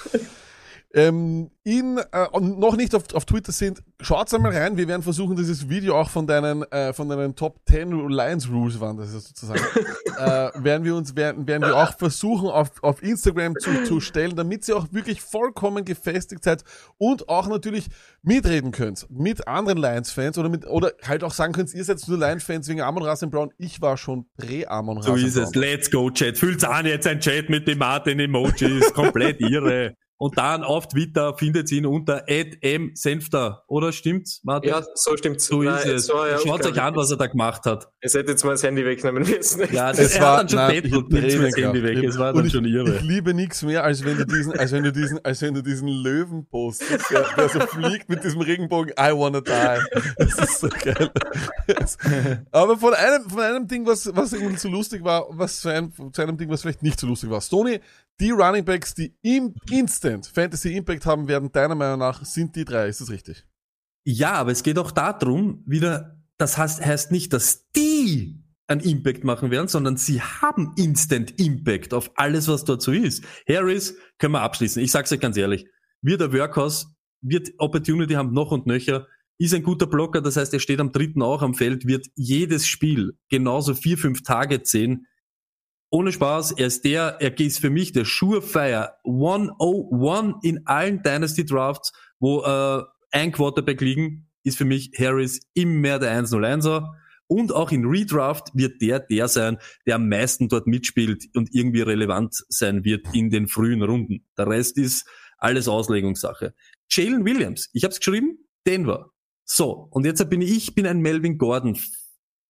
ähm, 0.95 1.51
in, 1.65 2.01
äh, 2.13 2.27
und 2.33 2.59
noch 2.59 2.75
nicht 2.75 2.95
auf, 2.95 3.03
auf 3.13 3.27
Twitter 3.27 3.53
sind, 3.53 3.83
schaut's 4.01 4.33
einmal 4.33 4.57
rein. 4.57 4.79
Wir 4.79 4.89
werden 4.89 5.03
versuchen, 5.03 5.37
dieses 5.37 5.69
Video 5.69 6.01
auch 6.01 6.09
von 6.09 6.27
deinen, 6.27 6.63
äh, 6.73 6.95
von 6.95 7.11
deinen 7.11 7.37
Top 7.37 7.61
10 7.69 8.09
Lions 8.09 8.49
Rules 8.49 8.81
waren, 8.81 8.97
das 8.97 9.13
ist 9.13 9.29
sozusagen, 9.29 9.61
äh, 10.19 10.51
werden 10.65 10.85
wir 10.85 10.95
uns, 10.95 11.15
werden, 11.15 11.47
werden 11.47 11.63
wir 11.63 11.77
auch 11.77 11.95
versuchen, 11.99 12.49
auf, 12.49 12.83
auf 12.83 13.03
Instagram 13.03 13.55
zu, 13.59 13.85
zu 13.85 14.01
stellen, 14.01 14.35
damit 14.35 14.67
ihr 14.67 14.79
auch 14.79 14.87
wirklich 14.91 15.21
vollkommen 15.21 15.85
gefestigt 15.85 16.43
seid 16.43 16.65
und 16.97 17.29
auch 17.29 17.49
natürlich 17.49 17.89
mitreden 18.23 18.71
könnt 18.71 19.07
mit 19.11 19.47
anderen 19.47 19.79
Lions-Fans 19.79 20.39
oder 20.39 20.49
mit, 20.49 20.67
oder 20.67 20.93
halt 21.07 21.23
auch 21.23 21.33
sagen 21.33 21.53
könnt, 21.53 21.75
ihr 21.75 21.85
seid 21.85 22.01
nur 22.09 22.19
Lions-Fans 22.19 22.67
wegen 22.67 22.81
Amon 22.81 23.03
Rasen 23.03 23.31
Brown. 23.31 23.53
Ich 23.59 23.83
war 23.83 23.99
schon 23.99 24.25
Prä-Amon 24.39 25.03
So 25.03 25.13
Rasen 25.13 25.27
ist 25.27 25.37
es. 25.37 25.55
Let's 25.55 25.91
go, 25.91 26.11
Chat. 26.11 26.39
Fühlt's 26.39 26.65
an 26.65 26.87
jetzt 26.87 27.07
ein 27.07 27.21
Chat 27.21 27.51
mit 27.51 27.69
den 27.69 27.77
Martin-Emojis. 27.77 28.95
Komplett 28.95 29.41
irre. 29.41 29.95
Und 30.21 30.37
dann 30.37 30.65
auf 30.65 30.89
Twitter 30.89 31.37
findet 31.37 31.71
ihr 31.71 31.79
ihn 31.79 31.87
unter 31.87 32.25
@msenfter. 32.29 33.63
Oder 33.69 33.93
stimmt's, 33.93 34.41
Martin? 34.43 34.71
ja, 34.71 34.83
so 34.95 35.17
stimmt's. 35.17 35.47
so 35.47 35.63
ist 35.63 35.69
Nein, 35.69 35.95
es. 35.95 36.07
so, 36.07 36.27
ja, 36.27 36.39
Schaut 36.39 36.67
euch 36.67 36.83
an, 36.83 36.97
was 36.97 37.13
er 37.13 37.19
da 37.19 37.29
gemacht 37.29 37.65
hat. 37.67 37.89
Ihr 38.03 38.11
hättet 38.11 38.31
jetzt 38.31 38.45
mal 38.45 38.51
das 38.51 38.65
Handy 38.65 38.85
wegnehmen 38.85 39.23
müssen. 39.23 39.61
Ja, 39.73 39.91
das 39.91 40.01
Es 40.01 40.17
er 40.17 40.23
war, 40.23 40.37
dann 40.39 40.49
schon 40.49 40.59
nein, 40.59 40.83
Tränen 40.83 41.43
das 41.43 41.57
Handy 41.57 41.83
weg. 41.85 42.03
Es 42.03 42.19
war 42.19 42.33
dann 42.33 42.47
ich, 42.47 42.53
schon 42.53 42.65
irre. 42.65 42.97
Ich 42.97 43.03
liebe 43.03 43.33
nichts 43.33 43.63
mehr, 43.63 43.85
als 43.85 44.05
wenn 44.05 44.19
du 44.19 44.27
diesen, 44.27 44.59
als 44.59 44.73
wenn 44.73 44.83
du 44.83 44.93
diesen, 44.93 45.25
als 45.25 45.41
wenn 45.41 45.55
du 45.55 45.63
diesen 45.63 45.87
Löwen 45.87 46.47
postest, 46.47 47.11
der, 47.13 47.25
der 47.37 47.49
so 47.49 47.61
fliegt 47.61 48.09
mit 48.09 48.25
diesem 48.25 48.41
Regenbogen, 48.41 48.95
I 48.99 49.13
wanna 49.13 49.41
die. 49.41 49.53
Das 50.19 50.39
ist 50.39 50.61
so 50.61 50.69
geil. 50.69 51.11
Aber 52.51 52.77
von 52.77 52.93
einem, 52.95 53.31
von 53.31 53.41
einem 53.41 53.69
Ding, 53.69 53.87
was, 53.87 54.11
was 54.17 54.33
irgendwie 54.33 54.57
so 54.57 54.69
lustig 54.69 55.05
war, 55.05 55.27
was 55.31 55.61
zu 55.61 55.69
einem, 55.69 55.93
zu 56.13 56.23
einem 56.23 56.37
Ding, 56.37 56.51
was 56.51 56.63
vielleicht 56.63 56.83
nicht 56.83 56.99
so 56.99 57.07
lustig 57.07 57.31
war. 57.31 57.41
Stoney, 57.41 57.81
die 58.21 58.31
Running 58.31 58.65
Backs, 58.65 58.95
die 58.95 59.15
im 59.23 59.55
Instant 59.71 60.27
Fantasy 60.27 60.77
Impact 60.77 61.07
haben 61.07 61.29
werden, 61.29 61.53
deiner 61.53 61.75
Meinung 61.75 62.01
nach, 62.01 62.25
sind 62.25 62.57
die 62.57 62.65
drei. 62.65 62.89
Ist 62.89 63.01
das 63.01 63.11
richtig? 63.11 63.47
Ja, 64.05 64.33
aber 64.33 64.53
es 64.53 64.63
geht 64.63 64.79
auch 64.79 64.91
darum, 64.91 65.63
wieder, 65.67 66.23
das 66.39 66.57
heißt, 66.57 66.85
heißt 66.85 67.13
nicht, 67.13 67.33
dass 67.33 67.69
die 67.71 68.43
einen 68.67 68.81
Impact 68.81 69.25
machen 69.25 69.51
werden, 69.51 69.69
sondern 69.69 69.97
sie 69.97 70.21
haben 70.21 70.75
Instant 70.77 71.41
Impact 71.41 71.95
auf 71.95 72.11
alles, 72.17 72.49
was 72.49 72.65
dort 72.65 72.83
so 72.83 72.93
ist. 72.93 73.25
Harris 73.49 73.97
können 74.19 74.35
wir 74.35 74.43
abschließen. 74.43 74.83
Ich 74.83 74.91
sag's 74.91 75.11
euch 75.11 75.21
ganz 75.21 75.37
ehrlich. 75.37 75.67
Wird 76.03 76.21
der 76.21 76.33
Workhouse, 76.33 76.95
wird 77.23 77.51
Opportunity 77.59 78.15
haben 78.15 78.33
noch 78.33 78.51
und 78.53 78.67
nöcher, 78.67 79.07
ist 79.39 79.55
ein 79.55 79.63
guter 79.63 79.87
Blocker, 79.87 80.21
das 80.21 80.37
heißt, 80.37 80.53
er 80.53 80.61
steht 80.61 80.81
am 80.81 80.93
dritten 80.93 81.23
auch 81.23 81.43
am 81.43 81.55
Feld, 81.55 81.87
wird 81.87 82.09
jedes 82.17 82.67
Spiel 82.67 83.17
genauso 83.29 83.75
vier, 83.75 83.97
fünf 83.97 84.23
Tage 84.23 84.61
sehen. 84.65 85.07
Ohne 85.91 86.13
Spaß, 86.13 86.53
er 86.53 86.67
ist 86.67 86.85
der, 86.85 87.17
er 87.21 87.39
ist 87.41 87.61
für 87.61 87.71
mich 87.71 87.93
der 87.93 88.05
Surefire 88.05 88.95
101 89.05 90.37
in 90.43 90.67
allen 90.67 91.03
Dynasty 91.03 91.47
Drafts, 91.47 91.93
wo 92.19 92.43
äh, 92.43 92.83
ein 93.11 93.33
Quarterback 93.33 93.81
liegen, 93.81 94.29
ist 94.45 94.59
für 94.59 94.67
mich 94.67 94.93
Harris 94.99 95.41
immer 95.55 95.99
der 95.99 96.23
101er. 96.23 96.93
Und 97.27 97.53
auch 97.53 97.73
in 97.73 97.85
Redraft 97.85 98.49
wird 98.55 98.81
der 98.81 99.01
der 99.01 99.29
sein, 99.29 99.59
der 99.87 99.97
am 99.97 100.09
meisten 100.09 100.49
dort 100.49 100.67
mitspielt 100.67 101.25
und 101.35 101.51
irgendwie 101.53 101.83
relevant 101.83 102.35
sein 102.49 102.85
wird 102.85 103.07
in 103.15 103.31
den 103.31 103.49
frühen 103.49 103.83
Runden. 103.83 104.27
Der 104.37 104.47
Rest 104.47 104.79
ist 104.79 105.07
alles 105.39 105.69
Auslegungssache. 105.69 106.55
Jalen 106.91 107.25
Williams, 107.25 107.69
ich 107.73 107.85
habe 107.85 107.93
es 107.93 107.99
geschrieben, 107.99 108.39
Denver. 108.67 109.11
So, 109.45 109.89
und 109.91 110.05
jetzt 110.05 110.29
bin 110.29 110.43
ich, 110.43 110.57
ich 110.57 110.75
bin 110.75 110.87
ein 110.87 111.01
Melvin 111.01 111.39
Gordon 111.39 111.79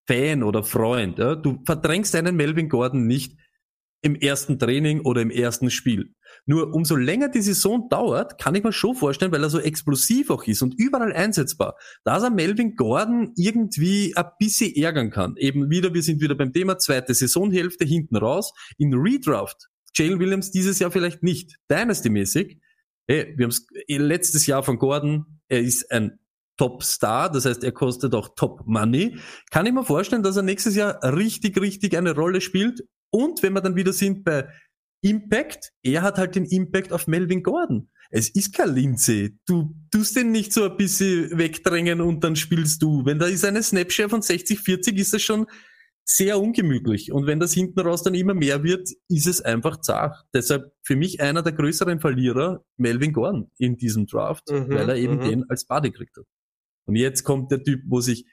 Fan 0.08 0.42
oder 0.42 0.64
Freund. 0.64 1.18
Ja? 1.18 1.36
Du 1.36 1.62
verdrängst 1.64 2.14
einen 2.16 2.34
Melvin 2.34 2.68
Gordon 2.68 3.06
nicht 3.06 3.36
im 4.00 4.14
ersten 4.14 4.58
Training 4.58 5.00
oder 5.00 5.20
im 5.20 5.30
ersten 5.30 5.70
Spiel. 5.70 6.14
Nur 6.46 6.72
umso 6.72 6.96
länger 6.96 7.28
die 7.28 7.42
Saison 7.42 7.88
dauert, 7.90 8.40
kann 8.40 8.54
ich 8.54 8.62
mir 8.62 8.72
schon 8.72 8.94
vorstellen, 8.94 9.32
weil 9.32 9.42
er 9.42 9.50
so 9.50 9.58
explosiv 9.58 10.30
auch 10.30 10.46
ist 10.46 10.62
und 10.62 10.74
überall 10.78 11.12
einsetzbar, 11.12 11.76
dass 12.04 12.22
er 12.22 12.30
Melvin 12.30 12.74
Gordon 12.76 13.32
irgendwie 13.36 14.16
ein 14.16 14.26
bisschen 14.38 14.74
ärgern 14.74 15.10
kann. 15.10 15.34
Eben 15.36 15.68
wieder, 15.68 15.92
wir 15.92 16.02
sind 16.02 16.20
wieder 16.20 16.36
beim 16.36 16.52
Thema 16.52 16.78
zweite 16.78 17.12
Saisonhälfte 17.12 17.84
hinten 17.84 18.16
raus. 18.16 18.52
In 18.78 18.94
Redraft, 18.94 19.66
Jalen 19.94 20.20
Williams 20.20 20.52
dieses 20.52 20.78
Jahr 20.78 20.90
vielleicht 20.90 21.22
nicht, 21.22 21.56
Dynasty-mäßig. 21.70 22.60
Hey, 23.08 23.34
wir 23.36 23.44
haben 23.44 23.50
es 23.50 23.66
letztes 23.88 24.46
Jahr 24.46 24.62
von 24.62 24.78
Gordon, 24.78 25.40
er 25.48 25.60
ist 25.60 25.90
ein 25.90 26.18
Top-Star, 26.58 27.30
das 27.30 27.46
heißt, 27.46 27.64
er 27.64 27.72
kostet 27.72 28.14
auch 28.14 28.34
Top-Money. 28.36 29.18
Kann 29.50 29.64
ich 29.64 29.72
mir 29.72 29.84
vorstellen, 29.84 30.22
dass 30.22 30.36
er 30.36 30.42
nächstes 30.42 30.74
Jahr 30.74 31.02
richtig, 31.02 31.58
richtig 31.58 31.96
eine 31.96 32.14
Rolle 32.14 32.42
spielt. 32.42 32.82
Und 33.10 33.42
wenn 33.42 33.54
wir 33.54 33.62
dann 33.62 33.76
wieder 33.76 33.94
sind 33.94 34.24
bei 34.24 34.48
Impact, 35.00 35.70
er 35.82 36.02
hat 36.02 36.18
halt 36.18 36.34
den 36.34 36.44
Impact 36.44 36.92
auf 36.92 37.06
Melvin 37.06 37.42
Gordon. 37.42 37.88
Es 38.10 38.28
ist 38.30 38.54
kein 38.54 38.74
Lindsay. 38.74 39.36
Du 39.46 39.74
tust 39.90 40.16
den 40.16 40.32
nicht 40.32 40.52
so 40.52 40.64
ein 40.64 40.76
bisschen 40.76 41.36
wegdrängen 41.38 42.00
und 42.00 42.24
dann 42.24 42.36
spielst 42.36 42.82
du. 42.82 43.04
Wenn 43.04 43.18
da 43.18 43.26
ist 43.26 43.44
eine 43.44 43.62
Snapshare 43.62 44.08
von 44.08 44.22
60, 44.22 44.60
40, 44.60 44.98
ist 44.98 45.14
das 45.14 45.22
schon 45.22 45.46
sehr 46.04 46.40
ungemütlich. 46.40 47.12
Und 47.12 47.26
wenn 47.26 47.38
das 47.38 47.52
hinten 47.52 47.80
raus 47.80 48.02
dann 48.02 48.14
immer 48.14 48.32
mehr 48.32 48.64
wird, 48.64 48.88
ist 49.08 49.26
es 49.26 49.42
einfach 49.42 49.80
zart. 49.82 50.16
Deshalb 50.32 50.72
für 50.82 50.96
mich 50.96 51.20
einer 51.20 51.42
der 51.42 51.52
größeren 51.52 52.00
Verlierer, 52.00 52.64
Melvin 52.78 53.12
Gordon 53.12 53.50
in 53.58 53.76
diesem 53.76 54.06
Draft, 54.06 54.50
Mhm, 54.50 54.70
weil 54.70 54.88
er 54.88 54.96
eben 54.96 55.16
mhm. 55.16 55.28
den 55.28 55.50
als 55.50 55.66
Body 55.66 55.90
gekriegt 55.90 56.16
hat. 56.16 56.24
Und 56.88 56.96
jetzt 56.96 57.22
kommt 57.22 57.52
der 57.52 57.62
Typ, 57.62 57.82
wo 57.86 58.00
sich 58.00 58.26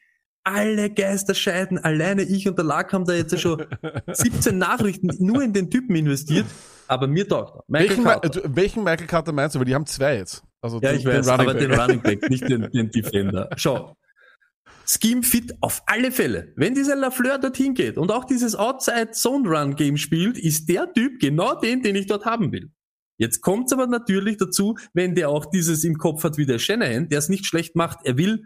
alle 0.44 0.90
Geister 0.92 1.34
scheiden. 1.34 1.78
Alleine 1.78 2.24
ich 2.24 2.48
und 2.48 2.58
der 2.58 2.66
Lack 2.66 2.94
haben 2.94 3.06
da 3.06 3.14
jetzt 3.14 3.38
schon 3.40 3.66
17 4.12 4.58
Nachrichten 4.58 5.10
nur 5.20 5.42
in 5.44 5.54
den 5.54 5.70
Typen 5.70 5.96
investiert. 5.96 6.46
Aber 6.88 7.08
mir 7.08 7.28
taugt 7.28 7.56
er. 7.56 7.64
Michael 7.68 7.90
Welchen, 7.90 8.04
Carter. 8.04 8.42
welchen 8.56 8.84
Michael 8.84 9.08
Carter 9.08 9.32
meinst 9.34 9.56
du? 9.56 9.60
Weil 9.60 9.66
die 9.66 9.74
haben 9.76 9.86
zwei 9.88 10.18
jetzt. 10.18 10.44
Also 10.62 10.80
Ja, 10.82 10.90
den- 10.92 10.98
ich 11.00 11.04
den 11.04 11.14
weiß, 11.14 11.28
Running 11.28 11.42
aber 11.50 11.54
Back. 11.54 11.62
den 11.70 11.80
Running 11.80 12.02
Back, 12.02 12.30
nicht 12.30 12.48
den, 12.50 12.70
den 12.74 12.92
Defender. 12.92 13.50
Schau. 13.58 13.96
Scheme 14.88 15.24
Fit 15.24 15.56
auf 15.62 15.82
alle 15.88 16.12
Fälle. 16.12 16.54
Wenn 16.56 16.76
dieser 16.76 16.96
Lafleur 16.96 17.40
dorthin 17.40 17.74
geht 17.74 17.98
und 17.98 18.12
auch 18.12 18.24
dieses 18.26 18.56
Outside 18.56 19.12
Zone 19.12 19.50
Run 19.50 19.76
Game 19.76 19.98
spielt, 19.98 20.38
ist 20.38 20.70
der 20.70 20.94
Typ 20.94 21.20
genau 21.20 21.60
den, 21.60 21.82
den 21.82 21.96
ich 21.96 22.06
dort 22.06 22.26
haben 22.26 22.52
will. 22.52 22.70
Jetzt 23.18 23.42
kommt's 23.42 23.72
aber 23.72 23.88
natürlich 23.88 24.38
dazu, 24.38 24.78
wenn 24.94 25.16
der 25.16 25.30
auch 25.30 25.46
dieses 25.46 25.84
im 25.84 25.98
Kopf 25.98 26.24
hat 26.24 26.38
wie 26.38 26.46
der 26.46 26.60
Shanahan, 26.60 27.10
der 27.10 27.20
es 27.20 27.30
nicht 27.30 27.46
schlecht 27.46 27.76
macht. 27.76 28.00
Er 28.04 28.18
will 28.18 28.44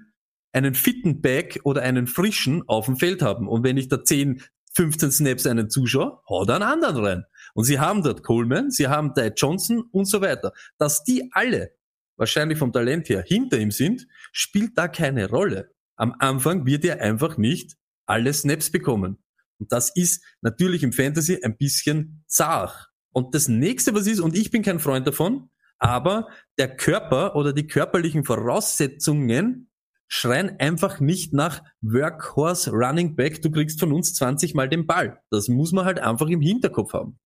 einen 0.52 0.74
fitten 0.74 1.22
Back 1.22 1.60
oder 1.64 1.82
einen 1.82 2.08
frischen 2.08 2.68
auf 2.68 2.86
dem 2.86 2.98
Feld 2.98 3.22
haben. 3.22 3.48
Und 3.48 3.64
wenn 3.64 3.78
ich 3.78 3.88
da 3.88 4.04
10, 4.04 4.42
15 4.74 5.12
Snaps 5.12 5.48
einen 5.48 5.70
zuschaue, 5.70 6.22
haut 6.30 6.50
er 6.50 6.56
einen 6.56 6.64
anderen 6.64 7.06
rein. 7.06 7.24
Und 7.54 7.64
sie 7.64 7.80
haben 7.80 8.04
dort 8.04 8.24
Coleman, 8.24 8.72
sie 8.72 8.88
haben 8.88 9.14
Ty 9.14 9.32
Johnson 9.36 9.84
und 9.92 10.06
so 10.06 10.22
weiter. 10.22 10.54
Dass 10.78 11.04
die 11.04 11.30
alle 11.34 11.72
wahrscheinlich 12.18 12.60
vom 12.60 12.72
Talent 12.72 13.10
her 13.10 13.24
hinter 13.26 13.58
ihm 13.58 13.72
sind, 13.72 14.08
spielt 14.32 14.78
da 14.78 14.88
keine 14.88 15.30
Rolle. 15.30 15.72
Am 15.96 16.16
Anfang 16.20 16.66
wird 16.66 16.86
er 16.86 17.02
einfach 17.02 17.38
nicht 17.38 17.76
alle 18.06 18.34
Snaps 18.34 18.72
bekommen. 18.72 19.18
Und 19.58 19.72
das 19.72 19.94
ist 19.96 20.24
natürlich 20.42 20.84
im 20.84 20.94
Fantasy 20.94 21.40
ein 21.44 21.58
bisschen 21.58 22.24
zart. 22.28 22.89
Und 23.12 23.36
das 23.36 23.48
nächste, 23.48 23.94
was 23.94 24.08
ist, 24.08 24.20
und 24.20 24.36
ich 24.36 24.52
bin 24.52 24.64
kein 24.64 24.80
Freund 24.80 25.08
davon, 25.08 25.50
aber 25.80 26.28
der 26.58 26.76
Körper 26.76 27.36
oder 27.36 27.54
die 27.54 27.68
körperlichen 27.68 28.24
Voraussetzungen 28.24 29.72
schreien 30.08 30.60
einfach 30.60 31.00
nicht 31.00 31.34
nach 31.34 31.64
Workhorse 31.82 32.72
Running 32.72 33.16
Back, 33.16 33.42
du 33.42 33.52
kriegst 33.52 33.80
von 33.80 33.94
uns 33.94 34.14
20 34.16 34.56
mal 34.56 34.68
den 34.68 34.88
Ball. 34.88 35.22
Das 35.30 35.48
muss 35.48 35.72
man 35.72 35.86
halt 35.86 36.00
einfach 36.00 36.28
im 36.28 36.42
Hinterkopf 36.42 36.94
haben. 36.94 37.20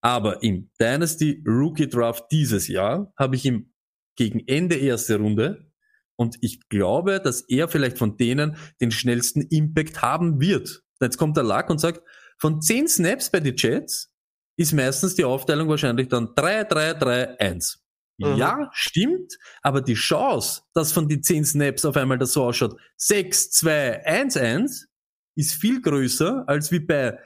Aber 0.00 0.42
im 0.42 0.70
Dynasty 0.80 1.42
Rookie 1.46 1.88
Draft 1.88 2.26
dieses 2.30 2.68
Jahr 2.68 3.12
habe 3.16 3.34
ich 3.34 3.44
ihm 3.44 3.72
gegen 4.16 4.46
Ende 4.46 4.76
erste 4.76 5.18
Runde 5.18 5.68
und 6.16 6.36
ich 6.40 6.68
glaube, 6.68 7.20
dass 7.20 7.42
er 7.42 7.68
vielleicht 7.68 7.96
von 7.96 8.16
denen 8.16 8.56
den 8.80 8.90
schnellsten 8.90 9.42
Impact 9.42 10.02
haben 10.02 10.40
wird. 10.40 10.82
Jetzt 11.00 11.16
kommt 11.16 11.36
der 11.36 11.44
Luck 11.44 11.70
und 11.70 11.78
sagt, 11.78 12.02
von 12.38 12.60
10 12.60 12.88
Snaps 12.88 13.30
bei 13.30 13.40
den 13.40 13.56
Jets 13.56 14.12
ist 14.58 14.72
meistens 14.72 15.14
die 15.14 15.24
Aufteilung 15.24 15.68
wahrscheinlich 15.68 16.08
dann 16.08 16.34
3, 16.34 16.64
3, 16.64 16.94
3, 16.94 17.40
1. 17.40 17.82
Mhm. 18.18 18.36
Ja, 18.36 18.68
stimmt, 18.72 19.38
aber 19.62 19.80
die 19.80 19.94
Chance, 19.94 20.62
dass 20.74 20.92
von 20.92 21.08
die 21.08 21.20
10 21.20 21.44
Snaps 21.44 21.84
auf 21.84 21.96
einmal 21.96 22.18
das 22.18 22.32
so 22.32 22.44
ausschaut, 22.44 22.76
6, 22.96 23.52
2, 23.52 24.04
1, 24.04 24.36
1, 24.36 24.88
ist 25.36 25.54
viel 25.54 25.80
größer 25.80 26.44
als 26.48 26.72
wie 26.72 26.80
bei 26.80 27.18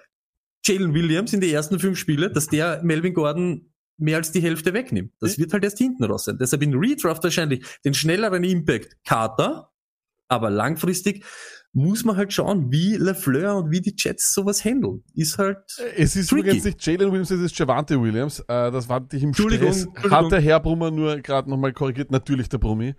Jalen 0.65 0.93
Williams 0.93 1.33
in 1.33 1.41
die 1.41 1.51
ersten 1.51 1.81
fünf 1.81 1.99
Spiele, 1.99 2.31
dass 2.31 2.47
der 2.47 2.83
Melvin 2.83 3.15
Gordon 3.15 3.73
mehr 3.97 4.19
als 4.19 4.31
die 4.31 4.43
Hälfte 4.43 4.75
wegnimmt. 4.75 5.15
Das 5.21 5.39
wird 5.39 5.53
halt 5.55 5.65
erst 5.65 5.79
hinten 5.79 6.05
raus 6.05 6.25
sein. 6.25 6.37
Deshalb 6.39 6.63
in 6.63 6.75
Redraft 6.75 7.25
wahrscheinlich 7.25 7.65
den 7.85 7.95
schnelleren 7.95 8.45
Impact 8.45 8.97
Carter, 9.05 9.73
aber 10.29 10.51
langfristig 10.51 11.25
muss 11.75 12.05
man 12.05 12.17
halt 12.17 12.33
schauen, 12.33 12.71
wie 12.71 12.97
LeFleur 12.97 13.57
und 13.57 13.71
wie 13.71 13.81
die 13.81 13.95
Jets 13.97 14.35
sowas 14.35 14.65
handeln. 14.65 15.03
Ist 15.15 15.39
halt, 15.39 15.59
Es 15.97 16.17
ist 16.17 16.29
Tricky. 16.29 16.41
übrigens 16.43 16.65
nicht 16.65 16.85
Jalen 16.87 17.11
Williams, 17.11 17.31
es 17.31 17.41
ist 17.41 17.59
Javante 17.59 18.01
Williams. 18.01 18.41
Äh, 18.41 18.71
das 18.71 18.89
war 18.89 19.01
dich 19.01 19.23
im 19.23 19.31
Entschuldigung, 19.31 19.69
Stress. 19.73 19.87
Entschuldigung. 19.87 20.19
Hat 20.19 20.33
der 20.33 20.41
Herr 20.41 20.61
Brummer 20.61 20.91
nur 20.91 21.17
gerade 21.21 21.49
nochmal 21.49 21.73
korrigiert. 21.73 22.11
Natürlich 22.11 22.49
der 22.51 22.59
Brummi. 22.59 22.95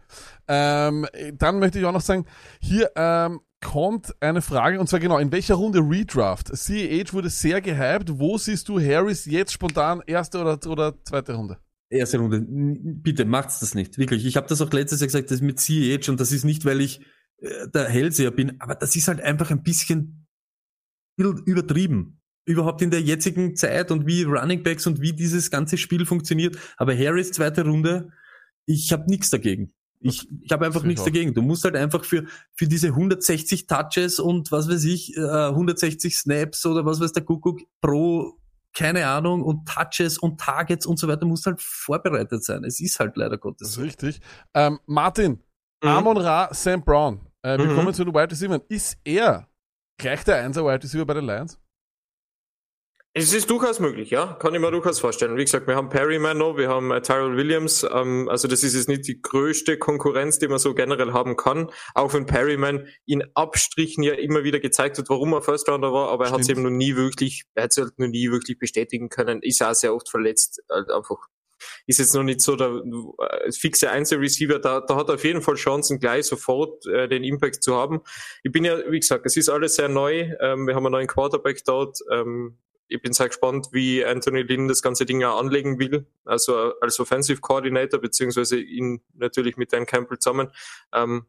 Ähm, 0.48 1.06
dann 1.38 1.60
möchte 1.60 1.78
ich 1.80 1.86
auch 1.86 1.92
noch 1.92 2.02
sagen, 2.02 2.26
hier 2.60 2.90
ähm, 2.96 3.42
kommt 3.62 4.14
eine 4.20 4.42
Frage, 4.42 4.80
und 4.80 4.88
zwar 4.90 5.00
genau, 5.00 5.20
in 5.20 5.32
welcher 5.32 5.56
Runde 5.56 5.80
Redraft? 5.80 6.56
CEH 6.56 7.14
wurde 7.14 7.30
sehr 7.30 7.62
gehypt. 7.62 8.20
Wo 8.20 8.38
siehst 8.38 8.68
du 8.70 8.80
Harris 8.80 9.26
jetzt 9.26 9.54
spontan? 9.54 10.02
Erste 10.08 10.40
oder, 10.42 10.60
oder 10.68 10.96
zweite 11.04 11.34
Runde? 11.34 11.58
erste 11.90 12.18
Runde. 12.18 12.44
Bitte 12.48 13.24
macht's 13.26 13.60
das 13.60 13.76
nicht, 13.76 14.00
wirklich. 14.00 14.26
Ich 14.26 14.36
habe 14.36 14.48
das 14.48 14.62
auch 14.62 14.72
letztes 14.72 15.00
Jahr 15.00 15.08
gesagt, 15.08 15.30
das 15.30 15.42
mit 15.42 15.60
CH 15.60 16.10
und 16.10 16.20
das 16.20 16.32
ist 16.32 16.44
nicht, 16.44 16.66
weil 16.66 16.82
ich 16.82 17.02
der 17.40 17.90
Hellseher 17.90 18.32
bin, 18.32 18.60
aber 18.60 18.76
das 18.76 18.96
ist 18.96 19.08
halt 19.08 19.22
einfach 19.22 19.52
ein 19.52 19.64
bisschen 19.64 20.28
übertrieben. 21.18 22.20
Überhaupt 22.46 22.82
in 22.82 22.92
der 22.92 23.02
jetzigen 23.02 23.56
Zeit 23.56 23.90
und 23.92 24.06
wie 24.06 24.24
Running 24.24 24.64
Backs 24.64 24.86
und 24.86 25.00
wie 25.00 25.14
dieses 25.14 25.50
ganze 25.50 25.78
Spiel 25.78 26.06
funktioniert. 26.06 26.58
Aber 26.76 26.94
Harris 26.98 27.32
zweite 27.32 27.64
Runde, 27.64 28.12
ich 28.66 28.92
habe 28.92 29.10
nichts 29.10 29.30
dagegen. 29.30 29.74
Ich, 30.02 30.28
ich 30.42 30.52
habe 30.52 30.66
einfach 30.66 30.84
nichts 30.84 31.06
dagegen. 31.06 31.34
Du 31.34 31.42
musst 31.42 31.64
halt 31.64 31.78
einfach 31.78 32.04
für, 32.04 32.26
für 32.54 32.68
diese 32.68 32.88
160 32.90 33.68
Touches 33.68 34.20
und 34.20 34.52
was 34.52 34.68
weiß 34.68 34.84
ich, 34.84 35.16
äh, 35.16 35.22
160 35.22 36.18
Snaps 36.18 36.66
oder 36.66 36.86
was 36.86 37.00
weiß 37.00 37.14
der 37.14 37.24
Kuckuck 37.24 37.62
pro, 37.80 38.38
keine 38.74 39.08
Ahnung, 39.08 39.42
und 39.42 39.66
Touches 39.66 40.18
und 40.18 40.42
Targets 40.42 40.86
und 40.86 41.00
so 41.00 41.08
weiter, 41.08 41.26
musst 41.26 41.46
halt 41.46 41.62
vorbereitet 41.62 42.44
sein. 42.44 42.66
Es 42.66 42.82
ist 42.82 43.00
halt 43.00 43.16
leider 43.16 43.38
Das 43.38 43.42
Gottes 43.42 43.80
richtig. 43.80 44.20
Ähm, 44.54 44.80
Martin, 44.86 45.40
Mhm. 45.84 45.90
Amon 45.90 46.18
Ra, 46.18 46.50
Sam 46.54 46.84
Brown. 46.84 47.20
Äh, 47.42 47.58
wir 47.58 47.66
Mhm. 47.66 47.76
kommen 47.76 47.94
zu 47.94 48.06
den 48.06 48.14
Wide 48.14 48.32
Receivers. 48.32 48.62
Ist 48.70 48.98
er 49.04 49.48
gleich 50.00 50.24
der 50.24 50.38
Einser 50.38 50.64
Wide 50.66 50.82
Receiver 50.84 51.06
bei 51.06 51.14
den 51.16 51.26
Lions? 51.26 51.60
Es 53.16 53.32
ist 53.32 53.48
durchaus 53.48 53.80
möglich, 53.80 54.10
ja. 54.10 54.34
Kann 54.40 54.56
ich 54.56 54.60
mir 54.60 54.72
durchaus 54.72 55.00
vorstellen. 55.00 55.38
Wie 55.38 55.44
gesagt, 55.44 55.68
wir 55.68 55.76
haben 55.76 55.90
Perryman 55.90 56.36
noch, 56.36 56.58
wir 56.58 56.68
haben 56.70 56.90
äh, 56.90 57.00
Tyrell 57.00 57.38
Williams. 57.38 57.84
Ähm, 57.94 58.28
also 58.28 58.48
das 58.48 58.64
ist 58.64 58.74
jetzt 58.74 58.88
nicht 58.90 59.08
die 59.08 59.22
größte 59.22 59.78
Konkurrenz, 59.78 60.40
die 60.40 60.48
man 60.48 60.58
so 60.58 60.74
generell 60.74 61.14
haben 61.14 61.36
kann. 61.36 61.70
Auch 61.94 62.12
wenn 62.16 62.26
Perryman 62.26 62.88
in 63.06 63.24
Abstrichen 63.36 64.02
ja 64.04 64.14
immer 64.14 64.44
wieder 64.44 64.60
gezeigt 64.60 64.98
hat, 64.98 65.10
warum 65.10 65.32
er 65.34 65.44
First 65.44 65.70
Rounder 65.70 65.94
war, 65.94 66.10
aber 66.10 66.26
er 66.26 66.32
hat 66.32 66.40
es 66.40 66.50
eben 66.50 66.64
noch 66.64 66.72
nie 66.72 66.96
wirklich, 66.96 67.44
er 67.54 67.66
hat 67.66 67.72
es 67.72 67.78
halt 67.78 68.00
noch 68.00 68.08
nie 68.08 68.32
wirklich 68.32 68.58
bestätigen 68.58 69.10
können. 69.10 69.44
Ist 69.44 69.62
auch 69.62 69.76
sehr 69.76 69.94
oft 69.94 70.10
verletzt. 70.10 70.64
Halt 70.72 70.90
einfach 70.90 71.18
ist 71.88 72.00
jetzt 72.00 72.14
noch 72.14 72.24
nicht 72.24 72.42
so 72.42 72.56
der 72.56 72.82
äh, 73.20 73.52
fixe 73.52 73.90
Einzelreceiver. 73.90 74.60
Da, 74.60 74.82
da 74.82 74.96
hat 74.96 75.10
er 75.10 75.16
auf 75.16 75.24
jeden 75.24 75.42
Fall 75.42 75.56
Chancen, 75.56 76.00
gleich 76.00 76.26
sofort 76.26 76.86
äh, 76.88 77.08
den 77.08 77.24
Impact 77.24 77.64
zu 77.64 77.76
haben. 77.76 78.02
Ich 78.44 78.52
bin 78.52 78.66
ja, 78.66 78.80
wie 78.90 79.00
gesagt, 79.00 79.26
es 79.26 79.38
ist 79.38 79.50
alles 79.50 79.76
sehr 79.76 79.90
neu. 79.90 80.32
Ähm, 80.40 80.68
wir 80.68 80.76
haben 80.76 80.86
einen 80.86 80.94
neuen 80.94 81.08
Quarterback 81.08 81.64
dort. 81.66 82.00
Ähm, 82.12 82.58
ich 82.90 83.02
bin 83.02 83.14
sehr 83.14 83.30
gespannt, 83.30 83.70
wie 83.72 84.06
Anthony 84.06 84.44
Lynn 84.44 84.68
das 84.68 84.82
ganze 84.82 85.06
Ding 85.06 85.20
ja 85.22 85.34
anlegen 85.36 85.80
will. 85.80 86.06
Also 86.26 86.74
als 86.80 87.00
Offensive 87.00 87.42
Coordinator, 87.42 88.00
beziehungsweise 88.00 88.60
ihn 88.60 89.02
natürlich 89.16 89.58
mit 89.58 89.74
Dan 89.74 89.86
Campbell 89.86 90.20
zusammen. 90.20 90.50
Ähm, 90.94 91.26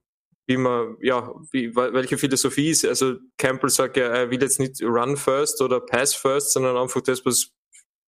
wie 0.47 0.59
man, 0.59 0.99
ja, 1.01 1.32
wie, 1.53 1.74
wel- 1.74 1.95
welche 1.95 2.18
Philosophie 2.18 2.68
ist. 2.68 2.85
Also 2.85 3.14
Campbell 3.39 3.70
sagt 3.70 3.97
ja, 3.97 4.09
er 4.09 4.30
will 4.30 4.43
jetzt 4.43 4.61
nicht 4.61 4.82
Run 4.82 5.16
first 5.16 5.62
oder 5.62 5.80
Pass 5.80 6.14
first, 6.14 6.53
sondern 6.53 6.76
einfach 6.76 7.01
das, 7.01 7.24
was 7.24 7.54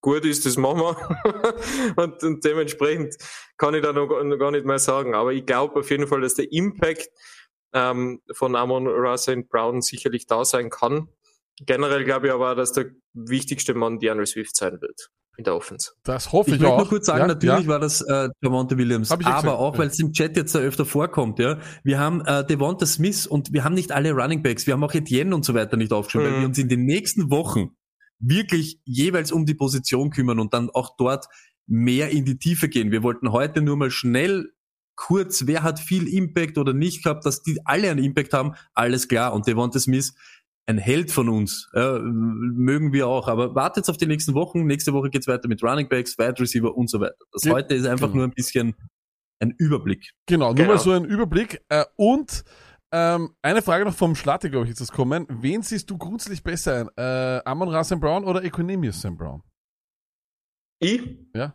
gut 0.06 0.24
ist, 0.24 0.46
das 0.46 0.56
machen 0.56 0.80
wir. 0.80 0.96
und, 1.96 2.22
und 2.22 2.44
dementsprechend 2.44 3.16
kann 3.58 3.74
ich 3.74 3.82
da 3.82 3.92
noch, 3.92 4.06
gar- 4.06 4.22
noch 4.24 4.38
gar 4.38 4.52
nicht 4.52 4.64
mehr 4.64 4.78
sagen. 4.78 5.14
Aber 5.14 5.32
ich 5.32 5.44
glaube 5.44 5.80
auf 5.80 5.90
jeden 5.90 6.06
Fall, 6.06 6.20
dass 6.20 6.34
der 6.34 6.50
Impact 6.52 7.08
ähm, 7.72 8.20
von 8.32 8.54
Amon 8.56 8.86
Russell 8.86 9.42
Brown 9.42 9.82
sicherlich 9.82 10.26
da 10.26 10.44
sein 10.44 10.70
kann. 10.70 11.08
Generell 11.64 12.04
glaube 12.04 12.28
ich 12.28 12.32
aber, 12.32 12.54
dass 12.54 12.72
der 12.72 12.86
wichtigste 13.14 13.74
Mann 13.74 13.98
DeAndre 13.98 14.26
Swift 14.26 14.54
sein 14.56 14.80
wird 14.80 15.08
in 15.38 15.44
der 15.44 15.54
Offense. 15.56 15.92
Das 16.04 16.32
hoffe 16.32 16.50
Ich 16.50 16.56
ich, 16.56 16.60
möchte 16.62 16.72
auch. 16.74 16.78
nur 16.78 16.88
kurz 16.88 17.06
sagen, 17.06 17.20
Ja, 17.20 17.26
natürlich 17.26 17.62
ja. 17.64 17.66
war 17.66 17.78
das 17.80 18.00
äh, 18.02 18.28
Javonte 18.40 18.78
Williams, 18.78 19.08
ich 19.08 19.12
aber 19.12 19.22
gesagt, 19.24 19.46
auch, 19.48 19.76
weil 19.76 19.88
es 19.88 19.98
im 19.98 20.12
Chat 20.12 20.34
jetzt 20.36 20.56
öfter 20.56 20.86
vorkommt, 20.86 21.38
ja. 21.38 21.58
Wir 21.84 21.98
haben 21.98 22.22
äh, 22.24 22.46
Devonta 22.46 22.86
Smith 22.86 23.26
und 23.26 23.52
wir 23.52 23.62
haben 23.64 23.74
nicht 23.74 23.92
alle 23.92 24.12
Running 24.12 24.42
Backs, 24.42 24.66
wir 24.66 24.72
haben 24.74 24.82
auch 24.84 24.94
Etienne 24.94 25.34
und 25.34 25.44
so 25.44 25.52
weiter 25.52 25.76
nicht 25.76 25.92
aufgeschrieben, 25.92 26.26
weil 26.28 26.36
Mhm. 26.36 26.40
wir 26.42 26.48
uns 26.48 26.58
in 26.58 26.68
den 26.70 26.84
nächsten 26.84 27.30
Wochen 27.30 27.76
wirklich 28.18 28.80
jeweils 28.84 29.32
um 29.32 29.46
die 29.46 29.54
Position 29.54 30.10
kümmern 30.10 30.38
und 30.40 30.54
dann 30.54 30.70
auch 30.70 30.96
dort 30.96 31.26
mehr 31.66 32.10
in 32.10 32.24
die 32.24 32.38
Tiefe 32.38 32.68
gehen. 32.68 32.90
Wir 32.90 33.02
wollten 33.02 33.32
heute 33.32 33.60
nur 33.62 33.76
mal 33.76 33.90
schnell 33.90 34.52
kurz, 34.94 35.46
wer 35.46 35.62
hat 35.62 35.78
viel 35.78 36.08
Impact 36.08 36.56
oder 36.58 36.72
nicht 36.72 37.02
gehabt, 37.04 37.26
dass 37.26 37.42
die 37.42 37.58
alle 37.64 37.90
einen 37.90 38.02
Impact 38.02 38.32
haben, 38.32 38.54
alles 38.72 39.08
klar. 39.08 39.34
Und 39.34 39.46
Devonta 39.46 39.78
Smith, 39.78 40.14
ein 40.66 40.78
Held 40.78 41.10
von 41.12 41.28
uns, 41.28 41.68
äh, 41.74 41.98
mögen 42.00 42.92
wir 42.92 43.06
auch. 43.06 43.28
Aber 43.28 43.54
wartet 43.54 43.88
auf 43.90 43.98
die 43.98 44.06
nächsten 44.06 44.34
Wochen. 44.34 44.64
Nächste 44.64 44.92
Woche 44.94 45.10
geht's 45.10 45.26
weiter 45.28 45.48
mit 45.48 45.62
Running 45.62 45.88
Backs, 45.88 46.16
Wide 46.18 46.40
Receiver 46.40 46.74
und 46.74 46.88
so 46.88 46.98
weiter. 47.00 47.14
Das 47.32 47.42
Ge- 47.42 47.52
heute 47.52 47.74
ist 47.74 47.86
einfach 47.86 48.06
genau. 48.06 48.16
nur 48.18 48.24
ein 48.28 48.32
bisschen 48.34 48.74
ein 49.38 49.54
Überblick. 49.58 50.12
Genau, 50.26 50.46
nur 50.46 50.54
Genau. 50.54 50.68
mal 50.70 50.78
so 50.78 50.92
ein 50.92 51.04
Überblick. 51.04 51.60
Äh, 51.68 51.84
und 51.96 52.42
ähm, 52.96 53.36
eine 53.42 53.60
Frage 53.60 53.84
noch 53.84 53.94
vom 53.94 54.14
Schlatte, 54.14 54.48
glaube 54.50 54.64
ich, 54.64 54.72
ist 54.72 54.80
das 54.80 54.90
kommen. 54.90 55.26
Wen 55.28 55.60
siehst 55.60 55.90
du 55.90 55.98
grundsätzlich 55.98 56.42
besser 56.42 56.80
ein? 56.80 56.88
Äh, 56.96 57.42
Amon 57.44 57.68
Ra 57.68 57.84
Sam 57.84 58.00
Brown 58.00 58.24
oder 58.24 58.42
Equinemius 58.42 59.02
Sam 59.02 59.18
Brown? 59.18 59.42
Ich? 60.78 61.02
Ja. 61.34 61.54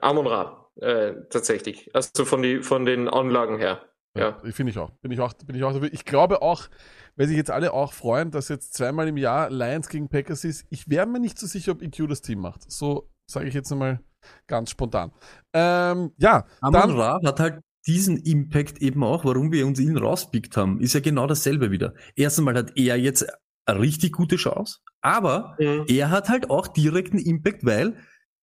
Amon 0.00 0.28
Ra, 0.28 0.70
äh, 0.76 1.14
tatsächlich. 1.28 1.90
Also 1.92 2.24
von, 2.24 2.42
die, 2.42 2.62
von 2.62 2.84
den 2.84 3.08
Anlagen 3.08 3.58
her. 3.58 3.84
Ja. 4.16 4.40
Ich 4.44 4.54
finde 4.54 4.70
ich 4.70 4.78
auch. 4.78 4.90
Bin 5.00 5.10
ich 5.10 5.20
auch, 5.20 5.32
bin 5.32 5.56
ich 5.56 5.64
auch 5.64 5.72
dafür. 5.72 5.92
Ich 5.92 6.04
glaube 6.04 6.40
auch, 6.40 6.68
weil 7.16 7.26
sich 7.26 7.36
jetzt 7.36 7.50
alle 7.50 7.72
auch 7.72 7.92
freuen, 7.92 8.30
dass 8.30 8.48
jetzt 8.48 8.74
zweimal 8.74 9.08
im 9.08 9.16
Jahr 9.16 9.50
Lions 9.50 9.88
gegen 9.88 10.08
Packers 10.08 10.44
ist. 10.44 10.66
Ich 10.70 10.88
wäre 10.88 11.06
mir 11.06 11.18
nicht 11.18 11.38
so 11.38 11.46
sicher, 11.46 11.72
ob 11.72 11.82
EQ 11.82 12.08
das 12.08 12.22
Team 12.22 12.40
macht. 12.40 12.70
So 12.70 13.10
sage 13.26 13.48
ich 13.48 13.54
jetzt 13.54 13.72
einmal 13.72 14.00
ganz 14.46 14.70
spontan. 14.70 15.12
Ähm, 15.52 16.12
ja, 16.18 16.46
Amon 16.60 16.80
dann, 16.80 16.90
Ra 16.92 17.20
hat 17.24 17.40
halt 17.40 17.60
diesen 17.90 18.16
Impact 18.18 18.78
eben 18.82 19.02
auch, 19.02 19.24
warum 19.24 19.50
wir 19.52 19.66
uns 19.66 19.80
ihn 19.80 19.96
rauspickt 19.96 20.56
haben, 20.56 20.80
ist 20.80 20.94
ja 20.94 21.00
genau 21.00 21.26
dasselbe 21.26 21.70
wieder. 21.72 21.94
Erst 22.14 22.38
einmal 22.38 22.54
hat 22.54 22.72
er 22.76 22.96
jetzt 22.96 23.26
eine 23.66 23.80
richtig 23.80 24.12
gute 24.12 24.36
Chance, 24.36 24.78
aber 25.00 25.56
Mhm. 25.58 25.84
er 25.88 26.10
hat 26.10 26.28
halt 26.28 26.50
auch 26.50 26.68
direkten 26.68 27.18
Impact, 27.18 27.64
weil 27.64 27.96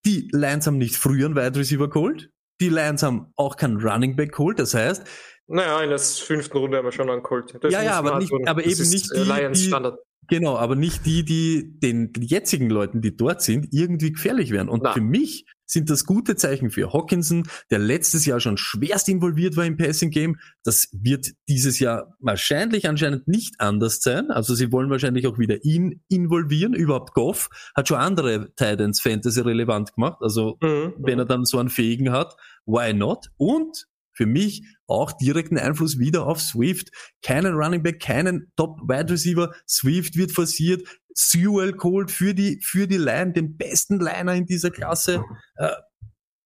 die 0.06 0.30
Lions 0.34 0.68
haben 0.68 0.78
nicht 0.78 0.96
früher 0.96 1.26
einen 1.28 1.36
Wide 1.36 1.58
Receiver 1.60 1.90
geholt, 1.90 2.30
die 2.60 2.70
Lions 2.70 3.04
haben 3.04 3.32
auch 3.36 3.56
keinen 3.56 3.78
Running 3.78 4.16
Back 4.16 4.34
geholt, 4.34 4.60
das 4.60 4.74
heißt, 4.74 5.04
Naja, 5.50 5.82
in 5.82 5.90
der 5.92 6.00
fünften 6.00 6.58
Runde 6.58 6.76
haben 6.78 6.84
wir 6.86 6.92
schon 6.92 7.10
angeholt. 7.10 7.56
Das 7.62 7.72
Ja, 7.72 7.82
ja, 7.82 7.94
aber 7.94 8.20
nicht- 8.20 8.30
tun. 8.32 8.46
aber 8.50 8.66
eben 8.66 8.90
nicht 8.90 9.12
äh, 9.14 9.24
die, 9.24 9.32
Lions 9.32 9.60
die- 9.60 9.68
Standard. 9.68 9.98
Genau, 10.30 10.58
aber 10.58 10.76
nicht 10.76 11.06
die, 11.06 11.24
die 11.24 11.80
den 11.80 12.12
jetzigen 12.20 12.70
Leuten, 12.70 13.02
die 13.02 13.16
dort 13.16 13.42
sind, 13.42 13.68
irgendwie 13.72 14.12
gefährlich 14.12 14.52
werden. 14.52 14.70
Und 14.70 14.84
Na. 14.84 14.94
für 14.94 15.02
mich 15.02 15.46
sind 15.70 15.90
das 15.90 16.06
gute 16.06 16.38
Zeichen 16.38 16.70
für 16.72 16.94
Hawkinson, 16.94 17.44
der 17.72 17.80
letztes 17.80 18.26
Jahr 18.26 18.40
schon 18.40 18.56
schwerst 18.58 19.10
involviert 19.10 19.58
war 19.58 19.66
im 19.66 19.76
Passing 19.76 20.12
Game. 20.12 20.38
Das 20.64 20.88
wird 20.94 21.32
dieses 21.50 21.80
Jahr 21.80 22.16
wahrscheinlich 22.20 22.88
anscheinend 22.88 23.28
nicht 23.28 23.56
anders 23.60 24.00
sein. 24.02 24.32
Also 24.32 24.56
sie 24.56 24.72
wollen 24.72 24.90
wahrscheinlich 24.90 25.28
auch 25.28 25.38
wieder 25.38 25.64
ihn 25.66 26.02
involvieren. 26.08 26.74
Überhaupt 26.74 27.14
Goff 27.14 27.50
hat 27.76 27.90
schon 27.90 27.98
andere 27.98 28.54
Titans 28.56 29.02
Fantasy 29.02 29.42
relevant 29.42 29.94
gemacht. 29.94 30.20
Also 30.22 30.58
Mhm. 30.62 30.94
wenn 31.00 31.20
er 31.20 31.26
dann 31.26 31.44
so 31.44 31.58
einen 31.60 31.70
Fähigen 31.70 32.12
hat, 32.14 32.38
why 32.66 32.94
not? 32.94 33.28
Und 33.36 33.88
für 34.18 34.26
mich 34.26 34.64
auch 34.88 35.12
direkten 35.14 35.58
Einfluss 35.58 36.00
wieder 36.00 36.26
auf 36.26 36.42
Swift. 36.42 36.90
Keinen 37.22 37.54
Running 37.54 37.84
Back, 37.84 38.02
keinen 38.02 38.52
Top 38.56 38.80
Wide 38.82 39.14
Receiver. 39.14 39.54
Swift 39.68 40.16
wird 40.18 40.32
forciert. 40.32 40.88
Sewell 41.14 41.74
geholt 41.74 42.10
für 42.10 42.34
die, 42.34 42.60
für 42.64 42.88
die 42.88 42.98
Line, 42.98 43.34
den 43.34 43.58
besten 43.58 44.00
Liner 44.00 44.34
in 44.34 44.46
dieser 44.46 44.72
Klasse. 44.72 45.24
Äh, 45.56 45.70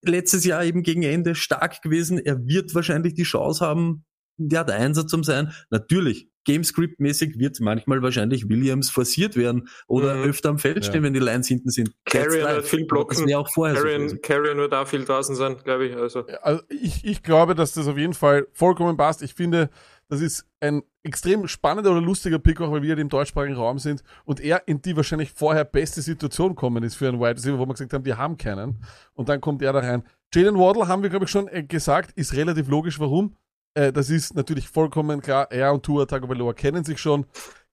letztes 0.04 0.44
Jahr 0.46 0.64
eben 0.64 0.84
gegen 0.84 1.04
Ende 1.04 1.36
stark 1.36 1.82
gewesen. 1.82 2.20
Er 2.20 2.46
wird 2.46 2.76
wahrscheinlich 2.76 3.14
die 3.14 3.24
Chance 3.24 3.66
haben, 3.66 4.06
der 4.38 4.68
Einsatz 4.68 5.12
zum 5.12 5.24
sein. 5.24 5.54
Natürlich, 5.70 6.31
Gamescript-mäßig 6.46 7.38
wird 7.40 7.60
manchmal 7.60 8.02
wahrscheinlich 8.02 8.50
Williams 8.50 8.90
forciert 8.90 9.36
werden 9.36 9.68
oder 9.88 10.16
Mhm. 10.16 10.24
öfter 10.24 10.50
am 10.50 10.58
Feld 10.60 10.78
Ja. 10.78 10.84
stehen, 10.84 11.04
wenn 11.04 11.14
die 11.14 11.20
Lines 11.20 11.48
hinten 11.48 11.70
sind. 11.70 11.92
Carrion 12.06 12.48
wird 12.48 12.66
viel 12.68 12.86
blocken. 12.86 13.18
Das 13.18 13.26
wäre 13.28 13.40
auch 13.40 13.50
vorher 13.54 13.76
so 13.76 13.84
gewesen. 13.84 14.22
Carrion, 14.22 14.22
Carrion 14.22 14.58
wird 14.58 14.74
auch 14.74 14.88
viel 14.88 15.06
draußen 15.06 15.36
sein, 15.36 15.58
glaube 15.64 15.88
ich. 15.88 15.96
Also. 15.96 16.26
also 16.42 16.62
ich, 16.70 17.06
ich 17.06 17.24
glaube, 17.24 17.56
dass 17.56 17.74
das 17.74 17.88
auf 17.88 17.98
jeden 17.98 18.14
Fall 18.14 18.48
vollkommen 18.54 18.98
passt. 18.98 19.22
Ich 19.22 19.34
finde, 19.34 19.70
das 20.10 20.22
ist 20.22 20.46
ein 20.60 20.84
extrem 21.04 21.48
spannender 21.48 21.92
oder 21.92 22.02
lustiger 22.02 22.38
Pick, 22.38 22.60
auch 22.62 22.72
weil 22.72 22.82
wir 22.82 22.98
im 22.98 23.10
deutschsprachigen 23.10 23.56
Raum 23.56 23.80
sind 23.80 24.04
und 24.26 24.40
er 24.40 24.68
in 24.68 24.82
die 24.82 24.96
wahrscheinlich 24.96 25.32
vorher 25.32 25.64
beste 25.64 26.02
Situation 26.02 26.54
kommen 26.56 26.84
ist 26.84 26.96
für 26.96 27.08
einen 27.08 27.20
Wide 27.20 27.36
Receiver, 27.38 27.58
wo 27.58 27.66
wir 27.66 27.74
gesagt 27.74 27.94
haben, 27.94 28.04
die 28.04 28.14
haben 28.14 28.38
keinen. 28.38 28.84
Und 29.14 29.30
dann 29.30 29.40
kommt 29.42 29.62
er 29.62 29.74
da 29.74 29.80
rein. 29.80 30.04
Jalen 30.34 30.58
Waddle 30.58 30.88
haben 30.88 31.02
wir, 31.04 31.10
glaube 31.10 31.26
ich, 31.26 31.32
schon 31.32 31.48
äh, 31.48 31.64
gesagt, 31.64 32.12
ist 32.16 32.34
relativ 32.36 32.68
logisch, 32.70 33.00
warum. 33.00 33.36
Äh, 33.74 33.94
das 33.94 34.10
ist 34.10 34.36
natürlich 34.36 34.68
vollkommen 34.68 35.22
klar. 35.22 35.52
Er 35.52 35.74
und 35.74 35.84
Tua 35.84 36.06
Tagovailoa 36.06 36.54
kennen 36.54 36.84
sich 36.84 37.00
schon. 37.00 37.26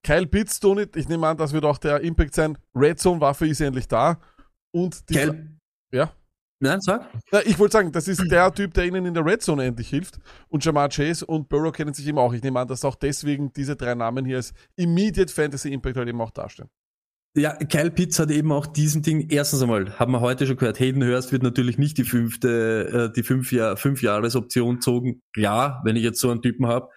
Kyle 0.03 0.27
Pitts, 0.27 0.59
Tony, 0.59 0.85
ich 0.95 1.09
nehme 1.09 1.27
an, 1.27 1.37
das 1.37 1.51
wird 1.51 1.65
auch 1.65 1.77
der 1.77 2.01
Impact 2.01 2.33
sein. 2.33 2.57
Red 2.73 2.99
Zone 2.99 3.19
Waffe 3.19 3.47
ist 3.47 3.59
endlich 3.59 3.87
da. 3.87 4.19
Und 4.71 5.09
die 5.09 5.13
Kyle, 5.15 5.57
ja. 5.91 6.11
Nein, 6.61 6.81
sag. 6.81 7.09
Na, 7.31 7.41
ich 7.45 7.57
wollte 7.57 7.73
sagen, 7.73 7.91
das 7.91 8.09
ist 8.09 8.21
der 8.29 8.53
Typ, 8.53 8.73
der 8.73 8.85
ihnen 8.85 9.05
in 9.05 9.13
der 9.13 9.25
Red 9.25 9.41
Zone 9.41 9.63
endlich 9.63 9.89
hilft. 9.89 10.19
Und 10.49 10.63
Jamar 10.63 10.89
Chase 10.89 11.25
und 11.25 11.47
Burrow 11.47 11.71
kennen 11.71 11.93
sich 11.93 12.05
eben 12.05 12.17
auch. 12.17 12.33
Ich 12.33 12.43
nehme 12.43 12.59
an, 12.59 12.67
dass 12.67 12.83
auch 12.83 12.95
deswegen 12.95 13.53
diese 13.53 13.77
drei 13.77 13.95
Namen 13.95 14.25
hier 14.25 14.37
als 14.37 14.53
Immediate 14.75 15.31
Fantasy 15.31 15.71
Impact 15.71 15.95
halt 15.95 16.09
eben 16.09 16.19
auch 16.19 16.31
dastehen. 16.31 16.69
Ja, 17.39 17.53
Kyle 17.53 17.91
Pitts 17.91 18.19
hat 18.19 18.31
eben 18.31 18.51
auch 18.51 18.65
diesen 18.65 19.01
Ding, 19.01 19.29
erstens 19.29 19.61
einmal, 19.61 19.97
haben 19.97 20.11
wir 20.11 20.19
heute 20.19 20.45
schon 20.45 20.57
gehört, 20.57 20.79
Hayden 20.79 21.03
Hurst 21.03 21.31
wird 21.31 21.43
natürlich 21.43 21.77
nicht 21.77 21.97
die 21.97 22.03
fünfte, 22.03 23.09
äh, 23.09 23.13
die 23.15 23.23
fünf, 23.23 23.51
Jahr, 23.51 23.77
fünf 23.77 24.01
Jahresoption 24.01 24.81
zogen. 24.81 25.21
Klar, 25.33 25.81
wenn 25.85 25.95
ich 25.95 26.03
jetzt 26.03 26.19
so 26.19 26.29
einen 26.29 26.41
Typen 26.41 26.67
habe. 26.67 26.89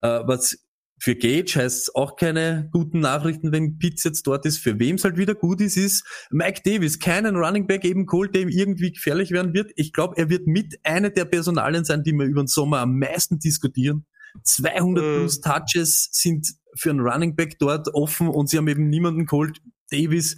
Äh, 0.00 0.20
was 0.24 0.56
für 1.00 1.14
Gage 1.14 1.52
heißt 1.54 1.82
es 1.82 1.94
auch 1.94 2.16
keine 2.16 2.68
guten 2.72 3.00
Nachrichten, 3.00 3.52
wenn 3.52 3.78
Pitts 3.78 4.04
jetzt 4.04 4.26
dort 4.26 4.44
ist. 4.46 4.58
Für 4.58 4.78
wem 4.78 4.96
es 4.96 5.04
halt 5.04 5.16
wieder 5.16 5.34
gut 5.34 5.60
ist, 5.60 5.76
ist 5.76 6.04
Mike 6.30 6.62
Davis, 6.64 6.98
keinen 6.98 7.36
Running 7.36 7.66
Back 7.66 7.84
eben 7.84 8.06
geholt, 8.06 8.34
der 8.34 8.42
ihm 8.42 8.48
irgendwie 8.48 8.92
gefährlich 8.92 9.30
werden 9.30 9.54
wird. 9.54 9.70
Ich 9.76 9.92
glaube, 9.92 10.16
er 10.16 10.28
wird 10.28 10.46
mit 10.46 10.78
einer 10.82 11.10
der 11.10 11.24
Personalien 11.24 11.84
sein, 11.84 12.02
die 12.02 12.12
wir 12.12 12.26
über 12.26 12.42
den 12.42 12.48
Sommer 12.48 12.78
am 12.80 12.98
meisten 12.98 13.38
diskutieren. 13.38 14.06
200 14.44 15.04
Mhm. 15.04 15.16
plus 15.18 15.40
Touches 15.40 16.08
sind 16.12 16.48
für 16.74 16.90
einen 16.90 17.00
Running 17.00 17.34
Back 17.36 17.58
dort 17.58 17.88
offen 17.94 18.28
und 18.28 18.48
sie 18.48 18.58
haben 18.58 18.68
eben 18.68 18.88
niemanden 18.88 19.26
geholt. 19.26 19.60
Davis, 19.90 20.36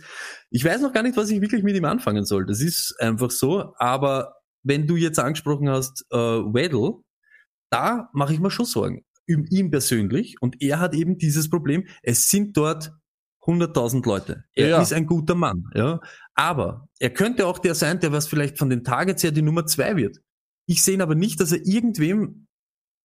ich 0.50 0.64
weiß 0.64 0.80
noch 0.80 0.92
gar 0.92 1.02
nicht, 1.02 1.16
was 1.16 1.30
ich 1.30 1.40
wirklich 1.40 1.62
mit 1.62 1.76
ihm 1.76 1.84
anfangen 1.84 2.24
soll. 2.24 2.46
Das 2.46 2.60
ist 2.60 2.94
einfach 3.00 3.30
so. 3.30 3.74
Aber 3.78 4.34
wenn 4.62 4.86
du 4.86 4.96
jetzt 4.96 5.18
angesprochen 5.18 5.68
hast, 5.68 6.04
äh, 6.10 6.16
Weddle, 6.16 7.02
da 7.70 8.08
mache 8.12 8.32
ich 8.34 8.40
mir 8.40 8.50
schon 8.50 8.66
Sorgen. 8.66 9.04
Um 9.28 9.44
ihm 9.50 9.70
persönlich. 9.70 10.36
Und 10.40 10.60
er 10.60 10.80
hat 10.80 10.94
eben 10.94 11.16
dieses 11.18 11.48
Problem. 11.50 11.86
Es 12.02 12.30
sind 12.30 12.56
dort 12.56 12.92
100.000 13.46 14.04
Leute. 14.06 14.44
Er 14.54 14.68
Ja. 14.70 14.82
ist 14.82 14.92
ein 14.92 15.06
guter 15.06 15.34
Mann. 15.34 15.64
Ja. 15.74 16.00
Aber 16.34 16.88
er 16.98 17.10
könnte 17.10 17.46
auch 17.46 17.58
der 17.58 17.74
sein, 17.74 18.00
der 18.00 18.12
was 18.12 18.26
vielleicht 18.26 18.58
von 18.58 18.70
den 18.70 18.84
Targets 18.84 19.22
her 19.22 19.30
die 19.30 19.42
Nummer 19.42 19.66
zwei 19.66 19.96
wird. 19.96 20.18
Ich 20.66 20.82
sehe 20.82 20.94
ihn 20.94 21.00
aber 21.02 21.14
nicht, 21.14 21.40
dass 21.40 21.52
er 21.52 21.64
irgendwem, 21.64 22.46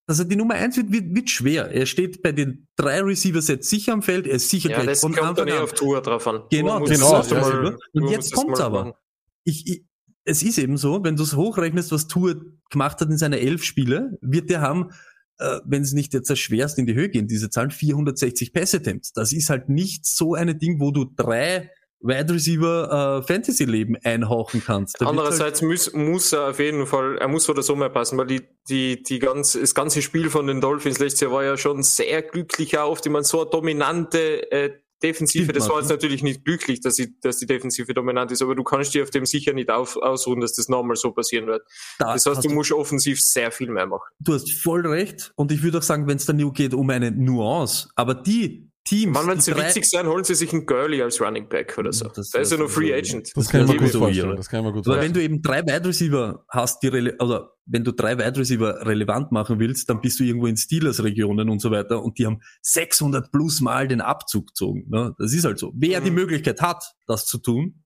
dass 0.08 0.20
er 0.20 0.26
die 0.26 0.36
Nummer 0.36 0.53
eins 0.56 0.78
wird, 0.78 0.91
wird, 0.91 1.16
wird 1.16 1.30
schwer. 1.30 1.72
Er 1.72 1.86
steht 1.86 2.22
bei 2.22 2.32
den 2.32 2.68
drei 2.76 3.01
Receiver-Sets 3.01 3.70
sicher 3.70 3.93
am 3.93 4.01
Feld. 4.01 4.28
Er 4.28 4.36
ist 4.36 4.49
sicher 4.49 4.70
Ja, 4.70 4.76
gleich 4.78 4.88
das 4.88 5.01
von 5.01 5.14
kommt 5.14 5.30
Anfang 5.30 5.47
dann 5.47 5.56
eh 5.56 5.58
an. 5.58 5.64
auf 5.64 5.74
Tour 5.74 6.01
drauf 6.01 6.28
an. 6.28 6.43
Genau, 6.51 6.80
genau, 6.82 7.18
das 7.18 7.30
ja, 7.32 7.39
mal- 7.41 7.78
Und 7.93 8.10
jetzt 8.10 8.34
kommt's 8.34 8.60
aber. 8.60 8.97
ich, 9.43 9.66
ich, 9.68 9.84
es 10.26 10.43
ist 10.43 10.58
eben 10.58 10.78
so, 10.78 11.03
wenn 11.03 11.16
du 11.16 11.24
es 11.24 11.36
hochrechnest, 11.36 11.91
was 11.91 12.08
Tour 12.08 12.41
gemacht 12.70 12.99
hat 13.01 13.10
in 13.10 13.18
seine 13.18 13.39
elf 13.39 13.64
Spiele, 13.64 14.18
wird 14.22 14.49
der 14.49 14.62
haben, 14.62 14.89
äh, 15.38 15.60
wenn 15.66 15.82
es 15.84 15.93
nicht 15.93 16.14
jetzt 16.14 16.30
das 16.30 16.39
schwerst 16.39 16.78
in 16.80 16.86
die 16.86 16.93
Höhe 16.95 17.10
gehen, 17.10 17.28
diese 17.28 17.49
Zahlen, 17.49 17.72
460 17.72 18.53
Pass-Attempts. 18.53 19.12
Das 19.14 19.34
ist 19.34 19.49
halt 19.49 19.70
nicht 19.70 20.06
so 20.06 20.34
eine 20.34 20.56
Ding, 20.56 20.80
wo 20.80 20.91
du 20.91 21.06
drei 21.16 21.70
Wide 22.02 22.34
Receiver 22.34 23.20
äh, 23.20 23.28
Fantasy-Leben 23.28 23.98
einhauchen 24.04 24.64
kannst. 24.64 24.96
Da 25.00 25.06
wird's 25.06 25.18
halt, 25.18 25.20
Andererseits 25.20 25.62
muss, 25.62 25.93
muss 25.93 26.34
er 26.34 26.50
auf 26.50 26.60
jeden 26.60 26.86
Fall, 26.86 27.18
er 27.18 27.28
muss 27.28 27.46
vor 27.46 27.56
der 27.56 27.64
Sommer 27.64 27.89
passen, 27.89 28.18
weil 28.18 28.28
die, 28.28 28.41
die, 28.70 29.02
die 29.02 29.20
ganz, 29.20 29.54
das 29.54 29.74
ganze 29.74 30.02
Spiel 30.02 30.30
von 30.30 30.48
den 30.48 30.62
Dolphins 30.62 31.00
letztes 31.00 31.22
Jahr 31.22 31.32
war 31.32 31.43
ja 31.43 31.58
schon 31.58 31.84
sehr 31.84 32.22
glücklich 32.22 32.78
auf. 32.78 33.00
Ich 33.04 33.12
meine, 33.12 33.26
so 33.26 33.41
eine 33.41 33.50
dominante 33.50 34.52
äh, 34.52 34.72
Defensive, 35.04 35.52
das 35.52 35.70
war 35.70 35.80
jetzt 35.80 35.89
natürlich 35.89 36.24
nicht 36.24 36.46
glücklich, 36.46 36.80
dass, 36.80 36.96
sie, 36.96 37.20
dass 37.22 37.38
die 37.38 37.46
Defensive 37.46 37.93
dominant 37.93 38.32
ist, 38.32 38.41
aber 38.41 38.56
du 38.56 38.64
kannst 38.64 38.93
dir 38.93 39.04
auf 39.04 39.10
dem 39.10 39.26
sicher 39.26 39.54
nicht 39.54 39.70
auf, 39.70 39.98
ausruhen, 39.98 40.39
dass 40.39 40.54
das 40.54 40.70
nochmal 40.70 40.96
so 40.96 41.12
passieren 41.12 41.48
wird. 41.48 41.64
da 42.00 42.14
Das 42.14 42.26
heißt, 42.26 42.46
du 42.46 42.50
musst 42.50 42.72
offensiv 42.72 43.22
sehr 43.22 43.52
viel 43.52 43.70
mehr 43.70 43.86
machen. 43.86 44.08
du 44.20 44.34
hast 44.34 44.52
voll 44.52 44.88
recht. 44.88 45.32
Und 45.36 45.52
ich 45.52 45.62
würde 45.64 45.80
auch 45.80 45.84
sagen, 45.84 46.08
wenn 46.08 46.18
es 46.18 46.26
dann 46.26 46.38
nur 46.38 46.54
geht 46.54 46.74
um 46.74 46.89
eine 46.89 47.12
Nuance, 47.12 47.89
aber 47.96 48.16
die 48.16 48.72
Teams, 48.86 49.14
Man, 49.14 49.28
wenn 49.28 49.36
die 49.38 49.42
sie 49.44 49.52
drei- 49.52 49.68
witzig 49.68 49.90
sein, 49.90 50.06
holen 50.08 50.24
sie 50.24 50.36
sich 50.36 50.54
einen 50.54 50.66
Gurley 50.68 51.02
als 51.02 51.20
Running 51.20 51.50
Back 51.50 51.76
oder 51.78 51.92
so. 51.92 52.08
Das- 52.08 52.30
da 52.30 52.40
ist 52.40 52.52
er 52.52 52.60
noch 52.60 52.66
das- 52.66 52.76
Free 52.76 52.94
Agent. 52.94 53.32
Das 53.36 53.50
kann 53.50 53.62
ich 53.62 53.68
mir 53.68 53.80
Das 53.80 53.92
gut 53.94 54.00
vorstellen. 54.02 54.36
Das 54.36 54.48
kann 54.50 54.60
ich 54.60 54.66
mir 54.68 54.72
gut 54.74 54.86
Aber 54.88 54.94
vorstellen. 54.96 55.06
wenn 55.06 55.14
du 55.14 55.24
eben 55.24 55.42
drei 55.42 55.62
Wide 55.64 55.88
Receiver 55.90 56.46
hast, 56.50 56.84
die 56.84 56.88
rele 56.90 57.16
oder 57.20 57.52
wenn 57.66 57.84
du 57.84 57.92
drei 57.92 58.18
Wide 58.20 58.38
Receiver 58.40 58.86
relevant 58.86 59.32
machen 59.32 59.60
willst, 59.60 59.90
dann 59.90 60.02
bist 60.02 60.20
du 60.20 60.24
irgendwo 60.24 60.46
in 60.48 60.56
Steelers-Regionen 60.56 61.50
und 61.50 61.60
so 61.60 61.72
weiter 61.72 62.04
und 62.04 62.20
die 62.20 62.28
haben 62.28 62.42
600 62.62 63.32
plus 63.32 63.60
Mal 63.60 63.88
den 63.88 64.02
Abzug 64.02 64.48
gezogen. 64.50 64.86
Ne? 64.90 65.16
Das 65.18 65.34
ist 65.34 65.46
halt 65.46 65.58
so. 65.58 65.74
Wer 65.76 66.00
die 66.00 66.12
Mhm. 66.12 66.18
Möglichkeit 66.18 66.62
hat, 66.62 66.84
das 67.08 67.26
zu 67.26 67.40
tun, 67.40 67.84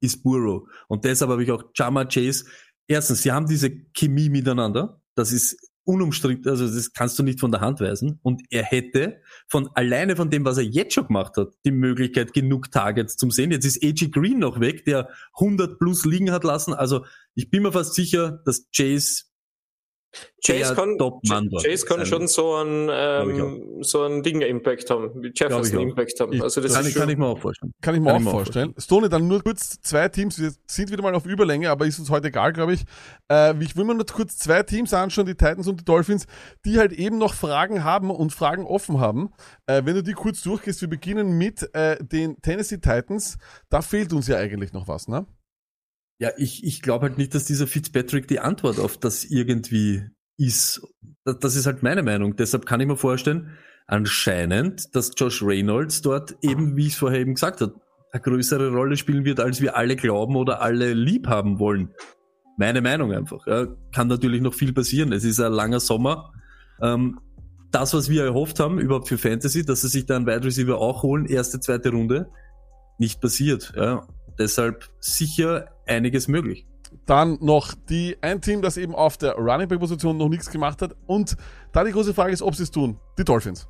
ist 0.00 0.22
Burrow. 0.22 0.66
Und 0.88 1.04
deshalb 1.04 1.30
habe 1.30 1.44
ich 1.44 1.52
auch 1.52 1.62
Jama 1.74 2.06
Chase. 2.06 2.46
Erstens, 2.88 3.22
sie 3.22 3.30
haben 3.32 3.46
diese 3.46 3.70
Chemie 3.94 4.30
miteinander. 4.30 5.00
Das 5.14 5.30
ist 5.30 5.56
unumstritten, 5.84 6.48
also 6.48 6.66
das 6.66 6.92
kannst 6.92 7.18
du 7.18 7.22
nicht 7.22 7.40
von 7.40 7.50
der 7.50 7.60
Hand 7.60 7.80
weisen. 7.80 8.18
Und 8.22 8.42
er 8.50 8.62
hätte 8.62 9.20
von 9.48 9.68
alleine 9.74 10.16
von 10.16 10.30
dem, 10.30 10.44
was 10.44 10.58
er 10.58 10.64
jetzt 10.64 10.94
schon 10.94 11.06
gemacht 11.06 11.36
hat, 11.36 11.48
die 11.64 11.70
Möglichkeit, 11.70 12.32
genug 12.32 12.70
Targets 12.70 13.16
zum 13.16 13.30
sehen. 13.30 13.50
Jetzt 13.50 13.64
ist 13.64 13.82
AJ 13.82 14.10
Green 14.10 14.38
noch 14.38 14.60
weg, 14.60 14.84
der 14.84 15.08
100 15.34 15.78
plus 15.78 16.04
liegen 16.04 16.30
hat 16.30 16.44
lassen. 16.44 16.74
Also 16.74 17.04
ich 17.34 17.50
bin 17.50 17.62
mir 17.62 17.72
fast 17.72 17.94
sicher, 17.94 18.42
dass 18.44 18.68
Chase 18.74 19.24
Chase 20.44 20.74
kann, 20.74 20.98
Chase 21.62 21.86
kann 21.86 22.04
schon 22.04 22.28
so 22.28 22.54
ein, 22.56 22.88
ähm, 22.90 23.82
so 23.82 24.02
ein 24.02 24.22
Ding-Impact 24.22 24.90
haben, 24.90 25.22
wie 25.22 25.32
Jefferson. 25.34 25.80
Impact 25.80 26.20
haben. 26.20 26.32
Ich- 26.32 26.42
Also 26.42 26.60
das 26.60 26.72
kann, 26.74 26.82
ist 26.82 26.88
ich, 26.90 26.94
kann 26.96 27.08
ich 27.08 27.16
mir 27.16 27.26
auch 27.26 27.38
vorstellen. 27.38 27.72
Kann 27.80 27.94
ich 27.94 28.00
mir 28.00 28.06
Kann 28.08 28.16
auch 28.16 28.18
ich 28.18 28.24
mir 28.24 28.30
auch 28.30 28.34
vorstellen. 28.34 28.74
Stone, 28.78 29.08
dann 29.08 29.28
nur 29.28 29.42
kurz 29.42 29.80
zwei 29.80 30.08
Teams. 30.08 30.38
Wir 30.38 30.52
sind 30.66 30.90
wieder 30.90 31.02
mal 31.02 31.14
auf 31.14 31.24
Überlänge, 31.26 31.70
aber 31.70 31.86
ist 31.86 31.98
uns 31.98 32.10
heute 32.10 32.28
egal, 32.28 32.52
glaube 32.52 32.74
ich. 32.74 32.84
Äh, 33.30 33.54
ich 33.62 33.76
will 33.76 33.84
mir 33.84 33.94
nur 33.94 34.04
kurz 34.06 34.36
zwei 34.36 34.62
Teams 34.62 34.92
anschauen, 34.92 35.26
die 35.26 35.34
Titans 35.34 35.66
und 35.68 35.80
die 35.80 35.84
Dolphins, 35.84 36.26
die 36.64 36.78
halt 36.78 36.92
eben 36.92 37.18
noch 37.18 37.34
Fragen 37.34 37.84
haben 37.84 38.10
und 38.10 38.32
Fragen 38.32 38.66
offen 38.66 39.00
haben. 39.00 39.30
Äh, 39.66 39.82
wenn 39.84 39.94
du 39.94 40.02
die 40.02 40.12
kurz 40.12 40.42
durchgehst, 40.42 40.80
wir 40.82 40.88
beginnen 40.88 41.38
mit 41.38 41.72
äh, 41.74 41.96
den 42.04 42.40
Tennessee 42.42 42.78
Titans. 42.78 43.38
Da 43.70 43.80
fehlt 43.80 44.12
uns 44.12 44.26
ja 44.28 44.36
eigentlich 44.36 44.72
noch 44.72 44.88
was, 44.88 45.08
ne? 45.08 45.26
Ja, 46.22 46.30
ich, 46.36 46.62
ich 46.62 46.82
glaube 46.82 47.06
halt 47.06 47.18
nicht, 47.18 47.34
dass 47.34 47.46
dieser 47.46 47.66
Fitzpatrick 47.66 48.28
die 48.28 48.38
Antwort 48.38 48.78
auf 48.78 48.96
das 48.96 49.24
irgendwie 49.24 50.04
ist. 50.36 50.80
Das, 51.24 51.56
ist 51.56 51.66
halt 51.66 51.82
meine 51.82 52.04
Meinung. 52.04 52.36
Deshalb 52.36 52.64
kann 52.64 52.78
ich 52.78 52.86
mir 52.86 52.96
vorstellen, 52.96 53.50
anscheinend, 53.88 54.94
dass 54.94 55.10
Josh 55.16 55.42
Reynolds 55.42 56.00
dort 56.00 56.36
eben, 56.42 56.76
wie 56.76 56.86
ich 56.86 56.92
es 56.92 56.98
vorher 57.00 57.18
eben 57.18 57.34
gesagt 57.34 57.60
habe, 57.60 57.74
eine 58.12 58.22
größere 58.22 58.70
Rolle 58.70 58.96
spielen 58.96 59.24
wird, 59.24 59.40
als 59.40 59.60
wir 59.60 59.76
alle 59.76 59.96
glauben 59.96 60.36
oder 60.36 60.62
alle 60.62 60.92
lieb 60.92 61.26
haben 61.26 61.58
wollen. 61.58 61.92
Meine 62.56 62.82
Meinung 62.82 63.12
einfach. 63.12 63.44
Ja, 63.48 63.66
kann 63.92 64.06
natürlich 64.06 64.42
noch 64.42 64.54
viel 64.54 64.72
passieren. 64.72 65.10
Es 65.10 65.24
ist 65.24 65.40
ein 65.40 65.50
langer 65.50 65.80
Sommer. 65.80 66.32
Ähm, 66.80 67.18
das, 67.72 67.94
was 67.94 68.08
wir 68.08 68.22
erhofft 68.22 68.60
haben, 68.60 68.78
überhaupt 68.78 69.08
für 69.08 69.18
Fantasy, 69.18 69.64
dass 69.64 69.80
sie 69.80 69.88
sich 69.88 70.06
da 70.06 70.14
einen 70.14 70.28
Wide 70.28 70.44
Receiver 70.44 70.78
auch 70.78 71.02
holen, 71.02 71.26
erste, 71.26 71.58
zweite 71.58 71.90
Runde, 71.90 72.30
nicht 72.98 73.20
passiert. 73.20 73.72
Ja. 73.74 74.06
Deshalb 74.38 74.88
sicher 75.00 75.71
einiges 75.86 76.28
möglich. 76.28 76.66
Dann 77.06 77.38
noch 77.40 77.74
die 77.88 78.16
ein 78.20 78.40
Team, 78.40 78.62
das 78.62 78.76
eben 78.76 78.94
auf 78.94 79.16
der 79.16 79.34
Running 79.34 79.68
Back 79.68 79.80
Position 79.80 80.18
noch 80.18 80.28
nichts 80.28 80.50
gemacht 80.50 80.82
hat. 80.82 80.94
Und 81.06 81.36
da 81.72 81.84
die 81.84 81.92
große 81.92 82.14
Frage 82.14 82.32
ist, 82.32 82.42
ob 82.42 82.54
sie 82.54 82.64
es 82.64 82.70
tun. 82.70 82.98
Die 83.18 83.24
Dolphins. 83.24 83.66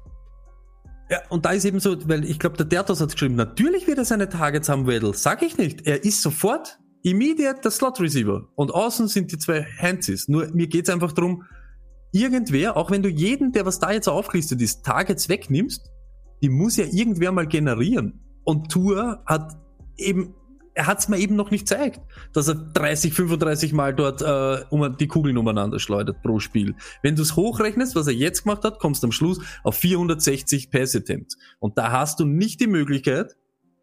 Ja, 1.11 1.19
und 1.29 1.45
da 1.45 1.51
ist 1.51 1.65
eben 1.65 1.79
so, 1.79 1.97
weil 2.09 2.25
ich 2.25 2.39
glaube, 2.39 2.57
der 2.57 2.67
Dertos 2.67 3.01
hat 3.01 3.13
geschrieben, 3.13 3.35
natürlich 3.35 3.87
wird 3.87 3.99
er 3.99 4.05
seine 4.05 4.29
Targets 4.29 4.69
haben, 4.69 4.87
Weddle. 4.87 5.15
Sag 5.15 5.43
ich 5.43 5.59
nicht. 5.59 5.87
Er 5.87 6.05
ist 6.05 6.23
sofort 6.23 6.79
immediate 7.03 7.61
der 7.61 7.71
Slot 7.71 8.01
Receiver. 8.01 8.49
Und 8.55 8.73
außen 8.73 9.09
sind 9.09 9.31
die 9.31 9.39
zwei 9.39 9.63
Handsies. 9.63 10.29
Nur 10.29 10.49
mir 10.53 10.69
geht's 10.69 10.91
einfach 10.91 11.13
drum, 11.13 11.45
irgendwer, 12.13 12.77
auch 12.77 12.91
wenn 12.91 13.03
du 13.03 13.09
jeden, 13.09 13.53
der 13.53 13.67
was 13.67 13.79
da 13.79 13.91
jetzt 13.91 14.09
aufgelistet 14.09 14.61
ist, 14.61 14.85
Targets 14.85 15.29
wegnimmst, 15.29 15.91
die 16.43 16.49
muss 16.49 16.77
ja 16.77 16.85
irgendwer 16.85 17.33
mal 17.33 17.47
generieren. 17.47 18.21
Und 18.45 18.71
Tour 18.71 19.23
hat 19.27 19.57
eben, 19.97 20.35
er 20.75 20.87
hat's 20.87 21.09
mir 21.09 21.19
eben 21.19 21.37
noch 21.37 21.51
nicht 21.51 21.69
gezeigt, 21.69 22.01
dass 22.33 22.49
er 22.49 22.55
30, 22.55 23.13
35 23.13 23.73
Mal 23.73 23.95
dort 23.95 24.23
äh, 24.23 24.65
um 24.71 24.97
die 24.97 25.07
Kugeln 25.07 25.37
umeinander 25.37 25.79
schleudert 25.79 26.23
pro 26.23 26.39
Spiel. 26.39 26.75
Wenn 27.03 27.17
du 27.17 27.23
es 27.23 27.37
hochrechnest, 27.37 27.95
was 27.95 28.07
er 28.07 28.15
jetzt 28.15 28.45
gemacht 28.45 28.65
hat, 28.65 28.79
kommst 28.79 29.03
du 29.03 29.09
am 29.09 29.13
Schluss 29.13 29.41
auf 29.65 29.77
460 29.77 30.71
Pass 30.71 30.97
Attempts. 30.97 31.37
Und 31.59 31.77
da 31.77 31.93
hast 31.93 32.21
du 32.21 32.25
nicht 32.25 32.61
die 32.61 32.67
Möglichkeit, 32.67 33.37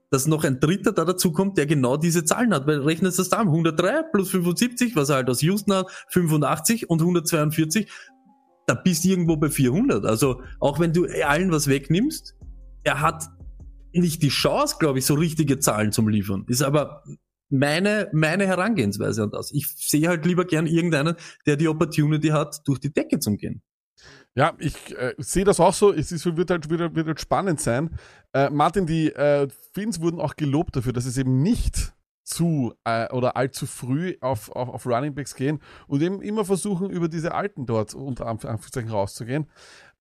dass 0.09 0.25
noch 0.25 0.43
ein 0.43 0.59
Dritter 0.59 0.91
da 0.91 1.05
dazukommt, 1.05 1.57
der 1.57 1.67
genau 1.67 1.95
diese 1.95 2.25
Zahlen 2.25 2.53
hat. 2.53 2.65
Weil 2.65 2.81
rechnest 2.81 3.19
das 3.19 3.29
da 3.29 3.41
103 3.41 4.03
plus 4.11 4.31
75, 4.31 4.95
was 4.95 5.09
er 5.09 5.17
halt 5.17 5.29
aus 5.29 5.41
Houston 5.41 5.73
hat, 5.73 5.91
85 6.09 6.89
und 6.89 7.01
142, 7.01 7.87
da 8.65 8.73
bist 8.73 9.03
du 9.03 9.09
irgendwo 9.09 9.37
bei 9.37 9.49
400. 9.49 10.05
Also 10.05 10.41
auch 10.59 10.79
wenn 10.79 10.93
du 10.93 11.05
allen 11.25 11.51
was 11.51 11.67
wegnimmst, 11.67 12.35
er 12.83 13.01
hat 13.01 13.25
nicht 13.93 14.21
die 14.21 14.29
Chance, 14.29 14.77
glaube 14.79 14.99
ich, 14.99 15.05
so 15.05 15.15
richtige 15.15 15.59
Zahlen 15.59 15.91
zum 15.91 16.07
Liefern. 16.07 16.45
Ist 16.47 16.61
aber 16.61 17.03
meine, 17.49 18.09
meine 18.13 18.45
Herangehensweise 18.45 19.23
an 19.23 19.31
das. 19.31 19.51
Ich 19.51 19.67
sehe 19.67 20.07
halt 20.07 20.25
lieber 20.25 20.45
gern 20.45 20.67
irgendeinen, 20.67 21.15
der 21.45 21.55
die 21.55 21.67
Opportunity 21.67 22.27
hat, 22.27 22.61
durch 22.65 22.79
die 22.79 22.93
Decke 22.93 23.19
zu 23.19 23.35
gehen. 23.35 23.61
Ja, 24.35 24.53
ich 24.59 24.75
äh, 24.97 25.15
sehe 25.17 25.43
das 25.43 25.59
auch 25.59 25.73
so. 25.73 25.91
Es 25.91 26.11
ist, 26.11 26.25
wird, 26.37 26.51
halt, 26.51 26.69
wird, 26.69 26.95
wird 26.95 27.07
halt 27.07 27.19
spannend 27.19 27.59
sein. 27.59 27.97
Äh, 28.33 28.49
Martin, 28.49 28.85
die 28.85 29.07
äh, 29.11 29.47
Fins 29.73 29.99
wurden 29.99 30.21
auch 30.21 30.35
gelobt 30.35 30.75
dafür, 30.75 30.93
dass 30.93 31.05
es 31.05 31.17
eben 31.17 31.41
nicht 31.41 31.93
zu 32.23 32.75
äh, 32.83 33.11
oder 33.11 33.35
allzu 33.35 33.65
früh 33.65 34.15
auf, 34.21 34.51
auf, 34.51 34.69
auf 34.69 34.85
Running 34.85 35.15
Backs 35.15 35.33
gehen 35.33 35.59
und 35.87 36.03
eben 36.03 36.21
immer 36.21 36.45
versuchen, 36.45 36.91
über 36.91 37.09
diese 37.09 37.33
alten 37.33 37.65
dort 37.65 37.95
unter 37.95 38.27
Anf- 38.27 38.45
Anführungszeichen 38.45 38.91
rauszugehen. 38.91 39.47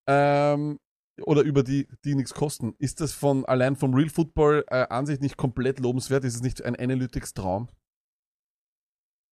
Ähm, 0.06 0.78
oder 1.22 1.42
über 1.42 1.62
die, 1.62 1.88
die 2.04 2.14
nichts 2.14 2.34
kosten. 2.34 2.74
Ist 2.78 3.00
das 3.00 3.12
von 3.12 3.44
allein 3.44 3.76
vom 3.76 3.94
Real 3.94 4.08
Football 4.08 4.64
äh, 4.68 4.86
an 4.88 5.06
sich 5.06 5.20
nicht 5.20 5.36
komplett 5.36 5.80
lobenswert? 5.80 6.24
Ist 6.24 6.36
es 6.36 6.42
nicht 6.42 6.64
ein 6.64 6.76
Analytics-Traum? 6.76 7.68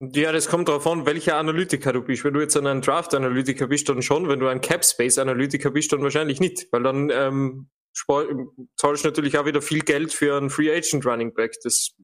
Ja, 0.00 0.30
das 0.30 0.48
kommt 0.48 0.68
darauf 0.68 0.86
an, 0.86 1.06
welcher 1.06 1.38
Analytiker 1.38 1.92
du 1.92 2.02
bist. 2.02 2.22
Wenn 2.22 2.34
du 2.34 2.40
jetzt 2.40 2.56
ein 2.56 2.82
Draft-Analytiker 2.82 3.66
bist, 3.66 3.88
dann 3.88 4.02
schon. 4.02 4.28
Wenn 4.28 4.40
du 4.40 4.48
ein 4.48 4.60
Cap-Space-Analytiker 4.60 5.70
bist, 5.70 5.92
dann 5.92 6.02
wahrscheinlich 6.02 6.38
nicht. 6.38 6.70
Weil 6.70 6.82
dann 6.82 7.10
ähm, 7.10 7.70
zahlst 8.76 9.04
du 9.04 9.08
natürlich 9.08 9.38
auch 9.38 9.46
wieder 9.46 9.62
viel 9.62 9.80
Geld 9.80 10.12
für 10.12 10.36
einen 10.36 10.50
Free 10.50 10.70
Agent 10.70 11.06
Running 11.06 11.32
Back. 11.32 11.54
Das 11.62 11.94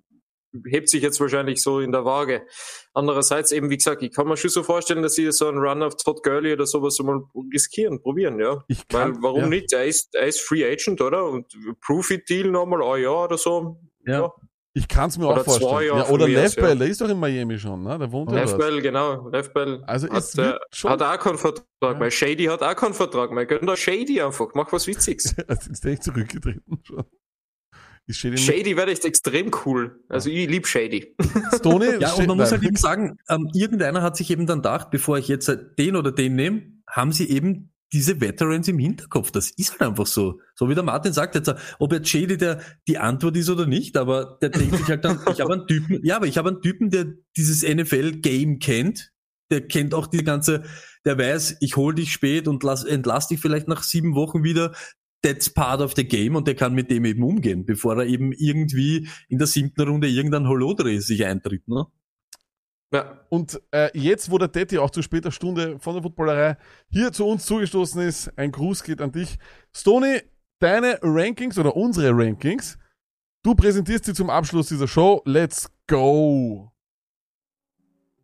hebt 0.69 0.89
sich 0.89 1.03
jetzt 1.03 1.21
wahrscheinlich 1.21 1.63
so 1.63 1.81
in 1.81 1.93
der 1.93 2.05
Waage. 2.05 2.47
Andererseits 2.95 3.53
eben, 3.53 3.71
wie 3.71 3.77
gesagt, 3.77 4.03
ich 4.03 4.13
kann 4.13 4.29
mir 4.29 4.37
schon 4.37 4.51
so 4.51 4.63
vorstellen, 4.63 5.03
dass 5.03 5.15
sie 5.15 5.31
so 5.33 5.49
einen 5.49 5.59
Run 5.59 5.83
auf 5.83 5.97
Todd 5.97 6.23
Gurley 6.23 6.53
oder 6.53 6.67
sowas 6.67 6.99
mal 7.01 7.23
riskieren, 7.53 8.01
probieren, 8.03 8.39
ja. 8.39 8.63
Ich 8.69 8.83
Weil, 8.91 9.13
kann, 9.13 9.23
warum 9.23 9.41
ja. 9.43 9.49
nicht? 9.49 9.73
Er 9.73 9.85
ist, 9.87 10.15
er 10.15 10.27
ist 10.27 10.41
Free 10.41 10.65
Agent, 10.65 11.01
oder? 11.01 11.25
Und 11.25 11.47
Proof-It-Deal 11.81 12.51
nochmal 12.51 12.83
ein 12.83 13.03
Jahr 13.03 13.25
oder 13.25 13.39
so. 13.39 13.79
Ja. 14.07 14.31
Ich 14.75 14.89
kann 14.89 15.11
es 15.11 15.19
mir 15.19 15.27
auch 15.27 15.33
Oder 15.33 15.45
zwei 15.45 15.59
vorstellen. 15.61 15.97
Ja, 15.99 16.09
oder 16.09 16.27
mir 16.27 16.39
aus, 16.45 16.55
Lev 16.57 16.63
Bell, 16.63 16.69
ja. 16.71 16.75
der 16.77 16.87
ist 16.89 17.01
doch 17.03 17.09
in 17.11 17.21
Miami 17.21 17.59
schon, 17.59 17.83
ne? 17.83 17.99
Der 17.99 18.11
wohnt 18.11 18.31
ja 18.31 18.39
Lev 18.39 18.51
dort. 18.53 18.59
Bell, 18.63 18.81
genau. 18.81 19.29
Lev 19.29 19.53
Bell 19.53 19.83
Also 19.87 20.09
hat, 20.09 20.39
äh, 20.39 20.59
schon- 20.73 20.91
hat 20.91 21.03
auch 21.03 21.19
keinen 21.19 21.37
Vertrag 21.37 21.99
mehr. 21.99 22.11
Shady 22.11 22.45
hat 22.47 22.63
auch 22.63 22.75
keinen 22.75 22.95
Vertrag 22.95 23.33
mehr. 23.33 23.45
Gönn 23.45 23.67
da 23.67 23.77
Shady 23.77 24.23
einfach. 24.23 24.49
Mach 24.55 24.73
was 24.73 24.87
Witziges. 24.87 25.35
Also 25.47 25.71
ist 25.71 25.85
echt 25.85 26.05
zurückgetreten 26.05 26.81
schon. 26.85 27.05
Ist 28.07 28.19
Shady 28.19 28.37
Shady 28.37 28.77
wäre 28.77 28.91
echt 28.91 29.05
extrem 29.05 29.51
cool. 29.65 30.01
Also 30.09 30.29
ich 30.29 30.49
lieb 30.49 30.67
Shady. 30.67 31.15
Stoney? 31.55 32.01
Ja, 32.01 32.13
und 32.15 32.27
man 32.27 32.37
muss 32.37 32.51
halt 32.51 32.63
eben 32.63 32.77
sagen, 32.77 33.19
ähm, 33.29 33.49
irgendeiner 33.55 34.03
hat 34.03 34.17
sich 34.17 34.31
eben 34.31 34.47
dann 34.47 34.59
gedacht, 34.59 34.91
bevor 34.91 35.19
ich 35.19 35.29
jetzt 35.29 35.51
den 35.79 35.97
oder 35.97 36.11
den 36.11 36.35
nehme, 36.35 36.63
haben 36.89 37.13
sie 37.13 37.31
eben 37.31 37.73
diese 37.93 38.21
Veterans 38.21 38.69
im 38.69 38.79
Hinterkopf. 38.79 39.31
Das 39.31 39.51
ist 39.51 39.73
halt 39.73 39.83
einfach 39.83 40.07
so. 40.07 40.41
So 40.55 40.69
wie 40.69 40.75
der 40.75 40.83
Martin 40.83 41.13
sagt 41.13 41.35
jetzt, 41.35 41.55
ob 41.79 41.93
jetzt 41.93 42.09
Shady 42.09 42.37
der 42.37 42.61
die 42.89 42.99
Antwort 42.99 43.37
ist 43.37 43.51
oder 43.51 43.67
nicht, 43.67 43.97
aber 43.97 44.39
der 44.41 44.49
denkt 44.49 44.77
sich 44.77 44.89
halt 44.89 45.05
dann, 45.05 45.21
ich 45.31 45.41
habe 45.41 45.53
einen 45.53 45.67
Typen, 45.67 46.01
ja, 46.03 46.17
aber 46.17 46.27
ich 46.27 46.39
habe 46.39 46.49
einen 46.49 46.63
Typen, 46.63 46.91
der 46.91 47.07
dieses 47.37 47.63
NFL-Game 47.63 48.59
kennt, 48.59 49.13
der 49.51 49.61
kennt 49.69 49.95
auch 49.95 50.07
die 50.07 50.25
ganze, 50.25 50.63
der 51.05 51.19
weiß, 51.19 51.59
ich 51.61 51.77
hol 51.77 51.95
dich 51.95 52.13
spät 52.13 52.49
und 52.49 52.63
lass, 52.63 52.85
entlass 52.85 53.29
dich 53.29 53.41
vielleicht 53.41 53.69
nach 53.69 53.83
sieben 53.83 54.15
Wochen 54.15 54.43
wieder. 54.43 54.73
That's 55.25 55.49
part 55.49 55.81
of 55.81 55.95
the 55.95 56.05
game 56.05 56.35
und 56.35 56.49
der 56.49 56.57
kann 56.57 56.75
mit 56.75 56.91
dem 56.91 57.05
eben 57.05 57.23
umgehen, 57.23 57.65
bevor 57.65 57.97
er 57.97 58.07
eben 58.07 58.33
irgendwie 58.33 59.09
in 59.29 59.39
der 59.39 59.47
siebten 59.47 59.83
Runde 59.89 60.09
irgendein 60.09 60.49
Holodre 60.49 61.01
sich 61.01 61.25
eintritt, 61.25 61.67
ne? 61.69 61.87
Ja. 62.93 63.25
Und 63.31 63.63
äh, 63.71 63.89
jetzt, 63.97 64.31
wo 64.31 64.37
der 64.37 64.49
Detti 64.49 64.77
auch 64.79 64.91
zu 64.91 65.01
später 65.01 65.31
Stunde 65.31 65.79
von 65.79 65.95
der 65.95 66.03
Footballerei 66.03 66.57
hier 66.91 67.11
zu 67.13 67.25
uns 67.27 67.47
zugestoßen 67.47 68.03
ist, 68.03 68.37
ein 68.37 68.53
Gruß 68.53 68.83
geht 68.83 69.01
an 69.01 69.13
dich. 69.13 69.39
Stoney, 69.75 70.21
deine 70.59 70.99
Rankings 71.03 71.59
oder 71.59 71.75
unsere 71.75 72.11
Rankings, 72.15 72.77
du 73.43 73.55
präsentierst 73.55 74.05
sie 74.05 74.13
zum 74.13 74.29
Abschluss 74.29 74.69
dieser 74.69 74.89
Show. 74.89 75.23
Let's 75.25 75.71
go! 75.87 76.71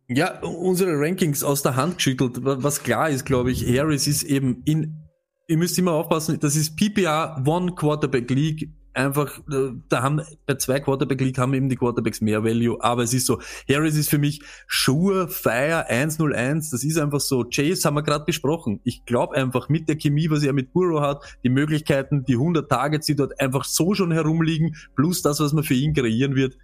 Ja, 0.07 0.39
unsere 0.41 0.91
Rankings 0.99 1.43
aus 1.43 1.61
der 1.63 1.75
Hand 1.75 1.97
geschüttelt. 1.97 2.43
Wa- 2.43 2.57
Was 2.59 2.83
klar 2.83 3.09
ist, 3.09 3.25
glaube 3.25 3.51
ich, 3.51 3.65
Harris 3.65 4.05
ist 4.07 4.23
eben 4.23 4.61
in, 4.65 5.08
ihr 5.49 5.57
müsst 5.57 5.77
immer 5.79 5.93
aufpassen, 5.93 6.39
das 6.39 6.55
ist 6.55 6.77
PPR 6.77 7.43
One 7.45 7.73
Quarterback 7.73 8.29
League. 8.29 8.69
Einfach, 8.93 9.39
äh, 9.51 9.71
da 9.87 10.03
haben, 10.03 10.21
bei 10.45 10.55
zwei 10.55 10.79
Quarterback 10.79 11.21
League 11.21 11.37
haben 11.37 11.53
eben 11.53 11.69
die 11.69 11.75
Quarterbacks 11.75 12.21
mehr 12.21 12.43
Value, 12.43 12.77
aber 12.81 13.03
es 13.03 13.13
ist 13.13 13.25
so, 13.25 13.39
Harris 13.67 13.95
ist 13.95 14.09
für 14.09 14.17
mich 14.17 14.41
Sure, 14.67 15.27
Fire 15.27 15.87
101, 15.87 16.69
das 16.69 16.83
ist 16.83 16.97
einfach 16.97 17.19
so. 17.19 17.45
Chase 17.45 17.83
haben 17.87 17.95
wir 17.95 18.03
gerade 18.03 18.25
besprochen. 18.25 18.79
Ich 18.83 19.05
glaube 19.05 19.35
einfach 19.35 19.69
mit 19.69 19.89
der 19.89 19.95
Chemie, 19.95 20.29
was 20.29 20.43
er 20.43 20.53
mit 20.53 20.73
Burrow 20.73 21.01
hat, 21.01 21.23
die 21.43 21.49
Möglichkeiten, 21.49 22.25
die 22.25 22.33
100 22.33 22.69
Targets, 22.69 23.07
die 23.07 23.15
dort 23.15 23.39
einfach 23.39 23.63
so 23.63 23.93
schon 23.95 24.11
herumliegen, 24.11 24.75
plus 24.95 25.21
das, 25.21 25.39
was 25.39 25.53
man 25.53 25.63
für 25.63 25.75
ihn 25.75 25.93
kreieren 25.93 26.35
wird, 26.35 26.57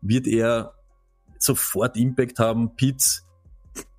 wird 0.00 0.26
er 0.26 0.74
sofort 1.38 1.96
Impact 1.96 2.38
haben. 2.38 2.74
Pitts, 2.74 3.24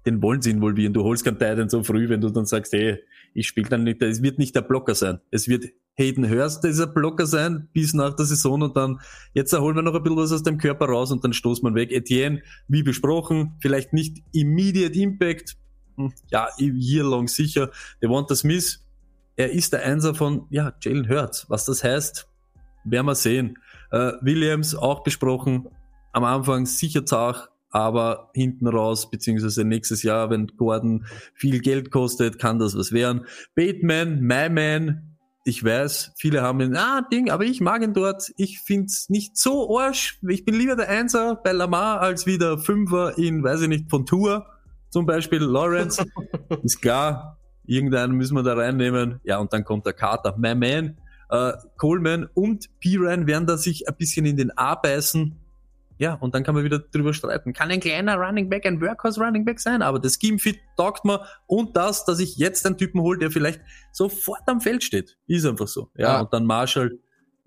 den 0.05 0.21
wollen 0.21 0.41
sie 0.41 0.51
involvieren. 0.51 0.93
Du 0.93 1.03
holst 1.03 1.23
keinen 1.23 1.39
Titan 1.39 1.69
so 1.69 1.83
früh, 1.83 2.09
wenn 2.09 2.21
du 2.21 2.29
dann 2.29 2.45
sagst, 2.45 2.73
ey, 2.73 2.99
ich 3.33 3.47
spiele 3.47 3.69
dann 3.69 3.83
nicht, 3.83 4.01
es 4.01 4.21
wird 4.21 4.39
nicht 4.39 4.55
der 4.55 4.61
Blocker 4.61 4.95
sein. 4.95 5.19
Es 5.31 5.47
wird 5.47 5.65
Hayden 5.95 6.29
Hurst 6.29 6.63
dieser 6.63 6.87
Blocker 6.87 7.25
sein 7.25 7.69
bis 7.73 7.93
nach 7.93 8.15
der 8.15 8.25
Saison 8.25 8.61
und 8.61 8.75
dann, 8.75 8.99
jetzt 9.33 9.53
holen 9.57 9.75
wir 9.75 9.83
noch 9.83 9.93
ein 9.93 10.03
bisschen 10.03 10.17
was 10.17 10.31
aus 10.31 10.43
dem 10.43 10.57
Körper 10.57 10.85
raus 10.85 11.11
und 11.11 11.23
dann 11.23 11.33
stoßt 11.33 11.63
man 11.63 11.75
weg. 11.75 11.91
Etienne, 11.91 12.41
wie 12.67 12.83
besprochen, 12.83 13.55
vielleicht 13.59 13.93
nicht 13.93 14.23
immediate 14.31 14.97
Impact, 14.99 15.55
hm, 15.97 16.13
ja, 16.31 16.47
year 16.57 17.03
long 17.03 17.27
sicher. 17.27 17.69
Devonta 18.01 18.35
Smith, 18.35 18.83
er 19.35 19.51
ist 19.51 19.73
der 19.73 19.83
Einser 19.83 20.15
von, 20.15 20.47
ja, 20.49 20.73
Jalen 20.81 21.09
Hurts. 21.09 21.45
Was 21.49 21.65
das 21.65 21.83
heißt, 21.83 22.27
werden 22.85 23.05
wir 23.05 23.15
sehen. 23.15 23.57
Äh, 23.91 24.13
Williams, 24.21 24.75
auch 24.75 25.03
besprochen, 25.03 25.67
am 26.11 26.23
Anfang 26.23 26.65
sicher 26.65 27.05
zart, 27.05 27.49
aber 27.73 28.29
hinten 28.33 28.67
raus, 28.67 29.09
beziehungsweise 29.09 29.65
nächstes 29.65 30.03
Jahr, 30.03 30.29
wenn 30.29 30.47
Gordon 30.55 31.05
viel 31.33 31.59
Geld 31.59 31.89
kostet, 31.89 32.37
kann 32.37 32.59
das 32.59 32.77
was 32.77 32.91
werden. 32.91 33.25
Bateman, 33.55 34.21
My 34.21 34.47
Man, 34.47 35.17
ich 35.43 35.63
weiß, 35.63 36.13
viele 36.15 36.43
haben 36.43 36.61
ihn, 36.61 36.75
ah, 36.75 37.01
Ding, 37.11 37.31
aber 37.31 37.45
ich 37.45 37.61
mag 37.61 37.81
ihn 37.81 37.93
dort. 37.93 38.31
Ich 38.37 38.61
find's 38.61 39.09
nicht 39.09 39.37
so 39.37 39.77
arsch. 39.77 40.19
Ich 40.29 40.45
bin 40.45 40.53
lieber 40.53 40.75
der 40.75 40.87
Einser 40.87 41.35
bei 41.43 41.51
Lamar 41.51 41.99
als 41.99 42.27
wie 42.27 42.37
der 42.37 42.59
Fünfer 42.59 43.17
in, 43.17 43.43
weiß 43.43 43.63
ich 43.63 43.67
nicht, 43.67 43.89
von 43.89 44.05
Tour. 44.05 44.45
Zum 44.91 45.07
Beispiel 45.07 45.41
Lawrence. 45.41 46.05
Ist 46.63 46.79
klar, 46.79 47.39
irgendeinen 47.65 48.13
müssen 48.13 48.35
wir 48.35 48.43
da 48.43 48.53
reinnehmen. 48.53 49.19
Ja, 49.23 49.39
und 49.39 49.51
dann 49.51 49.63
kommt 49.63 49.87
der 49.87 49.93
Carter. 49.93 50.37
My 50.37 50.53
Man, 50.53 50.97
äh, 51.29 51.53
Coleman 51.77 52.29
und 52.35 52.69
Piran 52.79 53.25
werden 53.25 53.47
da 53.47 53.57
sich 53.57 53.89
ein 53.89 53.95
bisschen 53.97 54.27
in 54.27 54.37
den 54.37 54.55
A 54.55 54.75
beißen. 54.75 55.42
Ja, 56.03 56.15
und 56.15 56.35
dann 56.35 56.43
kann 56.43 56.53
man 56.53 56.65
wieder 56.65 56.79
drüber 56.79 57.13
streiten. 57.13 57.53
Kann 57.53 57.71
ein 57.71 57.79
kleiner 57.79 58.17
Running 58.17 58.49
Back 58.49 58.65
ein 58.65 58.81
Workhorse 58.81 59.21
Running 59.21 59.45
Back 59.45 59.61
sein, 59.61 59.81
aber 59.81 59.99
das 59.99 60.17
Scheme 60.21 60.37
Fit 60.37 60.59
taugt 60.75 61.05
mir 61.05 61.25
und 61.47 61.77
das, 61.77 62.03
dass 62.03 62.19
ich 62.19 62.35
jetzt 62.35 62.65
einen 62.65 62.77
Typen 62.77 62.99
hole, 62.99 63.17
der 63.17 63.31
vielleicht 63.31 63.61
sofort 63.93 64.41
am 64.47 64.59
Feld 64.59 64.83
steht. 64.83 65.17
Ist 65.27 65.45
einfach 65.45 65.67
so. 65.69 65.89
Ja, 65.95 66.17
Ah. 66.17 66.21
und 66.21 66.33
dann 66.33 66.45
Marshall. 66.45 66.99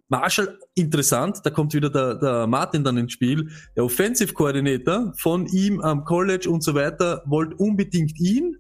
Marshall, 0.09 0.59
interessant, 0.75 1.41
da 1.45 1.51
kommt 1.51 1.75
wieder 1.75 1.91
der, 1.91 2.15
der 2.15 2.47
Martin 2.47 2.83
dann 2.83 2.97
ins 2.97 3.13
Spiel. 3.13 3.51
Der 3.77 3.85
Offensive 3.85 4.33
Coordinator 4.33 5.13
von 5.19 5.45
ihm 5.49 5.81
am 5.83 6.05
College 6.05 6.49
und 6.49 6.63
so 6.65 6.75
weiter 6.75 7.23
wollte 7.27 7.57
unbedingt 7.57 8.19
ihn. 8.19 8.57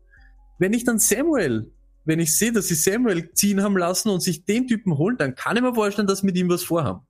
Wenn 0.58 0.74
ich 0.74 0.84
dann 0.84 0.98
Samuel, 0.98 1.72
wenn 2.04 2.20
ich 2.20 2.36
sehe, 2.36 2.52
dass 2.52 2.68
sie 2.68 2.74
Samuel 2.74 3.32
ziehen 3.32 3.62
haben 3.62 3.78
lassen 3.78 4.10
und 4.10 4.20
sich 4.20 4.44
den 4.44 4.66
Typen 4.66 4.98
holen, 4.98 5.16
dann 5.16 5.34
kann 5.34 5.56
ich 5.56 5.62
mir 5.62 5.74
vorstellen, 5.74 6.06
dass 6.06 6.18
sie 6.20 6.26
mit 6.26 6.36
ihm 6.36 6.50
was 6.50 6.64
vorhaben. 6.64 7.00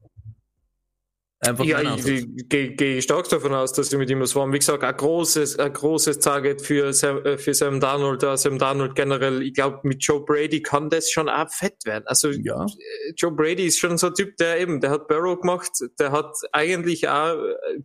Einfach 1.41 1.65
Ja, 1.65 1.83
ich, 1.97 2.49
gehe 2.49 2.73
geh 2.73 3.03
stark 3.03 3.29
davon 3.29 3.53
aus, 3.53 3.75
dass 3.75 3.91
sie 3.91 3.99
mit 3.99 4.09
ihm 4.09 4.21
was 4.21 4.35
waren. 4.35 4.53
Wie 4.55 4.59
gesagt, 4.59 4.83
ein 4.83 4.97
großes, 4.97 5.59
ein 5.59 5.73
großes 5.73 6.19
Target 6.21 6.63
für 6.63 6.95
Sam, 6.95 7.25
äh, 7.27 7.37
für 7.37 7.53
Sam 7.53 7.79
Darnold, 7.79 8.23
äh, 8.23 8.37
Sam 8.39 8.59
Darnold 8.59 8.95
generell. 8.95 9.43
Ich 9.43 9.53
glaube, 9.53 9.81
mit 9.83 10.03
Joe 10.03 10.25
Brady 10.25 10.63
kann 10.63 10.89
das 10.89 11.11
schon 11.11 11.29
auch 11.29 11.51
fett 11.51 11.85
werden. 11.85 12.05
Also, 12.07 12.31
Ja. 12.31 12.65
äh, 12.65 13.13
Joe 13.17 13.33
Brady 13.33 13.67
ist 13.67 13.79
schon 13.79 13.99
so 13.99 14.07
ein 14.07 14.15
Typ, 14.15 14.37
der 14.39 14.61
eben, 14.61 14.81
der 14.81 14.91
hat 14.91 15.09
Barrow 15.09 15.39
gemacht, 15.39 15.71
der 15.99 16.11
hat 16.11 16.35
eigentlich 16.53 17.07
auch 17.09 17.37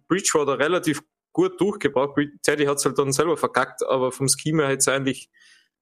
Bridgewater 0.07 0.57
relativ 0.57 1.01
gut 1.33 1.59
durchgebracht. 1.59 2.11
Teddy 2.43 2.65
hat's 2.65 2.85
halt 2.85 2.97
dann 2.97 3.11
selber 3.11 3.35
verkackt, 3.35 3.83
aber 3.85 4.13
vom 4.13 4.29
Schema 4.29 4.63
hätte 4.63 4.77
es 4.77 4.87
eigentlich 4.87 5.29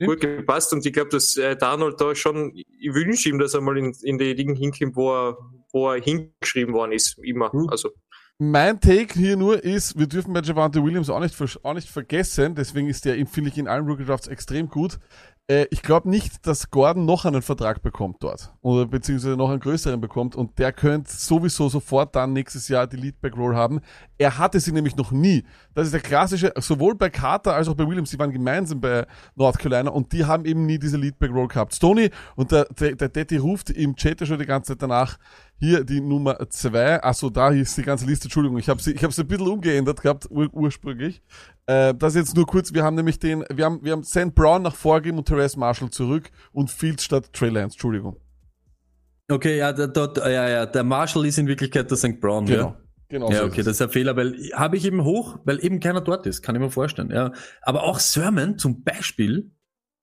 gut 0.05 0.21
gepasst 0.21 0.71
und 0.73 0.85
ich 0.85 0.93
glaube, 0.93 1.09
dass 1.09 1.35
äh, 1.37 1.55
Darnold 1.57 1.99
da 1.99 2.15
schon, 2.15 2.53
ich 2.55 2.93
wünsche 2.93 3.29
ihm, 3.29 3.37
dass 3.37 3.53
er 3.53 3.61
mal 3.61 3.77
in, 3.77 3.93
in 4.03 4.17
die 4.17 4.33
Ligen 4.33 4.55
hinkommt, 4.55 4.95
wo 4.95 5.11
er, 5.13 5.37
wo 5.71 5.91
er 5.91 6.01
hingeschrieben 6.01 6.73
worden 6.73 6.91
ist, 6.91 7.17
immer. 7.19 7.51
Hm. 7.51 7.69
Also, 7.69 7.89
Mein 8.37 8.79
Take 8.79 9.13
hier 9.13 9.35
nur 9.35 9.63
ist, 9.63 9.97
wir 9.97 10.07
dürfen 10.07 10.33
bei 10.33 10.41
Javante 10.41 10.83
Williams 10.83 11.09
auch 11.09 11.19
nicht, 11.19 11.35
auch 11.63 11.73
nicht 11.73 11.89
vergessen, 11.89 12.55
deswegen 12.55 12.87
ist 12.87 13.05
der, 13.05 13.15
finde 13.27 13.49
ich, 13.49 13.57
in 13.57 13.67
allen 13.67 13.85
Rookie 13.85 14.05
Drafts 14.05 14.27
extrem 14.27 14.69
gut. 14.69 14.99
Äh, 15.49 15.65
ich 15.71 15.81
glaube 15.81 16.09
nicht, 16.09 16.45
dass 16.45 16.69
Gordon 16.69 17.05
noch 17.05 17.25
einen 17.25 17.41
Vertrag 17.41 17.81
bekommt 17.81 18.17
dort. 18.19 18.53
Oder 18.61 18.85
beziehungsweise 18.85 19.35
noch 19.35 19.49
einen 19.49 19.59
größeren 19.59 19.99
bekommt 19.99 20.35
und 20.35 20.59
der 20.59 20.71
könnte 20.71 21.11
sowieso 21.11 21.69
sofort 21.69 22.15
dann 22.15 22.33
nächstes 22.33 22.67
Jahr 22.67 22.85
die 22.85 22.97
Leadback 22.97 23.35
Roll 23.35 23.55
haben. 23.55 23.81
Er 24.19 24.37
hatte 24.37 24.59
sie 24.59 24.71
nämlich 24.71 24.95
noch 24.95 25.11
nie. 25.11 25.43
Das 25.73 25.87
ist 25.87 25.93
der 25.93 26.01
klassische, 26.01 26.53
sowohl 26.57 26.93
bei 26.93 27.09
Carter 27.09 27.55
als 27.55 27.67
auch 27.67 27.73
bei 27.73 27.87
Williams, 27.87 28.11
die 28.11 28.19
waren 28.19 28.31
gemeinsam 28.31 28.79
bei 28.79 29.07
North 29.35 29.57
Carolina 29.57 29.89
und 29.89 30.13
die 30.13 30.23
haben 30.23 30.45
eben 30.45 30.67
nie 30.67 30.77
diese 30.77 30.97
Leadback 30.97 31.31
Roll 31.31 31.47
gehabt. 31.47 31.73
Stoney 31.73 32.11
und 32.35 32.51
der, 32.51 32.65
der, 32.65 32.95
der 32.95 33.09
Daddy 33.09 33.37
ruft 33.37 33.71
im 33.71 33.95
Chat 33.95 34.21
ja 34.21 34.27
schon 34.27 34.39
die 34.39 34.45
ganze 34.45 34.73
Zeit 34.73 34.83
danach, 34.83 35.17
hier 35.59 35.83
die 35.83 36.01
Nummer 36.01 36.49
zwei. 36.49 37.03
Achso, 37.03 37.29
da 37.29 37.51
hieß 37.51 37.75
die 37.75 37.83
ganze 37.83 38.05
Liste. 38.05 38.25
Entschuldigung, 38.25 38.57
ich 38.57 38.69
habe 38.69 38.81
sie, 38.81 38.93
ich 38.93 39.03
habe 39.03 39.13
sie 39.13 39.21
ein 39.21 39.27
bisschen 39.27 39.47
umgeändert 39.47 40.01
gehabt 40.01 40.27
ur 40.29 40.49
ursprünglich. 40.53 41.21
Äh, 41.65 41.93
das 41.93 42.15
jetzt 42.15 42.35
nur 42.35 42.45
kurz. 42.45 42.73
Wir 42.73 42.83
haben 42.83 42.95
nämlich 42.95 43.19
den, 43.19 43.43
wir 43.53 43.65
haben, 43.65 43.83
wir 43.83 43.91
haben 43.91 44.03
St. 44.03 44.33
Brown 44.33 44.61
nach 44.61 44.75
vorgegeben 44.75 45.17
und 45.17 45.25
Therese 45.25 45.59
Marshall 45.59 45.89
zurück 45.89 46.31
und 46.51 46.71
Fields 46.71 47.03
statt 47.03 47.31
Trey 47.33 47.49
Lance. 47.49 47.75
Entschuldigung. 47.75 48.17
Okay, 49.29 49.57
ja, 49.57 49.71
der, 49.71 49.87
dort, 49.87 50.17
ja, 50.17 50.49
ja, 50.49 50.65
der 50.65 50.83
Marshall 50.83 51.25
ist 51.25 51.37
in 51.37 51.47
Wirklichkeit 51.47 51.91
der 51.91 51.97
St. 51.97 52.19
Brown. 52.19 52.45
Genau. 52.45 52.61
Ja. 52.61 52.77
Genau. 53.09 53.31
Ja, 53.31 53.39
so 53.39 53.45
okay, 53.45 53.61
ist 53.61 53.67
das 53.67 53.75
ist 53.77 53.81
ein 53.81 53.89
Fehler, 53.89 54.15
weil 54.15 54.35
habe 54.53 54.77
ich 54.77 54.85
eben 54.85 55.03
hoch, 55.03 55.39
weil 55.43 55.63
eben 55.65 55.79
keiner 55.79 56.01
dort 56.01 56.27
ist, 56.27 56.43
kann 56.43 56.55
ich 56.55 56.61
mir 56.61 56.69
vorstellen. 56.69 57.09
Ja, 57.09 57.33
aber 57.63 57.83
auch 57.83 57.99
Sermon 57.99 58.57
zum 58.57 58.83
Beispiel. 58.83 59.51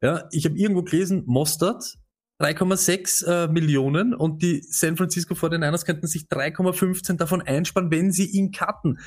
Ja, 0.02 0.28
ich 0.32 0.44
habe 0.44 0.58
irgendwo 0.58 0.82
gelesen, 0.82 1.22
Mostert 1.26 1.98
3,6 2.40 3.26
äh, 3.26 3.48
Millionen 3.48 4.14
und 4.14 4.42
die 4.42 4.62
San 4.68 4.96
Francisco 4.96 5.34
49ers 5.34 5.86
könnten 5.86 6.06
sich 6.06 6.24
3,15 6.24 7.16
davon 7.16 7.42
einsparen, 7.42 7.90
wenn 7.90 8.12
sie 8.12 8.26
ihn 8.26 8.50
cutten. 8.52 8.98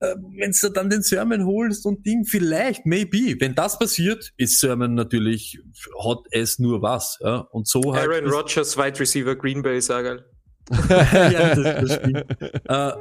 äh, 0.00 0.16
wenn 0.36 0.52
du 0.60 0.68
dann 0.70 0.90
den 0.90 1.02
Sermon 1.02 1.46
holst 1.46 1.86
und 1.86 2.04
Ding, 2.04 2.24
vielleicht, 2.24 2.84
maybe. 2.84 3.36
Wenn 3.38 3.54
das 3.54 3.78
passiert, 3.78 4.32
ist 4.36 4.58
Sermon 4.58 4.94
natürlich 4.94 5.60
hot 5.96 6.26
as 6.34 6.58
nur 6.58 6.82
was. 6.82 7.18
Ja? 7.22 7.38
Und 7.50 7.68
so 7.68 7.94
halt 7.94 8.10
Aaron 8.10 8.28
Rodgers, 8.28 8.76
Wide 8.76 8.98
Receiver, 8.98 9.36
Green 9.36 9.62
Bay, 9.62 9.80
sag 9.80 10.06
halt. 10.06 10.24
ja, 10.88 11.54
das, 11.54 11.62
das 11.62 11.94
stimmt. 11.94 12.24
äh, 12.64 12.92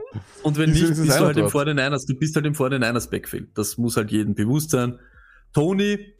und 0.43 0.57
wenn 0.57 0.71
nicht, 0.71 0.83
ist 0.83 0.91
es 0.91 0.99
bist 0.99 1.19
du 1.19 1.25
halt 1.25 1.37
im 1.37 1.45
einer 1.45 1.51
49ers, 1.51 2.05
du 2.07 2.15
bist 2.15 2.35
halt 2.35 2.45
im 2.45 2.53
49ers 2.53 3.09
Backfield. 3.09 3.57
Das 3.57 3.77
muss 3.77 3.95
halt 3.95 4.11
jedem 4.11 4.35
bewusst 4.35 4.71
sein. 4.71 4.99
Tony, 5.53 6.12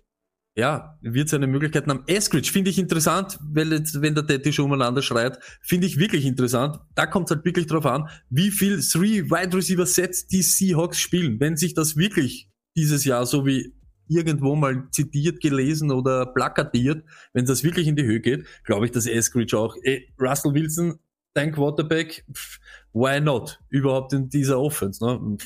ja, 0.56 1.00
wird 1.02 1.30
seine 1.30 1.48
Möglichkeiten 1.48 1.90
haben. 1.90 2.04
Eskridge 2.06 2.52
finde 2.52 2.70
ich 2.70 2.78
interessant, 2.78 3.40
weil 3.42 3.72
jetzt, 3.74 4.02
wenn 4.02 4.14
der 4.14 4.28
Teddy 4.28 4.54
schon 4.54 4.66
umeinander 4.66 5.02
schreit, 5.02 5.40
finde 5.62 5.88
ich 5.88 5.98
wirklich 5.98 6.26
interessant. 6.26 6.78
Da 6.94 7.08
kommt 7.08 7.30
es 7.30 7.36
halt 7.36 7.46
wirklich 7.46 7.66
drauf 7.66 7.86
an, 7.86 8.08
wie 8.30 8.52
viel 8.52 8.80
Three 8.80 9.24
Wide 9.30 9.56
Receiver 9.58 9.86
Sets 9.86 10.28
die 10.28 10.44
Seahawks 10.44 11.00
spielen. 11.00 11.40
Wenn 11.40 11.58
sich 11.58 11.74
das 11.74 11.98
wirklich 11.98 12.50
dieses 12.76 13.04
Jahr 13.04 13.26
so 13.26 13.46
wie 13.46 13.74
irgendwo 14.08 14.56
mal 14.56 14.88
zitiert, 14.92 15.42
gelesen 15.42 15.92
oder 15.92 16.28
plakatiert, 16.28 17.04
wenn 17.34 17.46
das 17.46 17.64
wirklich 17.64 17.88
in 17.88 17.96
die 17.96 18.04
Höhe 18.04 18.20
geht, 18.20 18.46
glaube 18.64 18.86
ich, 18.86 18.92
dass 18.92 19.08
Eskridge 19.08 19.58
auch, 19.58 19.76
ey, 19.82 20.14
Russell 20.20 20.54
Wilson, 20.54 21.00
dein 21.34 21.52
Quarterback, 21.52 22.26
pff, 22.32 22.60
why 22.94 23.20
not? 23.20 23.60
Überhaupt 23.70 24.14
in 24.14 24.30
dieser 24.30 24.60
Offense, 24.60 25.04
ne? 25.04 25.38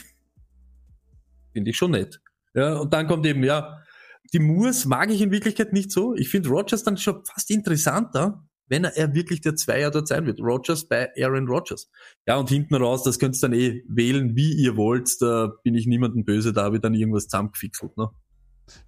Finde 1.53 1.71
ich 1.71 1.77
schon 1.77 1.91
nett. 1.91 2.19
Ja, 2.53 2.77
und 2.77 2.93
dann 2.93 3.07
kommt 3.07 3.25
eben, 3.25 3.43
ja, 3.43 3.83
die 4.33 4.39
Moors 4.39 4.85
mag 4.85 5.09
ich 5.09 5.21
in 5.21 5.31
Wirklichkeit 5.31 5.73
nicht 5.73 5.91
so. 5.91 6.15
Ich 6.15 6.29
finde 6.29 6.49
Rogers 6.49 6.83
dann 6.83 6.97
schon 6.97 7.23
fast 7.25 7.49
interessanter, 7.51 8.43
wenn 8.67 8.83
er, 8.83 9.13
wirklich 9.13 9.41
der 9.41 9.55
Zweier 9.55 9.91
dort 9.91 10.07
sein 10.07 10.25
wird. 10.25 10.39
Rogers 10.39 10.87
bei 10.87 11.09
Aaron 11.17 11.47
Rodgers. 11.47 11.89
Ja, 12.27 12.35
und 12.37 12.49
hinten 12.49 12.75
raus, 12.75 13.03
das 13.03 13.19
könnt 13.19 13.35
ihr 13.35 13.41
dann 13.41 13.53
eh 13.53 13.83
wählen, 13.87 14.35
wie 14.35 14.53
ihr 14.53 14.75
wollt. 14.75 15.09
Da 15.21 15.51
bin 15.63 15.75
ich 15.75 15.87
niemandem 15.87 16.25
böse, 16.25 16.53
da 16.53 16.73
wird 16.73 16.83
dann 16.83 16.93
irgendwas 16.93 17.27
zusammengefixelt. 17.27 17.95
Ne? 17.97 18.09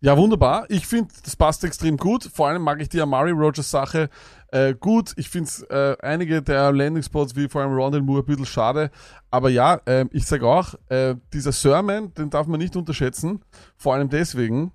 Ja, 0.01 0.17
wunderbar. 0.17 0.65
Ich 0.69 0.85
finde, 0.85 1.13
das 1.23 1.35
passt 1.35 1.63
extrem 1.63 1.97
gut. 1.97 2.29
Vor 2.33 2.47
allem 2.47 2.61
mag 2.61 2.81
ich 2.81 2.89
die 2.89 2.99
Amari 2.99 3.31
Rogers 3.31 3.71
Sache 3.71 4.09
äh, 4.51 4.73
gut. 4.73 5.13
Ich 5.15 5.29
finde 5.29 5.49
äh, 5.69 6.05
einige 6.05 6.41
der 6.41 6.71
Landing 6.71 7.03
Spots, 7.03 7.35
wie 7.35 7.47
vor 7.47 7.61
allem 7.61 7.73
Rondell 7.73 8.01
Moore, 8.01 8.23
ein 8.23 8.25
bisschen 8.25 8.45
schade. 8.45 8.91
Aber 9.31 9.49
ja, 9.49 9.75
äh, 9.85 10.05
ich 10.11 10.25
sage 10.25 10.45
auch, 10.45 10.75
äh, 10.89 11.15
dieser 11.33 11.51
Sermon, 11.51 12.13
den 12.13 12.29
darf 12.29 12.47
man 12.47 12.59
nicht 12.59 12.75
unterschätzen. 12.75 13.45
Vor 13.77 13.93
allem 13.93 14.09
deswegen, 14.09 14.73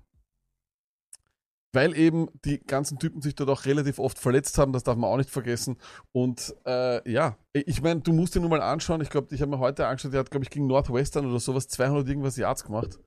weil 1.75 1.95
eben 1.97 2.27
die 2.45 2.59
ganzen 2.59 2.97
Typen 2.97 3.21
sich 3.21 3.35
dort 3.35 3.49
auch 3.49 3.65
relativ 3.65 3.99
oft 3.99 4.17
verletzt 4.17 4.57
haben, 4.57 4.73
das 4.73 4.83
darf 4.83 4.97
man 4.97 5.09
auch 5.09 5.17
nicht 5.17 5.29
vergessen. 5.29 5.77
Und 6.11 6.55
äh, 6.65 7.07
ja, 7.11 7.37
ich 7.53 7.81
meine, 7.81 8.01
du 8.01 8.13
musst 8.13 8.33
dir 8.35 8.39
nur 8.39 8.49
mal 8.49 8.61
anschauen, 8.61 9.01
ich 9.01 9.09
glaube, 9.09 9.35
ich 9.35 9.41
habe 9.41 9.51
mir 9.51 9.59
heute 9.59 9.85
angeschaut, 9.87 10.13
der 10.13 10.21
hat, 10.21 10.31
glaube 10.31 10.43
ich, 10.45 10.49
gegen 10.49 10.67
Northwestern 10.67 11.25
oder 11.25 11.39
sowas 11.39 11.67
200 11.67 12.07
irgendwas 12.07 12.37
Yards 12.37 12.63
gemacht. 12.63 12.99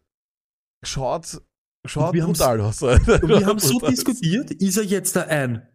Schaut, 0.85 1.40
schaut 1.86 2.12
brutal 2.15 2.61
aus. 2.61 2.82
Und 2.82 3.07
wir 3.07 3.47
haben 3.47 3.59
so 3.59 3.78
diskutiert, 3.81 4.51
ist 4.53 4.77
er 4.77 4.85
jetzt 4.85 5.16
da 5.16 5.23
ein, 5.23 5.66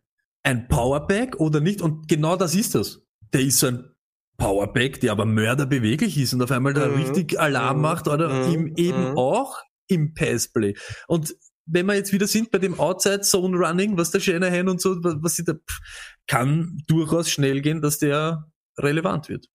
ein 0.44 0.68
Powerback 0.68 1.40
oder 1.40 1.60
nicht? 1.60 1.82
Und 1.82 2.08
genau 2.08 2.36
das 2.38 2.56
ist 2.56 2.76
das. 2.76 3.02
Der 3.34 3.42
ist 3.42 3.60
so 3.60 3.68
ein 3.68 3.90
Powerback, 4.38 5.00
der 5.02 5.12
aber 5.12 5.26
mörderbeweglich 5.26 6.18
ist 6.18 6.34
und 6.34 6.42
auf 6.42 6.52
einmal 6.52 6.74
da 6.74 6.88
Mhm. 6.88 6.96
richtig 6.96 7.40
Alarm 7.40 7.78
Mhm. 7.78 7.82
macht 7.82 8.08
oder 8.08 8.30
Mhm. 8.48 8.52
ihm 8.54 8.74
eben 8.78 9.12
Mhm. 9.12 9.18
auch 9.18 9.58
im 9.88 10.14
Passplay. 10.14 10.76
Und 11.08 11.36
wenn 11.66 11.86
wir 11.86 11.96
jetzt 11.96 12.14
wieder 12.14 12.28
sind 12.28 12.52
bei 12.52 12.60
dem 12.60 12.80
Outside 12.80 13.22
Zone 13.22 13.58
Running, 13.58 13.98
was 13.98 14.12
der 14.12 14.20
Shanahan 14.20 14.70
und 14.70 14.82
so, 14.82 14.96
was, 15.02 15.36
sie 15.36 15.44
da, 15.44 15.54
pff, 15.54 15.80
kann 16.28 16.82
durchaus 16.88 17.30
schnell 17.30 17.62
gehen, 17.62 17.82
dass 17.82 18.00
der 18.00 18.46
relevant 18.78 19.30
wird. 19.30 19.48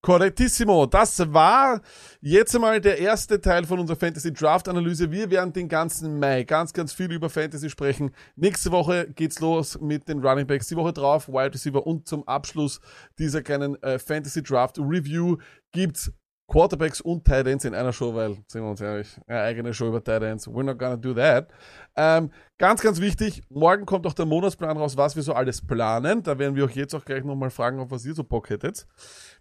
Correctissimo. 0.00 0.86
Das 0.86 1.32
war 1.32 1.80
jetzt 2.20 2.54
einmal 2.54 2.80
der 2.80 2.98
erste 2.98 3.40
Teil 3.40 3.64
von 3.64 3.78
unserer 3.78 3.96
Fantasy 3.96 4.32
Draft 4.32 4.68
Analyse. 4.68 5.10
Wir 5.10 5.30
werden 5.30 5.52
den 5.52 5.68
ganzen 5.68 6.18
Mai 6.18 6.42
ganz, 6.42 6.72
ganz 6.72 6.92
viel 6.92 7.10
über 7.12 7.30
Fantasy 7.30 7.70
sprechen. 7.70 8.10
Nächste 8.34 8.72
Woche 8.72 9.08
geht's 9.14 9.40
los 9.40 9.80
mit 9.80 10.08
den 10.08 10.20
Running 10.20 10.46
Backs. 10.46 10.66
Die 10.66 10.76
Woche 10.76 10.92
drauf 10.92 11.28
Wide 11.28 11.54
Receiver 11.54 11.86
und 11.86 12.08
zum 12.08 12.26
Abschluss 12.26 12.80
dieser 13.18 13.42
kleinen 13.42 13.80
äh, 13.82 13.98
Fantasy 13.98 14.42
Draft 14.42 14.78
Review 14.78 15.36
gibt's 15.70 16.12
Quarterbacks 16.52 17.00
und 17.00 17.24
Tight 17.24 17.46
Ends 17.46 17.64
in 17.64 17.74
einer 17.74 17.94
Show, 17.94 18.14
weil, 18.14 18.36
sind 18.46 18.62
wir 18.62 18.68
uns 18.68 18.82
ehrlich, 18.82 19.08
eine 19.26 19.40
eigene 19.40 19.72
Show 19.72 19.88
über 19.88 20.04
Tight 20.04 20.22
Ends. 20.22 20.46
We're 20.46 20.62
not 20.62 20.78
gonna 20.78 20.96
do 20.96 21.14
that. 21.14 21.48
Ähm, 21.96 22.30
ganz, 22.58 22.82
ganz 22.82 23.00
wichtig, 23.00 23.42
morgen 23.48 23.86
kommt 23.86 24.06
auch 24.06 24.12
der 24.12 24.26
Monatsplan 24.26 24.76
raus, 24.76 24.98
was 24.98 25.16
wir 25.16 25.22
so 25.22 25.32
alles 25.32 25.66
planen. 25.66 26.22
Da 26.22 26.38
werden 26.38 26.54
wir 26.54 26.66
euch 26.66 26.76
jetzt 26.76 26.94
auch 26.94 27.06
gleich 27.06 27.24
nochmal 27.24 27.48
fragen, 27.48 27.80
auf 27.80 27.90
was 27.90 28.04
ihr 28.04 28.12
so 28.12 28.22
Bock 28.22 28.50
hättet. 28.50 28.86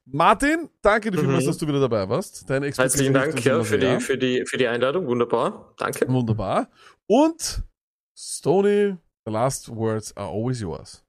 Martin, 0.06 0.70
danke 0.82 1.12
dir 1.12 1.18
vielmals, 1.20 1.44
Mhm. 1.44 1.48
dass 1.48 1.58
du 1.58 1.68
wieder 1.68 1.82
dabei 1.82 2.08
warst. 2.08 2.50
Deine 2.50 2.68
Herzlichen 2.68 3.14
Dank 3.14 3.44
ja, 3.44 3.62
für, 3.62 3.78
die, 3.78 4.00
für, 4.00 4.18
die, 4.18 4.46
für 4.46 4.58
die 4.58 4.68
Einladung. 4.70 5.06
Wunderbar. 5.08 5.74
Danke. 5.78 6.08
Wunderbar. 6.08 6.70
Und 7.08 7.62
Stony, 8.18 8.96
the 9.26 9.32
last 9.34 9.68
words 9.68 10.16
are 10.16 10.30
always 10.30 10.62
yours. 10.62 11.04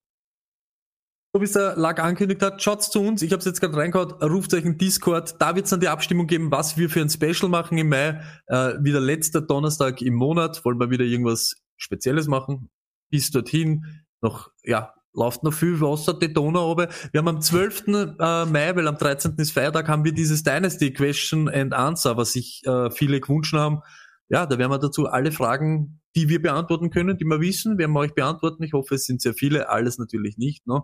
So 1.34 1.40
wie 1.40 1.46
es 1.46 1.52
der 1.52 1.76
Lack 1.76 1.98
angekündigt 1.98 2.42
hat, 2.42 2.62
schaut's 2.62 2.90
zu 2.90 3.00
uns. 3.00 3.22
Ich 3.22 3.32
habe 3.32 3.38
es 3.38 3.46
jetzt 3.46 3.60
gerade 3.60 3.74
reingehauen. 3.74 4.12
Ruft 4.22 4.52
euch 4.52 4.66
in 4.66 4.76
Discord. 4.76 5.40
Da 5.40 5.56
wird's 5.56 5.70
dann 5.70 5.80
die 5.80 5.88
Abstimmung 5.88 6.26
geben, 6.26 6.50
was 6.50 6.76
wir 6.76 6.90
für 6.90 7.00
ein 7.00 7.08
Special 7.08 7.48
machen 7.48 7.78
im 7.78 7.88
Mai. 7.88 8.20
Äh, 8.48 8.74
wieder 8.82 9.00
letzter 9.00 9.40
Donnerstag 9.40 10.02
im 10.02 10.12
Monat. 10.12 10.62
Wollen 10.66 10.78
wir 10.78 10.90
wieder 10.90 11.06
irgendwas 11.06 11.54
Spezielles 11.78 12.28
machen. 12.28 12.68
Bis 13.08 13.30
dorthin 13.30 14.04
noch, 14.20 14.50
ja, 14.62 14.92
läuft 15.14 15.42
noch 15.42 15.54
viel 15.54 15.80
Wasser, 15.80 16.12
die 16.12 16.30
Donau 16.34 16.70
oben. 16.70 16.88
Wir 17.12 17.20
haben 17.20 17.28
am 17.28 17.40
12. 17.40 17.86
äh, 17.88 18.44
Mai, 18.44 18.76
weil 18.76 18.86
am 18.86 18.98
13. 18.98 19.34
ist 19.38 19.52
Feiertag, 19.52 19.88
haben 19.88 20.04
wir 20.04 20.12
dieses 20.12 20.42
Dynasty 20.42 20.92
Question 20.92 21.48
and 21.48 21.72
Answer, 21.72 22.18
was 22.18 22.34
sich 22.34 22.60
äh, 22.66 22.90
viele 22.90 23.22
gewünscht 23.22 23.54
haben. 23.54 23.80
Ja, 24.28 24.44
da 24.44 24.58
werden 24.58 24.70
wir 24.70 24.78
dazu 24.78 25.06
alle 25.06 25.32
Fragen, 25.32 26.02
die 26.14 26.28
wir 26.28 26.42
beantworten 26.42 26.90
können, 26.90 27.16
die 27.16 27.24
wir 27.24 27.40
wissen, 27.40 27.78
werden 27.78 27.92
wir 27.92 28.00
euch 28.00 28.14
beantworten. 28.14 28.62
Ich 28.64 28.74
hoffe, 28.74 28.96
es 28.96 29.06
sind 29.06 29.22
sehr 29.22 29.32
viele, 29.32 29.70
alles 29.70 29.96
natürlich 29.96 30.36
nicht, 30.36 30.66
ne? 30.66 30.82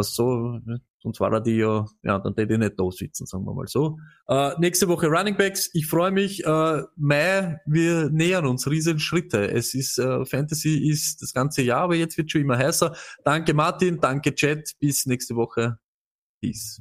Was 0.00 0.14
so, 0.14 0.58
sonst 1.02 1.20
war 1.20 1.30
er 1.30 1.42
die 1.42 1.58
ja, 1.58 1.84
ja, 2.02 2.18
dann 2.18 2.32
hätte 2.34 2.54
ich 2.54 2.58
nicht 2.58 2.80
da 2.80 2.90
sitzen, 2.90 3.26
sagen 3.26 3.44
wir 3.44 3.52
mal 3.52 3.66
so. 3.66 3.98
Äh, 4.28 4.58
nächste 4.58 4.88
Woche 4.88 5.08
Running 5.08 5.36
Backs, 5.36 5.68
ich 5.74 5.86
freue 5.86 6.10
mich. 6.10 6.42
Äh, 6.42 6.82
Mai, 6.96 7.60
wir 7.66 8.08
nähern 8.08 8.46
uns 8.46 8.66
riesen 8.66 8.98
Schritte. 8.98 9.50
Es 9.50 9.74
ist, 9.74 9.98
äh, 9.98 10.24
Fantasy 10.24 10.88
ist 10.88 11.20
das 11.20 11.34
ganze 11.34 11.60
Jahr, 11.60 11.82
aber 11.82 11.96
jetzt 11.96 12.16
wird 12.16 12.30
schon 12.30 12.40
immer 12.40 12.56
heißer. 12.56 12.96
Danke 13.24 13.52
Martin, 13.52 14.00
danke 14.00 14.34
Chat, 14.34 14.72
bis 14.78 15.04
nächste 15.04 15.36
Woche. 15.36 15.76
Peace. 16.40 16.80